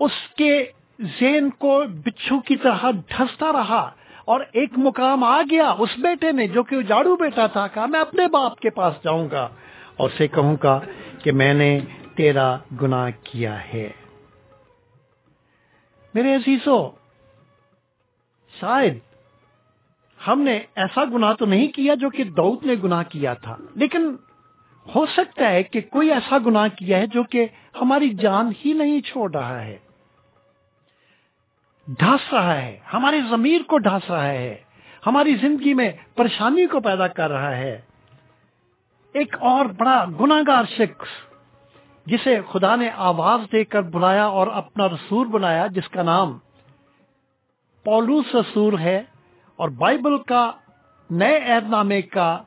اس 0.00 0.36
کے 0.36 0.64
زین 0.98 1.50
کو 1.50 1.82
بچھو 2.04 2.40
کی 2.40 2.56
طرح 2.56 2.90
ڈھستا 3.08 3.52
رہا۔ 3.52 3.90
اور 4.26 4.40
ایک 4.52 4.70
مقام 4.76 5.24
آ 5.24 5.42
گیا 5.50 5.70
اس 5.70 5.90
بیٹے 5.98 6.32
نے 6.32 6.46
جو 6.46 6.62
کہ 6.62 6.74
اجاڑو 6.74 7.16
بیٹا 7.16 7.46
تھا، 7.46 7.66
کہا، 7.66 7.86
میں 7.86 8.00
اپنے 8.00 8.28
باپ 8.28 8.60
کے 8.60 8.70
پاس 8.70 8.94
جاؤں 9.04 9.28
گا۔ 9.30 9.48
اور 9.96 10.10
اسے 10.10 10.28
کہوں 10.28 10.56
گا 10.62 10.80
کہ 11.22 11.32
میں 11.32 11.54
نے 11.54 11.80
تیرا 12.16 12.56
گناہ 12.82 13.10
کیا 13.22 13.72
ہے۔ 13.72 13.90
میرے 16.14 16.34
عزیزو، 16.34 16.90
شاید 18.60 18.98
ہم 20.26 20.40
نے 20.40 20.60
ایسا 20.74 21.04
گناہ 21.04 21.32
تو 21.32 21.46
نہیں 21.46 21.68
کیا 21.68 21.94
جو 21.94 22.10
کہ 22.10 22.24
دعود 22.24 22.66
نے 22.66 22.74
گناہ 22.84 23.02
کیا 23.08 23.34
تھا، 23.34 23.56
لیکن 23.74 24.16
ہو 24.94 25.06
سکتا 25.06 25.50
ہے 25.50 25.62
کہ 25.62 25.80
کوئی 25.80 26.12
ایسا 26.12 26.38
گناہ 26.46 26.68
کیا 26.68 26.98
ہے 26.98 27.06
جو 27.06 27.22
کہ 27.22 27.46
ہماری 27.80 28.08
جان 28.08 28.50
ہی 28.64 28.72
نہیں 28.72 29.00
چھوڑ 29.00 29.34
رہا 29.34 29.64
ہے۔ 29.64 29.85
ڈھانس 31.88 32.32
رہا 32.32 32.54
ہے، 32.56 32.78
ہماری 32.92 33.20
ضمیر 33.30 33.62
کو 33.62 33.78
ڈھانس 33.78 34.10
رہا 34.10 34.26
ہے، 34.26 34.56
ہماری 35.06 35.34
زندگی 35.34 35.74
میں 35.74 35.90
پریشانی 36.14 36.66
کو 36.66 36.80
پیدا 36.80 37.06
کر 37.08 37.30
رہا 37.30 37.56
ہے۔ 37.56 37.80
ایک 39.14 39.36
اور 39.40 39.66
بڑا 39.66 40.04
گناگار 40.20 40.64
شخص، 40.64 41.08
جسے 42.06 42.40
خدا 42.52 42.74
نے 42.76 42.90
آواز 42.90 43.40
دے 43.52 43.64
کر 43.64 43.82
بلایا 43.82 44.24
اور 44.26 44.46
اپنا 44.46 44.88
رسول 44.88 45.28
بنایا، 45.28 45.66
جس 45.66 45.88
کا 45.88 46.02
نام 46.02 46.38
پولوس 47.86 48.34
رسول 48.34 48.78
ہے 48.78 49.02
اور 49.58 49.68
بائبل 49.68 50.18
کا 50.18 50.50
نئے 51.10 51.36
اہد 51.36 51.70
نامے 51.70 52.02
کا 52.02 52.42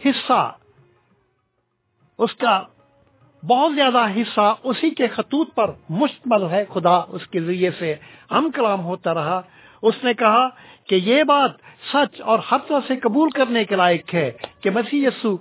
حصہ، 0.00 0.56
اس 2.18 2.34
کا 2.34 2.62
بہت 3.46 3.74
زیادہ 3.74 4.06
حصہ 4.16 4.54
اسی 4.62 4.90
کے 4.90 5.08
خطوط 5.08 5.54
پر 5.54 5.70
مشتمل 5.88 6.50
ہے 6.50 6.64
خدا، 6.74 6.96
اس 7.08 7.26
کے 7.26 7.40
ذریعے 7.40 7.70
سے 7.78 7.94
ہم 8.30 8.50
کلام 8.54 8.84
ہوتا 8.84 9.14
رہا۔ 9.14 9.40
اس 9.82 9.94
نے 10.04 10.14
کہا 10.14 10.48
کہ 10.88 10.94
یہ 10.94 11.22
بات 11.22 11.50
سچ 11.92 12.20
اور 12.20 12.38
ہر 12.50 12.56
طرح 12.68 12.78
سے 12.86 12.96
قبول 12.96 13.30
کرنے 13.30 13.64
کے 13.64 13.76
لائق 13.76 14.14
ہے 14.14 14.30
کہ 14.60 14.70
مسیح 14.70 15.08
یسو 15.08 15.36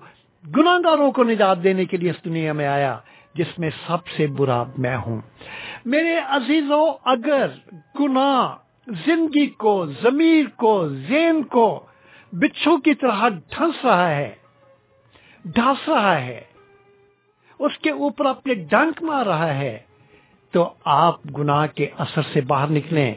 گناہ 0.57 0.77
گاروں 0.83 1.11
کو 1.11 1.23
نجات 1.23 1.63
دینے 1.63 1.85
کے 1.85 1.97
لیے 1.97 2.09
اس 2.09 2.25
دنیا 2.25 2.53
میں 2.53 2.67
آیا، 2.67 2.97
جس 3.33 3.59
میں 3.59 3.69
سب 3.87 4.07
سے 4.07 4.27
برا 4.27 4.63
میں 4.77 4.97
ہوں۔ 4.97 5.21
میرے 5.85 6.17
عزیزوں، 6.17 6.93
اگر 7.03 7.47
گناہ 7.99 8.55
زندگی 9.05 9.45
کو، 9.45 9.85
ضمیر 9.85 10.45
کو، 10.55 10.87
زین 10.87 11.43
کو 11.43 11.85
بچھو 12.31 12.77
کی 12.77 12.93
طرح 12.93 13.29
ڈھنس 13.29 13.85
رہا 13.85 14.15
ہے، 14.15 14.35
ڈھانس 15.45 15.89
رہا 15.89 16.21
ہے 16.21 16.41
اس 17.59 17.77
کے 17.77 17.89
اوپر 17.89 18.25
اپنے 18.25 18.53
ڈنک 18.53 19.03
مار 19.03 19.25
رہا 19.25 19.55
ہے، 19.55 19.79
تو 20.51 20.73
آپ 20.85 21.15
گناہ 21.37 21.67
کے 21.67 21.89
اثر 21.97 22.21
سے 22.33 22.41
باہر 22.41 22.67
نکلیں۔ 22.67 23.13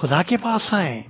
خدا 0.00 0.22
کے 0.22 0.36
پاس 0.36 0.74
آئیں 0.74 1.02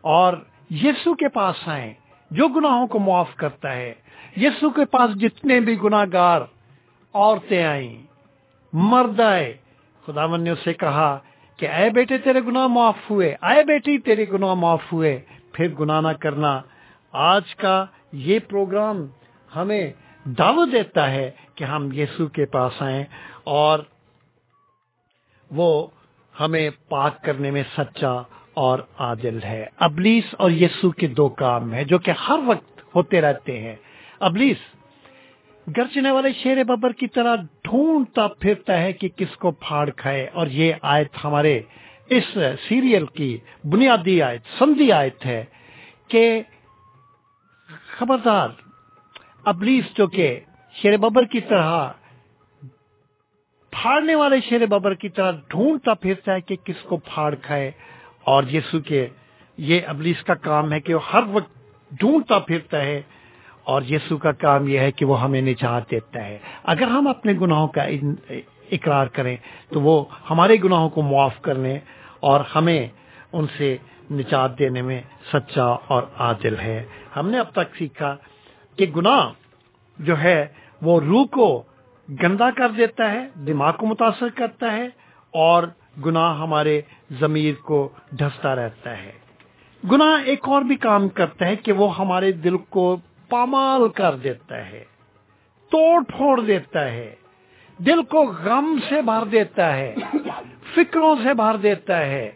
اور 0.00 0.34
یسو 0.70 1.14
کے 1.14 1.28
پاس 1.28 1.68
آئیں 1.68 1.94
جو 2.30 2.48
گناہوں 2.48 2.86
کو 2.86 2.98
معاف 2.98 3.34
کرتا 3.36 3.72
ہے۔ 3.72 3.94
یسو 4.36 4.70
کے 4.70 4.84
پاس 4.84 5.20
جتنے 5.20 5.60
بھی 5.60 5.82
گناہ 5.82 6.04
گار 6.12 6.40
عورتیں 7.12 7.64
آئیں، 7.64 8.02
مرد 8.72 9.20
آئے۔ 9.20 9.56
خدا 10.06 10.26
من 10.26 10.40
نے 10.40 10.50
اسے 10.50 10.72
کہا 10.72 11.18
کہ 11.56 11.68
اے 11.68 11.90
بیٹے 11.90 12.18
تیرے 12.18 12.40
گناہ 12.40 12.66
معاف 12.66 12.96
ہوئے، 13.10 13.36
اے 13.42 13.64
بیٹی 13.64 13.98
تیرے 13.98 14.26
گناہ 14.32 14.54
معاف 14.54 14.92
ہوئے۔ 14.92 15.20
پھر 15.52 15.68
گناہ 15.68 16.00
نہ 16.00 16.12
کرنا۔ 16.20 16.60
آج 17.12 17.54
کا 17.54 17.84
یہ 18.12 18.38
پروگرام 18.38 19.06
ہمیں 19.56 19.92
دعوت 20.24 20.72
دیتا 20.72 21.10
ہے 21.10 21.30
کہ 21.60 21.64
ہم 21.64 21.92
یسو 21.92 22.26
کے 22.26 22.46
پاس 22.46 22.82
آئیں 22.82 23.04
اور 23.44 23.78
وہ 25.50 25.86
ہمیں 26.40 26.70
پاک 26.88 27.24
کرنے 27.24 27.50
میں 27.50 27.62
سچا 27.78 28.12
اور 28.54 28.78
عادل 28.98 29.42
ہے۔ 29.42 29.66
ابلیس 29.78 30.24
اور 30.32 30.50
یسو 30.50 30.90
کے 30.90 31.06
دو 31.06 31.28
کام 31.28 31.74
ہیں 31.74 31.84
جو 31.84 31.98
کہ 31.98 32.10
ہر 32.10 32.38
وقت 32.46 32.80
ہوتے 32.94 33.20
رہتے 33.20 33.60
ہیں۔ 33.60 33.76
ابلیس، 34.20 34.56
گرجنے 35.76 36.10
والے 36.10 36.28
شیر 36.32 36.64
ببر 36.64 36.92
کی 36.92 37.06
طرح 37.06 37.36
ڈھونڈتا 37.64 38.28
پھرتا 38.28 38.78
ہے 38.78 38.92
کہ 38.92 39.08
کس 39.08 39.36
کو 39.36 39.50
پھاڑ 39.50 39.90
کھائے۔ 39.90 40.28
اور 40.32 40.46
یہ 40.46 40.74
آیت 40.82 41.24
ہمارے 41.24 41.60
اس 42.08 42.24
سیریل 42.68 43.06
کی 43.06 43.38
بنیادی 43.64 44.22
آیت، 44.22 44.42
سندھی 44.58 44.92
آیت 44.92 45.26
ہے 45.26 45.44
کہ 46.08 46.42
خبردار، 47.98 48.48
ابلیس 49.44 49.84
جو 49.96 50.06
کہ 50.06 50.40
شیر 50.82 50.96
ببر 50.96 51.24
کی 51.24 51.40
طرح 51.40 51.86
پھاڑنے 53.70 54.14
والے 54.14 54.36
شیر 54.48 54.66
ببر 54.66 54.94
کی 54.94 55.08
طرح 55.08 55.32
ڈھونڈتا 55.48 55.94
پھرتا 55.94 56.34
ہے 56.34 56.40
کہ 56.40 56.56
کس 56.56 56.82
کو 56.82 56.96
پھاڑ 56.96 57.34
کھائے 57.34 57.70
اور 58.24 58.44
یسو 58.44 58.80
کے 58.80 59.08
یہ 59.56 59.80
ابلیس 59.86 60.22
کا 60.22 60.34
کام 60.34 60.72
ہے 60.72 60.80
کہ 60.80 60.94
وہ 60.94 61.00
ہر 61.12 61.22
وقت 61.30 61.58
ڈھونڈتا 61.90 62.38
پھرتا 62.38 62.80
ہے 62.80 63.02
اور 63.64 63.82
یسو 63.82 64.16
کا 64.16 64.32
کام 64.32 64.68
یہ 64.68 64.78
ہے 64.78 64.92
کہ 64.92 65.04
وہ 65.04 65.20
ہمیں 65.20 65.40
نجات 65.42 65.90
دیتا 65.90 66.24
ہے۔ 66.24 66.38
اگر 66.64 66.86
ہم 66.86 67.06
اپنے 67.06 67.32
گناہوں 67.40 67.68
کا 67.68 67.82
اقرار 68.70 69.06
کریں 69.06 69.36
تو 69.68 69.80
وہ 69.80 70.04
ہمارے 70.30 70.56
گناہوں 70.64 70.88
کو 70.88 71.02
معاف 71.02 71.40
کرنے 71.42 71.78
اور 72.20 72.40
ہمیں 72.54 72.88
ان 73.32 73.46
سے 73.56 73.76
نجات 74.10 74.58
دینے 74.58 74.82
میں 74.82 75.00
سچا 75.32 75.64
اور 75.64 76.02
عادل 76.18 76.58
ہے۔ 76.58 76.84
ہم 77.16 77.30
نے 77.30 77.38
اب 77.38 77.50
تک 77.52 77.76
سیکھا 77.78 78.16
کہ 78.76 78.86
گناہ 78.96 79.32
جو 79.98 80.18
ہے 80.18 80.46
وہ 80.82 81.00
روح 81.00 81.24
کو 81.26 81.62
گندا 82.22 82.50
کر 82.50 82.68
دیتا 82.68 83.10
ہے، 83.10 83.28
دماغ 83.34 83.72
کو 83.76 83.86
متاثر 83.86 84.28
کرتا 84.28 84.72
ہے 84.72 84.86
اور 85.30 85.62
گناہ 86.06 86.38
ہمارے 86.38 86.80
ضمیر 87.10 87.54
کو 87.64 87.88
ڈھستا 88.12 88.54
رہتا 88.54 88.98
ہے۔ 88.98 89.12
گناہ 89.90 90.22
ایک 90.24 90.48
اور 90.48 90.62
بھی 90.62 90.76
کام 90.76 91.08
کرتا 91.08 91.46
ہے 91.46 91.56
کہ 91.56 91.72
وہ 91.72 91.98
ہمارے 91.98 92.32
دل 92.32 92.56
کو 92.58 92.96
پامال 93.28 93.88
کر 93.88 94.14
دیتا 94.14 94.56
ہے، 94.56 94.84
توڑ 95.70 96.02
پھوڑ 96.16 96.40
دیتا 96.40 96.84
ہے۔ 96.84 97.14
دل 97.78 98.02
کو 98.02 98.22
غم 98.22 98.78
سے 98.88 99.02
بھر 99.02 99.24
دیتا 99.24 99.76
ہے، 99.76 99.94
فکروں 100.74 101.16
سے 101.22 101.34
بھر 101.34 101.56
دیتا 101.56 101.98
ہے۔ 101.98 102.30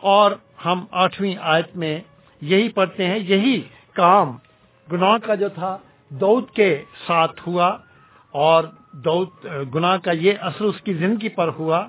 اور 0.00 0.32
ہم 0.64 0.84
آٹھویں 0.90 1.34
آیت 1.40 1.76
میں 1.76 2.00
یہی 2.40 2.68
پڑھتے 2.68 3.06
ہیں، 3.06 3.18
یہی 3.18 3.62
کام 3.92 4.36
گناہ 4.92 5.18
کا 5.18 5.34
جو 5.34 5.48
تھا 5.48 5.78
دودھ 6.20 6.52
کے 6.52 6.70
ساتھ 7.06 7.40
ہوا 7.46 7.68
اور 8.34 8.64
دودھ 9.04 9.46
گناہ 9.74 9.96
کا 9.96 10.12
یہ 10.20 10.32
اثر 10.40 10.64
اس 10.64 10.80
کی 10.80 10.92
زندگی 10.92 11.28
پر 11.28 11.48
ہوا۔ 11.58 11.86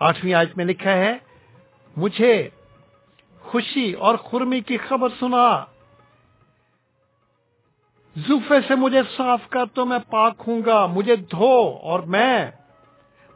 آٹھویں 0.00 0.34
آیت 0.34 0.56
میں 0.56 0.64
لکھا 0.64 0.92
ہے، 0.92 1.12
مجھے 1.96 2.48
خوشی 3.44 3.92
اور 3.92 4.14
خرمی 4.16 4.60
کی 4.60 4.76
خبر 4.76 5.08
سنا۔ 5.20 5.46
زوفے 8.16 8.58
سے 8.68 8.74
مجھے 8.74 9.02
صاف 9.16 9.48
کر 9.50 9.64
تو 9.74 9.84
میں 9.86 9.98
پاک 10.10 10.42
ہوں 10.46 10.60
گا، 10.66 10.86
مجھے 10.86 11.16
دھو 11.16 11.56
اور 11.82 12.00
میں 12.00 12.50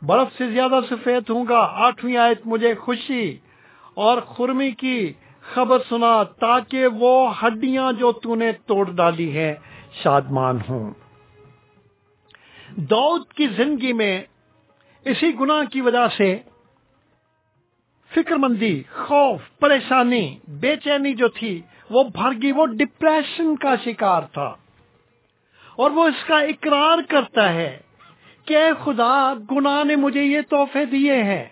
برف 0.02 0.28
سے 0.38 0.50
زیادہ 0.50 0.78
سفید 0.90 1.30
ہوں 1.30 1.44
گا۔ 1.48 1.60
آٹھویں 1.86 2.16
آیت، 2.16 2.46
مجھے 2.46 2.74
خوشی 2.74 3.24
اور 3.96 4.20
خرمی 4.28 4.70
کی 4.70 5.12
خبر 5.54 5.78
سنا 5.88 6.22
تاکہ 6.40 6.86
وہ 7.00 7.12
ہڈیاں 7.40 7.92
جو 7.92 8.12
تو 8.12 8.34
نے 8.34 8.50
توڑ 8.66 8.84
ڈالی 8.90 9.30
ہے 9.36 9.54
شادمان 9.92 10.58
ہوں۔ 10.68 10.90
دودھ 12.76 13.34
کی 13.34 13.46
زندگی 13.46 13.92
میں 13.92 14.22
اسی 15.04 15.32
گناہ 15.40 15.64
کی 15.72 15.80
وجہ 15.80 16.08
سے 16.16 16.38
فکر 18.14 18.34
مندی 18.36 18.82
خوف، 18.92 19.58
پریشانی، 19.58 20.38
بے 20.48 20.76
چینی 20.76 21.14
جو 21.14 21.28
تھی، 21.28 21.60
وہ 21.90 22.04
بھر 22.04 22.42
گئی، 22.42 22.52
وہ 22.52 22.66
ڈپریشن 22.66 23.56
کا 23.56 23.74
شکار 23.84 24.22
تھا۔ 24.22 24.56
اور 25.76 25.90
وہ 25.90 26.08
اس 26.08 26.24
کا 26.24 26.38
اقرار 26.38 26.98
کرتا 27.08 27.52
ہے 27.52 27.78
کہ 28.44 28.58
خدا، 28.84 29.34
گناہ 29.50 29.84
نے 29.84 29.96
مجھے 29.96 30.22
یہ 30.22 30.40
تحفے 30.50 30.84
دیے 30.84 31.22
ہیں، 31.22 31.44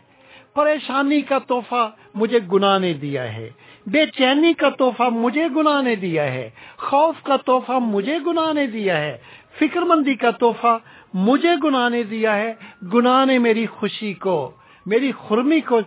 پریشانی 0.54 1.20
کا 1.20 1.38
تحفہ 1.38 1.90
مجھے 2.14 2.38
گناہ 2.52 2.78
نے 2.78 2.92
دیا 2.92 3.32
ہے۔ 3.32 3.50
بے 3.90 4.06
چینی 4.06 4.52
کا 4.52 4.68
تحفہ 4.68 5.02
مجھے 5.02 5.48
گناہ 5.56 5.82
نے 5.82 5.96
دیا 5.96 6.32
ہے، 6.32 6.50
خوف 6.76 7.14
کا 7.22 7.36
تحفہ 7.36 7.72
مجھے 7.72 8.18
گناہ 8.26 8.52
نے 8.52 8.66
دیا 8.66 8.96
ہے، 8.96 9.18
فکر 9.58 9.80
مندی 9.82 10.14
کا 10.14 10.30
تحفہ 10.30 10.78
مجھے 11.14 11.50
گناہ 11.64 11.88
نے 11.88 12.02
دیا 12.02 12.36
ہے، 12.36 12.54
گناہ 12.94 13.24
نے 13.24 13.38
میری 13.38 13.66
خوشی 13.66 14.14
کو، 14.14 14.50
میری 14.86 15.12
خرمی 15.18 15.60
کو 15.60 15.80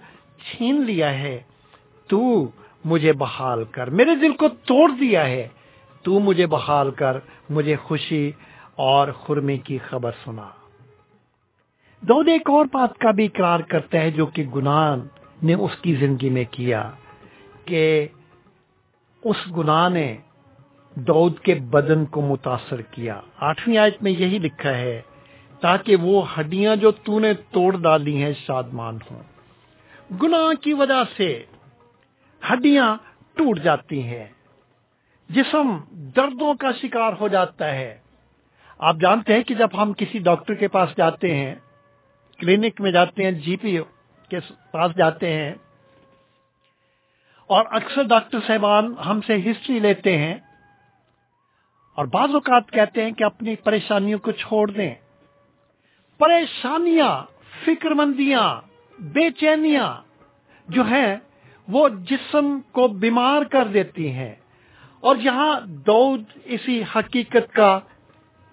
چھین 0.45 0.81
لیا 0.81 1.19
ہے۔ 1.19 1.41
تو 2.07 2.47
مجھے 2.85 3.13
بحال 3.13 3.63
کر، 3.63 3.89
میرے 3.89 4.15
دل 4.15 4.33
کو 4.33 4.47
توڑ 4.47 4.91
دیا 4.99 5.25
ہے۔ 5.25 5.47
تو 6.03 6.19
مجھے 6.19 6.47
بحال 6.47 6.91
کر، 6.91 7.17
مجھے 7.49 7.75
خوشی 7.75 8.31
اور 8.75 9.07
خرمی 9.07 9.57
کی 9.57 9.77
خبر 9.77 10.11
سنا۔ 10.25 10.49
دو 12.01 12.19
ایک 12.19 12.49
اور 12.49 12.65
بات 12.71 12.97
کا 12.97 13.11
بھی 13.11 13.25
اقرار 13.25 13.59
کرتا 13.59 13.97
ہے 13.97 14.11
جو 14.11 14.25
کہ 14.25 14.43
گناہ 14.55 14.95
نے 15.43 15.53
اس 15.53 15.71
کی 15.81 15.95
زندگی 15.95 16.29
میں 16.29 16.43
کیا۔ 16.51 16.91
کہ 17.71 18.07
اس 19.23 19.35
گناہ 19.57 19.89
نے 19.89 20.17
دودھ 20.95 21.41
کے 21.41 21.55
بدن 21.55 22.05
کو 22.05 22.21
متاثر 22.21 22.81
کیا۔ 22.81 23.21
آٹھویں 23.37 23.77
آیت 23.77 24.03
میں 24.03 24.11
یہی 24.11 24.37
لکھا 24.37 24.77
ہے، 24.77 25.01
تاکہ 25.59 25.95
وہ 25.95 26.39
ہڈیاں 26.39 26.75
جو 26.75 26.91
تو 26.91 27.19
نے 27.19 27.33
توڑ 27.33 27.77
ڈالی 27.77 28.23
ہیں 28.23 28.33
شادمان 28.45 28.97
ہوں۔ 29.11 29.23
گناہ 30.23 30.63
کی 30.63 30.73
وجہ 30.73 31.03
سے 31.17 31.43
ہڈیاں 32.51 32.97
ٹوٹ 33.35 33.59
جاتی 33.59 34.03
ہیں۔ 34.03 34.25
جسم 35.29 35.77
دردوں 35.91 36.53
کا 36.53 36.71
شکار 36.81 37.13
ہو 37.19 37.27
جاتا 37.27 37.71
ہے۔ 37.71 37.97
آپ 38.79 38.95
جانتے 39.01 39.33
ہیں 39.33 39.43
کہ 39.43 39.55
جب 39.55 39.69
ہم 39.81 39.93
کسی 39.93 40.19
ڈاکٹر 40.19 40.53
کے 40.53 40.67
پاس 40.67 40.89
جاتے 40.97 41.35
ہیں، 41.35 41.55
کلینک 42.37 42.81
میں 42.81 42.91
جاتے 42.91 43.23
ہیں 43.23 43.31
جی 43.31 43.57
پی 43.57 43.77
کے 44.29 44.39
پاس 44.71 44.91
جاتے 44.97 45.33
ہیں 45.33 45.53
اور 47.51 47.65
اکثر 47.69 48.03
ڈاکٹر 48.03 48.37
صاحبان 48.47 48.93
ہم 49.05 49.21
سے 49.21 49.35
ہسٹری 49.35 49.79
لیتے 49.79 50.17
ہیں 50.17 50.35
اور 51.95 52.05
بعض 52.05 52.29
اوقات 52.33 52.71
کہتے 52.71 53.03
ہیں 53.03 53.11
کہ 53.11 53.23
اپنی 53.23 53.55
پریشانیوں 53.55 54.19
کو 54.19 54.31
چھوڑ 54.31 54.71
دیں۔ 54.71 54.95
پریشانیاں 56.17 57.23
فکر 57.65 57.91
مندیاں 57.91 58.61
بے 58.99 59.29
چینیاں 59.29 59.93
جو 60.67 60.83
ہیں، 60.83 61.15
وہ 61.67 61.89
جسم 61.89 62.59
کو 62.71 62.87
بیمار 62.87 63.41
کر 63.41 63.67
دیتی 63.67 64.11
ہیں۔ 64.11 64.35
اور 64.99 65.15
یہاں 65.15 65.59
دودھ 65.65 66.37
اسی 66.43 66.83
حقیقت 66.95 67.53
کا 67.53 67.79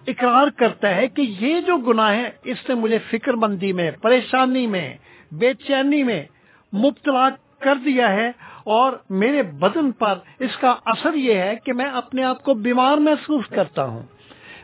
اقرار 0.07 0.47
کرتا 0.55 0.95
ہے 0.95 1.07
کہ 1.07 1.21
یہ 1.21 1.61
جو 1.61 1.77
گناہ 1.77 2.11
ہے 2.11 2.29
اس 2.43 2.57
نے 2.69 2.75
مجھے 2.75 2.99
فکر 2.99 3.33
مندی 3.33 3.73
میں، 3.73 3.91
پریشانی 3.91 4.67
میں، 4.67 4.97
بے 5.31 5.53
چینی 5.53 6.03
میں 6.03 6.25
مبتلا 6.73 7.29
کر 7.59 7.75
دیا 7.75 8.11
ہے۔ 8.11 8.31
اور 8.63 8.93
میرے 9.09 9.43
بدن 9.43 9.91
پر 9.91 10.19
اس 10.39 10.57
کا 10.57 10.75
اثر 10.85 11.13
یہ 11.13 11.33
ہے 11.33 11.55
کہ 11.65 11.73
میں 11.73 11.85
اپنے 11.85 12.23
آپ 12.23 12.43
کو 12.43 12.53
بیمار 12.53 12.97
محسوس 12.97 13.45
کرتا 13.47 13.85
ہوں۔ 13.85 14.03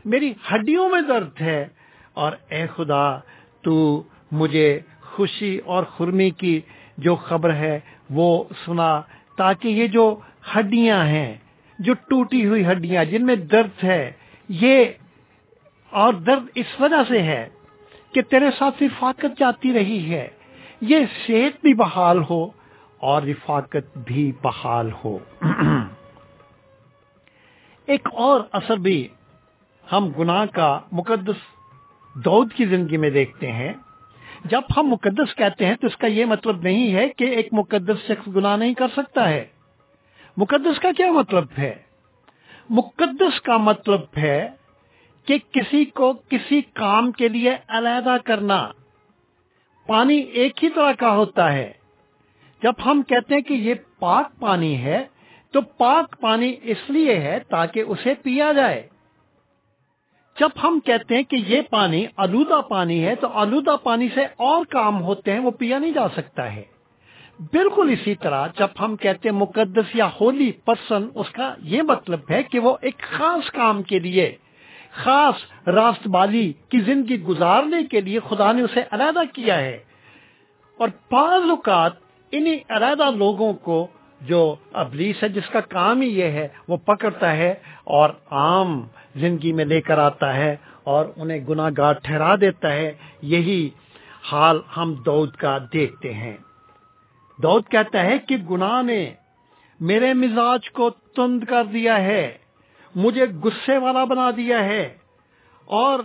میری 0.05 0.33
ہڈیوں 0.53 0.89
میں 0.89 1.01
درد 1.01 1.41
ہے 1.41 1.67
اور 2.13 2.31
اے 2.49 2.65
خدا، 2.75 3.17
تو 3.61 4.03
مجھے 4.31 4.79
خوشی 5.01 5.57
اور 5.65 5.83
خرمی 5.83 6.29
کی 6.29 6.61
جو 6.97 7.15
خبر 7.15 7.53
ہے 7.53 7.79
وہ 8.09 8.43
سنا، 8.65 9.01
تاکہ 9.37 9.67
یہ 9.67 9.87
جو 9.87 10.15
ہڈیاں 10.55 11.05
ہیں، 11.05 11.35
جو 11.79 11.93
ٹوٹی 11.93 12.45
ہوئی 12.45 12.65
ہڈیاں 12.65 13.05
جن 13.05 13.25
میں 13.25 13.35
درد 13.35 13.83
ہے، 13.83 14.11
یہ 14.49 14.85
اور 15.89 16.13
درد 16.13 16.43
اس 16.55 16.65
وجہ 16.79 17.01
سے 17.07 17.21
ہے 17.21 17.49
کہ 18.13 18.21
تیرے 18.21 18.45
ساتھ 18.59 18.83
رفاقت 18.83 19.39
جاتی 19.39 19.73
رہی 19.73 20.13
ہے۔ 20.13 20.27
یہ 20.81 20.97
صحت 21.27 21.61
بھی 21.61 21.73
بحال 21.73 22.23
ہو۔ 22.29 22.64
اور 23.05 23.21
رفاقت 23.21 23.97
بھی 23.97 24.31
بحال 24.43 24.91
ہو۔ 25.05 25.17
ایک 27.85 28.07
اور 28.13 28.41
اثر 28.51 28.77
بھی 28.77 29.07
ہم 29.91 30.09
گناہ 30.19 30.45
کا 30.45 30.79
مقدس 30.91 31.35
دود 32.13 32.53
کی 32.53 32.65
زندگی 32.65 32.97
میں 32.97 33.09
دیکھتے 33.09 33.51
ہیں۔ 33.51 33.73
جب 34.45 34.61
ہم 34.77 34.83
مقدس 34.83 35.35
کہتے 35.35 35.65
ہیں 35.65 35.75
تو 35.75 35.87
اس 35.87 35.97
کا 35.97 36.07
یہ 36.07 36.25
مطلب 36.25 36.61
نہیں 36.61 36.93
ہے 36.93 37.09
کہ 37.09 37.23
ایک 37.23 37.47
مقدس 37.51 38.07
شخص 38.07 38.29
گناہ 38.35 38.57
نہیں 38.57 38.73
کر 38.73 38.87
سکتا 38.87 39.29
ہے۔ 39.29 39.45
مقدس 40.37 40.79
کا 40.79 40.89
کیا 40.97 41.11
مطلب 41.11 41.45
ہے؟ 41.57 41.75
مقدس 42.69 43.41
کا 43.41 43.57
مطلب 43.57 44.01
ہے 44.17 44.49
کہ 45.25 45.37
کسی 45.51 45.85
کو 45.85 46.13
کسی 46.13 46.61
کام 46.61 47.11
کے 47.11 47.27
لیے 47.27 47.51
علیحدہ 47.67 48.17
کرنا۔ 48.25 48.71
پانی 49.87 50.17
ایک 50.17 50.63
ہی 50.63 50.69
طرح 50.69 50.91
کا 50.91 51.11
ہوتا 51.11 51.53
ہے۔ 51.53 51.73
جب 52.65 52.73
ہم 52.85 53.01
کہتے 53.07 53.35
ہیں 53.35 53.41
کہ 53.41 53.53
یہ 53.53 53.73
پاک 53.99 54.39
پانی 54.39 54.83
ہے، 54.83 55.05
تو 55.51 55.61
پاک 55.61 56.21
پانی 56.21 56.53
اس 56.63 56.77
لیے 56.89 57.19
ہے 57.19 57.39
تاکہ 57.39 57.79
اسے 57.79 58.13
پیا 58.13 58.53
جائے۔ 58.53 58.87
جب 60.39 60.49
ہم 60.63 60.79
کہتے 60.85 61.15
ہیں 61.15 61.23
کہ 61.23 61.35
یہ 61.35 61.61
پانی 61.69 62.05
آلودہ 62.17 62.61
پانی 62.61 63.05
ہے، 63.05 63.15
تو 63.15 63.27
آلودہ 63.27 63.75
پانی 63.83 64.07
سے 64.15 64.21
اور 64.23 64.65
کام 64.65 65.01
ہوتے 65.01 65.31
ہیں، 65.31 65.39
وہ 65.39 65.51
پیا 65.51 65.79
نہیں 65.79 65.91
جا 65.91 66.09
سکتا 66.09 66.55
ہے۔ 66.55 66.63
بالکل 67.39 67.89
اسی 67.91 68.15
طرح 68.15 68.47
جب 68.47 68.67
ہم 68.79 68.95
کہتے 68.95 69.29
ہیں 69.29 69.35
مقدس 69.35 69.95
یا 69.95 70.09
ہولی 70.21 70.51
پرسن، 70.51 71.07
اس 71.15 71.29
کا 71.29 71.55
یہ 71.59 71.81
مطلب 71.81 72.19
ہے 72.29 72.43
کہ 72.43 72.59
وہ 72.59 72.77
ایک 72.81 72.99
خاص 72.99 73.51
کام 73.51 73.83
کے 73.83 73.99
لیے، 73.99 74.35
خاص 74.91 75.67
راست 75.67 76.07
بالی 76.07 76.53
کی 76.69 76.79
زندگی 76.79 77.21
گزارنے 77.21 77.83
کے 77.83 78.01
لیے 78.01 78.19
خدا 78.29 78.51
نے 78.51 78.61
اسے 78.61 78.81
علیحدہ 78.91 79.21
کیا 79.33 79.57
ہے۔ 79.57 79.77
اور 80.77 80.87
بعض 81.11 81.49
اوقات 81.49 82.04
انہی 82.37 82.59
علیحدہ 82.69 83.11
لوگوں 83.11 83.53
کو 83.53 83.87
جو 84.21 84.55
ابلیس 84.73 85.23
ہے، 85.23 85.29
جس 85.29 85.49
کا 85.49 85.59
کام 85.59 86.01
ہی 86.01 86.07
یہ 86.07 86.23
ہے، 86.23 86.47
وہ 86.67 86.77
پکڑتا 86.77 87.37
ہے 87.37 87.53
اور 87.83 88.09
عام 88.31 88.87
زندگی 89.15 89.53
میں 89.53 89.65
لے 89.65 89.81
کر 89.81 89.97
آتا 89.97 90.35
ہے 90.35 90.55
اور 90.83 91.05
انہیں 91.15 91.39
گناہ 91.49 91.69
گار 91.77 91.93
ٹھہرا 91.93 92.35
دیتا 92.35 92.71
ہے۔ 92.71 92.93
یہی 93.21 93.69
حال 94.23 94.59
ہم 94.77 94.93
دود 94.93 95.31
کا 95.31 95.57
دیکھتے 95.73 96.13
ہیں۔ 96.13 96.37
دود 97.43 97.63
کہتا 97.69 98.03
ہے 98.03 98.17
کہ 98.17 98.37
گناہ 98.37 98.81
نے 98.81 99.13
میرے 99.79 100.13
مزاج 100.13 100.71
کو 100.71 100.89
تند 100.89 101.43
کر 101.43 101.63
دیا 101.63 102.03
ہے، 102.03 102.37
مجھے 102.95 103.25
غصے 103.43 103.77
والا 103.77 104.03
بنا 104.03 104.31
دیا 104.31 104.63
ہے 104.63 104.97
اور 105.65 105.99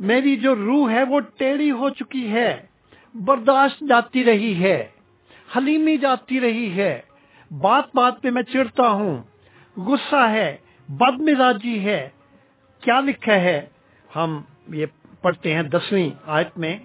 میری 0.00 0.36
جو 0.36 0.54
روح 0.54 0.90
ہے، 0.90 1.02
وہ 1.02 1.20
ٹیڑھی 1.36 1.70
ہو 1.70 1.90
چکی 1.90 2.30
ہے، 2.30 2.62
برداشت 3.14 3.84
جاتی 3.88 4.24
رہی 4.24 4.64
ہے۔ 4.64 4.86
حلیمی 5.56 5.96
جاتی 5.96 6.40
رہی 6.40 6.76
ہے۔ 6.76 7.00
بات 7.50 7.84
بات 7.94 8.22
پہ 8.22 8.30
میں 8.30 8.42
چڑھتا 8.42 8.88
ہوں۔ 8.88 9.22
غصہ 9.76 10.28
ہے، 10.30 10.56
بد 10.88 11.20
مزاجی 11.20 11.84
ہے۔ 11.84 12.08
کیا 12.80 13.00
لکھا 13.00 13.34
ہے؟ 13.34 13.66
ہم 14.16 14.42
یہ 14.68 14.86
پڑھتے 15.22 15.54
ہیں 15.54 15.62
دسویں 15.62 16.10
آیت 16.26 16.58
میں۔ 16.58 16.78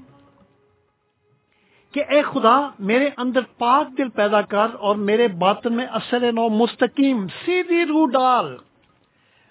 کہ 1.91 2.03
اے 2.09 2.21
خدا، 2.21 2.69
میرے 2.79 3.09
اندر 3.17 3.39
پاک 3.57 3.97
دل 3.97 4.09
پیدا 4.09 4.41
کر 4.41 4.67
اور 4.79 4.95
میرے 4.95 5.27
باطن 5.27 5.73
میں 5.73 5.85
اثر 5.85 6.31
نو 6.31 6.49
مستقیم 6.49 7.27
سیدھی 7.27 7.85
روح 7.85 8.07
ڈال۔ 8.07 8.57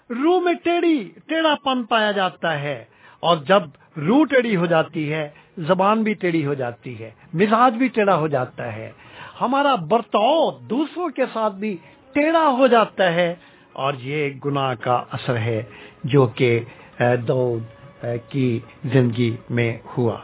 روح 0.09 0.39
میں 0.39 0.53
ٹیڑھی 0.53 1.11
ٹیڑھا 1.27 1.55
پن 1.55 1.83
پایا 1.83 2.11
جاتا 2.11 2.59
ہے۔ 2.61 2.85
اور 3.19 3.37
جب 3.37 3.61
روح 3.97 4.25
ٹیڑھی 4.25 4.55
ہو 4.55 4.65
جاتی 4.65 5.13
ہے، 5.13 5.29
زبان 5.57 6.03
بھی 6.03 6.13
ٹیڑھی 6.13 6.45
ہو 6.45 6.53
جاتی 6.53 6.99
ہے، 6.99 7.11
مزاج 7.33 7.73
بھی 7.73 7.87
ٹیڑھا 7.87 8.15
ہو 8.15 8.27
جاتا 8.27 8.75
ہے۔ 8.75 8.91
ہمارا 9.41 9.75
برتاؤ 9.75 10.51
دوسروں 10.69 11.09
کے 11.09 11.25
ساتھ 11.33 11.53
بھی 11.53 11.77
ٹیڑھا 12.13 12.47
ہو 12.49 12.67
جاتا 12.67 13.13
ہے 13.13 13.35
اور 13.73 13.93
یہ 13.99 14.29
گناہ 14.45 14.73
کا 14.81 15.03
اثر 15.11 15.35
ہے 15.37 15.63
جو 16.03 16.25
کہ 16.35 16.59
دود 17.27 17.63
کی 18.29 18.59
زندگی 18.85 19.35
میں 19.49 19.77
ہوا۔ 19.97 20.17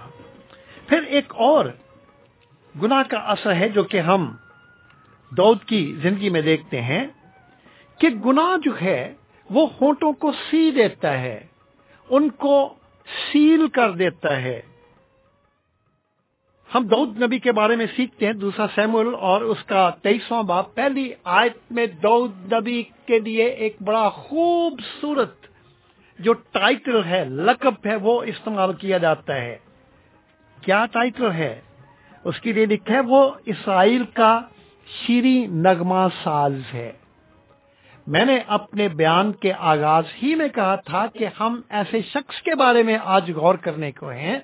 پھر 0.88 1.02
ایک 1.08 1.34
اور 1.36 1.66
گناہ 2.76 3.04
کا 3.10 3.18
اثر 3.18 3.54
ہے 3.56 3.70
جو 3.70 3.84
کہ 3.84 4.00
ہم 4.00 4.32
دود 5.32 5.64
کی 5.64 5.94
زندگی 6.02 6.30
میں 6.30 6.42
دیکھتے 6.42 6.82
ہیں 6.82 7.04
کہ 8.00 8.08
گناہ 8.26 8.58
جو 8.66 8.72
ہے 8.82 9.14
وہ 9.50 9.68
ہونٹوں 9.82 10.14
کو 10.14 10.32
سی 10.32 10.72
دیتا 10.72 11.22
ہے، 11.22 11.40
ان 12.10 12.30
کو 12.30 12.74
سیل 13.32 13.68
کر 13.68 13.92
دیتا 13.92 14.42
ہے۔ 14.42 14.62
ہم 16.76 16.88
دعود 16.88 17.22
نبی 17.24 17.40
کے 17.40 17.52
بارے 17.52 17.76
میں 17.76 17.86
سیکھتے 17.96 18.26
ہیں، 18.26 18.34
دوسرا 18.34 18.66
سیمول 18.76 19.16
اور 19.16 19.42
اس 19.42 19.64
کا 19.64 19.90
تیئیسواں 19.90 20.44
باپ۔ 20.44 20.76
پہلی 20.76 21.12
آیت 21.24 21.72
میں 21.72 21.86
دعود 21.86 22.54
نبی 22.54 22.84
کے 23.06 23.20
لیے 23.20 23.46
ایک 23.46 23.78
بڑا 23.82 24.10
خوبصورت 24.10 25.36
جو 26.20 26.34
ٹائٹل 26.34 27.04
ہے، 27.04 27.26
لقب 27.26 27.74
ہے، 27.86 27.96
وہ 27.96 28.24
استعمال 28.24 28.74
کیا 28.74 28.98
جاتا 28.98 29.36
ہے۔ 29.36 29.58
کیا 30.62 30.86
ٹائٹل 30.92 31.32
ہے؟ 31.32 31.62
اس 32.24 32.40
کے 32.40 32.54
لیے 32.54 32.66
لکھا 32.66 32.94
ہے، 32.94 33.00
وہ 33.00 33.32
اسرائیل 33.46 34.04
کا 34.14 34.42
شیری 34.88 35.46
نغمہ 35.46 36.08
ساز 36.24 36.54
ہے۔ 36.74 36.92
میں 38.08 38.26
نے 38.26 38.40
اپنے 38.48 38.88
بیان 38.88 39.32
کے 39.32 39.54
آغاز 39.54 40.04
ہی 40.24 40.36
میں 40.36 40.48
کہا 40.48 40.76
تھا 40.76 41.08
کہ 41.08 41.28
ہم 41.40 41.62
ایسے 41.70 42.02
شخص 42.02 42.42
کے 42.42 42.56
بارے 42.56 42.84
میں 42.84 42.98
آج 43.04 43.32
غور 43.32 43.56
کرنے 43.56 43.92
کو 43.92 44.10
ہیں، 44.10 44.40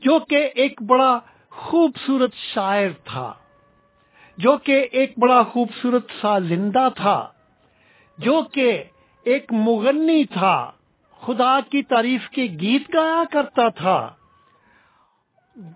جو 0.00 0.18
کہ 0.18 0.50
ایک 0.54 0.82
بڑا 0.82 1.20
خوبصورت 1.56 2.34
شاعر 2.34 2.88
تھا، 3.04 3.34
جو 4.38 4.58
کہ 4.58 4.86
ایک 4.92 5.18
بڑا 5.18 5.42
خوبصورت 5.42 6.06
سا 6.20 6.38
زندہ 6.38 6.88
تھا، 6.96 7.28
جو 8.18 8.42
کہ 8.52 8.84
ایک 9.24 9.52
مغنی 9.52 10.24
تھا۔ 10.24 10.70
خدا 11.20 11.60
کی 11.70 11.82
تعریف 11.82 12.30
کے 12.30 12.42
گیت 12.42 12.82
گایا 12.94 13.22
کرتا 13.32 13.68
تھا۔ 13.68 14.14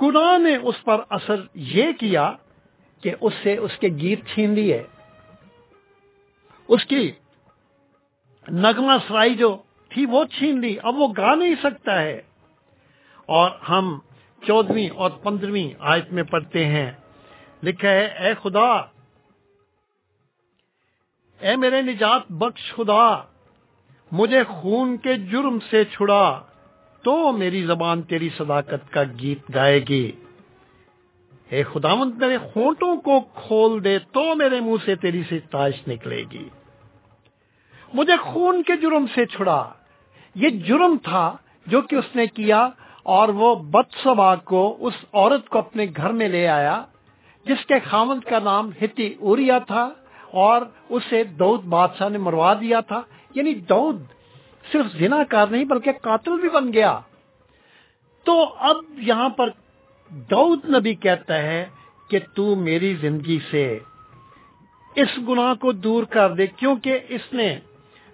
گناہ 0.02 0.38
نے 0.38 0.56
اس 0.56 0.84
پر 0.84 1.00
اثر 1.10 1.34
یہ 1.54 1.92
کیا 2.00 2.32
کہ 3.02 3.14
اس 3.20 3.32
سے 3.42 3.56
اس 3.56 3.70
کے 3.80 3.88
گیت 3.88 4.26
چھین 4.34 4.54
لیے۔ 4.54 4.82
اس 6.68 6.84
کی 6.84 7.12
نغمہ 8.48 8.92
سرائی 9.08 9.34
جو 9.34 9.56
تھی 9.88 10.06
وہ 10.06 10.24
چھین 10.24 10.60
لی۔ 10.60 10.76
اب 10.82 10.98
وہ 10.98 11.08
گا 11.16 11.34
نہیں 11.34 11.54
سکتا 11.62 12.02
ہے۔ 12.02 12.22
اور 13.26 13.50
ہم 13.68 13.98
چودہویں 14.46 14.88
اور 14.88 15.10
پندرہویں 15.10 15.74
آیت 15.78 16.12
میں 16.12 16.22
پڑھتے 16.22 16.64
ہیں۔ 16.64 16.90
لکھا 17.62 17.88
ہے، 17.88 18.06
اے 18.06 18.34
خدا، 18.42 18.68
اے 21.40 21.56
میرے 21.56 21.82
نجات 21.82 22.32
بخش 22.32 22.74
خدا، 22.74 23.22
مجھے 24.12 24.44
خون 24.44 24.96
کے 24.96 25.14
جرم 25.14 25.58
سے 25.70 25.84
چھڑا، 25.84 26.42
تو 27.02 27.32
میری 27.32 27.62
زبان 27.62 28.02
تیری 28.02 28.28
صداقت 28.36 28.92
کا 28.92 29.02
گیت 29.20 29.54
گائے 29.54 29.80
گی۔ 29.88 30.12
اے 31.48 31.62
خداوند، 31.62 32.14
میرے 32.14 32.38
خونٹوں 32.38 32.96
کو 32.96 33.20
کھول 33.20 33.84
دے، 33.84 33.98
تو 33.98 34.34
میرے 34.34 34.60
منہ 34.60 34.84
سے 34.84 34.96
تیری 34.96 35.22
ستائش 35.30 35.88
نکلے 35.88 36.24
گی۔ 36.32 36.48
مجھے 37.94 38.16
خون 38.16 38.62
کے 38.62 38.76
جرم 38.76 39.06
سے 39.14 39.26
چھڑا، 39.26 39.72
یہ 40.34 40.48
جرم 40.50 40.96
تھا 41.02 41.36
جو 41.66 41.82
کہ 41.82 41.96
اس 41.96 42.16
نے 42.16 42.26
کیا 42.26 42.68
اور 43.08 43.28
وہ 43.28 43.54
بد 43.54 43.94
سبا 44.02 44.36
کو 44.36 44.76
اس 44.80 44.94
عورت 45.12 45.48
کو 45.48 45.58
اپنے 45.58 45.86
گھر 45.96 46.10
میں 46.10 46.28
لے 46.28 46.48
آیا، 46.48 46.84
جس 47.44 47.66
کے 47.66 47.74
خامد 47.90 48.28
کا 48.28 48.38
نام 48.38 48.70
ہتی 48.82 49.14
اوریا 49.20 49.58
تھا 49.58 49.90
اور 50.30 50.62
اسے 50.88 51.24
دودھ 51.24 51.66
بادشاہ 51.66 52.08
نے 52.08 52.18
مروا 52.18 52.54
دیا 52.54 52.80
تھا۔ 52.80 53.02
یعنی 53.34 53.54
دودھ 53.54 54.02
صرف 54.72 54.98
زنا 54.98 55.24
کار 55.24 55.46
نہیں 55.46 55.64
بلکہ 55.64 55.92
قاتل 55.92 56.40
بھی 56.40 56.48
بن 56.48 56.72
گیا۔ 56.72 57.00
تو 58.24 58.54
اب 58.58 58.76
یہاں 58.98 59.28
پر 59.28 59.50
دودھ 60.10 60.70
نبی 60.70 60.94
کہتا 60.94 61.38
ہے 61.38 61.66
کہ 62.10 62.18
تو 62.34 62.54
میری 62.54 62.94
زندگی 62.94 63.38
سے 63.50 63.78
اس 64.96 65.18
گناہ 65.28 65.54
کو 65.54 65.72
دور 65.72 66.04
کر 66.04 66.32
دے، 66.32 66.46
کیونکہ 66.46 66.98
اس 67.08 67.32
نے 67.32 67.58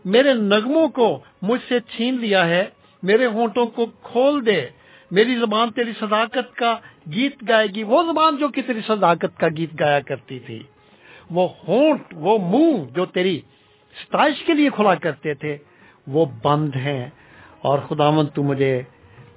میرے 0.05 0.33
نغموں 0.33 0.89
کو 0.89 1.19
مجھ 1.43 1.61
سے 1.69 1.81
چھین 1.81 2.15
لیا 2.15 2.49
ہے، 2.49 2.65
میرے 3.03 3.27
ہونٹوں 3.27 3.67
کو 3.67 3.87
کھول 4.03 4.47
دے۔ 4.47 4.67
میری 5.15 5.39
زبان 5.39 5.73
تیری 5.73 5.93
صداقت 6.01 6.57
کا 6.57 6.77
گیت 7.13 7.37
گائے 7.49 7.67
گی۔ 7.67 7.83
وہ 7.83 8.03
زبان 8.03 8.37
جو 8.37 8.49
کہ 8.49 8.63
تیری 8.63 8.81
صداقت 8.87 9.41
کا 9.41 9.47
گیت 9.57 9.81
گایا 9.81 10.01
کرتی 10.01 10.39
تھی۔ 10.39 10.63
وہ 11.31 11.49
ہونٹ، 11.69 12.03
وہ 12.13 12.39
منہ 12.39 12.85
جو 12.95 13.07
تیری 13.07 13.41
ستائش 14.03 14.45
کے 14.45 14.55
لیے 14.55 14.71
کھلا 14.71 14.95
کرتے 14.95 15.35
تھے، 15.35 15.57
وہ 16.07 16.27
بند 16.43 16.77
ہیں۔ 16.77 17.11
اور 17.63 17.79
خداون 17.79 18.27
تو 18.27 18.43
مجھے 18.43 18.83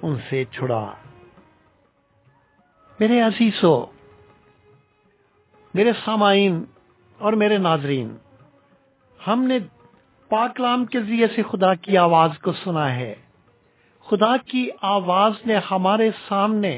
ان 0.02 0.16
سے 0.30 0.44
چھڑا۔ 0.50 0.94
میرے 3.00 3.20
عزیزو، 3.20 3.86
میرے 5.74 5.92
سامعین 6.04 6.64
اور 7.18 7.32
میرے 7.32 7.58
ناظرین، 7.58 8.16
ہم 9.26 9.42
نے 9.42 9.58
پاکلام 10.28 10.84
کے 10.84 11.00
ذریعے 11.00 11.26
سے 11.36 11.42
خدا 11.42 11.74
کی 11.74 11.96
آواز 11.96 12.30
کو 12.38 12.52
سنا 12.52 12.94
ہے۔ 12.94 13.14
خدا 14.08 14.36
کی 14.36 14.68
آواز 14.88 15.32
نے 15.46 15.58
ہمارے 15.70 16.10
سامنے 16.28 16.70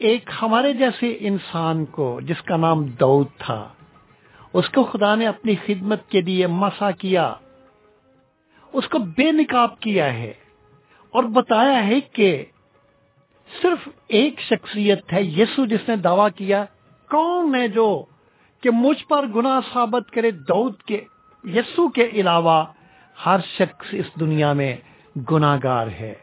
ایک 0.00 0.30
ہمارے 0.42 0.72
جیسے 0.72 1.16
انسان 1.20 1.84
کو، 1.84 2.06
جس 2.20 2.40
کا 2.42 2.56
نام 2.56 2.84
دعود 3.00 3.26
تھا، 3.38 3.68
اس 4.54 4.68
کو 4.68 4.84
خدا 4.84 5.14
نے 5.14 5.26
اپنی 5.26 5.54
خدمت 5.66 6.08
کے 6.10 6.20
لیے 6.20 6.46
مسا 6.46 6.90
کیا، 6.90 7.32
اس 8.74 8.88
کو 8.88 8.98
بے 9.16 9.30
نکاب 9.32 9.78
کیا 9.80 10.12
ہے 10.14 10.32
اور 11.14 11.24
بتایا 11.32 11.86
ہے 11.86 12.00
کہ 12.00 12.30
صرف 13.50 13.88
ایک 14.08 14.40
شخصیت 14.40 15.12
ہے 15.12 15.22
یسو 15.22 15.66
جس 15.66 15.88
نے 15.88 15.96
دعویٰ 15.96 16.28
کیا، 16.36 16.64
کون 17.10 17.54
ہے 17.54 17.66
جو 17.68 17.88
کہ 18.62 18.70
مجھ 18.70 19.04
پر 19.06 19.26
گناہ 19.26 19.60
ثابت 19.72 20.10
کرے 20.10 20.30
دعود 20.48 20.82
کے، 20.82 21.00
یسو 21.44 21.88
کے 21.88 22.08
علاوہ 22.12 22.64
ہر 23.16 23.40
شخص 23.48 23.94
اس 23.94 24.08
دنیا 24.20 24.52
میں 24.52 24.74
گناگار 25.30 25.86
ہے۔ 25.86 26.14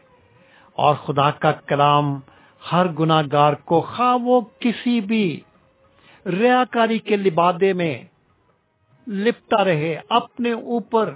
اور 0.72 0.94
خدا 0.94 1.30
کا 1.30 1.52
کلام 1.52 2.20
ہر 2.72 2.86
گناگار 2.88 3.52
کو 3.52 3.80
خواہ 3.80 4.16
وہ 4.22 4.40
کسی 4.58 5.00
بھی 5.00 5.40
ریاکاری 6.26 6.98
کے 6.98 7.16
لبادے 7.16 7.72
میں 7.72 8.04
لپٹا 9.06 9.64
رہے، 9.64 10.00
اپنے 10.08 10.52
اوپر 10.52 11.14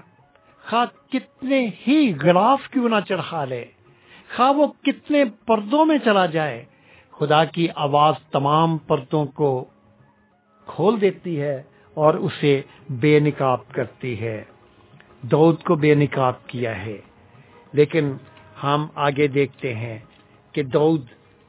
خواہ 0.70 1.12
کتنے 1.12 1.70
ہی 1.89 2.15
غلاف 2.23 2.61
کیوں 2.70 2.89
نہ 2.89 2.94
چڑھا 3.09 3.44
لے، 3.44 3.65
خواہ 4.36 4.51
وہ 4.51 4.66
کتنے 4.82 5.24
پردوں 5.47 5.85
میں 5.85 5.98
چلا 6.05 6.27
جائے۔ 6.27 6.65
خدا 7.19 7.44
کی 7.44 7.69
آواز 7.74 8.15
تمام 8.31 8.78
پردوں 8.78 9.24
کو 9.24 9.65
کھول 10.66 11.01
دیتی 11.01 11.43
ہے 11.43 11.62
اور 11.94 12.15
اسے 12.15 12.62
بے 12.89 13.20
نکاب 13.20 13.69
کرتی 13.73 14.20
ہے۔ 14.20 14.44
دودھ 15.23 15.65
کو 15.65 15.74
بے 15.74 15.94
نکاب 15.94 16.47
کیا 16.47 16.86
ہے۔ 16.86 17.01
لیکن 17.77 18.12
ہم 18.62 18.86
آگے 18.94 19.27
دیکھتے 19.27 19.74
ہیں 19.74 19.98
کہ 20.53 20.62
دودھ 20.62 21.07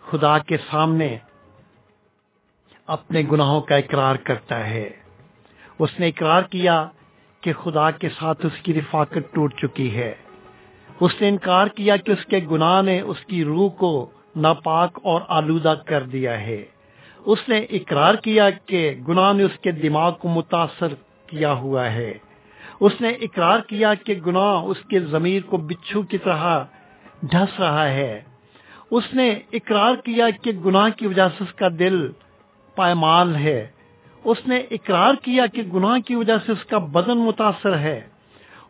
خدا 0.10 0.38
کے 0.38 0.58
سامنے 0.72 1.18
اپنے 2.88 3.22
گناہوں 3.32 3.62
کا 3.62 3.76
اقرار 3.76 4.16
کرتا 4.16 4.70
ہے۔ 4.70 4.90
اس 5.80 5.90
نے 5.99 6.08
اقرار 6.08 6.41
کیا 6.41 6.88
کہ 7.41 7.54
خدا 7.54 7.91
کے 7.91 8.10
ساتھ 8.10 8.45
اس 8.45 8.62
کی 8.64 8.74
رفاقت 8.74 9.34
ٹوٹ 9.34 9.54
چکی 9.56 9.95
ہے۔ 9.95 10.16
اس 10.99 11.22
نے 11.22 11.30
انکار 11.30 11.68
کیا 11.68 11.98
کہ 11.98 12.12
اس 12.12 12.26
کے 12.26 12.40
گناہ 12.52 12.82
نے 12.82 13.02
اس 13.02 13.26
کی 13.26 13.44
روح 13.44 13.70
کو 13.70 14.10
ناپاک 14.36 14.99
اور 15.04 15.22
آلودہ 15.28 15.74
کر 15.86 16.04
دیا 16.04 16.41
ہے۔ 16.41 16.66
اس 17.26 17.49
نے 17.49 17.60
اقرار 17.60 18.16
کیا 18.16 18.49
کہ 18.49 18.95
گناہ 19.08 19.34
نے 19.34 19.44
اس 19.44 19.60
کے 19.62 19.72
دماغ 19.72 20.16
کو 20.16 20.28
متاثر 20.28 20.88
کیا 21.28 21.54
ہوا 21.54 21.94
ہے۔ 21.94 22.14
اس 22.80 23.02
نے 23.02 23.10
اقرار 23.10 23.60
کیا 23.60 23.94
کہ 23.94 24.16
گناہ 24.26 24.62
اس 24.62 24.78
کے 24.90 24.99
ضمیر 24.99 25.41
کو 25.45 25.58
بچھو 25.58 26.02
کی 26.02 26.18
طرح 26.18 26.64
ڈھس 27.24 27.60
رہا 27.60 27.90
ہے۔ 27.90 28.22
اس 28.91 29.04
نے 29.14 29.30
اقرار 29.54 29.95
کیا 29.95 30.26
کہ 30.41 30.52
گناہ 30.52 30.90
کی 30.90 31.08
وجہ 31.08 31.28
سے 31.38 31.44
اس 31.44 31.54
کا 31.54 31.68
دل 31.80 32.12
پائمال 32.76 33.36
ہے۔ 33.36 33.68
اس 34.24 34.38
نے 34.48 34.58
اقرار 34.58 35.14
کیا 35.14 35.45
کہ 35.45 35.62
گناہ 35.62 35.99
کی 35.99 36.16
وجہ 36.16 36.38
سے 36.45 36.52
اس 36.52 36.66
کا 36.66 36.78
بدن 36.78 37.18
متاثر 37.18 37.78
ہے۔ 37.78 38.08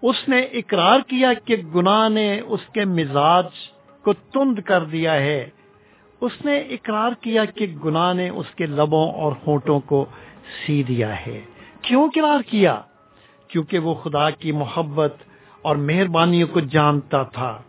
اس 0.01 0.15
نے 0.27 0.41
اقرار 0.41 0.99
کیا 1.07 1.33
کہ 1.33 1.55
گناہ 1.55 2.09
نے 2.09 2.39
اس 2.39 2.59
کے 2.73 2.85
مزاج 2.85 3.45
کو 4.03 4.13
تند 4.13 4.59
کر 4.59 4.83
دیا 4.83 5.13
ہے۔ 5.13 5.49
اس 6.21 6.45
نے 6.45 6.57
اقرار 6.57 7.11
کیا 7.21 7.45
کہ 7.45 7.67
گناہ 7.85 8.13
نے 8.13 8.29
اس 8.29 8.45
کے 8.55 8.65
لبوں 8.65 9.11
اور 9.11 9.31
ہونٹوں 9.47 9.79
کو 9.79 10.05
سی 10.65 10.83
دیا 10.83 11.25
ہے۔ 11.25 11.41
کیوں 11.81 12.03
اقرار 12.03 12.39
کیا؟ 12.41 12.81
کیونکہ 13.47 13.79
وہ 13.79 13.95
خدا 13.95 14.29
کی 14.29 14.51
محبت 14.51 15.13
اور 15.61 15.75
مہربانیوں 15.75 16.47
کو 16.47 16.59
جانتا 16.59 17.23
تھا۔ 17.23 17.61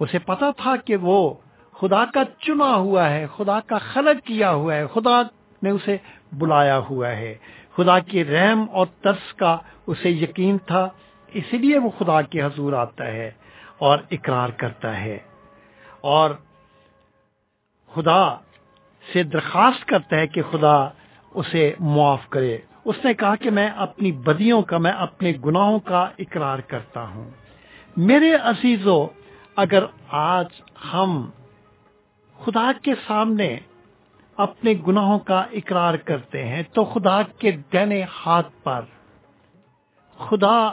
اسے 0.00 0.18
پتا 0.18 0.50
تھا 0.56 0.76
کہ 0.76 0.96
وہ 0.96 1.34
خدا 1.72 2.04
کا 2.04 2.22
چنا 2.40 2.74
ہوا 2.74 3.10
ہے، 3.10 3.26
خدا 3.36 3.60
کا 3.60 3.78
خلق 3.78 4.26
کیا 4.26 4.50
ہوا 4.50 4.74
ہے، 4.74 4.86
خدا 4.86 5.22
نے 5.62 5.70
اسے 5.70 5.96
بلایا 6.32 6.78
ہوا 6.78 7.08
ہے۔ 7.08 7.34
خدا 7.76 7.98
کی 7.98 8.24
رحم 8.24 8.66
اور 8.72 8.86
ترس 9.00 9.34
کا 9.34 9.58
اسے 9.86 10.10
یقین 10.10 10.58
تھا، 10.58 10.88
اسی 11.32 11.58
لیے 11.58 11.78
وہ 11.78 11.90
خدا 11.98 12.22
کے 12.22 12.42
حضور 12.42 12.72
آتا 12.72 13.06
ہے 13.06 13.30
اور 13.78 13.98
اقرار 14.10 14.48
کرتا 14.48 15.00
ہے۔ 15.00 15.18
اور 16.00 16.30
خدا 17.94 18.36
سے 19.12 19.22
درخواست 19.22 19.84
کرتا 19.84 20.16
ہے 20.16 20.26
کہ 20.26 20.42
خدا 20.50 20.88
اسے 21.34 21.74
معاف 21.80 22.28
کرے۔ 22.28 22.58
اس 22.84 23.04
نے 23.04 23.14
کہا 23.14 23.36
کہ 23.36 23.50
میں 23.50 23.68
اپنی 23.68 24.12
بدیوں 24.12 24.62
کا، 24.62 24.78
میں 24.78 24.92
اپنے 24.92 25.32
گناہوں 25.46 25.78
کا 25.78 26.08
اقرار 26.18 26.58
کرتا 26.58 27.08
ہوں۔ 27.08 27.30
میرے 27.96 28.34
عزیزوں 28.34 29.06
اگر 29.56 29.84
آج 30.08 30.46
ہم 30.92 31.30
خدا 32.44 32.72
کے 32.82 32.94
سامنے 33.06 33.58
اپنے 34.36 34.74
گناہوں 34.86 35.18
کا 35.18 35.40
اقرار 35.52 35.94
کرتے 35.94 36.44
ہیں، 36.48 36.62
تو 36.62 36.84
خدا 36.84 37.22
کے 37.22 37.50
دینے 37.72 38.04
ہاتھ 38.26 38.52
پر 38.62 38.80
خدا 40.18 40.70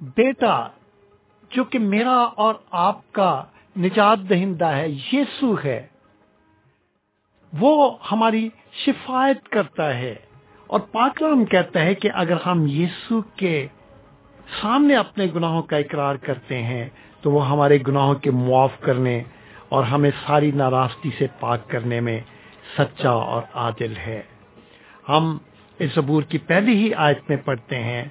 بیٹا، 0.00 0.68
جو 1.50 1.64
کہ 1.64 1.78
میرا 1.78 2.16
اور 2.16 2.54
آپ 2.70 3.12
کا 3.12 3.44
نجات 3.76 4.18
دہندہ 4.30 4.66
ہے، 4.66 4.88
یسو 5.12 5.54
ہے، 5.64 5.86
وہ 7.58 7.96
ہماری 8.12 8.48
شفایت 8.72 9.48
کرتا 9.48 9.94
ہے۔ 9.94 10.14
اور 10.66 10.80
پاکلام 10.80 11.44
کہتا 11.44 11.80
ہے 11.80 11.94
کہ 11.94 12.10
اگر 12.14 12.36
ہم 12.46 12.66
یسو 12.66 13.20
کے 13.36 13.66
سامنے 14.60 14.96
اپنے 14.96 15.26
گناہوں 15.34 15.62
کا 15.62 15.76
اقرار 15.76 16.14
کرتے 16.14 16.62
ہیں، 16.62 16.88
تو 17.20 17.30
وہ 17.30 17.48
ہمارے 17.48 17.78
گناہوں 17.88 18.14
کے 18.14 18.30
معاف 18.30 18.80
کرنے 18.80 19.22
اور 19.68 19.82
ہمیں 19.82 20.10
ساری 20.26 20.50
ناراستی 20.50 21.10
سے 21.18 21.26
پاک 21.40 21.70
کرنے 21.70 22.00
میں 22.00 22.20
سچا 22.78 23.10
اور 23.10 23.42
عادل 23.54 23.96
ہے۔ 23.96 24.22
ہم 25.08 25.38
اس 25.78 25.94
زبور 25.94 26.22
کی 26.22 26.38
پہلی 26.38 26.72
ہی 26.72 26.94
آیت 26.94 27.18
میں 27.28 27.36
پڑھتے 27.36 27.78
ہیں 27.78 28.04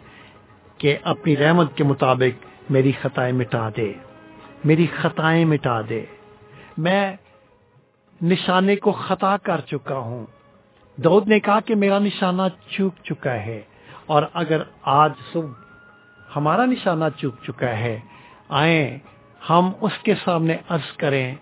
کہ 0.78 0.98
اپنی 1.04 1.38
رحمت 1.38 1.78
کے 1.78 1.84
مطابق 1.84 2.46
میری 2.72 2.92
خطائیں 3.02 3.34
مٹا 3.34 3.70
دے۔ 3.78 3.94
میری 4.66 4.88
خطائیں 4.96 5.46
مٹا 5.46 5.82
دے۔ 5.90 6.06
میں 6.78 7.16
نشانے 8.22 8.76
کو 8.76 8.92
خطا 8.92 9.38
کر 9.38 9.62
چکا 9.62 9.98
ہوں۔ 9.98 10.26
دودھ 10.96 11.30
نے 11.30 11.40
کہا 11.40 11.60
کہ 11.60 11.76
میرا 11.76 12.00
نشانہ 12.00 12.42
چوک 12.70 12.94
چکا 13.04 13.34
ہے 13.34 13.62
اور 14.06 14.24
اگر 14.34 14.62
آج 14.82 15.14
صبح 15.34 15.48
ہمارا 16.36 16.66
نشانہ 16.66 17.06
چوک 17.18 17.34
چکا 17.48 17.78
ہے، 17.78 18.00
آئیں 18.50 18.98
ہم 19.50 19.72
اس 19.82 19.92
کے 20.04 20.14
سامنے 20.24 20.58
عرض 20.70 20.98
کریں، 20.98 21.36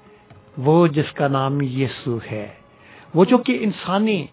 وہ 0.57 0.87
جس 0.87 1.11
کا 1.13 1.27
نام 1.27 1.61
یسو 1.61 2.19
ہے۔ 2.31 2.47
وہ 3.13 3.25
جو 3.25 3.37
کہ 3.37 3.57
انسانی 3.61 4.27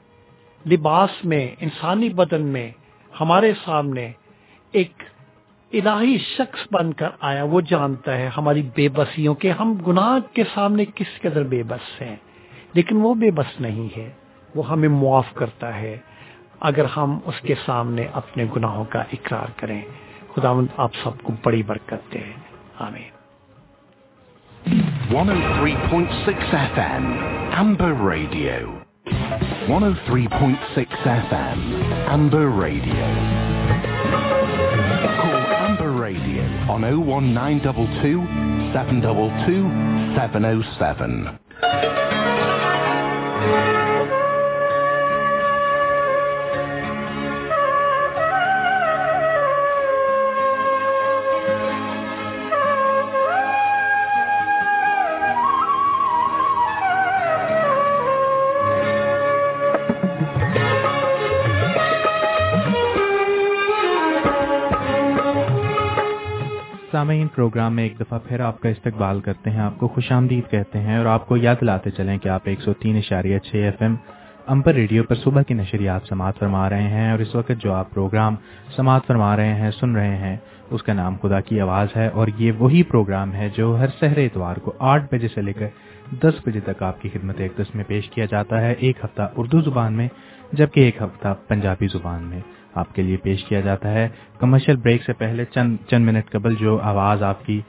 لباس 0.71 1.25
میں، 1.25 1.55
انسانی 1.61 2.09
بدن 2.09 2.47
میں 2.47 2.71
ہمارے 3.21 3.53
سامنے 3.65 4.13
ایک 4.73 4.93
الہی 5.73 6.19
شخص 6.19 6.67
بن 6.73 6.93
کر 6.93 7.09
آیا، 7.21 7.43
وہ 7.43 7.61
جانتا 7.61 8.17
ہے 8.17 8.31
ہماری 8.37 8.63
بے 8.75 8.89
بسیوں 8.89 9.35
کے، 9.35 9.53
ہم 9.53 9.75
گناہ 9.87 10.35
کے 10.35 10.45
سامنے 10.55 10.85
کس 10.95 11.21
قدر 11.21 11.43
بے 11.43 11.63
بس 11.63 12.03
ہیں۔ 12.03 12.17
لیکن 12.73 12.97
وہ 12.97 13.15
بے 13.15 13.31
بس 13.31 13.61
نہیں 13.61 13.99
ہے۔ 13.99 14.11
وہ 14.55 14.69
ہمیں 14.71 14.89
معاف 14.89 15.35
کرتا 15.35 15.75
ہے 15.75 15.97
اگر 16.61 16.85
ہم 16.97 17.19
اس 17.25 17.41
کے 17.41 17.55
سامنے 17.67 18.07
اپنے 18.21 18.45
گناہوں 18.57 18.85
کا 18.85 19.03
اقرار 19.13 19.59
کریں 19.61 19.81
خدا 20.35 20.53
آپ 20.77 20.95
سب 21.05 21.23
کو 21.23 21.33
بڑی 21.45 21.63
برکت 21.63 22.13
دے 22.13 22.25
آمین 22.79 23.17
103.6 25.11 26.51
FM, 26.53 27.05
Amber 27.55 27.93
Radio. 27.95 28.57
103.6 29.69 31.07
FM, 31.23 31.63
Amber 32.09 32.51
Radio. 32.51 33.07
Call 35.17 35.45
Amber 35.61 35.91
Radio 35.93 36.45
on 36.69 36.85
01922 36.85 38.27
722 38.75 39.65
707. 40.15 42.08
Programme 67.39 67.75
میں 67.75 67.83
ایک 67.83 68.01
دفعہ 68.01 68.19
پھر 68.29 68.41
آپ 68.41 68.61
کا 68.61 68.69
استقبال 68.69 69.21
کرتے 69.21 69.51
ہیں، 69.51 69.61
آپ 69.61 69.79
کو 69.79 69.89
خوش 69.89 70.13
آمدید 70.13 70.51
کہتے 70.51 70.79
ہیں 70.79 70.97
اور 70.97 71.07
آپ 71.07 71.27
کو 71.29 71.37
یاد 71.37 71.57
دلاتے 71.61 71.91
چلیں 71.91 72.19
کہ 72.19 72.29
آپ 72.29 72.41
ایک 72.45 72.61
سو 72.61 72.73
تین 72.73 72.97
اشاریہ 72.97 73.39
چھ 73.39 73.57
ایف 73.57 73.83
ایم 73.83 73.95
امپر 74.47 74.75
ریڈیو 74.75 75.03
پر 75.03 75.15
صبح 75.15 75.43
کی 75.43 75.55
نشریات 75.55 76.09
سماعت 76.09 76.39
فرما 76.39 76.71
رہے 76.71 76.89
ہیں 76.89 77.11
اور 77.11 77.19
اس 77.19 77.35
وقت 77.35 77.53
جو 77.59 77.73
آپ 77.73 77.91
پروگرام 77.95 78.37
سماعت 78.77 79.07
فرما 79.07 79.37
رہے 79.37 79.55
ہیں، 79.55 79.71
سن 79.71 79.97
رہے 79.97 80.17
ہیں، 80.17 80.37
اس 80.71 80.83
کا 80.83 80.93
نام 80.93 81.17
خدا 81.23 81.41
کی 81.41 81.61
آواز 81.61 81.97
ہے 81.97 82.09
اور 82.09 82.29
یہ 82.39 82.53
وہی 82.59 82.83
پروگرام 82.83 83.35
ہے 83.35 83.49
جو 83.57 83.79
ہر 83.81 83.89
سہر 84.01 84.19
اتوار 84.19 84.57
کو 84.57 84.73
آٹھ 84.79 85.15
بجے 85.15 85.29
سے 85.29 85.43
لے 85.43 85.53
کر 85.53 85.69
دس 86.23 86.35
بجے 86.47 86.61
تک 86.61 86.83
آپ 86.83 87.03
کی 87.03 87.09
خدمت 87.09 87.41
ایک 87.41 87.53
دس 87.59 87.75
میں 87.75 87.85
پیش 87.87 88.11
کیا 88.11 88.25
جاتا 88.25 88.61
ہے۔ 88.61 88.75
ایک 88.79 89.05
ہفتہ 89.05 89.31
اردو 89.37 89.61
زبان 89.61 89.93
میں، 89.93 90.09
جبکہ 90.53 90.81
ایک 90.81 91.03
ہفتہ 91.03 91.35
پنجابی 91.49 91.89
زبان 91.93 92.23
میں۔ 92.23 92.41
آپ 92.79 92.95
کے 92.95 93.03
لیے 93.03 93.17
پیش 93.17 93.45
کیا 93.45 93.61
جاتا 93.61 93.93
ہے۔ 93.93 94.09
کمرشل 94.41 94.77
بریک 94.77 95.03
سے 95.05 95.13
پہلے 95.13 95.45
چند 95.45 95.77
چند 95.91 96.05
منٹ 96.05 96.31
قبل 96.31 96.55
جو 96.55 96.79
آواز 96.83 97.23
آپ 97.23 97.45
کی 97.47 97.61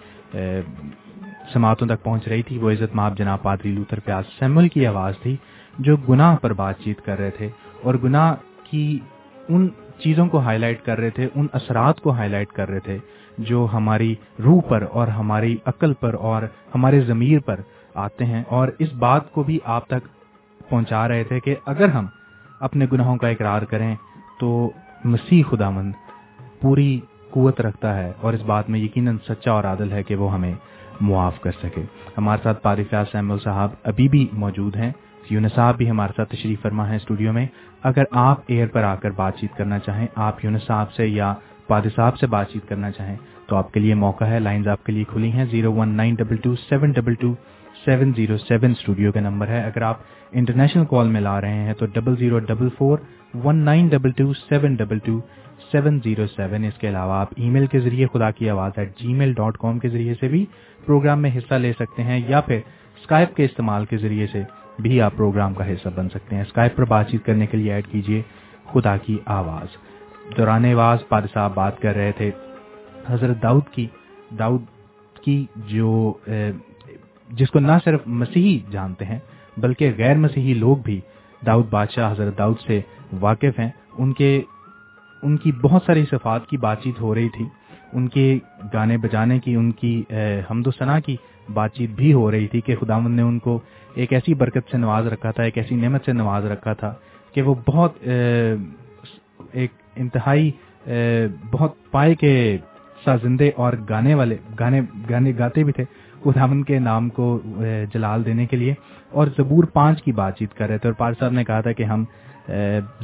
سماعتوں 1.54 1.88
تک 1.88 2.04
پہنچ 2.04 2.28
رہی 2.28 2.44
تھی، 2.44 2.58
وہ 2.58 2.72
عزت 2.72 2.96
ماب 2.96 3.18
جناب 3.18 3.42
پادری 3.42 3.72
لوتر 3.72 4.00
پیاز 4.00 4.24
سیمل 4.40 4.68
کی 4.68 4.86
آواز 4.88 5.14
تھی 5.22 5.36
جو 5.80 5.96
گناہ 6.10 6.36
پر 6.36 6.54
بات 6.54 6.80
چیت 6.80 7.02
کر 7.06 7.20
رہے 7.20 7.30
تھے 7.30 7.50
اور 7.84 7.96
گناہ 8.04 8.36
کی 8.64 9.00
ان 9.48 9.68
چیزوں 10.00 10.28
کو 10.28 10.40
ہائی 10.40 10.60
لائٹ 10.60 10.84
کر 10.86 10.98
رہے 10.98 11.10
تھے، 11.10 11.28
ان 11.36 11.48
اثرات 11.54 12.02
کو 12.02 12.12
ہائی 12.12 12.30
لائٹ 12.30 12.50
کر 12.50 12.70
رہے 12.70 12.80
تھے 12.80 12.98
جو 13.38 13.68
ہماری 13.74 14.16
روح 14.44 14.62
پر 14.68 14.84
اور 14.92 15.08
ہماری 15.08 15.56
عقل 15.66 15.94
پر 15.94 16.14
اور 16.14 16.44
ہمارے 16.76 17.02
ضمیر 17.02 17.40
پر 17.40 17.60
آتے 17.96 18.26
ہیں۔ 18.26 18.44
اور 18.48 18.68
اس 18.80 18.94
بات 18.94 19.32
کو 19.32 19.44
بھی 19.44 19.60
آپ 19.66 19.88
تک 19.88 20.08
پہنچا 20.70 21.08
رہے 21.08 21.24
تھے 21.24 21.40
کہ 21.40 21.56
اگر 21.66 21.90
ہم 21.90 22.06
اپنے 22.60 22.86
گناہوں 22.94 23.16
کا 23.18 23.28
اقرار 23.28 23.62
کریں 23.62 23.96
تو 24.40 24.50
مسیح 25.04 25.44
خدا 25.50 25.70
مند 25.70 25.92
پوری 26.62 27.00
قوت 27.30 27.62
رکھتا 27.62 27.98
ہے 27.98 28.12
اور 28.22 28.34
اس 28.34 28.42
بات 28.42 28.70
میں 28.70 28.80
یقیناً 28.80 29.18
سچا 29.30 29.52
اور 29.52 29.64
عادل 29.64 29.92
ہے 29.92 30.04
کہ 30.04 30.16
وہ 30.16 30.34
ہمیں 30.34 30.54
معاف 31.02 31.42
کر 31.42 31.52
سکے۔ 31.52 31.82
ہمارے 32.18 32.40
ساتھ 32.44 32.64
پاری 32.64 32.84
فیاض 32.84 33.06
سیمول 33.12 33.40
صاحب 33.40 33.70
ابھی 33.84 34.10
بھی 34.10 34.28
موجود 34.34 34.76
ہیں۔ 34.76 34.92
یونس 35.30 35.52
صاحب 35.56 35.78
بھی 35.78 35.90
ہمارے 35.90 36.14
ساتھ 36.16 36.30
تشریف 36.30 36.62
فرما 36.62 36.90
ہے 36.90 36.96
اسٹوڈیو 36.96 37.34
میں۔ 37.34 37.48
اگر 37.84 38.04
آپ 38.12 38.38
ایئر 38.48 38.68
پر 38.68 38.84
آ 38.84 38.96
کر 38.96 39.10
بات 39.10 39.38
چیت 39.38 39.58
کرنا 39.58 39.80
چاہیں، 39.80 40.08
آپ 40.16 40.46
یونس 40.46 40.64
صاحب 40.64 40.92
سے 40.92 41.08
یا 41.08 41.34
پاد 41.68 41.82
صاحب 41.96 42.18
سے 42.18 42.28
بات 42.28 42.50
چیت 42.50 42.70
کرنا 42.70 42.92
چاہیں، 42.92 43.16
تو 43.48 43.56
آپ 43.56 43.74
کے 43.74 43.80
لیے 43.80 43.94
موقع 43.94 44.26
ہے۔ 44.26 44.40
لائنز 44.40 44.68
آپ 44.68 44.86
کے 44.86 44.92
لیے 44.92 45.04
کھلی 45.04 45.32
ہیں۔ 45.32 45.46
Zero 45.52 45.74
one 45.74 45.90
nine 45.90 46.16
double 46.16 46.36
two 46.36 46.56
seven 46.56 46.92
double 46.92 47.14
two 47.14 47.34
seven 47.86 48.12
zero 48.16 48.38
seven 48.38 48.72
studio 48.72 49.12
کا 49.12 49.20
نمبر 49.20 49.48
ہے۔ 49.48 49.64
اگر 49.64 49.82
آپ 49.82 49.98
انٹرنیشنل 50.32 50.86
کال 50.86 51.08
میں 51.08 51.22
لا 51.22 51.42
رہے 51.42 51.54
ہیں 51.54 51.74
تو 51.74 51.86
double 51.86 52.16
zero 52.16 52.40
double 52.40 52.70
four 52.78 52.98
one 53.34 53.56
nine 53.56 53.88
double 53.88 54.12
two 54.12 54.34
seven 54.34 54.76
double 54.76 54.98
two 54.98 55.20
seven 55.72 56.00
zero 56.04 56.28
seven 56.28 56.64
اس 56.64 56.78
کے 56.78 56.90
علاوہ 56.90 57.14
آپ 57.14 57.28
ای 57.36 57.50
میل 57.50 57.66
کے 57.68 57.80
ذریعے 57.80 58.08
خدا 58.14 58.32
کی 58.32 58.50
آواز 58.50 58.72
at 58.76 58.98
G 58.98 59.14
mile 59.14 59.34
dot 59.34 59.58
com 59.58 59.80
کے 59.80 59.90
ذریعے 59.90 60.14
سے 60.20 60.28
بھی 60.28 60.46
پروگرام 60.86 61.22
میں 61.22 61.32
حصہ 61.38 61.54
لے 61.54 61.74
سکتے 61.80 62.04
ہیں 62.04 62.20
یا 62.28 62.42
پھر 62.42 62.60
اسکائپ 63.02 63.36
کے 63.36 63.46
استعمال 63.46 63.86
کے 63.86 63.98
ذریعے 63.98 64.28
سے 64.28 64.44
بھی 64.80 65.02
آپ 65.02 65.14
پروگرام 65.16 65.54
کا 65.54 65.72
حصہ 65.72 65.90
بن 65.96 66.10
سکتے 66.10 66.36
ہیں۔ 66.36 66.44
اسکائپ 66.44 66.76
پر 66.76 66.86
بات 66.86 67.10
چیت 67.10 67.26
کرنے 67.26 67.46
کے 67.48 67.58
لیے 67.58 67.74
ایڈ 67.74 67.88
کیجیے 67.88 68.22
خدا 68.74 68.98
کی 68.98 69.18
آواز۔ 69.26 69.78
دوران 70.38 70.66
آواز 70.66 71.08
پاد 71.10 71.22
صاحب 71.34 71.54
بات 71.54 71.80
کر 71.82 71.96
رہے 71.96 72.12
تھے۔ 72.12 72.32
حضرت 73.08 73.42
داؤد 73.44 73.64
کی 73.72 73.88
داؤد 74.40 74.64
کی 75.24 75.46
جو 75.68 76.14
جس 77.30 77.50
کو 77.50 77.60
نہ 77.60 77.72
صرف 77.84 78.08
مسیحی 78.08 78.60
جانتے 78.72 79.06
ہیں 79.06 79.20
بلکہ 79.58 79.92
غیر 79.98 80.18
مسیحی 80.18 80.54
لوگ 80.54 80.78
بھی 80.78 81.00
داؤد 81.46 81.66
بادشاہ 81.70 82.12
حضرت 82.12 82.38
داؤد 82.38 82.60
سے 82.68 82.82
واقف 83.22 83.60
ہیں۔ 83.60 83.70
ان 83.98 84.14
کے، 84.14 84.42
ان 85.24 85.38
کی 85.38 85.52
بہت 85.52 85.82
ساری 85.86 86.06
صفات 86.12 86.48
کی 86.48 86.58
بات 86.58 86.82
چیت 86.84 87.02
ہو 87.02 87.16
رہی 87.16 87.30
تھی۔ 87.30 87.46
ان 87.94 88.08
کے 88.08 88.38
گانے 88.74 88.98
بجانے 88.98 89.40
کی، 89.40 89.56
ان 89.56 89.72
کی 89.72 90.04
حمد 90.52 90.68
و 90.68 90.72
ثناء 90.72 91.00
کی 91.06 91.16
بات 91.54 91.74
چیت 91.74 91.90
بھی 91.90 92.14
ہو 92.14 92.32
رہی 92.32 92.48
تھی 92.48 92.62
کہ 92.62 92.76
خداون 92.76 93.12
نے 93.12 93.22
ان 93.22 93.40
کو 93.40 93.60
ایک 93.96 94.14
ایسی 94.14 94.34
برکت 94.34 94.72
سے 94.72 94.78
نواز 94.78 95.08
رکھا 95.08 95.32
تھا، 95.32 95.44
ایک 95.44 95.58
ایسی 95.58 95.76
نعمت 95.76 96.06
سے 96.06 96.14
نواز 96.14 96.46
رکھا 96.46 96.74
تھا 96.74 96.94
کہ 97.34 97.42
وہ 97.42 97.56
بہت 97.68 97.94
ایک 99.52 99.72
انتہائی 99.96 100.52
بہت 101.52 101.74
پائے 101.92 102.16
کے 102.16 102.58
سازندے 103.06 103.50
اور 103.56 103.74
گانے 103.90 104.14
والے، 104.16 104.38
گانے 104.60 104.82
گانے 105.10 105.34
گاتے 105.40 105.64
بھی 105.64 105.74
تھے 105.74 105.84
خدا 106.24 106.46
مند 106.46 106.64
کے 106.64 106.80
نام 106.80 107.10
کو 107.10 107.40
جلال 107.94 108.26
دینے 108.26 108.46
کے 108.46 108.58
لیے۔ 108.58 108.74
اور 109.10 109.28
زبور 109.38 109.64
پانچ 109.64 110.02
کی 110.04 110.12
بات 110.12 110.38
چیت 110.38 110.54
کر 110.54 110.68
رہے 110.68 110.78
تھے 110.78 110.90
اور 110.90 110.94
پار 110.94 111.14
صاحب 111.20 111.32
نے 111.32 111.44
کہا 111.44 111.62
تھا 111.62 111.72
کہ 111.72 111.84
ہم 111.84 112.04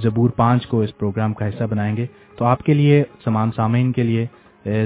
زبور 0.03 0.29
پانچ 0.29 0.67
کو 0.67 0.81
اس 0.81 0.97
پروگرام 0.97 1.33
کا 1.33 1.47
حصہ 1.49 1.63
بنائیں 1.63 1.95
گے۔ 1.97 2.05
تو 2.37 2.45
آپ 2.45 2.63
کے 2.63 2.73
لیے 2.73 3.03
تمام 3.23 3.51
سامعین 3.51 3.91
کے 3.91 4.03
لیے 4.03 4.25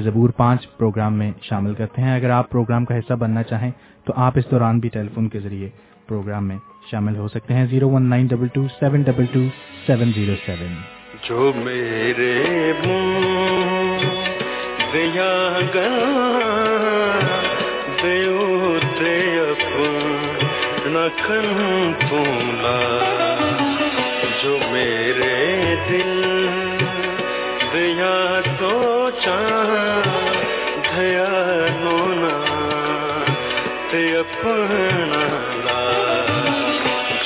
زبور 0.03 0.29
پانچ 0.29 0.67
پروگرام 0.77 1.13
میں 1.17 1.31
شامل 1.41 1.73
کرتے 1.73 2.01
ہیں۔ 2.01 2.15
اگر 2.15 2.29
آپ 2.29 2.49
پروگرام 2.49 2.85
کا 2.85 2.95
حصہ 2.95 3.13
بننا 3.13 3.43
چاہیں، 3.43 3.71
تو 4.05 4.13
آپ 4.15 4.33
اس 4.35 4.45
دوران 4.51 4.79
بھی 4.79 4.89
ٹیلی 4.89 5.09
فون 5.13 5.27
کے 5.29 5.39
ذریعے 5.39 5.69
پروگرام 6.07 6.47
میں 6.47 6.57
شامل 6.91 7.15
ہو 7.15 7.27
سکتے 7.27 7.53
ہیں۔ 7.53 7.65
Zero 7.71 7.89
one 7.89 8.09
nine 8.09 8.27
double 8.27 8.47
two 8.47 8.67
seven 8.79 9.01
double 9.01 9.25
two 9.31 9.43
seven 9.87 10.11
zero 10.15 10.35
seven. 10.45 10.73
جو 11.29 11.51
میرے 11.55 12.33
دیا 14.93 15.59
گیا 15.73 15.89
دیو 18.03 18.77
تے 18.99 19.15
اپنا 19.51 21.07
کن 21.27 21.47
میرے 24.57 25.75
دل 25.89 26.23
دیا 27.73 28.41
تو 28.59 29.09
دیا 30.97 31.27
نونا 31.81 32.35
تے 33.91 34.17
اپنا 34.17 35.27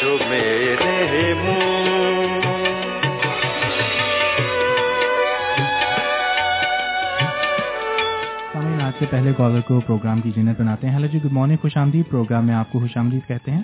جو 0.01 0.17
میرے 0.29 1.33
آج 8.83 9.03
پہلے 9.09 9.31
کالر 9.37 9.61
کو 9.61 9.79
پروگرام 9.79 10.21
کی 10.21 10.31
جنت 10.31 10.59
بناتے 10.59 10.87
ہیں۔ 10.87 10.93
ہیلو 10.93 11.07
جی 11.07 11.19
گڈ 11.19 11.31
مارننگ، 11.31 11.57
خوش 11.57 11.77
آمدید۔ 11.77 12.09
پروگرام 12.09 12.45
میں 12.45 12.55
آپ 12.55 12.71
کو 12.71 12.79
خوش 12.79 12.97
آمدید 12.97 13.27
کہتے 13.27 13.51
ہیں۔ 13.51 13.61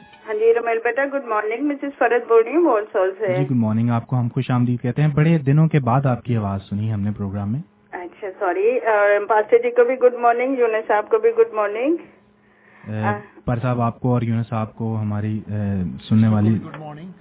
بیٹا 1.00 1.18
گڈ 1.18 1.26
مارننگ 1.26 1.68
مسز 1.68 1.98
فرد 1.98 2.28
بول 2.28 2.44
رہی 2.44 2.56
ہوں 2.56 2.64
بولسول 2.64 3.12
سے 3.20 3.34
جی 3.34 3.44
گڈ 3.46 3.58
مارننگ 3.58 3.90
آپ 3.90 4.08
کو 4.08 4.16
ہم 4.16 4.28
خوش 4.34 4.50
آمدید 4.52 4.82
کہتے 4.82 5.02
ہیں 5.02 5.10
بڑے 5.16 5.38
دنوں 5.38 5.68
کے 5.68 5.80
بعد 5.80 6.06
آپ 6.06 6.24
کی 6.24 6.38
آواز 6.38 6.70
سنی 6.70 6.92
ہم 6.94 7.02
نے 7.02 7.12
پروگرام 7.18 7.52
میں 7.52 7.60
اچھا 7.94 8.28
سوری 8.40 8.80
پاسٹر 9.30 9.58
جی 9.64 9.72
کو 9.72 9.84
بھی 9.84 9.96
گڈ 9.96 10.16
مارننگ 10.18 10.60
یونس 10.60 10.88
صاحب 10.88 11.10
کو 11.10 11.18
بھی 11.18 11.30
گڈ 11.38 11.54
مارننگ 11.54 11.98
پر 13.46 13.60
صاحب 13.62 13.82
آپ 13.82 14.00
کو 14.00 14.14
اور 14.14 14.22
یونس 14.22 14.50
صاحب 14.50 14.76
کو 14.76 14.96
ہماری 14.96 15.40
سننے 16.10 16.28
والی 16.28 16.58
گڈ 16.58 16.78
مارننگ 16.80 17.12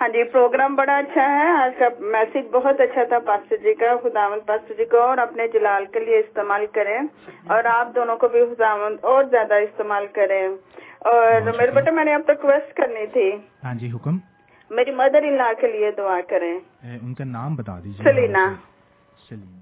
ہاں 0.00 0.08
جی 0.08 0.22
پروگرام 0.24 0.74
بڑا 0.76 0.96
اچھا 0.96 1.22
ہے 1.28 1.46
آج 1.52 1.78
کا 1.78 1.86
میسج 2.00 2.46
بہت 2.52 2.80
اچھا 2.80 3.04
تھا 3.04 3.18
پاسٹر 3.18 3.56
جی 3.56 3.72
کا 3.74 3.94
خداوند 4.02 4.46
پاسٹر 4.46 4.74
جی 4.74 4.84
کو 4.84 5.00
اور 5.02 5.18
اپنے 5.18 5.46
جلال 5.52 5.84
کے 5.92 6.00
لیے 6.00 6.18
استعمال 6.18 6.66
کریں 6.72 6.98
اور 7.46 7.64
آپ 7.70 7.94
دونوں 7.94 8.16
کو 8.16 8.28
بھی 8.28 8.44
خداوند 8.50 9.04
اور 9.04 9.24
زیادہ 9.30 9.54
استعمال 9.62 10.06
کریں 10.12 10.42
اور 11.00 11.40
میرے 11.40 11.70
بیٹا 11.70 11.90
میں 11.90 12.04
نے 12.04 12.14
آپ 12.14 12.24
تک 12.24 12.30
ریکویسٹ 12.30 12.76
کرنی 12.76 13.06
تھی۔ 13.06 13.30
ہاں 13.64 13.74
جی 13.74 13.90
حکم؟ 13.90 14.18
میری 14.70 14.90
مدر 14.90 15.22
ان 15.22 15.36
لا 15.36 15.52
کے 15.60 15.72
لیے 15.72 15.90
دعا 15.96 16.20
کریں۔ 16.28 16.58
ان 17.02 17.14
کا 17.14 17.24
نام 17.24 17.56
بتا 17.56 17.78
دیجیے 17.78 18.04
سلینا۔ 18.04 18.54
سلینا۔ 19.28 19.58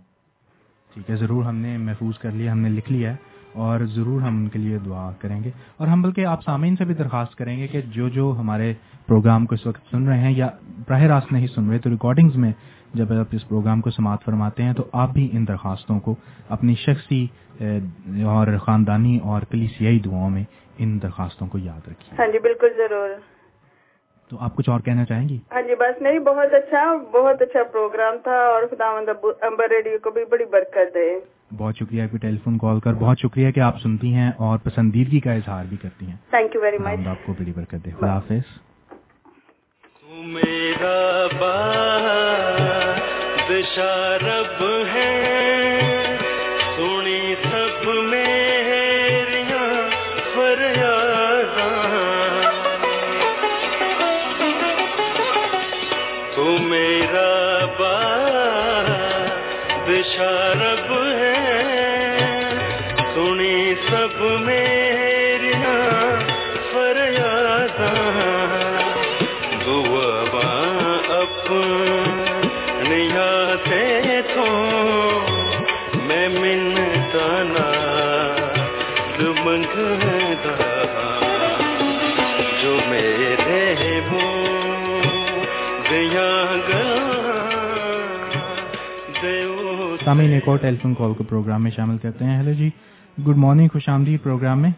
ٹھیک 0.95 1.11
ہے 1.11 1.17
ضرور 1.17 1.45
ہم 1.45 1.57
نے 1.57 1.77
محفوظ 1.77 2.19
کر 2.19 2.31
لیا 2.31 2.53
ہم 2.53 2.59
نے 2.59 2.69
لکھ 2.69 2.93
لیا 2.93 3.11
ہے 3.11 3.17
اور 3.53 3.81
ضرور 3.81 4.21
ہم 4.21 4.37
ان 4.37 4.49
کے 4.49 4.59
لیے 4.59 4.79
دعا 4.79 5.11
کریں 5.19 5.45
گے۔ 5.45 5.51
اور 5.77 5.87
ہم 5.87 6.03
بلکہ 6.03 6.27
آپ 6.27 6.43
سامعین 6.43 6.77
سے 6.77 6.85
بھی 6.85 6.95
درخواست 6.95 7.37
کریں 7.37 7.59
گے 7.59 7.67
کہ 7.67 7.81
جو 7.81 8.09
جو 8.09 8.35
ہمارے 8.39 8.75
پروگرام 9.07 9.47
کو 9.47 9.55
اس 9.55 9.67
وقت 9.67 9.81
سن 9.91 10.09
رہے 10.09 10.19
ہیں 10.19 10.33
یا 10.37 10.49
براہ 10.89 11.03
راست 11.03 11.33
نہیں 11.33 11.47
سن 11.47 11.71
رہے 11.71 11.79
تو 11.79 11.91
ریکارڈنگز 11.91 12.37
میں 12.37 12.53
جب 12.95 13.13
آپ 13.13 13.27
اس 13.33 13.49
پروگرام 13.49 13.81
کو 13.81 13.91
سماعت 13.91 14.25
فرماتے 14.25 14.63
ہیں 14.63 14.73
تو 14.73 14.85
آپ 14.93 15.11
بھی 15.11 15.29
ان 15.33 15.49
درخواستوں 15.49 16.01
کو 16.01 16.15
اپنی 16.49 16.75
شخصی 16.75 17.27
اور 18.25 18.59
خاندانی 18.59 19.19
اور 19.19 19.43
کلیسیائی 19.51 19.99
دعاؤں 19.99 20.31
میں 20.31 20.45
ان 20.79 21.03
درخواستوں 21.03 21.47
کو 21.47 21.59
یاد 21.59 21.89
رکھیے۔ 21.89 22.17
ہاں 22.19 22.33
جی 22.33 22.39
بالکل 22.39 22.69
ضرور۔ 22.77 23.09
تو 24.31 24.37
آپ 24.41 24.57
کچھ 24.57 24.71
اور 24.71 24.81
کہنا 24.81 25.05
چاہیں 25.05 25.29
گی؟ 25.29 25.39
ہاں 25.53 25.63
جی 25.63 25.75
بس 25.75 26.03
نہیں 26.03 26.19
بہت 26.19 26.55
اچھا 26.55 26.95
بہت 27.13 27.43
اچھا 27.43 27.63
پروگرام 27.63 28.17
تھا 28.23 28.33
اور 28.33 28.63
خدا 28.71 28.93
مند 28.93 29.09
امبر 29.43 29.69
ریڈیو 29.71 29.99
کو 30.03 30.11
بھی 30.11 30.25
بڑی 30.25 30.45
برکت 30.45 30.95
دے۔ 30.95 31.21
بہت 31.57 31.77
شکریہ 31.77 32.03
آپ 32.03 32.13
کی 32.13 32.19
ٹیلی 32.19 32.37
فون 32.45 32.59
کال 32.59 32.81
کر 32.81 32.93
بہت 32.93 33.19
شکریہ 33.19 33.51
کہ 33.51 33.61
آپ 33.61 33.81
سنتی 33.83 34.15
ہیں 34.15 34.31
اور 34.37 34.59
پسندیدگی 34.59 35.21
کا 35.21 35.33
اظہار 35.33 35.65
بھی 35.69 35.77
کرتی 35.77 36.07
ہیں۔ 36.07 36.17
تھینک 36.31 36.55
یو 36.55 36.61
ویری 36.61 36.79
مچ 36.79 37.07
آپ 37.07 37.27
کو 37.27 37.33
بڑی 37.33 37.53
برکت 37.57 37.77
دے۔ 37.85 37.91
خدا 37.91 38.13
حافظ۔ 38.13 38.59
میرا 40.11 41.27
بشارب 43.49 44.76
سامعین 90.17 90.33
ایک 90.33 90.49
اور 90.49 90.59
ٹیلی 90.59 90.77
فون 90.83 90.95
کال 90.95 91.15
کو 91.15 91.25
پروگرام 91.25 91.63
میں 91.63 91.71
شامل 91.71 91.99
کرتے 91.99 92.25
ہیں۔ 92.25 92.37
ہیلو 92.37 92.53
جی 92.53 92.71
گڈ 93.29 93.37
مارننگ 93.37 93.69
خوش 93.73 93.89
آمدید 93.89 94.23
پروگرام 94.23 94.63
میں۔ 94.63 94.71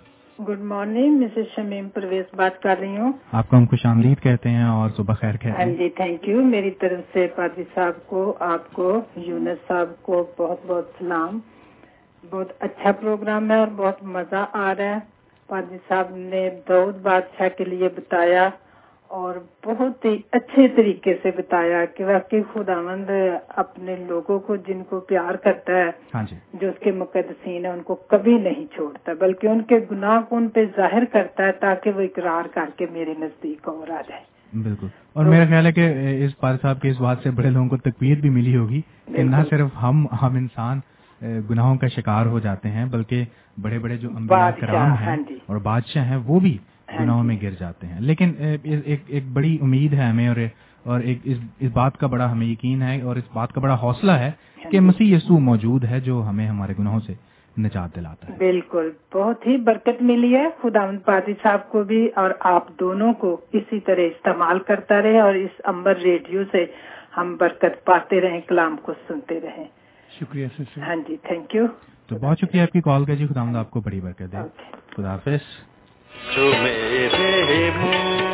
Good 0.42 0.60
morning 0.60 1.20
Mrs 1.20 1.54
Shamim 1.56 1.88
Parvez 1.88 2.24
بات 2.36 2.62
کر 2.62 2.76
رہی 2.80 2.96
ہوں۔ 2.96 3.12
آپ 3.32 3.48
کو 3.48 3.56
ہم 3.56 3.66
خوش 3.66 3.86
آمدید 3.86 4.20
کہتے 4.22 4.48
ہیں 4.48 4.64
اور 4.64 4.90
صبح 4.96 5.14
خیر 5.14 5.32
کہتے 5.32 5.50
ہاں 5.50 5.68
ہیں 5.68 5.76
جی 5.76 5.88
تھینک 5.88 6.28
یو 6.28 6.42
میری 6.42 6.70
طرف 6.70 7.00
سے 7.12 7.26
پادری 7.36 7.64
صاحب 7.74 8.06
کو 8.06 8.34
آپ 8.40 8.72
کو 8.72 9.00
یونس 9.16 9.68
صاحب 9.68 10.02
کو 10.02 10.26
بہت 10.38 10.58
بہت 10.66 10.90
سلام۔ 10.98 11.38
بہت 12.30 12.52
اچھا 12.60 12.92
پروگرام 12.92 13.50
ہے 13.50 13.56
اور 13.56 13.68
بہت 13.76 14.04
مزہ 14.04 14.46
آ 14.52 14.74
رہا 14.78 14.84
ہے۔ 14.84 14.98
پادری 15.46 15.78
صاحب 15.88 16.06
نے 16.10 16.50
دعود 16.68 16.96
بادشاہ 17.02 17.48
کے 17.58 17.64
لیے 17.64 17.88
بتایا۔ 17.96 18.50
اور 19.10 19.34
بہت 19.64 20.04
ہی 20.04 20.16
اچھے 20.32 20.66
طریقے 20.68 21.14
سے 21.22 21.30
بتایا 21.36 21.84
کہ 21.96 22.04
واقعی 22.04 22.40
خداوند 22.52 23.10
اپنے 23.56 23.96
لوگوں 24.08 24.38
کو 24.38 24.56
جن 24.56 24.82
کو 24.84 25.00
پیار 25.00 25.34
کرتا 25.34 25.72
ہے 25.74 25.90
ہاں 26.14 26.22
جی۔ 26.22 26.36
جو 26.52 26.68
اس 26.68 26.78
کے 26.78 26.92
مقدسین 26.92 27.64
ہیں 27.64 27.72
ان 27.72 27.82
کو 27.82 27.94
کبھی 27.94 28.36
نہیں 28.38 28.64
چھوڑتا 28.74 29.12
بلکہ 29.20 29.46
ان 29.46 29.62
کے 29.62 29.78
گناہ 29.92 30.20
کو 30.28 30.36
ان 30.36 30.48
پہ 30.48 30.64
ظاہر 30.76 31.04
کرتا 31.04 31.46
ہے 31.46 31.52
تاکہ 31.52 31.90
وہ 31.90 32.00
اقرار 32.00 32.48
کر 32.54 32.70
کے 32.76 32.86
میرے 32.92 33.14
نزدیک 33.18 33.68
اور 33.68 33.88
آ 33.88 34.00
جائے۔ 34.08 34.22
بالکل۔ 34.52 34.86
اور 35.12 35.26
میرا 35.26 35.44
خیال 35.44 35.66
ہے 35.66 35.72
کہ 35.72 35.88
اس 36.24 36.38
پار 36.38 36.56
صاحب 36.62 36.80
کے 36.80 36.88
اس 36.88 37.00
بات 37.00 37.18
سے 37.22 37.30
بڑے 37.30 37.50
لوگوں 37.50 37.68
کو 37.68 37.76
تقویت 37.76 38.18
بھی 38.18 38.30
ملی 38.30 38.56
ہوگی 38.56 38.80
کہ 39.06 39.22
نہ 39.22 39.42
صرف 39.50 39.82
ہم 39.82 40.06
ہم 40.22 40.36
انسان 40.36 40.80
گناہوں 41.50 41.76
کا 41.76 41.88
شکار 41.88 42.26
ہو 42.26 42.38
جاتے 42.38 42.68
ہیں 42.68 42.84
بلکہ 42.86 43.24
بڑے 43.58 43.78
بڑے 43.78 43.96
جو 43.96 44.08
کرام 44.60 44.92
ہاں 44.92 45.06
ہیں 45.06 45.16
جی۔ 45.28 45.38
اور 45.46 45.56
بادشاہ 45.56 46.04
ہیں 46.04 46.16
وہ 46.16 46.40
بھی 46.40 46.56
ہاں 46.56 46.77
گناہوں 47.00 47.22
جی۔ 47.22 47.26
میں 47.26 47.36
گر 47.42 47.50
جاتے 47.58 47.86
ہیں۔ 47.86 48.00
لیکن 48.00 48.32
ایک 48.62 49.00
ایک 49.06 49.24
بڑی 49.32 49.58
امید 49.62 49.92
ہے 49.92 50.02
ہمیں 50.02 50.28
اور 50.28 50.36
اور 50.84 51.00
ایک 51.00 51.18
اس 51.24 51.38
اس 51.60 51.72
بات 51.72 51.98
کا 51.98 52.06
بڑا 52.06 52.32
ہمیں 52.32 52.46
یقین 52.46 52.82
ہے 52.82 53.02
اور 53.02 53.16
اس 53.16 53.24
بات 53.32 53.52
کا 53.52 53.60
بڑا 53.60 53.74
حوصلہ 53.82 54.12
ہے 54.12 54.28
ہاں 54.28 54.70
کہ 54.70 54.78
جی۔ 54.78 54.84
مسیح 54.84 55.16
یسوع 55.16 55.38
موجود 55.38 55.84
ہے 55.84 56.00
جو 56.00 56.22
ہمیں 56.28 56.46
ہمارے 56.46 56.74
گناہوں 56.78 57.00
سے 57.00 57.14
نجات 57.58 57.96
دلاتا 57.96 58.28
ہے۔ 58.28 58.38
بالکل 58.38 58.90
بہت 59.14 59.46
ہی 59.46 59.56
برکت 59.56 60.02
ملی 60.02 60.36
ہے۔ 60.36 60.44
خدا 60.62 60.90
پادری 61.04 61.34
صاحب 61.42 61.68
کو 61.68 61.82
بھی 61.82 62.08
اور 62.16 62.30
آپ 62.40 62.68
دونوں 62.80 63.12
کو 63.12 63.40
اسی 63.52 63.80
طرح 63.80 64.00
استعمال 64.00 64.58
کرتا 64.58 65.02
رہے 65.02 65.20
اور 65.20 65.34
اس 65.34 65.60
امبر 65.64 65.96
ریڈیو 65.96 66.42
سے 66.52 66.64
ہم 67.16 67.36
برکت 67.40 67.84
پاتے 67.84 68.20
رہیں 68.20 68.40
کلام 68.40 68.76
کو 68.82 68.92
سنتے 69.08 69.40
رہیں۔ 69.40 69.64
شکریہ 70.20 70.46
ہاں 70.76 70.96
جی 71.08 71.16
تھینک 71.22 71.54
یو۔ 71.54 71.66
تو 72.06 72.16
بہت 72.20 72.38
شکریہ 72.40 72.62
آپ 72.62 72.72
کی 72.72 72.80
کال 72.80 73.04
کا 73.04 73.14
جی 73.14 73.26
خدا 73.26 73.58
آپ 73.58 73.70
کو 73.70 73.80
بڑی 73.80 74.00
برکت 74.00 74.32
دے۔ 74.32 74.36
خدا 74.96 75.10
حافظ۔ 75.12 75.77
جو 76.34 76.52
میرے 76.62 77.70
منہ 77.76 78.27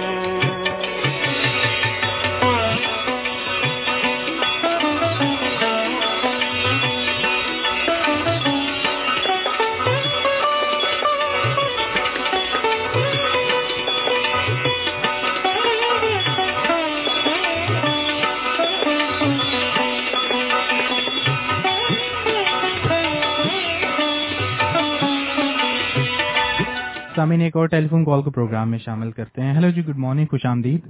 سامعین 27.24 27.40
ایک 27.40 27.56
اور 27.56 27.66
ٹیلی 27.66 27.88
فون 27.88 28.05
کال 28.05 28.22
کو 28.22 28.30
پروگرام 28.30 28.70
میں 28.70 28.78
شامل 28.78 29.10
کرتے 29.10 29.42
ہیں۔ 29.42 29.52
ہیلو 29.55 29.68
جی 29.70 29.82
گڈ 29.86 29.98
مارننگ 29.98 30.26
خوش 30.30 30.44
آمدید۔ 30.46 30.86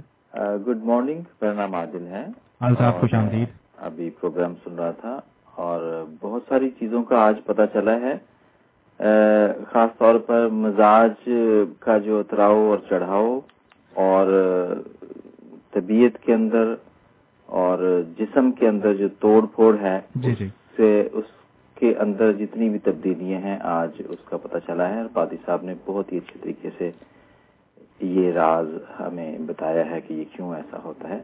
گڈ 0.67 0.83
مارننگ 0.83 1.21
میرا 1.41 1.53
نام 1.53 1.75
عادل 1.75 2.07
ہے۔ 2.07 2.23
صاحب، 2.61 2.99
خوش 2.99 3.13
آمدید۔ 3.13 3.47
ابھی 3.77 4.09
پروگرام 4.09 4.53
سن 4.63 4.75
رہا 4.75 4.91
تھا 4.91 5.19
اور 5.55 6.03
بہت 6.21 6.41
ساری 6.49 6.69
چیزوں 6.79 7.03
کا 7.03 7.19
آج 7.19 7.35
پتہ 7.45 7.61
چلا 7.73 7.95
ہے۔ 8.01 8.13
خاص 9.71 9.97
طور 9.97 10.15
پر 10.15 10.47
مزاج 10.47 11.29
کا 11.79 11.97
جو 11.97 12.19
اتراؤ 12.19 12.59
اور 12.69 12.77
چڑھاؤ 12.89 13.39
اور 13.93 14.33
طبیعت 15.71 16.21
کے 16.23 16.33
اندر 16.33 16.73
اور 17.45 18.01
جسم 18.19 18.51
کے 18.51 18.67
اندر 18.67 18.93
جو 18.93 19.07
توڑ 19.19 19.45
پھوڑ 19.55 19.75
ہے 19.81 19.99
جی 20.15 20.35
جی۔ 20.39 20.47
سے 20.75 21.09
اس 21.13 21.25
کے 21.75 21.93
اندر 21.99 22.33
جتنی 22.33 22.69
بھی 22.69 22.79
تبدیلیاں 22.79 23.39
ہیں 23.41 23.57
آج 23.61 24.01
اس 24.09 24.19
کا 24.25 24.37
پتہ 24.37 24.57
چلا 24.67 24.89
ہے 24.89 25.01
اور 25.01 25.09
پادی 25.13 25.35
صاحب 25.45 25.63
نے 25.63 25.73
بہت 25.85 26.11
ہی 26.13 26.17
اچھے 26.17 26.39
طریقے 26.43 26.69
سے 26.77 26.91
یہ 27.99 28.31
راز 28.31 28.67
ہمیں 28.99 29.37
بتایا 29.39 29.89
ہے 29.91 30.01
کہ 30.01 30.13
یہ 30.13 30.23
کیوں 30.35 30.55
ایسا 30.55 30.77
ہوتا 30.83 31.09
ہے۔ 31.09 31.19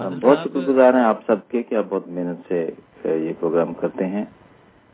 ہم 0.00 0.18
بہت 0.22 0.38
شکر 0.44 0.60
گزار 0.68 0.94
ہیں 0.94 1.04
آپ 1.04 1.20
سب 1.26 1.48
کے 1.48 1.62
کہ 1.62 1.74
آپ 1.74 1.84
بہت 1.88 2.08
محنت 2.08 2.48
سے 2.48 2.70
یہ 3.04 3.32
پروگرام 3.40 3.72
کرتے 3.74 4.06
ہیں 4.06 4.24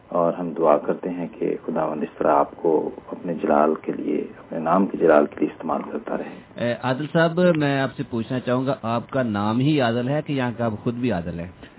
اور 0.09 0.33
ہم 0.33 0.53
دعا 0.59 0.79
کرتے 0.79 1.11
ہیں 1.11 1.27
کہ 1.39 1.57
خداوند 1.67 2.03
اس 2.03 2.19
طرح 2.19 2.33
آپ 2.35 2.57
کو 2.57 2.91
اپنے 3.07 3.35
جلال 3.35 3.75
کے 3.83 3.93
لیے 3.93 4.21
اپنے 4.39 4.59
نام 4.59 4.87
کے 4.87 4.99
جلال 4.99 5.27
کے 5.27 5.37
لیے 5.39 5.49
استعمال 5.49 5.83
کرتا 5.91 6.17
رہے۔ 6.17 6.75
عادل 6.83 7.07
صاحب 7.13 7.41
میں 7.57 7.81
آپ 7.81 7.91
سے 7.97 8.03
پوچھنا 8.11 8.41
چاہوں 8.41 8.67
گا 8.67 8.75
آپ 8.83 9.11
کا 9.11 9.23
نام 9.23 9.61
ہی 9.61 9.81
عادل 9.81 10.09
ہے 10.09 10.23
کہ 10.23 10.33
یہاں 10.33 10.51
کا 10.57 10.65
آپ 10.65 10.73
خود 10.83 10.95
بھی 10.95 11.13
عادل 11.13 11.41
ہے 11.41 11.45
اے، 11.45 11.78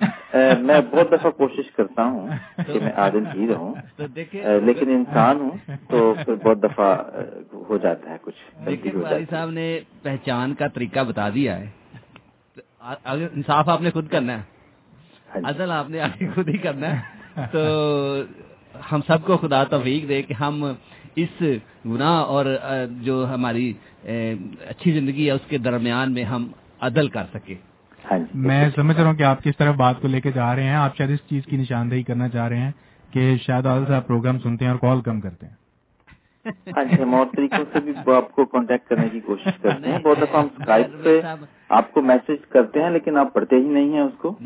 میں 0.60 0.80
بہت 0.90 1.12
دفعہ 1.12 1.30
کوشش 1.30 1.70
کرتا 1.70 2.04
ہوں 2.04 2.28
کہ 2.66 2.80
میں 2.80 2.92
عادل 2.96 3.24
ہی 3.34 3.48
رہوں 3.48 3.74
لیکن 4.60 4.90
انسان 4.90 5.40
ہوں 5.40 5.76
تو 5.90 6.14
پھر 6.24 6.34
بہت 6.34 6.62
دفعہ 6.62 6.96
ہو 7.52 7.76
جاتا 7.76 8.10
ہے 8.10 8.16
کچھ 8.22 8.34
ہے۔ 8.66 9.18
صاحب 9.30 9.50
نے 9.50 9.80
پہچان 10.02 10.54
کا 10.54 10.66
طریقہ 10.66 11.00
بتا 11.00 11.28
دیا 11.28 11.60
ہے۔ 11.60 11.66
انصاف 13.12 13.68
آپ 13.68 13.80
نے 13.80 13.90
خود 13.90 14.08
کرنا 14.08 14.32
ہے۔ 14.32 14.42
ہاں 15.34 15.40
جی۔ 15.40 15.46
عدل 15.48 15.70
آپ 15.70 15.90
نے 15.90 16.00
آگے 16.00 16.26
خود 16.34 16.48
ہی 16.48 16.58
کرنا 16.58 17.00
ہے۔ 17.00 17.20
تو 17.52 17.60
ہم 18.92 19.00
سب 19.06 19.26
کو 19.26 19.36
خدا 19.36 19.64
توفیق 19.64 20.08
دے 20.08 20.22
کہ 20.22 20.34
ہم 20.34 20.72
اس 21.16 21.42
گناہ 21.86 22.22
اور 22.22 22.46
جو 22.90 23.26
ہماری 23.34 23.72
اچھی 24.60 24.92
زندگی 24.92 25.26
ہے 25.26 25.30
اس 25.30 25.46
کے 25.48 25.58
درمیان 25.58 26.12
میں 26.12 26.24
ہم 26.24 26.52
عدل 26.80 27.08
کر 27.08 27.24
سکیں۔ 27.34 27.69
میں 28.34 28.70
سمجھ 28.74 28.96
رہا 28.96 29.06
ہوں 29.06 29.14
کہ 29.14 29.22
آپ 29.22 29.42
کس 29.42 29.56
طرف 29.56 29.74
بات 29.74 30.00
کو 30.02 30.08
لے 30.08 30.20
کے 30.20 30.32
جا 30.32 30.56
رہے 30.56 30.62
ہیں 30.62 30.74
آپ 30.74 30.96
شاید 30.96 31.10
اس 31.10 31.18
چیز 31.28 31.46
کی 31.46 31.56
نشاندہی 31.56 32.02
کرنا 32.02 32.28
چاہ 32.28 32.48
رہے 32.48 32.56
ہیں 32.56 32.70
کہ 33.12 33.36
شاید 33.36 33.66
عادل 33.66 33.84
صاحب 33.86 34.06
پروگرام 34.06 34.38
سنتے 34.38 34.64
ہیں 34.64 34.72
اور 34.72 34.78
کال 34.78 35.00
کم 35.00 35.20
کرتے 35.20 35.46
ہیں۔ 35.46 35.54
ہاں 36.76 36.84
جی 36.84 37.02
ہم 37.02 37.14
اور 37.14 37.26
طریقوں 37.36 37.64
سے 37.72 37.80
بھی 37.80 37.92
آپ 38.14 38.32
کو 38.32 38.44
کانٹیکٹ 38.44 38.88
کرنے 38.88 39.08
کی 39.08 39.20
کوشش 39.20 39.48
کرتے 39.62 39.90
ہیں۔ 39.90 39.98
بہت 39.98 40.18
دفعہ 40.20 40.40
ہم 40.40 40.48
اسکائپ 40.58 40.86
پہ 41.04 41.20
آپ 41.68 41.92
کو 41.92 42.02
میسج 42.02 42.46
کرتے 42.48 42.82
ہیں 42.82 42.90
لیکن 42.90 43.16
آپ 43.16 43.32
پڑھتے 43.32 43.56
ہی 43.56 43.68
نہیں 43.68 43.92
ہیں 43.92 44.00
اس 44.00 44.18
کو۔ 44.18 44.38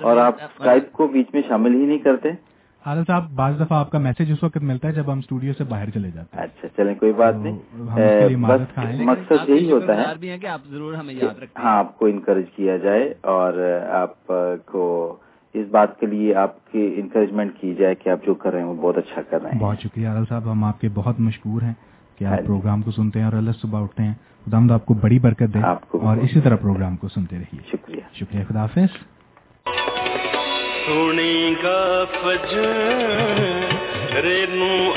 اور 0.00 0.16
آپ 0.16 0.34
اسکائپ 0.42 0.92
کو 0.92 1.06
بیچ 1.06 1.26
میں 1.32 1.42
شامل 1.48 1.74
ہی 1.74 1.86
نہیں 1.86 1.98
کرتے۔ 1.98 2.28
عادل 2.86 3.02
صاحب 3.06 3.30
بعض 3.34 3.54
دفعہ 3.60 3.78
آپ 3.78 3.90
کا 3.90 3.98
میسج 3.98 4.32
اس 4.32 4.42
وقت 4.42 4.56
ملتا 4.56 4.88
ہے 4.88 4.92
جب 4.92 5.12
ہم 5.12 5.18
اسٹوڈیو 5.18 5.52
سے 5.58 5.64
باہر 5.64 5.90
چلے 5.90 6.10
جاتے 6.10 6.36
ہیں۔ 6.36 6.44
اچھا 6.44 6.68
چلیں 6.76 6.94
کوئی 6.94 7.12
بات 7.12 7.34
نہیں۔ 7.34 8.36
بس 8.36 8.78
مقصد 9.00 9.48
یہی 9.48 9.72
ہوتا 9.72 9.96
ہے 9.96 10.38
کہ 10.38 10.46
آپ 10.46 10.60
ضرور 10.70 10.94
ہمیں 10.94 11.14
یاد 11.14 11.42
رکھتے 11.42 11.62
ہاں 11.62 11.78
آپ 11.78 11.98
کو 11.98 12.06
انکریج 12.06 12.44
کیا 12.56 12.76
جائے 12.76 13.14
اور 13.20 13.80
آپ 13.90 14.26
کو 14.66 15.16
اس 15.54 15.66
بات 15.70 16.00
کے 16.00 16.06
لیے 16.06 16.34
آپ 16.34 16.72
کی 16.72 16.94
انکریجمنٹ 16.96 17.52
کی 17.60 17.74
جائے 17.74 17.94
کہ 17.94 18.08
آپ 18.08 18.26
جو 18.26 18.34
کر 18.34 18.50
رہے 18.50 18.58
ہیں 18.58 18.66
وہ 18.66 18.74
بہت 18.74 18.98
اچھا 18.98 19.22
کر 19.30 19.42
رہے 19.42 19.50
ہیں۔ 19.50 19.58
بہت 19.58 19.80
شکریہ 19.80 20.08
عادل 20.08 20.24
صاحب 20.28 20.52
ہم 20.52 20.64
آپ 20.64 20.80
کے 20.80 20.88
بہت 20.94 21.20
مشکور 21.20 21.62
ہیں 21.62 21.74
کہ 22.18 22.24
ہاں 22.24 22.32
آپ 22.32 22.40
جی۔ 22.40 22.46
پروگرام 22.46 22.82
کو 22.82 22.90
سنتے 22.90 23.18
ہیں 23.18 23.26
اور 23.26 23.32
اللہ 23.32 23.50
صبح 23.50 23.82
اٹھتے 23.82 24.02
ہیں۔ 24.02 24.14
خدا 24.46 24.58
ہم 24.58 24.70
آپ 24.70 24.86
کو 24.86 24.94
بڑی 24.94 25.18
برکت 25.18 25.54
دے 25.54 25.58
آپ 25.62 25.88
کو 25.88 25.98
بھی 25.98 26.06
اور 26.06 26.16
اسی 26.16 26.40
طرح 26.40 26.56
پروگرام 26.56 26.96
کو 26.96 27.08
سنتے 27.08 27.36
رہیے۔ 27.36 27.60
شکریہ۔ 27.72 28.00
شکریہ 28.12 28.44
خدا 28.48 28.60
حافظ۔ 28.60 29.04
سنی 30.85 31.55
گا 31.63 32.05
فج 32.05 32.55
رینو 34.23 34.93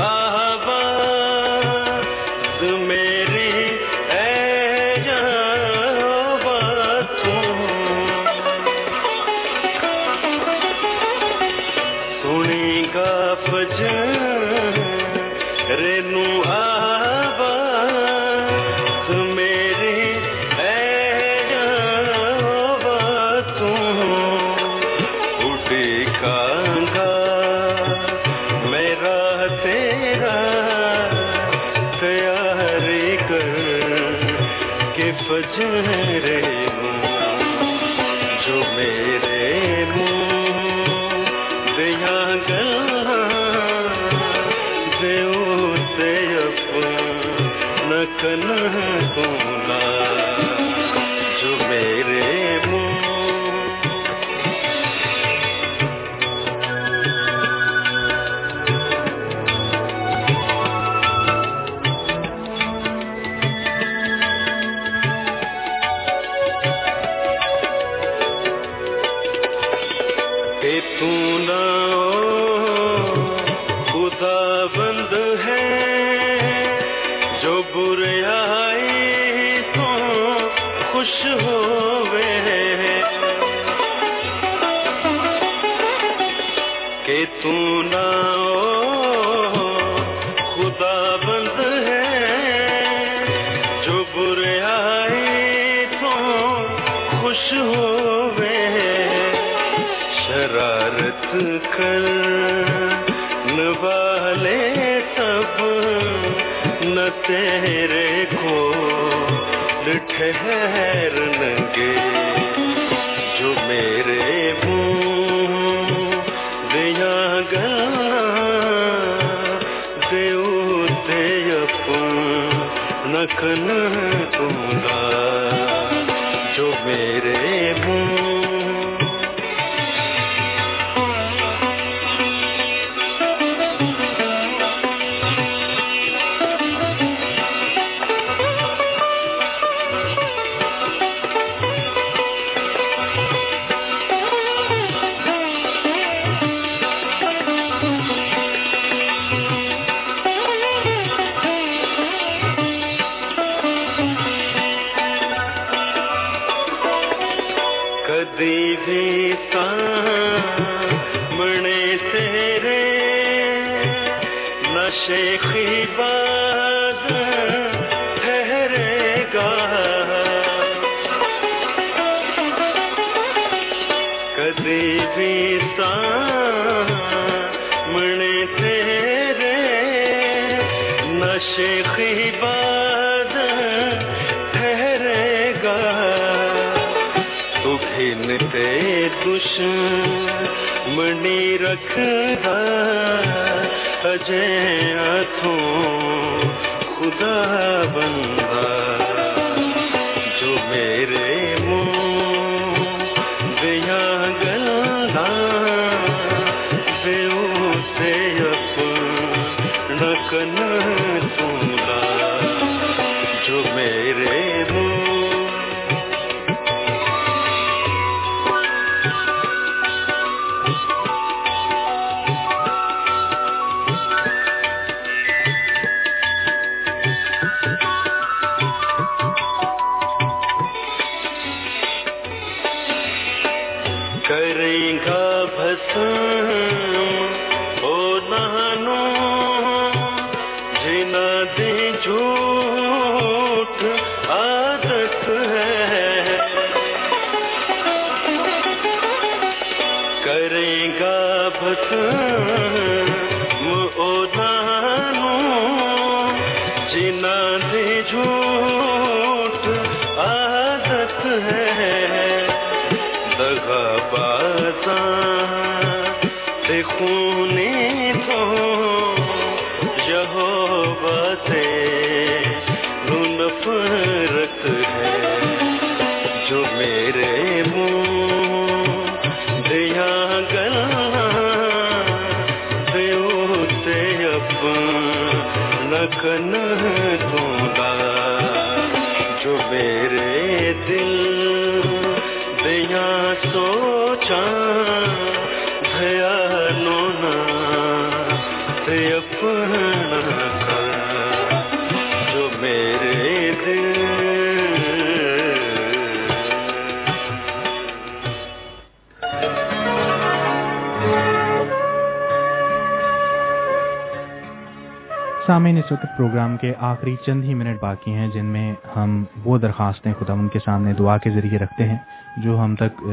سامعین 315.70 315.84
اس 315.86 315.92
وقت 315.92 316.18
پروگرام 316.18 316.58
کے 316.58 316.74
آخری 316.80 317.16
چند 317.26 317.44
ہی 317.44 317.54
منٹ 317.54 317.80
باقی 317.82 318.14
ہیں 318.14 318.28
جن 318.34 318.46
میں 318.46 318.74
ہم 318.96 319.24
وہ 319.46 319.58
درخواستیں 319.58 320.14
خدا 320.20 320.34
ان 320.34 320.48
کے 320.48 320.60
سامنے 320.66 320.94
دعا 320.94 321.18
کے 321.18 321.30
ذریعے 321.30 321.58
رکھتے 321.58 321.84
ہیں 321.84 321.98
جو 322.38 322.60
ہم 322.64 322.76
تک 322.76 323.04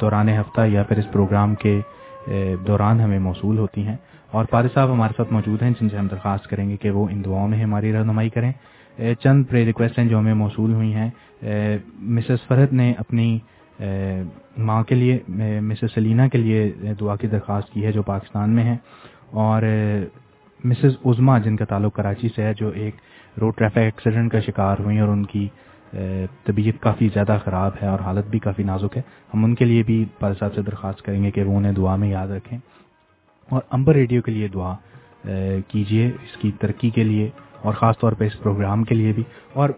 دوران 0.00 0.28
ہفتہ 0.28 0.60
یا 0.66 0.82
پھر 0.82 0.96
اس 0.98 1.12
پروگرام 1.12 1.54
کے 1.54 1.80
دوران 2.66 3.00
ہمیں 3.00 3.18
موصول 3.18 3.58
ہوتی 3.58 3.86
ہیں۔ 3.86 3.96
اور 4.30 4.44
پارے 4.44 4.68
صاحب 4.74 4.92
ہمارے 4.92 5.12
ساتھ 5.16 5.32
موجود 5.32 5.62
ہیں 5.62 5.70
جن 5.80 5.88
سے 5.88 5.96
ہم 5.96 6.06
درخواست 6.06 6.46
کریں 6.46 6.68
گے 6.68 6.76
کہ 6.76 6.90
وہ 6.90 7.06
ان 7.10 7.24
دعاؤں 7.24 7.48
میں 7.48 7.62
ہماری 7.62 7.92
رہنمائی 7.92 8.30
کریں۔ 8.30 8.52
چند 9.20 9.44
پرے 9.48 9.64
ریکویسٹ 9.64 9.98
ہیں 9.98 10.08
جو 10.08 10.18
ہمیں 10.18 10.34
موصول 10.34 10.72
ہوئی 10.74 10.94
ہیں۔ 10.94 11.10
مسز 11.98 12.46
فرحت 12.48 12.72
نے 12.72 12.92
اپنی 12.98 13.38
ماں 14.58 14.82
کے 14.82 14.94
لیے 14.94 15.18
مسز 15.60 15.94
سلینا 15.94 16.28
کے 16.28 16.38
لیے 16.38 16.72
دعا 17.00 17.16
کی 17.16 17.26
درخواست 17.26 17.72
کی 17.72 17.84
ہے 17.84 17.92
جو 17.92 18.02
پاکستان 18.02 18.50
میں 18.50 18.64
ہیں 18.64 18.76
اور 19.30 19.62
مسز 20.64 20.96
عظما 21.04 21.38
جن 21.38 21.56
کا 21.56 21.64
تعلق 21.64 21.94
کراچی 21.94 22.28
سے 22.36 22.42
ہے، 22.42 22.54
جو 22.54 22.68
ایک 22.68 22.94
روڈ 23.40 23.54
ٹریفک 23.56 23.78
ایکسیڈنٹ 23.78 24.32
کا 24.32 24.40
شکار 24.40 24.76
ہوئی 24.78 24.98
اور 24.98 25.08
ان 25.08 25.24
کی 25.26 25.48
طبیعت 26.44 26.82
کافی 26.82 27.08
زیادہ 27.14 27.38
خراب 27.44 27.72
ہے 27.82 27.88
اور 27.88 28.00
حالت 28.00 28.26
بھی 28.26 28.38
کافی 28.38 28.62
نازک 28.62 28.96
ہے۔ 28.96 29.02
ہم 29.34 29.44
ان 29.44 29.54
کے 29.54 29.64
لیے 29.64 29.82
بھی 29.82 30.04
پال 30.18 30.34
صاحب 30.38 30.54
سے 30.54 30.62
درخواست 30.62 31.02
کریں 31.02 31.22
گے 31.24 31.30
کہ 31.30 31.42
وہ 31.42 31.56
انہیں 31.56 31.72
دعا 31.72 31.96
میں 31.96 32.08
یاد 32.08 32.28
رکھیں۔ 32.28 32.58
اور 33.48 33.60
امبر 33.70 33.94
ریڈیو 33.94 34.22
کے 34.22 34.32
لیے 34.32 34.48
دعا 34.48 34.74
کیجیے 35.68 36.06
اس 36.06 36.36
کی 36.36 36.50
ترقی 36.60 36.90
کے 36.90 37.04
لیے 37.04 37.30
اور 37.62 37.74
خاص 37.74 37.98
طور 37.98 38.12
پہ 38.12 38.24
اس 38.24 38.38
پروگرام 38.42 38.84
کے 38.84 38.94
لیے 38.94 39.12
بھی۔ 39.12 39.22
اور 39.52 39.70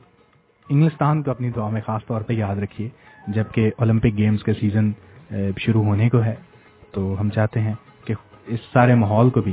انگلستان 0.68 1.22
کو 1.22 1.30
اپنی 1.30 1.50
دعا 1.50 1.68
میں 1.68 1.80
خاص 1.86 2.06
طور 2.06 2.20
پہ 2.20 2.32
یاد 2.32 2.56
رکھیے، 2.56 2.88
جبکہ 3.28 3.70
اولمپک 3.76 4.16
گیمز 4.16 4.42
کا 4.42 4.52
سیزن 4.60 4.90
شروع 5.58 5.84
ہونے 5.84 6.08
کو 6.08 6.22
ہے۔ 6.22 6.34
تو 6.92 7.16
ہم 7.20 7.30
چاہتے 7.30 7.60
ہیں 7.60 7.74
کہ 8.04 8.14
اس 8.46 8.60
سارے 8.72 8.94
ماحول 8.94 9.30
کو 9.30 9.40
بھی 9.40 9.52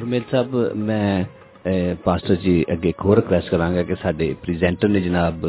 ਰੁਮੇਲ 0.00 0.22
ਸਾਹਿਬ 0.30 0.54
ਮੈਂ 0.76 1.24
ਪਾਸਟਰ 2.04 2.34
ਜੀ 2.34 2.54
ਅੱਗੇ 2.72 2.92
ਹੋਰ 3.04 3.16
ਰਿਕਵੈਸਟ 3.16 3.50
ਕਰਾਂਗਾ 3.50 3.82
ਕਿ 3.82 3.94
ਸਾਡੇ 3.94 4.32
ਪ੍ਰੈਜ਼ੈਂਟਰ 4.42 4.88
ਨੇ 4.88 5.00
ਜਨਾਬ 5.00 5.46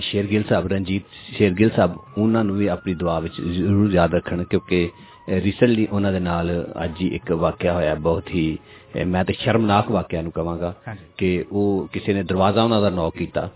ਸ਼ੇਰਗਿਲ 0.00 0.44
ਸਾਹਿਬ 0.48 0.66
ਰਣਜੀਤ 0.66 1.02
ਸ਼ੇਰਗਿਲ 1.36 1.70
ਸਾਹਿਬ 1.76 1.96
ਉਹਨਾਂ 2.18 2.44
ਨੂੰ 2.44 2.56
ਵੀ 2.56 2.66
ਆਪਣੀ 2.66 2.94
ਦੁਆ 2.94 3.18
ਵਿੱਚ 3.20 3.40
ਜ਼ਰੂਰ 3.40 3.92
ਯਾਦ 3.92 4.14
ਰੱਖਣ 4.14 4.42
ਕਿਉਂਕਿ 4.44 4.88
ਰੀਸੈਂਟਲੀ 5.44 5.86
ਉਹਨਾਂ 5.92 6.12
ਦੇ 6.12 6.20
ਨਾਲ 6.20 6.50
ਅੱਜ 6.84 7.00
ਹੀ 7.00 7.08
ਇੱਕ 7.14 7.32
ਵਾਕਿਆ 7.32 7.72
ਹੋਇਆ 7.72 7.94
ਬਹੁਤ 7.94 8.30
ਹੀ 8.34 8.46
ਮੈਂ 9.06 9.24
ਤੇ 9.24 9.32
ਸ਼ਰਮਨਾਕ 9.32 9.90
ਵਾਕਿਆ 9.90 10.22
ਨੂੰ 10.22 10.32
ਕਹਾਂਗਾ 10.32 10.74
ਕਿ 11.18 11.44
ਉਹ 11.52 11.88
ਕਿਸੇ 11.92 12.14
ਨੇ 12.14 12.22
ਦਰਵਾਜ਼ਾ 12.22 12.62
ਉਹਨਾਂ 12.62 12.80
ਦਾ 12.82 12.90
ਨੌਕ 12.90 13.16
ਕੀਤਾ 13.16 13.48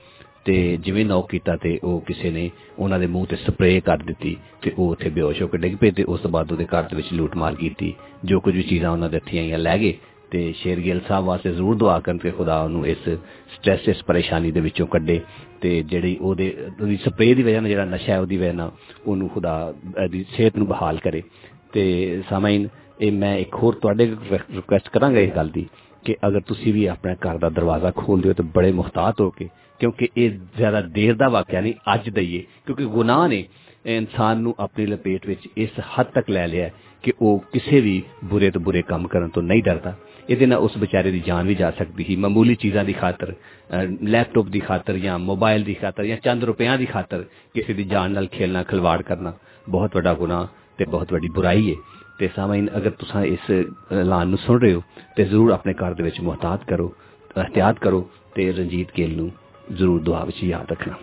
ਤੇ 0.48 0.76
ਜਿਵੇਂ 0.76 1.04
ਨੌਕ 1.04 1.28
ਕੀਤਾ 1.30 1.56
ਤੇ 1.56 1.78
ਉਹ 1.84 2.00
ਕਿਸੇ 2.00 2.30
ਨੇ 2.30 2.50
ਉਹਨਾਂ 2.78 2.98
ਦੇ 2.98 3.06
ਮੂੰਹ 3.06 3.26
ਤੇ 3.26 3.36
ਸਪਰੇਅ 3.36 3.80
ਕਰ 3.80 4.02
ਦਿੱਤੀ 4.02 4.36
ਤੇ 4.62 4.70
ਉਹ 4.78 4.90
ਉੱਥੇ 4.90 5.08
ਬੇਹੋਸ਼ 5.10 5.42
ਹੋ 5.42 5.46
ਕੇ 5.46 5.58
ਡਿੱਗ 5.58 5.74
ਪਏ 5.76 5.90
ਤੇ 5.90 6.04
ਉਸ 6.04 6.20
ਤੋਂ 6.20 6.30
ਬਾਅਦ 6.30 6.52
ਉਹਦੇ 6.52 6.64
ਘਰ 6.64 6.82
ਦੇ 6.82 6.96
ਵਿੱਚ 6.96 7.12
ਲੂਟਮਾਰ 7.12 7.54
ਕੀਤੀ। 7.54 7.92
ਜੋ 8.24 8.40
ਕੁਝ 8.40 8.54
ਵੀ 8.54 8.62
ਚੀਜ਼ਾਂ 8.62 8.90
ਉਹਨਾਂ 8.90 9.10
ਦੇ 9.10 9.16
ਹੱਥੀਂ 9.16 9.38
ਆਈਆਂ 9.40 9.58
ਲੈ 9.58 9.76
ਗਏ 9.78 9.92
ਤੇ 10.30 10.52
ਸ਼ੇਰਗਿਲ 10.52 11.00
ਸਾਹਿਬ 11.08 11.24
ਵਾਸਤੇ 11.24 11.52
ਜ਼ਰੂਰ 11.52 11.76
ਦੁਆ 11.76 11.98
ਕਰਨ 12.00 12.18
ਕਿ 12.18 12.30
ਖੁਦਾ 12.30 12.62
ਉਹਨੂੰ 12.62 12.86
ਇਸ 12.86 13.08
ਸਟ੍ਰੈਸ 13.56 13.88
ਇਸ 13.88 14.02
ਪਰੇਸ਼ਾਨੀ 14.04 14.50
ਦੇ 14.50 14.60
ਵਿੱਚੋਂ 14.60 14.86
ਕੱਢੇ 14.86 15.20
ਤੇ 15.60 15.82
ਜਿਹੜੀ 15.82 16.16
ਉਹਦੇ, 16.20 16.54
ਉਹਦੀ 16.80 16.96
ਸਪਰੇਅ 16.96 17.34
ਦੀ 17.34 17.42
ਵਜ੍ਹਾ 17.42 17.60
ਨਾਲ 17.60 17.68
ਜਿਹੜਾ 17.68 17.84
ਨਸ਼ਾ 17.84 18.12
ਹੈ 18.12 18.20
ਉਹਦੀ 18.20 18.36
ਵਜ੍ਹਾ 18.36 18.52
ਨਾਲ 18.52 18.72
ਉਹਨੂੰ 19.06 19.28
ਖੁਦਾ 19.28 19.74
ਦੀ 20.10 20.24
ਸਿਹਤ 20.36 20.56
ਨੂੰ 20.58 20.66
ਬਹਾਲ 20.66 20.98
ਕਰੇ। 20.98 21.22
ਤੇ 21.72 22.22
ਸਾਮਾਈਨ, 22.30 22.68
ਇਹ 23.00 23.12
ਮੈਂ 23.12 23.36
ਇੱਕ 23.36 23.54
ਹੋਰ 23.54 23.74
ਤੁਹਾਡੇ 23.74 24.06
ਰਿਕੁਐਸਟ 24.32 24.88
ਕਰਾਂਗਾ 24.88 25.20
ਇਸ 25.20 25.30
ਗੱਲ 25.30 25.48
ਦੀ 25.48 25.66
ਕਿ 26.04 26.16
ਅਗਰ 26.28 26.40
ਤੁਸੀਂ 26.40 26.74
ਵੀ 26.74 26.86
ਆਪਣੇ 26.86 27.14
ਘਰ 27.14 27.38
ਦਾ 27.38 27.48
ਦਰਵਾਜ਼ਾ 27.48 27.90
ਖੋਲਦੇ 27.96 28.28
ਹੋ 28.28 28.34
ਤਾਂ 28.34 28.44
ਬੜੇ 28.44 28.72
ਮੁਹਤਾਤ 28.72 29.20
ਹੋ 29.20 29.30
ਕੇ 29.30 29.48
ਕਿਉਂਕਿ 29.79 30.07
ਇਹ 30.17 30.31
ਜ਼ਿਆਦਾ 30.57 30.81
ਦੇਰ 30.81 31.15
ਦਾ 31.15 31.29
ਵਾਕਿਆ 31.29 31.61
ਨਹੀਂ 31.61 31.73
ਅੱਜ 31.93 32.09
ਦਾ 32.09 32.21
ਹੀ 32.21 32.37
ਹੈ 32.37 32.43
ਕਿਉਂਕਿ 32.65 32.85
ਗੁਨਾਹ 32.85 33.27
ਨੇ 33.27 33.43
ਇਨਸਾਨ 33.87 34.37
ਨੂੰ 34.37 34.55
ਆਪਣੀ 34.59 34.85
ਲਪੇਟ 34.85 35.27
ਵਿੱਚ 35.27 35.47
ਇਸ 35.57 35.69
ਹੱਦ 35.99 36.07
ਤੱਕ 36.07 36.29
ਲੈ 36.29 36.47
ਲਿਆ 36.47 36.65
ਹੈ 36.65 36.73
ਕਿ 37.03 37.13
ਉਹ 37.21 37.39
ਕਿਸੇ 37.51 37.79
ਵੀ 37.81 38.01
ਬੁਰੇ 38.23 38.49
ਤੋਂ 38.51 38.61
ਬੁਰੇ 38.61 38.81
ਕੰਮ 38.81 39.07
ਕਰਨ 39.07 39.29
ਤੋਂ 39.29 39.43
ਨਹੀਂ 39.43 39.63
ਡਰਦਾ 39.63 39.93
ਇਹਦੇ 40.29 40.45
ਨਾਲ 40.45 40.59
ਉਸ 40.59 40.77
ਵਿਚਾਰੇ 40.77 41.11
ਦੀ 41.11 41.19
ਜਾਨ 41.19 41.47
ਵੀ 41.47 41.55
ਜਾ 41.55 41.71
ਸਕਦੀ 41.71 42.03
ਸੀ 42.03 42.15
ਮਾਮੂਲੀ 42.15 42.55
ਚੀਜ਼ਾਂ 42.55 42.83
ਦੀ 42.85 42.93
ਖਾਤਰ 42.93 43.31
ਅਹ, 43.31 43.87
ਲੈਪਟਾਪ 44.03 44.45
ਦੀ 44.45 44.59
ਖਾਤਰ 44.59 44.97
ਜਾਂ 44.97 45.17
ਮੋਬਾਈਲ 45.19 45.63
ਦੀ 45.63 45.73
ਖਾਤਰ 45.73 46.05
ਜਾਂ 46.05 46.17
ਚੰਦ 46.17 46.43
ਰੁਪਿਆਂ 46.43 46.77
ਦੀ 46.77 46.85
ਖਾਤਰ 46.85 47.25
ਕਿਸੇ 47.53 47.73
ਦੀ 47.73 47.83
ਜਾਨ 47.83 48.11
ਨਾਲ 48.11 48.27
ਖੇਲਣਾ 48.27 48.63
ਖਿਲਵਾੜ 48.63 49.01
ਕਰਨਾ 49.01 49.33
ਬਹੁਤ 49.69 49.95
ਵੱਡਾ 49.95 50.13
ਗੁਨਾਹ 50.13 50.47
ਤੇ 50.77 50.85
ਬਹੁਤ 50.85 51.13
ਵੱਡੀ 51.13 51.27
ਬੁਰਾਈ 51.29 51.69
ਹੈ 51.71 51.75
ਤੇ 52.19 52.29
ਸਾਮਾਈਨ 52.35 52.69
ਅਗਰ 52.77 52.89
ਤੁਸੀਂ 52.89 53.23
ਇਸ 53.25 53.51
ਐਲਾਨ 53.91 54.27
ਨੂੰ 54.27 54.37
ਸੁਣ 54.37 54.59
ਰਹੇ 54.61 54.73
ਹੋ 54.73 54.81
ਤੇ 55.15 55.23
ਜ਼ਰੂਰ 55.25 55.51
ਆਪਣੇ 55.51 55.73
ਘਰ 55.73 55.93
ਦੇ 55.93 56.03
ਵਿੱਚ 56.03 56.19
ਮੁਹਤਾਤ 56.21 56.63
ਕਰੋ 56.63 56.93
احتیاط 57.41 57.87
کرو 57.87 58.01
ਤੇ 58.35 58.51
ਰਣਜੀਤ 58.51 58.87
ਗਿੱਲ 58.97 59.15
ਨੂੰ 59.15 59.31
ضرور 59.70 60.00
دعا 60.00 60.24
بچی 60.24 60.48
یاد 60.48 60.72
رکھنا۔ 60.72 60.94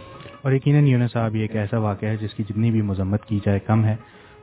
اور 0.41 0.51
یقیناً 0.51 0.87
یونس 0.87 1.11
صاحب، 1.11 1.35
یہ 1.35 1.41
ایک 1.41 1.55
ایسا 1.55 1.77
واقعہ 1.77 2.09
ہے 2.09 2.17
جس 2.17 2.33
کی 2.33 2.43
جتنی 2.43 2.71
بھی 2.71 2.81
مذمت 2.81 3.25
کی 3.25 3.39
جائے 3.45 3.59
کم 3.59 3.85
ہے۔ 3.85 3.95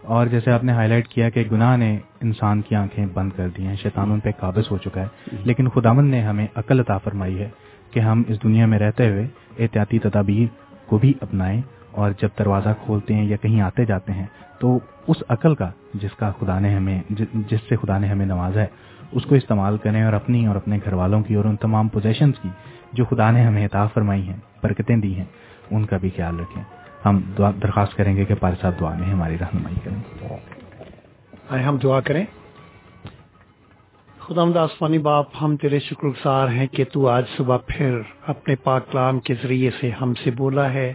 اور 0.02 0.26
جیسے 0.26 0.50
آپ 0.50 0.64
نے 0.64 0.72
ہائی 0.72 0.88
لائٹ 0.88 1.08
کیا 1.08 1.30
کہ 1.30 1.44
گناہ 1.52 1.76
نے 1.76 1.98
انسان 2.20 2.60
کی 2.60 2.74
آنکھیں 2.74 3.06
بند 3.14 3.30
کر 3.36 3.48
دی 3.56 3.66
ہیں، 3.66 3.76
شیطان 3.76 4.12
ان 4.12 4.20
پہ 4.20 4.30
قابض 4.38 4.64
ہو 4.70 4.78
چکا 4.78 5.00
ہے۔ 5.00 5.06
لیکن 5.32 5.68
خداون 5.68 6.10
نے 6.10 6.22
ہمیں 6.22 6.46
عقل 6.54 6.80
عطا 6.80 6.98
فرمائی 6.98 7.38
ہے 7.38 7.48
کہ 7.90 8.00
ہم 8.00 8.22
اس 8.28 8.42
دنیا 8.42 8.66
میں 8.66 8.78
رہتے 8.78 9.10
ہوئے 9.10 9.26
احتیاطی 9.58 9.98
تدابیر 9.98 10.46
کو 10.86 10.98
بھی 10.98 11.12
اپنائیں 11.20 11.62
اور 11.90 12.10
جب 12.22 12.28
دروازہ 12.38 12.68
کھولتے 12.84 13.14
ہیں 13.14 13.24
یا 13.24 13.36
کہیں 13.36 13.60
آتے 13.60 13.84
جاتے 13.84 14.12
ہیں، 14.12 14.26
تو 14.58 14.78
اس 15.08 15.16
عقل 15.28 15.54
کا 15.54 15.70
جس 15.94 16.10
کا 16.18 16.32
خدا 16.40 16.58
نے 16.58 16.74
ہمیں، 16.74 17.02
جس 17.48 17.58
سے 17.68 17.76
خدا 17.76 17.98
نے 17.98 18.06
ہمیں 18.06 18.26
نوازا 18.26 18.60
ہے، 18.60 18.66
اس 19.12 19.26
کو 19.26 19.34
استعمال 19.34 19.76
کریں 19.78 20.02
اور 20.02 20.12
اپنی 20.12 20.46
اور 20.46 20.56
اپنے 20.56 20.78
گھر 20.84 20.92
والوں 20.92 21.22
کی 21.22 21.34
اور 21.34 21.44
ان 21.44 21.56
تمام 21.56 21.88
پوزیشنز 21.88 22.34
کی 22.42 22.48
جو 22.92 23.04
خدا 23.04 23.30
نے 23.30 23.42
ہمیں 23.42 23.66
عطا 23.66 23.86
فرمائی 23.86 24.28
ہیں، 24.28 24.36
برکتیں 24.62 24.96
دی 24.96 25.14
ہیں، 25.14 25.24
ان 25.70 25.86
کا 25.86 25.96
بھی 25.96 26.10
خیال 26.16 26.40
رکھیں۔ 26.40 26.62
ہم 27.04 27.20
دعا 27.38 27.50
درخواست 27.62 27.96
کریں 27.96 28.16
گے 28.16 28.24
کہ 28.24 28.34
پارے 28.34 28.54
صاحب 28.60 28.80
دعا 28.80 28.94
میں 28.94 29.08
ہماری 29.08 29.38
رہنمائی 29.38 29.76
کریں۔ 29.84 30.26
آئے، 31.48 31.62
ہم 31.62 31.76
دعا 31.76 32.00
کریں۔ 32.00 32.24
خدا 34.18 34.60
آسمانی 34.60 34.98
باپ، 34.98 35.26
ہم 35.40 35.56
تیرے 35.56 35.78
شکر 35.80 36.06
گزار 36.06 36.48
ہیں 36.48 36.66
کہ 36.66 36.84
تو 36.92 37.08
آج 37.08 37.24
صبح 37.36 37.56
پھر 37.66 38.00
اپنے 38.26 38.56
پاک 38.56 38.92
کلام 38.92 39.20
کے 39.20 39.34
ذریعے 39.42 39.70
سے 39.80 39.90
ہم 39.90 40.14
سے 40.14 40.30
بولا 40.30 40.72
ہے۔ 40.72 40.92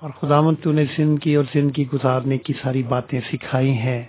اور 0.00 0.10
خداون 0.10 0.54
تو 0.54 0.72
نے 0.72 0.84
زندگی 0.96 1.34
اور 1.34 1.44
زندگی 1.52 1.84
گزارنے 1.92 2.38
کی 2.38 2.52
ساری 2.62 2.82
باتیں 2.82 3.20
سکھائی 3.32 3.72
ہیں۔ 3.72 4.04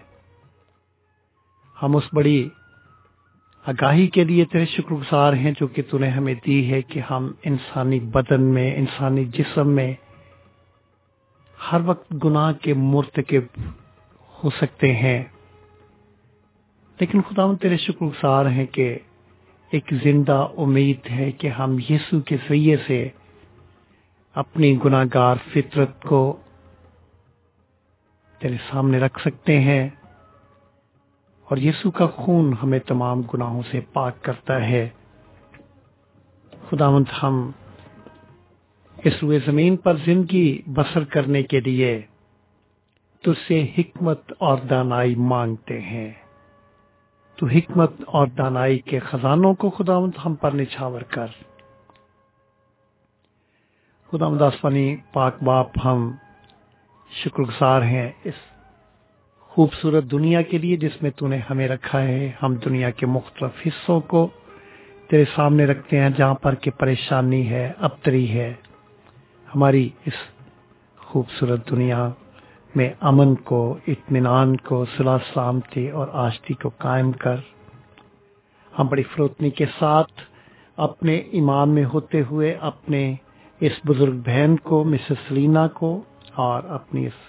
ہم 1.84 1.96
اس 1.96 2.04
بڑی 2.14 2.50
آگاہی 3.68 4.08
کے 4.08 4.24
لیے 4.24 4.46
تیرے 4.46 4.66
شکر 4.66 4.94
گزار 4.94 5.34
ہیں 5.34 5.52
جو 5.60 5.68
کہ 5.68 5.82
تو 5.90 5.98
نے 5.98 6.08
ہمیں 6.08 6.34
دی 6.46 6.72
ہے 6.72 6.82
کہ 6.82 7.02
ہم 7.10 7.32
انسانی 7.44 8.00
بدن 8.00 8.44
میں، 8.44 8.76
انسانی 8.76 9.26
جسم 9.26 9.70
میں 9.70 9.94
ہر 11.72 11.82
وقت 11.86 12.14
گناہ 12.24 12.54
کے 12.54 12.74
مرتکب 12.74 13.60
ہو 14.44 14.50
سکتے 14.50 14.96
ہیں۔ 14.96 15.24
لیکن 17.00 17.22
خدا 17.22 17.56
تیرے 17.62 17.78
شکر 17.78 18.06
گزار 18.06 18.46
ہیں 18.46 18.66
کہ 18.66 18.98
ایک 19.72 19.94
زندہ 20.04 20.48
امید 20.58 21.12
ہے 21.12 21.32
کہ 21.32 21.48
ہم 21.48 21.78
یسو 21.90 22.22
کے 22.22 22.38
ذریعے 22.50 22.78
سے 22.88 23.10
اپنی 24.36 24.78
گناہ 24.86 25.06
گار 25.14 25.36
فطرت 25.54 26.02
کو 26.04 26.38
تیرے 28.40 28.58
سامنے 28.72 29.00
رکھ 29.00 29.20
سکتے 29.22 29.60
ہیں۔ 29.60 29.90
اور 31.50 31.58
یسو 31.58 31.92
کا 31.92 32.08
خون 32.08 32.54
ہمیں 32.64 32.80
تمام 32.80 33.22
گناہوں 33.22 33.62
سے 33.72 33.80
پاک 33.94 34.22
کرتا 34.22 34.66
ہے۔ 34.66 34.90
خداوند 36.70 37.06
ہم 37.24 37.52
اس 38.98 39.14
روئے 39.22 39.40
زمین 39.46 39.78
پر 39.78 39.96
زندگی 40.06 40.62
بسر 40.66 41.04
کرنے 41.04 41.44
کے 41.44 41.60
لیے 41.60 42.02
تجھ 43.22 43.48
سے 43.48 43.68
حکمت 43.78 44.34
اور 44.40 44.58
دانائی 44.58 45.16
مانگتے 45.16 45.82
ہیں۔ 45.82 46.14
تو 47.36 47.46
حکمت 47.46 47.92
اور 48.08 48.28
دانائی 48.28 48.80
کے 48.80 49.00
خزانوں 49.00 49.54
کو 49.54 49.70
خداوند 49.70 50.12
ہم 50.26 50.36
پر 50.36 50.52
نچھاور 50.52 51.02
کر۔ 51.02 51.28
خداوند 54.12 54.42
آسمانی 54.42 54.96
پاک 55.14 55.44
باپ 55.44 55.68
ہم 55.86 56.12
شکر 57.12 57.44
گزار 57.44 57.82
ہیں 57.82 58.12
اس 58.24 58.57
خوبصورت 59.58 60.04
دنیا 60.12 60.42
کے 60.42 60.58
لیے 60.58 60.78
جس 60.78 61.02
میں 61.02 61.12
تو 61.16 61.28
نے 61.28 61.40
ہمیں 61.50 61.68
رکھا 61.68 62.02
ہے، 62.02 62.32
ہم 62.44 62.56
دنیا 62.56 62.90
کے 62.90 63.06
مختلف 63.06 63.68
حصوں 63.68 64.00
کو 64.00 64.28
تیرے 65.10 65.26
سامنے 65.36 65.66
رکھتے 65.66 66.00
ہیں، 66.00 66.10
جہاں 66.10 66.34
پر 66.34 66.56
کہ 66.56 66.72
پریشانی 66.72 67.50
ہے، 67.50 67.72
ابتری 67.78 68.30
ہے۔ 68.30 68.54
ہماری 69.56 69.90
اس 70.06 70.14
خوبصورت 70.98 71.70
دنیا 71.70 72.10
میں 72.76 72.90
امن 73.00 73.36
کو، 73.36 73.78
اطمینان 73.88 74.58
کو 74.58 74.86
صلاح 74.98 75.18
سلامتی 75.34 75.90
اور 75.90 76.08
آشتی 76.12 76.54
کو 76.54 76.70
قائم 76.78 77.12
کر۔ 77.12 77.36
ہم 78.80 78.88
بڑی 78.88 79.04
فروتنی 79.04 79.50
کے 79.50 79.66
ساتھ 79.80 80.12
اپنے 80.78 81.16
ایمان 81.16 81.70
میں 81.70 81.86
ہوتے 81.86 82.22
ہوئے، 82.32 82.58
اپنے 82.62 83.16
اس 83.60 83.74
بزرگ 83.88 84.22
بہن 84.26 84.56
کو، 84.56 84.84
مسز 84.84 85.28
سلینا 85.28 85.68
کو 85.68 86.02
اور 86.36 86.64
اپنی 86.64 87.08
اس 87.08 87.27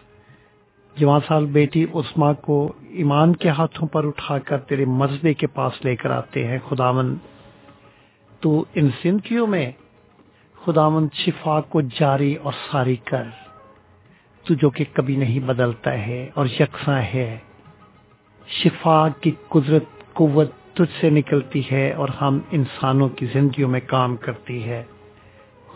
جوان 0.98 1.20
سال 1.28 1.46
بیٹی 1.46 1.86
عثما 1.94 2.32
کو 2.32 2.72
ایمان 2.88 3.36
کے 3.36 3.48
ہاتھوں 3.48 3.88
پر 3.88 4.06
اٹھا 4.06 4.38
کر 4.38 4.58
تیرے 4.58 4.84
مذبے 4.84 5.34
کے 5.34 5.46
پاس 5.46 5.84
لے 5.84 5.96
کر 5.96 6.10
آتے 6.10 6.46
ہیں 6.46 6.58
خداون 6.68 7.16
تو 8.40 8.64
ان 8.74 8.88
زندگیوں 9.02 9.46
میں 9.46 9.72
خداون 10.64 11.08
شفا 11.14 11.60
کو 11.60 11.80
جاری 11.80 12.34
اور 12.34 12.52
ساری 12.70 12.96
کر۔ 12.96 13.22
تو 14.44 14.54
جو 14.54 14.70
کہ 14.70 14.84
کبھی 14.92 15.16
نہیں 15.16 15.40
بدلتا 15.40 15.92
ہے 15.92 16.30
اور 16.34 16.46
یکساں 16.46 17.02
ہے۔ 17.02 17.38
شفا 18.46 19.08
کی 19.20 19.30
قدرت، 19.48 20.12
قوت 20.12 20.50
تجھ 20.74 21.00
سے 21.00 21.10
نکلتی 21.10 21.62
ہے 21.72 21.92
اور 21.92 22.08
ہم 22.20 22.38
انسانوں 22.50 23.08
کی 23.08 23.26
زندگیوں 23.32 23.68
میں 23.68 23.80
کام 23.86 24.16
کرتی 24.16 24.64
ہے۔ 24.64 24.84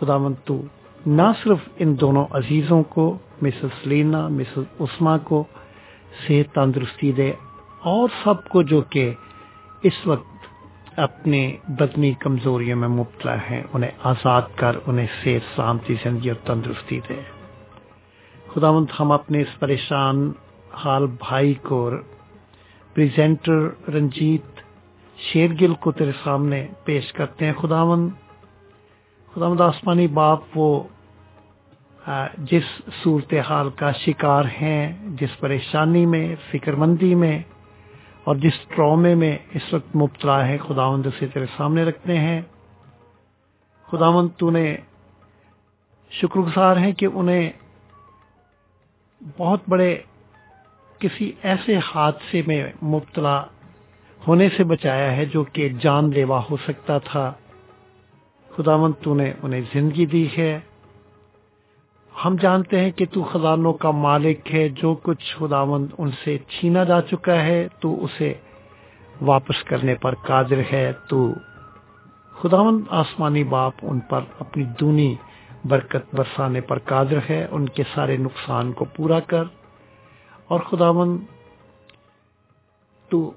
خداون 0.00 0.34
تو 0.44 0.62
نہ 1.06 1.32
صرف 1.44 1.58
ان 1.78 2.00
دونوں 2.00 2.26
عزیزوں 2.30 2.82
کو 2.82 3.18
مسز 3.42 3.86
لینا 3.86 4.28
مسز 4.28 4.64
عثما 4.80 5.18
کو 5.18 5.44
صحت 6.28 6.54
تندرستی 6.54 7.12
دے 7.12 7.32
اور 7.80 8.08
سب 8.24 8.48
کو 8.48 8.62
جو 8.62 8.80
کہ 8.80 9.14
اس 9.82 10.06
وقت 10.06 10.32
اپنے 10.96 11.56
بدنی 11.68 12.12
کمزوریوں 12.12 12.76
میں 12.76 12.88
مبتلا 12.88 13.36
ہیں، 13.36 13.62
انہیں 13.72 13.90
آزاد 14.02 14.42
کر، 14.54 14.76
انہیں 14.86 15.06
صحت 15.24 15.56
سلامتی 15.56 15.94
زندگی 16.04 16.30
اور 16.30 16.46
تندرستی 16.46 17.00
دے۔ 17.08 17.14
خداوند 18.54 18.86
ہم 19.00 19.12
اپنے 19.12 19.40
اس 19.40 19.58
پریشان 19.58 20.32
حال 20.72 21.06
بھائی 21.06 21.54
کو 21.54 21.90
پریزنٹر 22.94 23.90
رنجیت 23.94 24.60
شیرگل 25.18 25.74
کو 25.74 25.92
تیرے 25.92 26.12
سامنے 26.24 26.66
پیش 26.84 27.12
کرتے 27.12 27.46
ہیں۔ 27.46 27.52
خداوند 27.52 28.10
خداوند 29.34 29.60
آسمانی 29.60 30.06
باپ 30.06 30.40
وہ 30.54 30.82
جس 32.38 32.62
صورتحال 33.02 33.70
کا 33.70 33.92
شکار 33.92 34.44
ہیں، 34.44 34.92
جس 35.08 35.40
پریشانی 35.40 36.06
میں، 36.06 36.34
فکر 36.50 36.72
مندی 36.72 37.14
میں، 37.14 37.42
اور 38.24 38.36
جس 38.36 38.52
ٹرامے 38.68 39.14
میں 39.14 39.38
اس 39.54 39.74
وقت 39.74 39.96
مبتلا 39.96 40.48
ہے 40.48 40.58
خداوند 40.58 41.06
اسے 41.06 41.26
تیرے 41.26 41.46
سامنے 41.56 41.84
رکھتے 41.84 42.18
ہیں۔ 42.18 42.40
خداوند 43.90 44.28
تو 44.36 44.50
نے 44.50 44.76
شکر 46.10 46.40
گزار 46.40 46.76
ہے 46.76 46.92
کہ 46.92 47.06
انہیں 47.14 47.50
بہت 49.36 49.60
بڑے 49.68 49.98
کسی 50.98 51.32
ایسے 51.42 51.78
حادثے 51.94 52.42
میں 52.46 52.72
مبتلا 52.82 53.42
ہونے 54.26 54.48
سے 54.56 54.64
بچایا 54.64 55.16
ہے 55.16 55.24
جو 55.24 55.44
کہ 55.44 55.68
جان 55.68 56.10
لیوا 56.10 56.42
ہو 56.50 56.56
سکتا 56.56 56.98
تھا۔ 56.98 57.32
خداوند 58.56 59.02
تو 59.02 59.14
نے 59.14 59.32
انہیں 59.42 59.60
زندگی 59.72 60.06
دی 60.06 60.28
ہے۔ 60.38 60.60
ہم 62.24 62.36
جانتے 62.40 62.80
ہیں 62.80 62.90
کہ 62.90 63.04
تو 63.12 63.22
خزانوں 63.22 63.72
کا 63.72 63.90
مالک 63.90 64.54
ہے، 64.54 64.68
جو 64.68 64.94
کچھ 65.02 65.36
خداوند 65.36 65.86
ان 65.98 66.10
سے 66.24 66.38
چھینا 66.38 66.84
جا 66.84 67.02
چکا 67.02 67.42
ہے، 67.42 67.68
تو 67.80 68.04
اسے 68.04 68.34
واپس 69.22 69.64
کرنے 69.64 69.94
پر 69.94 70.14
قادر 70.14 70.60
ہے۔ 70.72 70.92
تو 71.08 71.34
خداوند 72.42 72.80
آسمانی 72.90 73.44
باپ 73.44 73.72
ان 73.82 74.00
پر 74.00 74.20
اپنی 74.38 74.64
دونی 74.80 75.14
برکت 75.64 76.14
برسانے 76.14 76.60
پر 76.60 76.78
قادر 76.78 77.18
ہے، 77.30 77.46
ان 77.50 77.68
کے 77.68 77.82
سارے 77.94 78.16
نقصان 78.16 78.72
کو 78.72 78.84
پورا 78.84 79.20
کر۔ 79.20 79.44
اور 80.48 80.60
خداوند 80.60 81.18
تو 83.08 83.30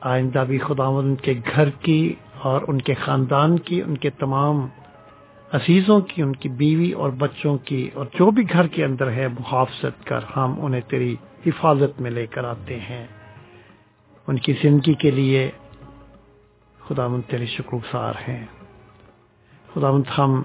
آئندہ 0.00 0.44
بھی 0.48 0.58
خداوند 0.58 1.16
کے 1.22 1.34
گھر 1.54 1.70
کی 1.70 2.14
اور 2.38 2.60
ان 2.68 2.80
کے 2.80 2.94
خاندان 2.94 3.58
کی، 3.58 3.82
ان 3.82 3.96
کے 3.96 4.10
تمام 4.10 4.66
عزیزوں 5.52 6.00
کی، 6.00 6.22
ان 6.22 6.36
کی 6.36 6.48
بیوی 6.48 6.92
اور 6.92 7.10
بچوں 7.10 7.58
کی 7.58 7.90
اور 7.94 8.06
جو 8.18 8.30
بھی 8.30 8.42
گھر 8.52 8.66
کے 8.66 8.84
اندر 8.84 9.10
ہے، 9.10 9.28
محافظت 9.28 10.06
کر 10.06 10.20
ہم 10.36 10.54
انہیں 10.64 10.80
تیری 10.80 11.16
حفاظت 11.46 12.00
میں 12.00 12.10
لے 12.10 12.26
کر 12.26 12.44
آتے 12.44 12.80
ہیں۔ 12.80 13.06
ان 14.26 14.36
کی 14.36 14.52
زندگی 14.62 14.94
کے 14.94 15.10
لیے 15.10 15.50
خدا 16.88 17.06
مند 17.06 17.22
تیرے 17.30 17.46
شکرگزار 17.46 18.12
ہیں۔ 18.28 18.46
خدا 19.74 19.90
مند 19.90 20.02
ہم 20.18 20.42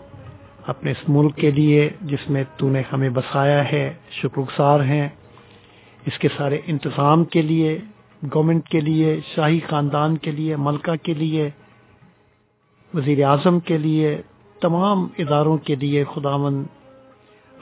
اپنے 0.67 0.91
اس 0.91 1.09
ملک 1.09 1.35
کے 1.35 1.51
لیے 1.51 1.89
جس 2.01 2.29
میں 2.29 2.43
تو 2.57 2.69
نے 2.69 2.81
ہمیں 2.93 3.09
بسایا 3.09 3.71
ہے، 3.71 3.93
شکر 4.11 4.39
گزار 4.39 4.79
ہیں۔ 4.79 5.09
اس 6.05 6.19
کے 6.19 6.27
سارے 6.37 6.59
انتظام 6.65 7.23
کے 7.23 7.41
لیے 7.41 7.79
گورنمنٹ 8.35 8.69
کے 8.69 8.79
لیے، 8.79 9.19
شاہی 9.35 9.59
خاندان 9.69 10.17
کے 10.17 10.31
لیے، 10.31 10.55
ملکہ 10.55 10.95
کے 10.95 11.13
لیے 11.13 11.49
وزیر 12.93 13.23
اعظم 13.23 13.59
کے 13.59 13.77
لیے 13.77 14.21
تمام 14.63 15.07
اداروں 15.17 15.57
کے 15.57 15.75
لیے 15.75 16.03
خداون 16.15 16.63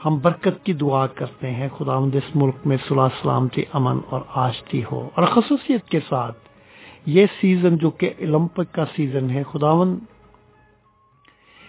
ہم 0.04 0.18
برکت 0.22 0.64
کی 0.64 0.72
دعا 0.72 1.06
کرتے 1.06 1.50
ہیں۔ 1.50 1.68
خداوند 1.78 2.14
اس 2.14 2.36
ملک 2.36 2.54
میں 2.64 2.76
صلاح 2.88 3.08
سلامتی 3.22 3.62
امن 3.72 3.98
اور 4.10 4.20
آشتی 4.28 4.82
ہو۔ 4.92 5.08
اور 5.14 5.24
خصوصیت 5.26 5.84
کے 5.84 6.00
ساتھ 6.08 6.38
یہ 7.06 7.26
سیزن 7.40 7.76
جو 7.76 7.90
کہ 7.90 8.10
اولمپک 8.18 8.72
کا 8.72 8.84
سیزن 8.96 9.30
ہے 9.30 9.42
خداون 9.52 9.98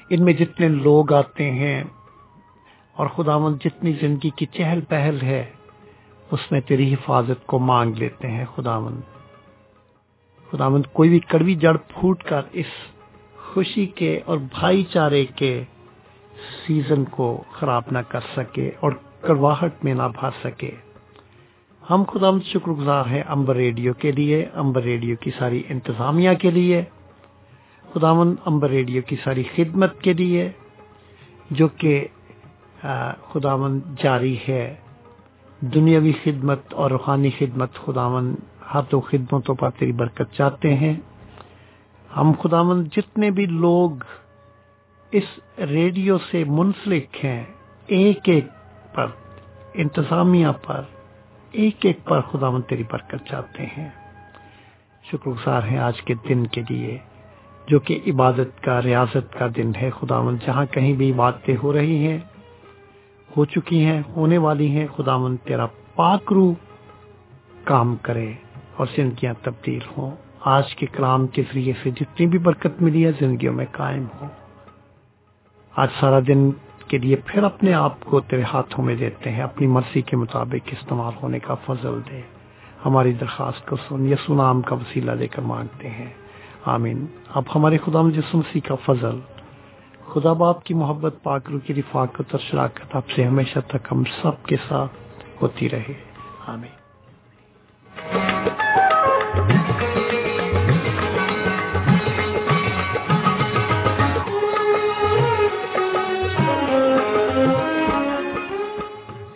ان 0.09 0.25
میں 0.25 0.33
جتنے 0.33 0.67
لوگ 0.67 1.13
آتے 1.13 1.51
ہیں 1.51 1.83
اور 2.93 3.07
خداون 3.07 3.57
جتنی 3.65 3.93
زندگی 4.01 4.29
کی 4.29 4.45
چہل 4.45 4.81
پہل 4.81 5.21
ہے، 5.21 5.45
اس 6.31 6.51
میں 6.51 6.61
تیری 6.61 6.93
حفاظت 6.93 7.47
کو 7.47 7.59
مانگ 7.59 7.93
لیتے 7.95 8.27
ہیں۔ 8.27 8.45
خداون 8.55 9.01
خداون 10.51 10.81
کوئی 10.93 11.09
بھی 11.09 11.19
کڑوی 11.19 11.55
جڑ 11.55 11.77
پھوٹ 11.77 12.23
کر 12.23 12.41
اس 12.51 12.71
خوشی 13.53 13.85
کے 13.85 14.19
اور 14.25 14.37
بھائی 14.37 14.83
چارے 14.83 15.25
کے 15.25 15.63
سیزن 16.65 17.03
کو 17.03 17.43
خراب 17.51 17.83
نہ 17.91 17.97
کر 18.07 18.19
سکے 18.37 18.71
اور 18.79 18.91
کڑواہٹ 19.21 19.83
میں 19.83 19.93
نہ 19.93 20.07
بھا 20.19 20.29
سکے۔ 20.43 20.71
ہم 21.89 22.03
خدا 22.11 22.29
ہم 22.29 22.39
شکر 22.41 22.71
گزار 22.71 23.05
ہیں 23.05 23.23
امبر 23.27 23.55
ریڈیو 23.55 23.93
کے 23.93 24.11
لیے، 24.11 24.45
امبر 24.53 24.81
ریڈیو 24.81 25.15
کی 25.15 25.31
ساری 25.37 25.63
انتظامیہ 25.69 26.33
کے 26.41 26.51
لیے۔ 26.51 26.83
خداون 27.93 28.35
امبر 28.45 28.69
ریڈیو 28.69 29.01
کی 29.01 29.15
ساری 29.23 29.43
خدمت 29.55 30.01
کے 30.01 30.13
لیے، 30.13 30.49
جو 31.51 31.67
کہ 31.67 32.07
خدا 32.81 33.11
خداون 33.31 33.79
جاری 34.03 34.37
ہے۔ 34.47 34.75
دنیاوی 35.61 36.13
خدمت 36.23 36.73
اور 36.73 36.91
روحانی 36.91 37.31
خدمت 37.37 37.73
خداون 37.73 38.35
ہاتھوں 38.73 39.01
خدمتوں 39.01 39.55
پر 39.55 39.69
تیری 39.69 39.91
برکت 39.91 40.33
چاہتے 40.33 40.73
ہیں۔ 40.73 40.93
ہم 42.17 42.31
خدا 42.43 42.63
مند 42.63 42.87
جتنے 42.97 43.31
بھی 43.31 43.45
لوگ 43.45 43.91
اس 45.11 45.59
ریڈیو 45.59 46.17
سے 46.31 46.43
منسلک 46.43 47.25
ہیں، 47.25 47.43
ایک 47.87 48.19
ایک 48.23 48.45
پر، 48.93 49.07
انتظامیہ 49.73 50.47
پر، 50.61 50.81
ایک 51.51 51.85
ایک 51.85 51.99
پر 52.03 52.21
خدا 52.21 52.49
مند 52.49 52.69
تیری 52.69 52.83
برکت 52.91 53.25
چاہتے 53.25 53.65
ہیں۔ 53.65 53.89
شکر 55.03 55.29
گزار 55.29 55.63
ہیں 55.63 55.77
آج 55.77 56.01
کے 56.01 56.13
دن 56.29 56.47
کے 56.47 56.61
لیے، 56.69 56.97
جو 57.67 57.79
کہ 57.79 57.99
عبادت 58.07 58.63
کا، 58.63 58.81
ریاضت 58.81 59.33
کا 59.33 59.47
دن 59.55 59.71
ہے۔ 59.81 59.89
خدا 59.99 60.21
مند 60.21 60.37
جہاں 60.45 60.65
کہیں 60.65 60.93
بھی 60.93 61.11
عبادتیں 61.11 61.55
ہو 61.63 61.73
رہی 61.73 62.07
ہیں، 62.07 62.17
ہو 63.37 63.45
چکی 63.45 63.85
ہیں، 63.85 64.01
ہونے 64.15 64.37
والی 64.37 64.67
ہیں 64.67 64.87
خدا 64.95 65.17
مند 65.17 65.37
تیرا 65.43 65.65
پاک 65.95 66.33
روح 66.33 66.53
کام 67.63 67.95
کرے 67.95 68.33
اور 68.77 68.87
زندگیاں 68.95 69.33
تبدیل 69.41 69.81
ہوں۔ 69.97 70.22
آج 70.45 70.75
کے 70.75 70.85
کلام 70.85 71.27
کے 71.27 71.41
ذریعے 71.41 71.73
سے 71.83 71.91
جتنی 71.91 72.25
بھی 72.25 72.37
برکت 72.37 72.81
ملی 72.81 73.05
ہے، 73.05 73.11
زندگیوں 73.19 73.53
میں 73.53 73.65
قائم 73.71 74.05
ہو 74.21 74.27
آج 75.75 75.87
سارا 75.99 76.19
دن 76.27 76.51
کے 76.87 76.97
لیے 76.97 77.15
پھر 77.15 77.43
اپنے 77.43 77.73
آپ 77.73 77.99
کو 77.99 78.19
تیرے 78.19 78.41
ہاتھوں 78.53 78.85
میں 78.85 78.95
دیتے 78.95 79.31
ہیں، 79.31 79.41
اپنی 79.41 79.67
مرضی 79.67 80.01
کے 80.01 80.17
مطابق 80.17 80.69
استعمال 80.71 81.13
ہونے 81.23 81.39
کا 81.39 81.55
فضل 81.55 81.99
دے 82.11 82.21
ہماری 82.85 83.13
درخواست 83.13 83.65
کو 83.65 83.75
سن، 83.75 84.13
یسو 84.13 84.35
نام 84.35 84.61
کا 84.61 84.75
وسیلہ 84.75 85.11
دے 85.11 85.27
کر 85.27 85.41
مانگتے 85.41 85.89
ہیں۔ 85.89 86.13
آمین۔ 86.65 87.05
اب 87.29 87.43
ہمارے 87.55 87.77
خدا 87.85 88.01
مسیح 88.01 88.61
کا 88.67 88.75
فضل۔ 88.85 89.19
خدا 90.13 90.33
باپ 90.33 90.63
کی 90.63 90.73
محبت 90.73 91.15
پاکرو 91.23 91.59
کی 91.59 91.73
رفاقت 91.73 92.21
اور 92.31 92.39
شراکت 92.39 92.95
آپ 92.95 93.09
سے 93.15 93.23
ہمیشہ 93.23 93.59
تک 93.67 93.87
ہم 93.91 94.03
سب 94.21 94.45
کے 94.45 94.55
ساتھ 94.67 94.91
ہوتی 95.41 95.69
رہے۔ 95.69 95.93
آمین۔ 96.47 96.83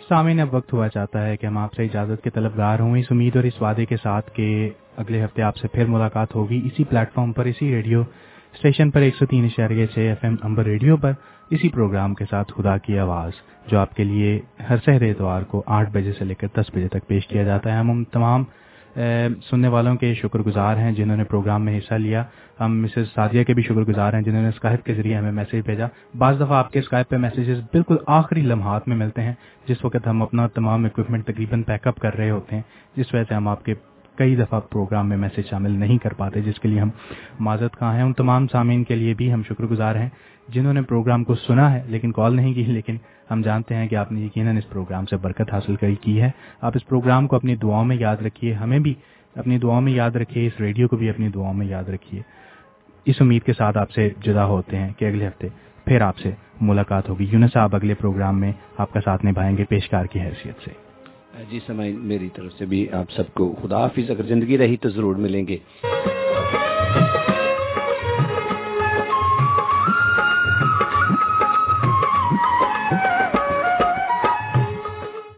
سامعین 0.08 0.40
اب 0.40 0.54
وقت 0.54 0.72
ہوا 0.72 0.88
چاہتا 0.88 1.26
ہے 1.26 1.36
کہ 1.36 1.46
ہم 1.46 1.58
آپ 1.58 1.72
سے 1.74 1.84
اجازت 1.84 2.24
کے 2.24 2.30
طلبگار 2.30 2.78
ہوں۔ 2.78 2.96
اس 2.96 3.06
امید 3.10 3.36
اور 3.36 3.44
اس 3.44 3.62
وعدے 3.62 3.84
کے 3.86 3.96
ساتھ 3.96 4.30
کہ 4.34 4.70
اگلے 4.96 5.24
ہفتے 5.24 5.42
آپ 5.42 5.56
سے 5.56 5.68
پھر 5.68 5.86
ملاقات 5.86 6.34
ہوگی۔ 6.34 6.60
اسی 6.64 6.84
پلیٹ 6.84 7.12
فارم 7.14 7.32
پر، 7.32 7.44
اسی 7.44 7.74
ریڈیو 7.74 8.00
اسٹیشن 8.54 8.90
پر، 8.90 9.00
ایک 9.00 9.16
سو 9.16 9.26
تین 9.26 9.44
اشاریہ 9.44 9.86
چھ 9.86 9.98
ایف 9.98 10.24
ایم 10.24 10.36
امبر 10.42 10.64
ریڈیو 10.64 10.96
پر، 10.96 11.12
اسی 11.50 11.68
پروگرام 11.68 12.14
کے 12.14 12.24
ساتھ 12.30 12.52
خدا 12.56 12.76
کی 12.78 12.98
آواز، 12.98 13.32
جو 13.66 13.78
آپ 13.78 13.94
کے 13.94 14.04
لیے 14.04 14.40
ہر 14.70 14.76
سہر 14.84 15.02
اتوار 15.02 15.42
کو 15.42 15.62
آٹھ 15.66 15.90
بجے 15.90 16.12
سے 16.12 16.24
لے 16.24 16.34
کر 16.34 16.46
دس 16.54 16.70
بجے 16.74 16.88
تک 16.88 17.06
پیش 17.06 17.26
کیا 17.26 17.42
جاتا 17.42 17.72
ہے۔ 17.72 17.78
ہم 17.78 18.04
تمام 18.04 18.44
سننے 19.50 19.68
والوں 19.68 19.96
کے 19.96 20.12
شکر 20.14 20.38
گزار 20.38 20.76
ہیں 20.76 20.92
جنہوں 20.92 21.16
نے 21.16 21.24
پروگرام 21.24 21.64
میں 21.64 21.78
حصہ 21.78 21.94
لیا۔ 21.94 22.22
ہم 22.60 22.82
مسز 22.82 23.12
سادیہ 23.14 23.44
کے 23.44 23.54
بھی 23.54 23.62
شکر 23.62 23.82
گزار 23.88 24.12
ہیں 24.12 24.22
جنہوں 24.22 24.42
نے 24.42 24.48
اسکائپ 24.48 24.84
کے 24.84 24.94
ذریعے 24.94 25.16
ہمیں 25.16 25.32
میسج 25.32 25.60
بھیجا۔ 25.66 25.86
بعض 26.18 26.36
دفعہ 26.36 26.58
آپ 26.58 26.72
کے 26.72 26.78
اسکائپ 26.78 27.08
پہ 27.08 27.16
میسیجز 27.16 27.60
بالکل 27.72 27.96
آخری 28.06 28.40
لمحات 28.40 28.88
میں 28.88 28.96
ملتے 28.96 29.22
ہیں، 29.22 29.34
جس 29.68 29.84
وقت 29.84 30.06
ہم 30.06 30.22
اپنا 30.22 30.46
تمام 30.46 30.84
اکوپمنٹ 30.84 31.26
تقریباً 31.26 31.62
پیک 31.62 31.86
اپ 31.86 31.96
کر 31.96 32.16
رہے 32.16 32.30
ہوتے 32.30 32.56
ہیں، 32.56 32.62
جس 32.96 33.14
وجہ 33.14 33.24
سے 33.28 33.34
ہم 33.34 33.48
آپ 33.48 33.64
کے 33.64 33.74
کئی 34.18 34.36
دفعہ 34.36 34.60
پروگرام 34.60 35.08
میں 35.08 35.16
میسج 35.16 35.48
شامل 35.50 35.70
نہیں 35.70 35.98
کر 35.98 36.12
پاتے، 36.12 36.40
جس 36.40 36.60
کے 36.60 36.68
لیے 36.68 36.80
ہم 36.80 36.88
معذرت 37.40 37.78
کہاں 37.78 37.94
ہیں۔ 37.94 38.02
ان 38.02 38.12
تمام 38.12 38.46
سامعین 38.46 38.84
کے 38.84 38.96
لیے 38.96 39.14
بھی 39.14 39.32
ہم 39.32 39.42
شکر 39.42 39.64
گزار 39.64 39.94
ہیں، 39.94 40.08
جنہوں 40.48 40.72
نے 40.72 40.82
پروگرام 40.82 41.24
کو 41.24 41.34
سنا 41.34 41.72
ہے 41.72 41.82
لیکن 41.86 42.12
کال 42.12 42.36
نہیں 42.36 42.54
کی، 42.54 42.62
لیکن 42.62 42.96
ہم 43.30 43.42
جانتے 43.42 43.74
ہیں 43.74 43.88
کہ 43.88 43.96
آپ 43.96 44.12
نے 44.12 44.20
یقیناً 44.20 44.56
اس 44.56 44.68
پروگرام 44.68 45.06
سے 45.06 45.16
برکت 45.16 45.52
حاصل 45.52 45.94
کی 45.94 46.20
ہے۔ 46.20 46.30
آپ 46.60 46.72
اس 46.74 46.86
پروگرام 46.86 47.26
کو 47.26 47.36
اپنی 47.36 47.56
دعاؤں 47.56 47.84
میں 47.84 47.96
یاد 47.96 48.16
رکھیے، 48.16 48.52
ہمیں 48.52 48.78
بھی 48.78 48.94
اپنی 49.36 49.58
دعاؤں 49.58 49.80
میں 49.80 49.92
یاد 49.92 50.10
رکھیے، 50.10 50.46
اس 50.46 50.60
ریڈیو 50.60 50.88
کو 50.88 50.96
بھی 50.96 51.10
اپنی 51.10 51.28
دعاؤں 51.28 51.54
میں 51.54 51.66
یاد 51.66 51.84
رکھیے۔ 51.84 52.22
اس 53.04 53.16
امید 53.20 53.42
کے 53.42 53.52
ساتھ 53.52 53.78
آپ 53.78 53.90
سے 53.90 54.10
جدا 54.22 54.44
ہوتے 54.44 54.78
ہیں 54.78 54.92
کہ 54.98 55.04
اگلے 55.04 55.28
ہفتے 55.28 55.48
پھر 55.84 56.00
آپ 56.00 56.18
سے 56.18 56.30
ملاقات 56.60 57.08
ہوگی۔ 57.08 57.26
یونس 57.32 57.52
صاحب، 57.52 57.76
اگلے 57.76 57.94
پروگرام 57.94 58.40
میں 58.40 58.52
آپ 58.78 58.92
کا 58.92 59.00
ساتھ 59.04 59.26
نبھائیں 59.26 59.56
گے 59.56 59.64
پیشکار 59.64 60.04
کی 60.04 60.20
حیثیت 60.20 60.64
سے۔ 60.64 60.87
جی 61.50 61.60
سمائی 61.66 61.92
میری 61.92 62.28
طرف 62.34 62.52
سے 62.58 62.64
بھی 62.64 62.90
آپ 62.92 63.10
سب 63.10 63.34
کو 63.34 63.54
خدا 63.62 63.78
حافظ، 63.78 64.10
اگر 64.10 64.22
زندگی 64.22 64.58
رہی 64.58 64.76
تو 64.76 64.88
ضرور 64.88 65.16
ملیں 65.16 65.46
گے۔ 65.48 65.56